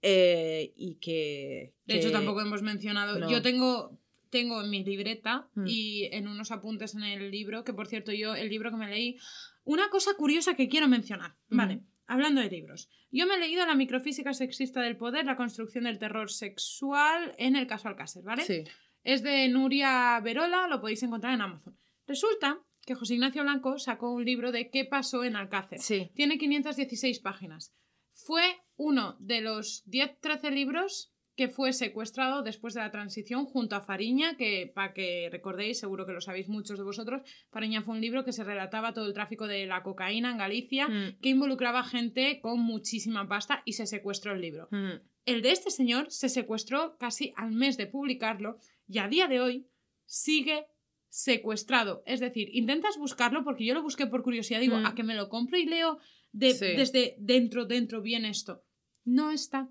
eh, 0.02 0.74
y 0.76 0.95
que. 0.95 1.76
De 1.86 1.95
hecho, 1.95 2.12
tampoco 2.12 2.41
hemos 2.41 2.62
mencionado. 2.62 3.18
no. 3.20 3.30
Yo 3.30 3.41
tengo, 3.41 4.00
tengo 4.34 4.61
en 4.61 4.69
mi 4.69 4.84
libreta 4.84 5.47
Mm. 5.53 5.65
y 5.68 6.05
en 6.11 6.27
unos 6.27 6.51
apuntes 6.51 6.95
en 6.95 7.03
el 7.03 7.30
libro, 7.31 7.64
que 7.64 7.73
por 7.73 7.88
cierto, 7.88 8.11
yo, 8.11 8.34
el 8.35 8.49
libro 8.49 8.72
que 8.72 8.77
me 8.77 8.89
leí, 8.89 9.18
una 9.64 9.89
cosa 9.89 10.11
curiosa 10.15 10.55
que 10.55 10.68
quiero 10.68 10.88
mencionar. 10.88 11.35
Mm. 11.49 11.57
Vale, 11.57 11.80
hablando 12.07 12.41
de 12.41 12.49
libros. 12.49 12.89
Yo 13.11 13.27
me 13.27 13.35
he 13.35 13.39
leído 13.39 13.65
La 13.65 13.76
microfísica 13.76 14.34
sexista 14.34 14.81
del 14.81 14.97
poder, 14.97 15.26
la 15.26 15.38
construcción 15.38 15.84
del 15.85 15.99
terror 15.99 16.30
sexual 16.31 17.35
en 17.38 17.55
el 17.55 17.68
caso 17.68 17.88
Alcácer, 17.88 18.23
¿vale? 18.23 18.43
Sí. 18.43 18.64
Es 19.03 19.22
de 19.22 19.47
Nuria 19.49 20.19
Verola, 20.23 20.68
lo 20.68 20.81
podéis 20.81 21.03
encontrar 21.03 21.34
en 21.35 21.41
Amazon. 21.41 21.77
Resulta 22.07 22.60
que 22.85 22.95
José 22.95 23.14
Ignacio 23.14 23.43
Blanco 23.43 23.77
sacó 23.77 24.11
un 24.11 24.26
libro 24.26 24.51
de 24.51 24.69
qué 24.72 24.84
pasó 24.85 25.23
en 25.23 25.35
Alcácer. 25.35 25.80
Sí. 25.80 26.10
Tiene 26.15 26.38
516 26.38 27.19
páginas. 27.19 27.73
Fue 28.14 28.43
uno 28.77 29.15
de 29.19 29.41
los 29.41 29.84
10-13 29.88 30.51
libros 30.51 31.12
que 31.35 31.47
fue 31.47 31.73
secuestrado 31.73 32.43
después 32.43 32.73
de 32.76 32.81
la 32.81 32.91
transición 32.91 33.45
junto 33.45 33.76
a 33.76 33.81
Fariña, 33.81 34.38
que 34.38 34.72
para 34.73 34.93
que 34.93 35.30
recordéis, 35.31 35.80
seguro 35.80 36.05
que 36.05 36.14
lo 36.14 36.22
sabéis 36.22 36.47
muchos 36.47 36.77
de 36.77 36.84
vosotros, 36.84 37.22
Fariña 37.51 37.81
fue 37.81 37.95
un 37.95 38.01
libro 38.01 38.23
que 38.23 38.31
se 38.31 38.43
relataba 38.43 38.93
todo 38.93 39.07
el 39.07 39.14
tráfico 39.14 39.47
de 39.47 39.65
la 39.65 39.81
cocaína 39.81 40.31
en 40.31 40.38
Galicia, 40.38 40.88
Mm. 40.88 41.19
que 41.22 41.30
involucraba 41.30 41.84
gente 41.84 42.39
con 42.41 42.60
muchísima 42.60 43.27
pasta 43.27 43.64
y 43.65 43.73
se 43.73 43.88
secuestró 43.88 44.34
el 44.34 44.41
libro. 44.41 44.68
Mm. 44.72 45.01
El 45.26 45.41
de 45.41 45.51
este 45.51 45.72
señor 45.72 46.11
se 46.11 46.30
secuestró 46.30 46.97
casi 46.97 47.34
al 47.35 47.51
mes 47.51 47.77
de 47.77 47.88
publicarlo 47.88 48.57
y 48.88 48.99
a 48.99 49.07
día 49.07 49.27
de 49.27 49.39
hoy 49.39 49.68
sigue 50.05 50.68
secuestrado. 51.10 52.03
Es 52.05 52.19
decir, 52.19 52.49
intentas 52.53 52.97
buscarlo 52.97 53.43
porque 53.43 53.65
yo 53.65 53.73
lo 53.73 53.81
busqué 53.84 54.07
por 54.07 54.23
curiosidad, 54.23 54.60
digo, 54.60 54.77
Mm. 54.80 54.85
a 54.85 54.95
que 54.95 55.03
me 55.03 55.15
lo 55.15 55.30
compro 55.30 55.57
y 55.57 55.65
leo 55.65 55.97
de- 56.31 56.53
Sí. 56.53 56.65
desde 56.76 57.15
dentro, 57.19 57.65
dentro 57.65 58.01
bien 58.01 58.26
esto. 58.26 58.64
No 59.05 59.31
está. 59.31 59.69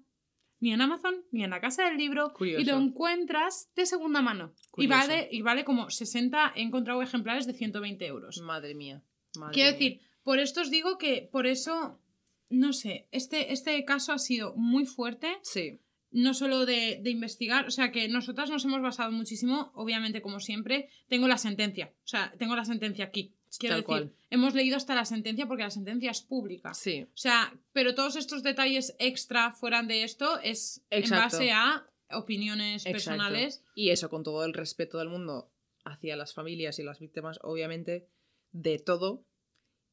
Ni 0.63 0.73
en 0.73 0.81
Amazon, 0.81 1.17
ni 1.33 1.43
en 1.43 1.51
la 1.51 1.61
casa 1.61 1.85
del 1.87 1.97
libro. 1.99 2.33
Y 2.41 2.65
lo 2.65 2.79
encuentras 2.79 3.69
de 3.75 3.85
segunda 3.85 4.23
mano. 4.23 4.55
Y 4.77 4.87
vale, 4.87 5.29
y 5.31 5.43
vale 5.43 5.65
como 5.65 5.91
60, 5.91 6.53
he 6.55 6.63
encontrado 6.63 7.03
ejemplares 7.03 7.47
de 7.49 7.53
120 7.53 8.07
euros. 8.07 8.41
Madre 8.43 8.75
mía. 8.77 9.03
madre 9.37 9.55
Quiero 9.55 9.71
mía. 9.73 9.79
decir, 9.79 10.01
por 10.23 10.39
esto 10.39 10.61
os 10.61 10.71
digo 10.71 10.99
que 10.99 11.29
por 11.33 11.49
eso, 11.49 12.01
no 12.49 12.73
sé, 12.73 13.09
este, 13.11 13.53
este 13.53 13.85
caso 13.85 14.13
ha 14.13 14.19
sido 14.19 14.55
muy 14.55 14.87
fuerte, 14.87 15.37
Sí. 15.43 15.81
no 16.13 16.33
solo 16.33 16.65
de, 16.65 17.01
de 17.03 17.11
investigar, 17.11 17.67
o 17.67 17.71
sea 17.73 17.91
que 17.91 18.07
nosotras 18.09 18.49
nos 18.49 18.65
hemos 18.65 18.83
basado 18.83 19.11
muchísimo, 19.11 19.73
obviamente 19.75 20.23
como 20.23 20.39
siempre, 20.39 20.89
tengo 21.09 21.27
la 21.27 21.39
sentencia, 21.39 21.93
o 22.05 22.07
sea, 22.07 22.33
tengo 22.39 22.55
la 22.55 22.65
sentencia 22.65 23.07
aquí. 23.07 23.35
Quiero 23.59 23.75
Tal 23.75 23.81
decir, 23.83 23.87
cual. 23.87 24.13
hemos 24.31 24.55
leído 24.55 24.77
hasta 24.77 24.95
la 24.95 25.05
sentencia 25.05 25.47
porque 25.47 25.63
la 25.63 25.71
sentencia 25.71 26.11
es 26.11 26.23
pública. 26.23 26.73
Sí. 26.75 27.03
O 27.03 27.17
sea, 27.17 27.53
pero 27.73 27.95
todos 27.95 28.17
estos 28.17 28.43
detalles 28.43 28.97
extra 28.99 29.53
fuera 29.53 29.83
de 29.83 30.05
esto 30.05 30.39
es 30.41 30.83
Exacto. 30.91 31.15
en 31.15 31.23
base 31.23 31.53
a 31.53 31.87
opiniones 32.11 32.87
Exacto. 32.87 32.93
personales. 32.93 33.65
Y 33.75 33.91
eso, 33.91 34.09
con 34.11 34.23
todo 34.23 34.45
el 34.45 34.55
respeto 34.55 34.99
del 34.99 35.09
mundo 35.09 35.51
hacia 35.85 36.17
las 36.17 36.33
familias 36.35 36.79
y 36.79 36.83
las 36.83 36.99
víctimas, 37.01 37.39
obviamente, 37.43 38.09
de 38.53 38.79
todo. 38.79 39.27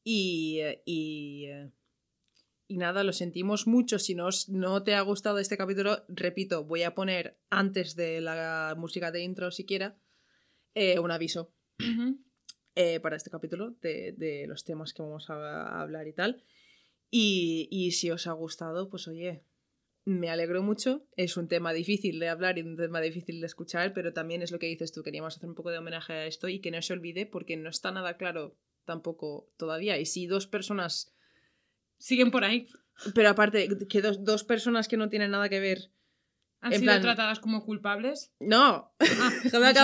Y, 0.04 0.58
eh, 0.60 0.82
y, 0.86 1.44
eh, 1.46 1.70
y 2.66 2.76
nada, 2.78 3.04
lo 3.04 3.12
sentimos 3.12 3.66
mucho. 3.66 3.98
Si 3.98 4.14
no, 4.14 4.28
no 4.48 4.82
te 4.82 4.94
ha 4.94 5.00
gustado 5.02 5.38
este 5.38 5.56
capítulo, 5.58 6.04
repito, 6.08 6.64
voy 6.64 6.82
a 6.84 6.94
poner 6.94 7.38
antes 7.50 7.96
de 7.96 8.20
la 8.20 8.74
música 8.78 9.10
de 9.10 9.22
intro 9.22 9.50
siquiera 9.50 9.98
eh, 10.74 10.98
un 10.98 11.10
aviso 11.10 11.52
Ujú. 11.80 12.18
Eh, 12.74 13.00
para 13.00 13.16
este 13.16 13.30
capítulo 13.30 13.70
de, 13.82 14.12
de 14.16 14.46
los 14.46 14.64
temas 14.64 14.92
que 14.94 15.02
vamos 15.02 15.28
a, 15.30 15.34
a 15.34 15.80
hablar 15.82 16.06
y 16.08 16.12
tal. 16.12 16.42
Y, 17.10 17.68
y 17.70 17.90
si 17.92 18.10
os 18.10 18.26
ha 18.26 18.32
gustado, 18.32 18.88
pues 18.88 19.08
oye, 19.08 19.44
me 20.04 20.30
alegro 20.30 20.62
mucho. 20.62 21.06
Es 21.16 21.36
un 21.36 21.48
tema 21.48 21.72
difícil 21.72 22.18
de 22.20 22.28
hablar 22.28 22.58
y 22.58 22.62
un 22.62 22.76
tema 22.76 23.00
difícil 23.00 23.40
de 23.40 23.46
escuchar, 23.46 23.92
pero 23.92 24.12
también 24.12 24.42
es 24.42 24.52
lo 24.52 24.58
que 24.58 24.66
dices 24.66 24.92
tú. 24.92 25.02
Queríamos 25.02 25.36
hacer 25.36 25.48
un 25.48 25.54
poco 25.54 25.70
de 25.70 25.78
homenaje 25.78 26.12
a 26.12 26.26
esto 26.26 26.48
y 26.48 26.60
que 26.60 26.70
no 26.70 26.80
se 26.82 26.92
olvide 26.92 27.26
porque 27.26 27.56
no 27.56 27.68
está 27.70 27.90
nada 27.90 28.16
claro 28.16 28.56
tampoco 28.84 29.50
todavía. 29.56 29.98
Y 29.98 30.06
si 30.06 30.26
dos 30.26 30.46
personas, 30.46 31.14
Siguen 31.98 32.30
por 32.30 32.44
ahí. 32.44 32.66
pero 33.14 33.28
aparte, 33.28 33.68
que 33.88 34.00
dos, 34.00 34.24
dos 34.24 34.42
personas 34.44 34.88
que 34.88 34.96
no 34.96 35.08
tienen 35.10 35.32
nada 35.32 35.48
que 35.50 35.60
ver. 35.60 35.90
Han 36.62 36.72
En 36.72 36.80
sido 36.80 36.92
plan- 36.92 37.02
tratadas 37.02 37.40
como 37.40 37.64
culpables. 37.64 38.32
No, 38.40 38.94
Ah, 39.00 39.30
déjame 39.44 39.66
no 39.66 39.68
sé. 39.68 39.74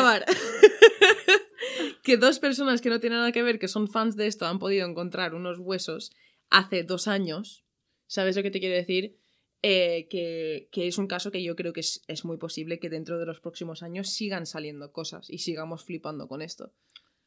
Que 2.07 2.17
dos 2.17 2.39
personas 2.39 2.81
que 2.81 2.89
no 2.89 3.01
tienen 3.01 3.19
nada 3.19 3.33
que 3.33 3.43
ver, 3.43 3.59
que 3.59 3.67
son 3.67 3.89
fans 3.89 4.15
de 4.15 4.29
esto, 4.29 4.47
han 4.47 4.61
podido 4.61 4.87
encontrar 4.89 5.35
unos 5.35 5.59
huesos 5.59 6.13
hace 6.51 6.85
dos 6.85 7.09
años. 7.09 7.65
¿Sabes 8.07 8.37
lo 8.37 8.45
que 8.45 8.53
te 8.53 8.61
quiero 8.61 8.77
decir? 8.77 9.17
Eh, 9.63 10.07
que, 10.09 10.69
que 10.71 10.87
es 10.87 10.99
un 10.99 11.09
caso 11.09 11.33
que 11.33 11.43
yo 11.43 11.57
creo 11.57 11.73
que 11.73 11.81
es, 11.81 12.03
es 12.07 12.25
muy 12.25 12.37
posible 12.39 12.79
que 12.79 12.91
dentro 12.91 13.19
de 13.19 13.27
los 13.27 13.41
próximos 13.41 13.83
años 13.83 14.11
sigan 14.11 14.47
saliendo 14.47 14.93
cosas 14.93 15.29
y 15.29 15.39
sigamos 15.39 15.85
flipando 15.85 16.29
con 16.29 16.43
esto. 16.43 16.73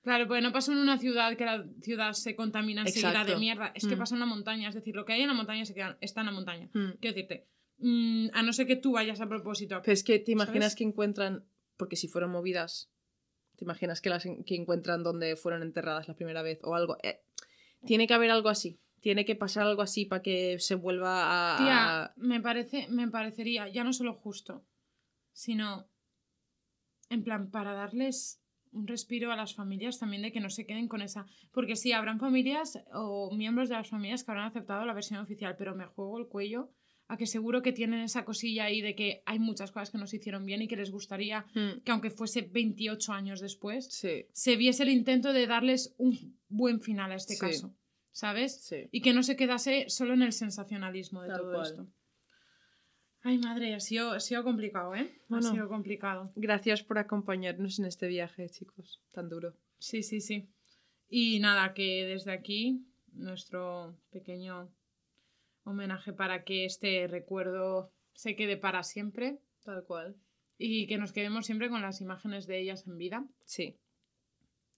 Claro, 0.01 0.27
porque 0.27 0.41
no 0.41 0.53
pasó 0.53 0.71
en 0.71 0.77
una 0.77 0.97
ciudad 0.97 1.35
que 1.35 1.43
la 1.43 1.67
ciudad 1.81 2.13
se 2.13 2.37
contamina 2.37 2.83
enseguida 2.83 3.25
de 3.25 3.35
mierda. 3.35 3.73
Es 3.75 3.85
que 3.85 3.97
Mm. 3.97 3.99
pasa 3.99 4.15
en 4.15 4.21
la 4.21 4.25
montaña. 4.27 4.69
Es 4.69 4.75
decir, 4.75 4.95
lo 4.95 5.03
que 5.03 5.11
hay 5.11 5.21
en 5.23 5.27
la 5.27 5.33
montaña 5.33 5.65
se 5.65 5.73
queda, 5.73 5.97
está 5.99 6.21
en 6.21 6.27
la 6.27 6.31
montaña. 6.31 6.69
Hmm. 6.73 6.91
Quiero 7.01 7.15
decirte, 7.15 7.49
mm, 7.79 8.27
a 8.31 8.43
no 8.43 8.53
ser 8.53 8.65
que 8.65 8.77
tú 8.77 8.93
vayas 8.93 9.19
a 9.19 9.27
propósito. 9.27 9.81
Pero 9.83 9.91
es 9.93 10.05
que 10.05 10.19
te 10.19 10.31
imaginas 10.31 10.71
¿Sabes? 10.71 10.75
que 10.75 10.83
encuentran, 10.85 11.43
porque 11.75 11.97
si 11.97 12.07
fueron 12.07 12.31
movidas, 12.31 12.89
te 13.59 13.65
imaginas 13.65 13.99
que 13.99 14.09
las 14.09 14.23
que 14.23 14.55
encuentran 14.55 15.03
donde 15.03 15.35
fueron 15.35 15.63
enterradas 15.63 16.07
la 16.07 16.15
primera 16.15 16.41
vez 16.41 16.59
o 16.63 16.75
algo. 16.75 16.97
Eh, 17.03 17.21
tiene 17.85 18.07
que 18.07 18.13
haber 18.13 18.31
algo 18.31 18.47
así. 18.47 18.79
Tiene 19.01 19.25
que 19.25 19.35
pasar 19.35 19.67
algo 19.67 19.81
así 19.81 20.05
para 20.05 20.21
que 20.21 20.57
se 20.59 20.75
vuelva 20.75 21.55
a. 21.55 21.57
Tía, 21.57 22.13
me, 22.15 22.39
parece, 22.39 22.87
me 22.87 23.09
parecería 23.09 23.67
ya 23.67 23.83
no 23.83 23.91
solo 23.91 24.13
justo, 24.13 24.63
sino 25.33 25.89
en 27.09 27.23
plan 27.23 27.51
para 27.51 27.73
darles 27.73 28.41
un 28.71 28.87
respiro 28.87 29.31
a 29.33 29.35
las 29.35 29.55
familias 29.55 29.99
también 29.99 30.21
de 30.21 30.31
que 30.31 30.39
no 30.39 30.49
se 30.49 30.65
queden 30.65 30.87
con 30.87 31.01
esa. 31.01 31.25
Porque 31.51 31.75
sí, 31.75 31.91
habrán 31.91 32.19
familias 32.19 32.81
o 32.93 33.29
miembros 33.35 33.67
de 33.67 33.75
las 33.75 33.89
familias 33.89 34.23
que 34.23 34.31
habrán 34.31 34.47
aceptado 34.47 34.85
la 34.85 34.93
versión 34.93 35.19
oficial, 35.19 35.55
pero 35.57 35.75
me 35.75 35.85
juego 35.85 36.17
el 36.17 36.27
cuello 36.27 36.69
a 37.11 37.17
que 37.17 37.25
seguro 37.25 37.61
que 37.61 37.73
tienen 37.73 37.99
esa 38.01 38.23
cosilla 38.23 38.65
ahí 38.65 38.81
de 38.81 38.93
que 38.95 39.23
hay 39.25 39.39
muchas 39.39 39.71
cosas 39.71 39.89
que 39.91 39.97
no 39.97 40.07
se 40.07 40.17
hicieron 40.17 40.45
bien 40.45 40.61
y 40.61 40.67
que 40.67 40.77
les 40.77 40.91
gustaría 40.91 41.45
Hmm, 41.55 41.81
que 41.83 41.91
aunque 41.91 42.11
fuese 42.11 42.41
28 42.43 43.11
años 43.13 43.41
después, 43.41 43.87
Sí, 43.91 44.25
se 44.31 44.55
viese 44.55 44.83
el 44.83 44.89
intento 44.89 45.33
de 45.33 45.47
darles 45.47 45.93
un 45.97 46.37
buen 46.47 46.79
final 46.81 47.11
a 47.11 47.15
este 47.15 47.33
Sí. 47.33 47.39
caso, 47.39 47.75
¿sabes? 48.11 48.61
sí. 48.63 48.87
Y 48.91 49.01
que 49.01 49.13
no 49.13 49.23
se 49.23 49.35
quedase 49.35 49.89
solo 49.89 50.13
en 50.13 50.21
el 50.21 50.31
sensacionalismo 50.33 51.21
de 51.23 51.29
Tal 51.29 51.37
todo 51.39 51.51
cual. 51.53 51.65
esto. 51.67 51.87
Ay, 53.21 53.37
madre, 53.37 53.73
ha 53.75 53.79
sido, 53.81 54.11
ha 54.11 54.19
sido 54.21 54.43
complicado, 54.45 54.95
¿eh? 54.95 55.11
Bueno. 55.27 55.49
Ha 55.49 55.51
sido 55.51 55.67
complicado. 55.67 56.31
Gracias 56.35 56.83
por 56.83 56.99
acompañarnos 56.99 57.77
en 57.79 57.85
este 57.85 58.07
viaje, 58.07 58.47
chicos. 58.49 59.01
Tan 59.11 59.27
duro. 59.29 59.55
Sí, 59.77 60.03
sí, 60.03 60.21
sí. 60.21 60.47
Y 61.09 61.39
nada, 61.39 61.73
que 61.73 62.05
desde 62.05 62.31
aquí, 62.31 62.85
nuestro 63.11 63.97
pequeño 64.11 64.69
homenaje 65.69 66.13
para 66.13 66.43
que 66.43 66.65
este 66.65 67.07
recuerdo 67.07 67.91
se 68.13 68.35
quede 68.35 68.57
para 68.57 68.83
siempre 68.83 69.39
Tal 69.63 69.83
cual. 69.85 70.15
y 70.57 70.87
que 70.87 70.97
nos 70.97 71.11
quedemos 71.13 71.45
siempre 71.45 71.69
con 71.69 71.81
las 71.81 72.01
imágenes 72.01 72.47
de 72.47 72.59
ellas 72.59 72.85
en 72.87 72.97
vida. 72.97 73.25
Sí. 73.45 73.77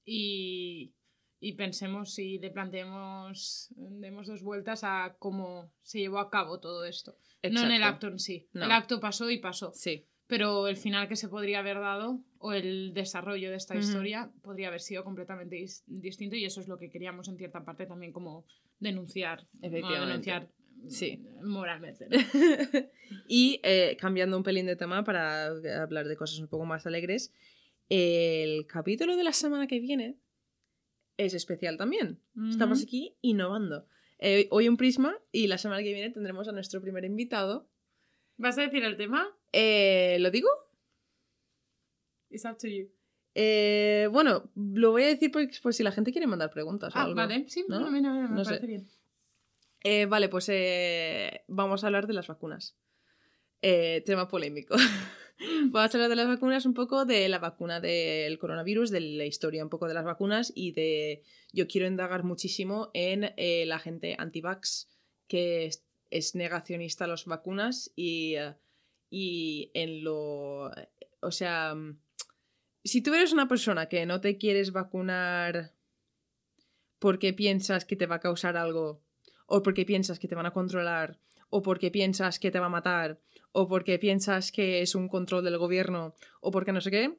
y, 0.05 0.93
y 1.39 1.53
pensemos 1.53 2.17
y 2.19 2.37
le 2.39 2.51
planteemos, 2.51 3.73
demos 3.75 4.27
dos 4.27 4.43
vueltas 4.43 4.83
a 4.83 5.15
cómo 5.19 5.71
se 5.81 5.99
llevó 5.99 6.19
a 6.19 6.29
cabo 6.29 6.59
todo 6.59 6.85
esto. 6.85 7.15
No 7.49 7.61
en 7.63 7.71
el 7.71 7.83
acto 7.83 8.07
en 8.07 8.19
sí. 8.19 8.47
No. 8.53 8.65
El 8.65 8.71
acto 8.71 8.99
pasó 8.99 9.29
y 9.31 9.39
pasó. 9.39 9.71
Sí. 9.73 10.05
Pero 10.27 10.67
el 10.67 10.77
final 10.77 11.07
que 11.09 11.15
se 11.17 11.27
podría 11.27 11.59
haber 11.59 11.79
dado 11.79 12.19
o 12.37 12.53
el 12.53 12.93
desarrollo 12.93 13.49
de 13.49 13.57
esta 13.57 13.75
historia 13.75 14.31
podría 14.43 14.69
haber 14.69 14.79
sido 14.79 15.03
completamente 15.03 15.57
dis- 15.57 15.83
distinto 15.87 16.35
y 16.37 16.45
eso 16.45 16.61
es 16.61 16.67
lo 16.69 16.77
que 16.77 16.89
queríamos 16.89 17.27
en 17.27 17.37
cierta 17.37 17.65
parte 17.65 17.85
también 17.85 18.13
como 18.13 18.45
denunciar. 18.79 19.47
Efectivamente. 19.61 20.07
denunciar 20.07 20.49
Sí. 20.89 21.19
moralmente. 21.43 22.07
¿no? 22.09 22.17
y 23.27 23.59
eh, 23.63 23.97
cambiando 23.99 24.37
un 24.37 24.43
pelín 24.43 24.65
de 24.65 24.75
tema 24.75 25.03
para 25.03 25.47
hablar 25.81 26.07
de 26.07 26.15
cosas 26.15 26.39
un 26.39 26.47
poco 26.47 26.65
más 26.65 26.85
alegres, 26.85 27.33
el 27.89 28.65
capítulo 28.67 29.15
de 29.15 29.23
la 29.23 29.33
semana 29.33 29.67
que 29.67 29.79
viene 29.79 30.17
es 31.17 31.33
especial 31.33 31.77
también. 31.77 32.19
Estamos 32.49 32.81
aquí 32.83 33.15
innovando. 33.21 33.85
Eh, 34.19 34.47
hoy 34.51 34.67
un 34.69 34.77
prisma 34.77 35.17
y 35.31 35.47
la 35.47 35.57
semana 35.57 35.83
que 35.83 35.93
viene 35.93 36.09
tendremos 36.11 36.47
a 36.47 36.51
nuestro 36.51 36.81
primer 36.81 37.03
invitado. 37.05 37.67
¿Vas 38.37 38.57
a 38.57 38.61
decir 38.61 38.83
el 38.83 38.97
tema? 38.97 39.27
Eh, 39.51 40.17
¿Lo 40.19 40.31
digo? 40.31 40.47
It's 42.29 42.45
up 42.45 42.57
to 42.57 42.67
you. 42.67 42.87
Eh, 43.35 44.07
bueno, 44.11 44.49
lo 44.55 44.91
voy 44.91 45.03
a 45.03 45.07
decir 45.07 45.31
por, 45.31 45.43
por 45.61 45.73
si 45.73 45.83
la 45.83 45.91
gente 45.91 46.11
quiere 46.11 46.27
mandar 46.27 46.49
preguntas. 46.51 46.93
o 46.95 46.97
Ah, 46.97 47.03
algo. 47.03 47.15
vale. 47.15 47.45
Sí, 47.49 47.65
me 47.67 48.43
sé. 48.43 48.49
parece 48.49 48.67
bien. 48.67 48.87
Eh, 49.83 50.05
vale, 50.05 50.29
pues 50.29 50.47
eh, 50.49 51.43
vamos 51.47 51.83
a 51.83 51.87
hablar 51.87 52.07
de 52.07 52.13
las 52.13 52.27
vacunas. 52.27 52.77
Eh, 53.61 54.03
tema 54.05 54.27
polémico. 54.27 54.75
vamos 55.71 55.93
a 55.93 55.97
hablar 55.97 56.09
de 56.09 56.15
las 56.15 56.27
vacunas, 56.27 56.65
un 56.65 56.73
poco 56.73 57.05
de 57.05 57.27
la 57.29 57.39
vacuna 57.39 57.79
del 57.79 58.37
coronavirus, 58.37 58.91
de 58.91 59.01
la 59.01 59.25
historia 59.25 59.63
un 59.63 59.69
poco 59.69 59.87
de 59.87 59.93
las 59.93 60.05
vacunas 60.05 60.51
y 60.55 60.71
de... 60.71 61.23
Yo 61.51 61.67
quiero 61.67 61.87
indagar 61.87 62.23
muchísimo 62.23 62.91
en 62.93 63.33
la 63.67 63.79
gente 63.79 64.15
anti-vax 64.17 64.89
que 65.27 65.69
es, 66.09 66.35
negacionista 66.35 67.05
a 67.05 67.07
las 67.07 67.25
vacunas 67.25 67.91
y, 67.95 68.35
y 69.09 69.71
en 69.73 70.03
lo... 70.03 70.71
O 71.21 71.31
sea, 71.31 71.75
mm, 71.75 71.99
si 72.83 73.01
tú 73.01 73.13
eres 73.13 73.33
una 73.33 73.47
persona 73.47 73.87
que 73.87 74.05
no 74.05 74.21
te 74.21 74.37
quieres 74.37 74.71
vacunar 74.71 75.73
porque 76.99 77.33
piensas 77.33 77.85
que 77.85 77.95
te 77.95 78.05
va 78.05 78.15
a 78.15 78.19
causar 78.19 78.57
algo 78.57 79.03
o 79.51 79.61
porque 79.63 79.85
piensas 79.85 80.17
que 80.17 80.29
te 80.29 80.35
van 80.35 80.45
a 80.45 80.53
controlar, 80.53 81.19
o 81.49 81.61
porque 81.61 81.91
piensas 81.91 82.39
que 82.39 82.51
te 82.51 82.59
va 82.59 82.67
a 82.67 82.77
matar, 82.77 83.19
o 83.51 83.67
porque 83.67 83.99
piensas 83.99 84.49
que 84.49 84.81
es 84.81 84.95
un 84.95 85.09
control 85.09 85.43
del 85.43 85.57
gobierno, 85.57 86.15
o 86.39 86.51
porque 86.51 86.71
no 86.71 86.79
sé 86.79 86.89
qué, 86.89 87.17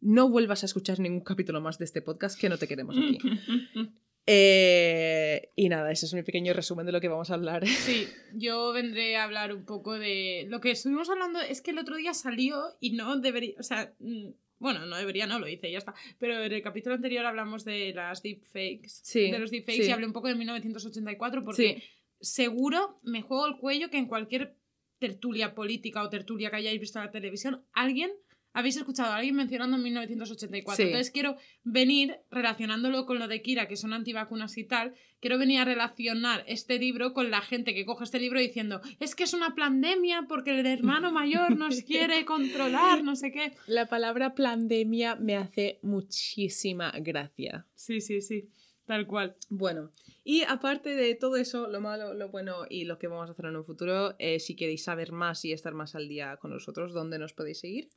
no 0.00 0.28
vuelvas 0.28 0.64
a 0.64 0.66
escuchar 0.66 0.98
ningún 0.98 1.20
capítulo 1.20 1.60
más 1.60 1.78
de 1.78 1.84
este 1.84 2.02
podcast 2.02 2.38
que 2.38 2.48
no 2.48 2.58
te 2.58 2.66
queremos 2.68 2.96
aquí. 2.96 3.18
Eh, 4.30 5.52
y 5.56 5.70
nada, 5.70 5.90
ese 5.90 6.04
es 6.04 6.12
mi 6.12 6.22
pequeño 6.22 6.52
resumen 6.52 6.84
de 6.84 6.92
lo 6.92 7.00
que 7.00 7.08
vamos 7.08 7.30
a 7.30 7.34
hablar. 7.34 7.66
Sí, 7.66 8.06
yo 8.34 8.74
vendré 8.74 9.16
a 9.16 9.24
hablar 9.24 9.54
un 9.54 9.64
poco 9.64 9.98
de 9.98 10.44
lo 10.50 10.60
que 10.60 10.72
estuvimos 10.72 11.08
hablando. 11.08 11.40
Es 11.40 11.62
que 11.62 11.70
el 11.70 11.78
otro 11.78 11.96
día 11.96 12.12
salió 12.12 12.62
y 12.78 12.90
no 12.90 13.18
debería, 13.20 13.54
o 13.58 13.62
sea, 13.62 13.94
mm, 14.00 14.28
bueno, 14.58 14.86
no 14.86 14.96
debería, 14.96 15.26
no 15.26 15.38
lo 15.38 15.48
hice, 15.48 15.70
ya 15.70 15.78
está. 15.78 15.94
Pero 16.18 16.42
en 16.42 16.52
el 16.52 16.62
capítulo 16.62 16.94
anterior 16.94 17.24
hablamos 17.26 17.64
de 17.64 17.92
las 17.94 18.22
deepfakes. 18.22 18.88
Sí, 19.02 19.30
de 19.30 19.38
los 19.38 19.50
deepfakes 19.50 19.84
sí. 19.84 19.88
y 19.88 19.92
hablé 19.92 20.06
un 20.06 20.12
poco 20.12 20.28
de 20.28 20.34
1984 20.34 21.44
porque 21.44 21.82
seguro 22.20 22.98
me 23.02 23.22
juego 23.22 23.46
el 23.46 23.56
cuello 23.56 23.90
que 23.90 23.98
en 23.98 24.06
cualquier 24.06 24.56
tertulia 24.98 25.54
política 25.54 26.02
o 26.02 26.08
tertulia 26.08 26.50
que 26.50 26.56
hayáis 26.56 26.80
visto 26.80 26.98
en 26.98 27.04
la 27.06 27.10
televisión, 27.10 27.64
alguien 27.72 28.10
habéis 28.52 28.76
escuchado 28.76 29.12
a 29.12 29.16
alguien 29.16 29.36
mencionando 29.36 29.78
1984. 29.78 30.76
Sí. 30.76 30.82
Entonces 30.82 31.10
quiero 31.10 31.36
venir 31.64 32.16
relacionándolo 32.30 33.06
con 33.06 33.18
lo 33.18 33.28
de 33.28 33.42
Kira, 33.42 33.68
que 33.68 33.76
son 33.76 33.92
antivacunas 33.92 34.56
y 34.58 34.64
tal, 34.64 34.94
quiero 35.20 35.38
venir 35.38 35.60
a 35.60 35.64
relacionar 35.64 36.44
este 36.46 36.78
libro 36.78 37.12
con 37.12 37.30
la 37.30 37.40
gente 37.40 37.74
que 37.74 37.84
coge 37.84 38.04
este 38.04 38.20
libro 38.20 38.40
diciendo, 38.40 38.80
es 39.00 39.14
que 39.14 39.24
es 39.24 39.34
una 39.34 39.54
pandemia 39.54 40.26
porque 40.28 40.58
el 40.58 40.66
hermano 40.66 41.12
mayor 41.12 41.56
nos 41.56 41.82
quiere 41.86 42.24
controlar, 42.24 43.02
no 43.02 43.16
sé 43.16 43.32
qué. 43.32 43.52
La 43.66 43.86
palabra 43.86 44.34
pandemia 44.34 45.16
me 45.16 45.36
hace 45.36 45.78
muchísima 45.82 46.92
gracia. 47.00 47.66
Sí, 47.74 48.00
sí, 48.00 48.20
sí, 48.20 48.48
tal 48.86 49.06
cual. 49.06 49.36
Bueno, 49.48 49.90
y 50.24 50.42
aparte 50.42 50.94
de 50.94 51.14
todo 51.14 51.36
eso, 51.36 51.68
lo 51.68 51.80
malo, 51.80 52.14
lo 52.14 52.28
bueno 52.28 52.66
y 52.68 52.84
lo 52.84 52.98
que 52.98 53.08
vamos 53.08 53.28
a 53.28 53.32
hacer 53.32 53.46
en 53.46 53.56
un 53.56 53.64
futuro, 53.64 54.14
eh, 54.18 54.40
si 54.40 54.56
queréis 54.56 54.84
saber 54.84 55.12
más 55.12 55.44
y 55.44 55.52
estar 55.52 55.74
más 55.74 55.94
al 55.94 56.08
día 56.08 56.36
con 56.36 56.50
nosotros, 56.50 56.92
¿dónde 56.92 57.18
nos 57.18 57.32
podéis 57.32 57.60
seguir? 57.60 57.88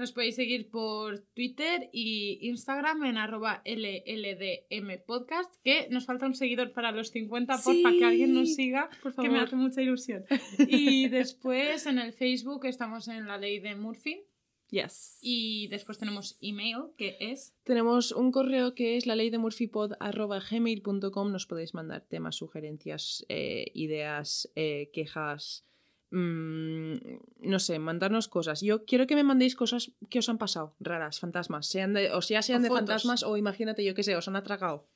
Nos 0.00 0.12
podéis 0.12 0.36
seguir 0.36 0.70
por 0.70 1.18
Twitter 1.34 1.90
y 1.92 2.38
Instagram 2.48 3.04
en 3.04 3.18
arroba 3.18 3.60
LLDMpodcast, 3.66 5.56
que 5.62 5.88
nos 5.90 6.06
falta 6.06 6.24
un 6.24 6.34
seguidor 6.34 6.72
para 6.72 6.90
los 6.90 7.10
50, 7.10 7.52
porfa, 7.58 7.70
Sí, 7.70 7.98
que 7.98 8.04
alguien 8.06 8.32
nos 8.32 8.54
siga, 8.54 8.88
Por 9.02 9.14
que 9.14 9.28
me 9.28 9.40
hace 9.40 9.56
mucha 9.56 9.82
ilusión. 9.82 10.24
Y 10.58 11.08
después 11.08 11.84
en 11.84 11.98
el 11.98 12.14
Facebook 12.14 12.64
estamos 12.64 13.08
en 13.08 13.26
la 13.26 13.36
ley 13.36 13.58
de 13.58 13.76
Murphy 13.76 14.24
Yes. 14.70 15.18
y 15.20 15.68
después 15.68 15.98
tenemos 15.98 16.38
email, 16.40 16.84
que 16.96 17.18
es... 17.20 17.54
Tenemos 17.64 18.12
un 18.12 18.32
correo 18.32 18.74
que 18.74 18.96
es 18.96 19.04
la 19.04 19.16
ley 19.16 19.28
de 19.28 19.36
gmail.com. 19.36 21.30
Nos 21.30 21.46
podéis 21.46 21.74
mandar 21.74 22.06
temas, 22.08 22.36
sugerencias, 22.36 23.26
eh, 23.28 23.70
ideas, 23.74 24.50
eh, 24.54 24.90
quejas. 24.94 25.66
Mm, 26.10 26.94
no 27.42 27.58
sé, 27.58 27.78
mandarnos 27.78 28.28
cosas. 28.28 28.60
Yo 28.60 28.84
quiero 28.84 29.06
que 29.06 29.14
me 29.14 29.22
mandéis 29.24 29.54
cosas 29.56 29.92
que 30.08 30.18
os 30.18 30.28
han 30.28 30.38
pasado, 30.38 30.74
raras, 30.80 31.20
fantasmas. 31.20 31.66
Sean 31.66 31.92
de, 31.94 32.12
o 32.12 32.22
sea, 32.22 32.42
sean 32.42 32.60
O 32.60 32.62
de 32.62 32.68
fotos. 32.68 32.80
fantasmas 32.80 33.22
o 33.22 33.36
imagínate, 33.36 33.84
yo 33.84 33.94
qué 33.94 34.02
sé, 34.02 34.16
os 34.16 34.28
han 34.28 34.36
atragado. 34.36 34.88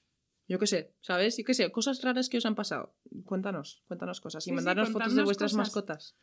Yo 0.46 0.58
qué 0.58 0.66
sé, 0.66 0.92
¿sabes? 1.00 1.36
Yo 1.38 1.44
qué 1.44 1.54
sé, 1.54 1.72
cosas 1.72 2.02
raras 2.02 2.28
que 2.28 2.36
os 2.38 2.44
han 2.46 2.54
pasado. 2.54 2.94
Cuéntanos, 3.24 3.82
cuéntanos 3.88 4.20
cosas. 4.20 4.46
Y 4.46 4.50
sí, 4.50 4.52
mandarnos 4.54 4.90
fotos 4.90 5.14
de 5.14 5.22
vuestras 5.22 5.52
cosas. 5.52 5.66
mascotas. 5.68 6.16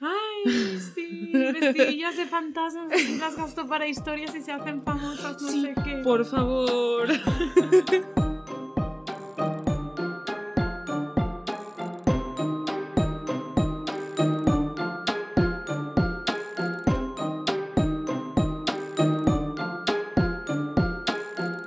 ¡Ay, 0.00 0.78
sí! 0.94 1.30
Vestidillas 1.32 2.16
de 2.16 2.26
fantasmas, 2.26 2.90
las 3.18 3.36
gasto 3.36 3.66
para 3.66 3.86
historias 3.88 4.34
y 4.34 4.42
se 4.42 4.52
hacen 4.52 4.82
famosas, 4.82 5.40
no 5.40 5.48
Sí, 5.48 5.62
sé 5.62 5.74
qué. 5.82 5.96
Por 6.04 6.24
favor. 6.26 7.08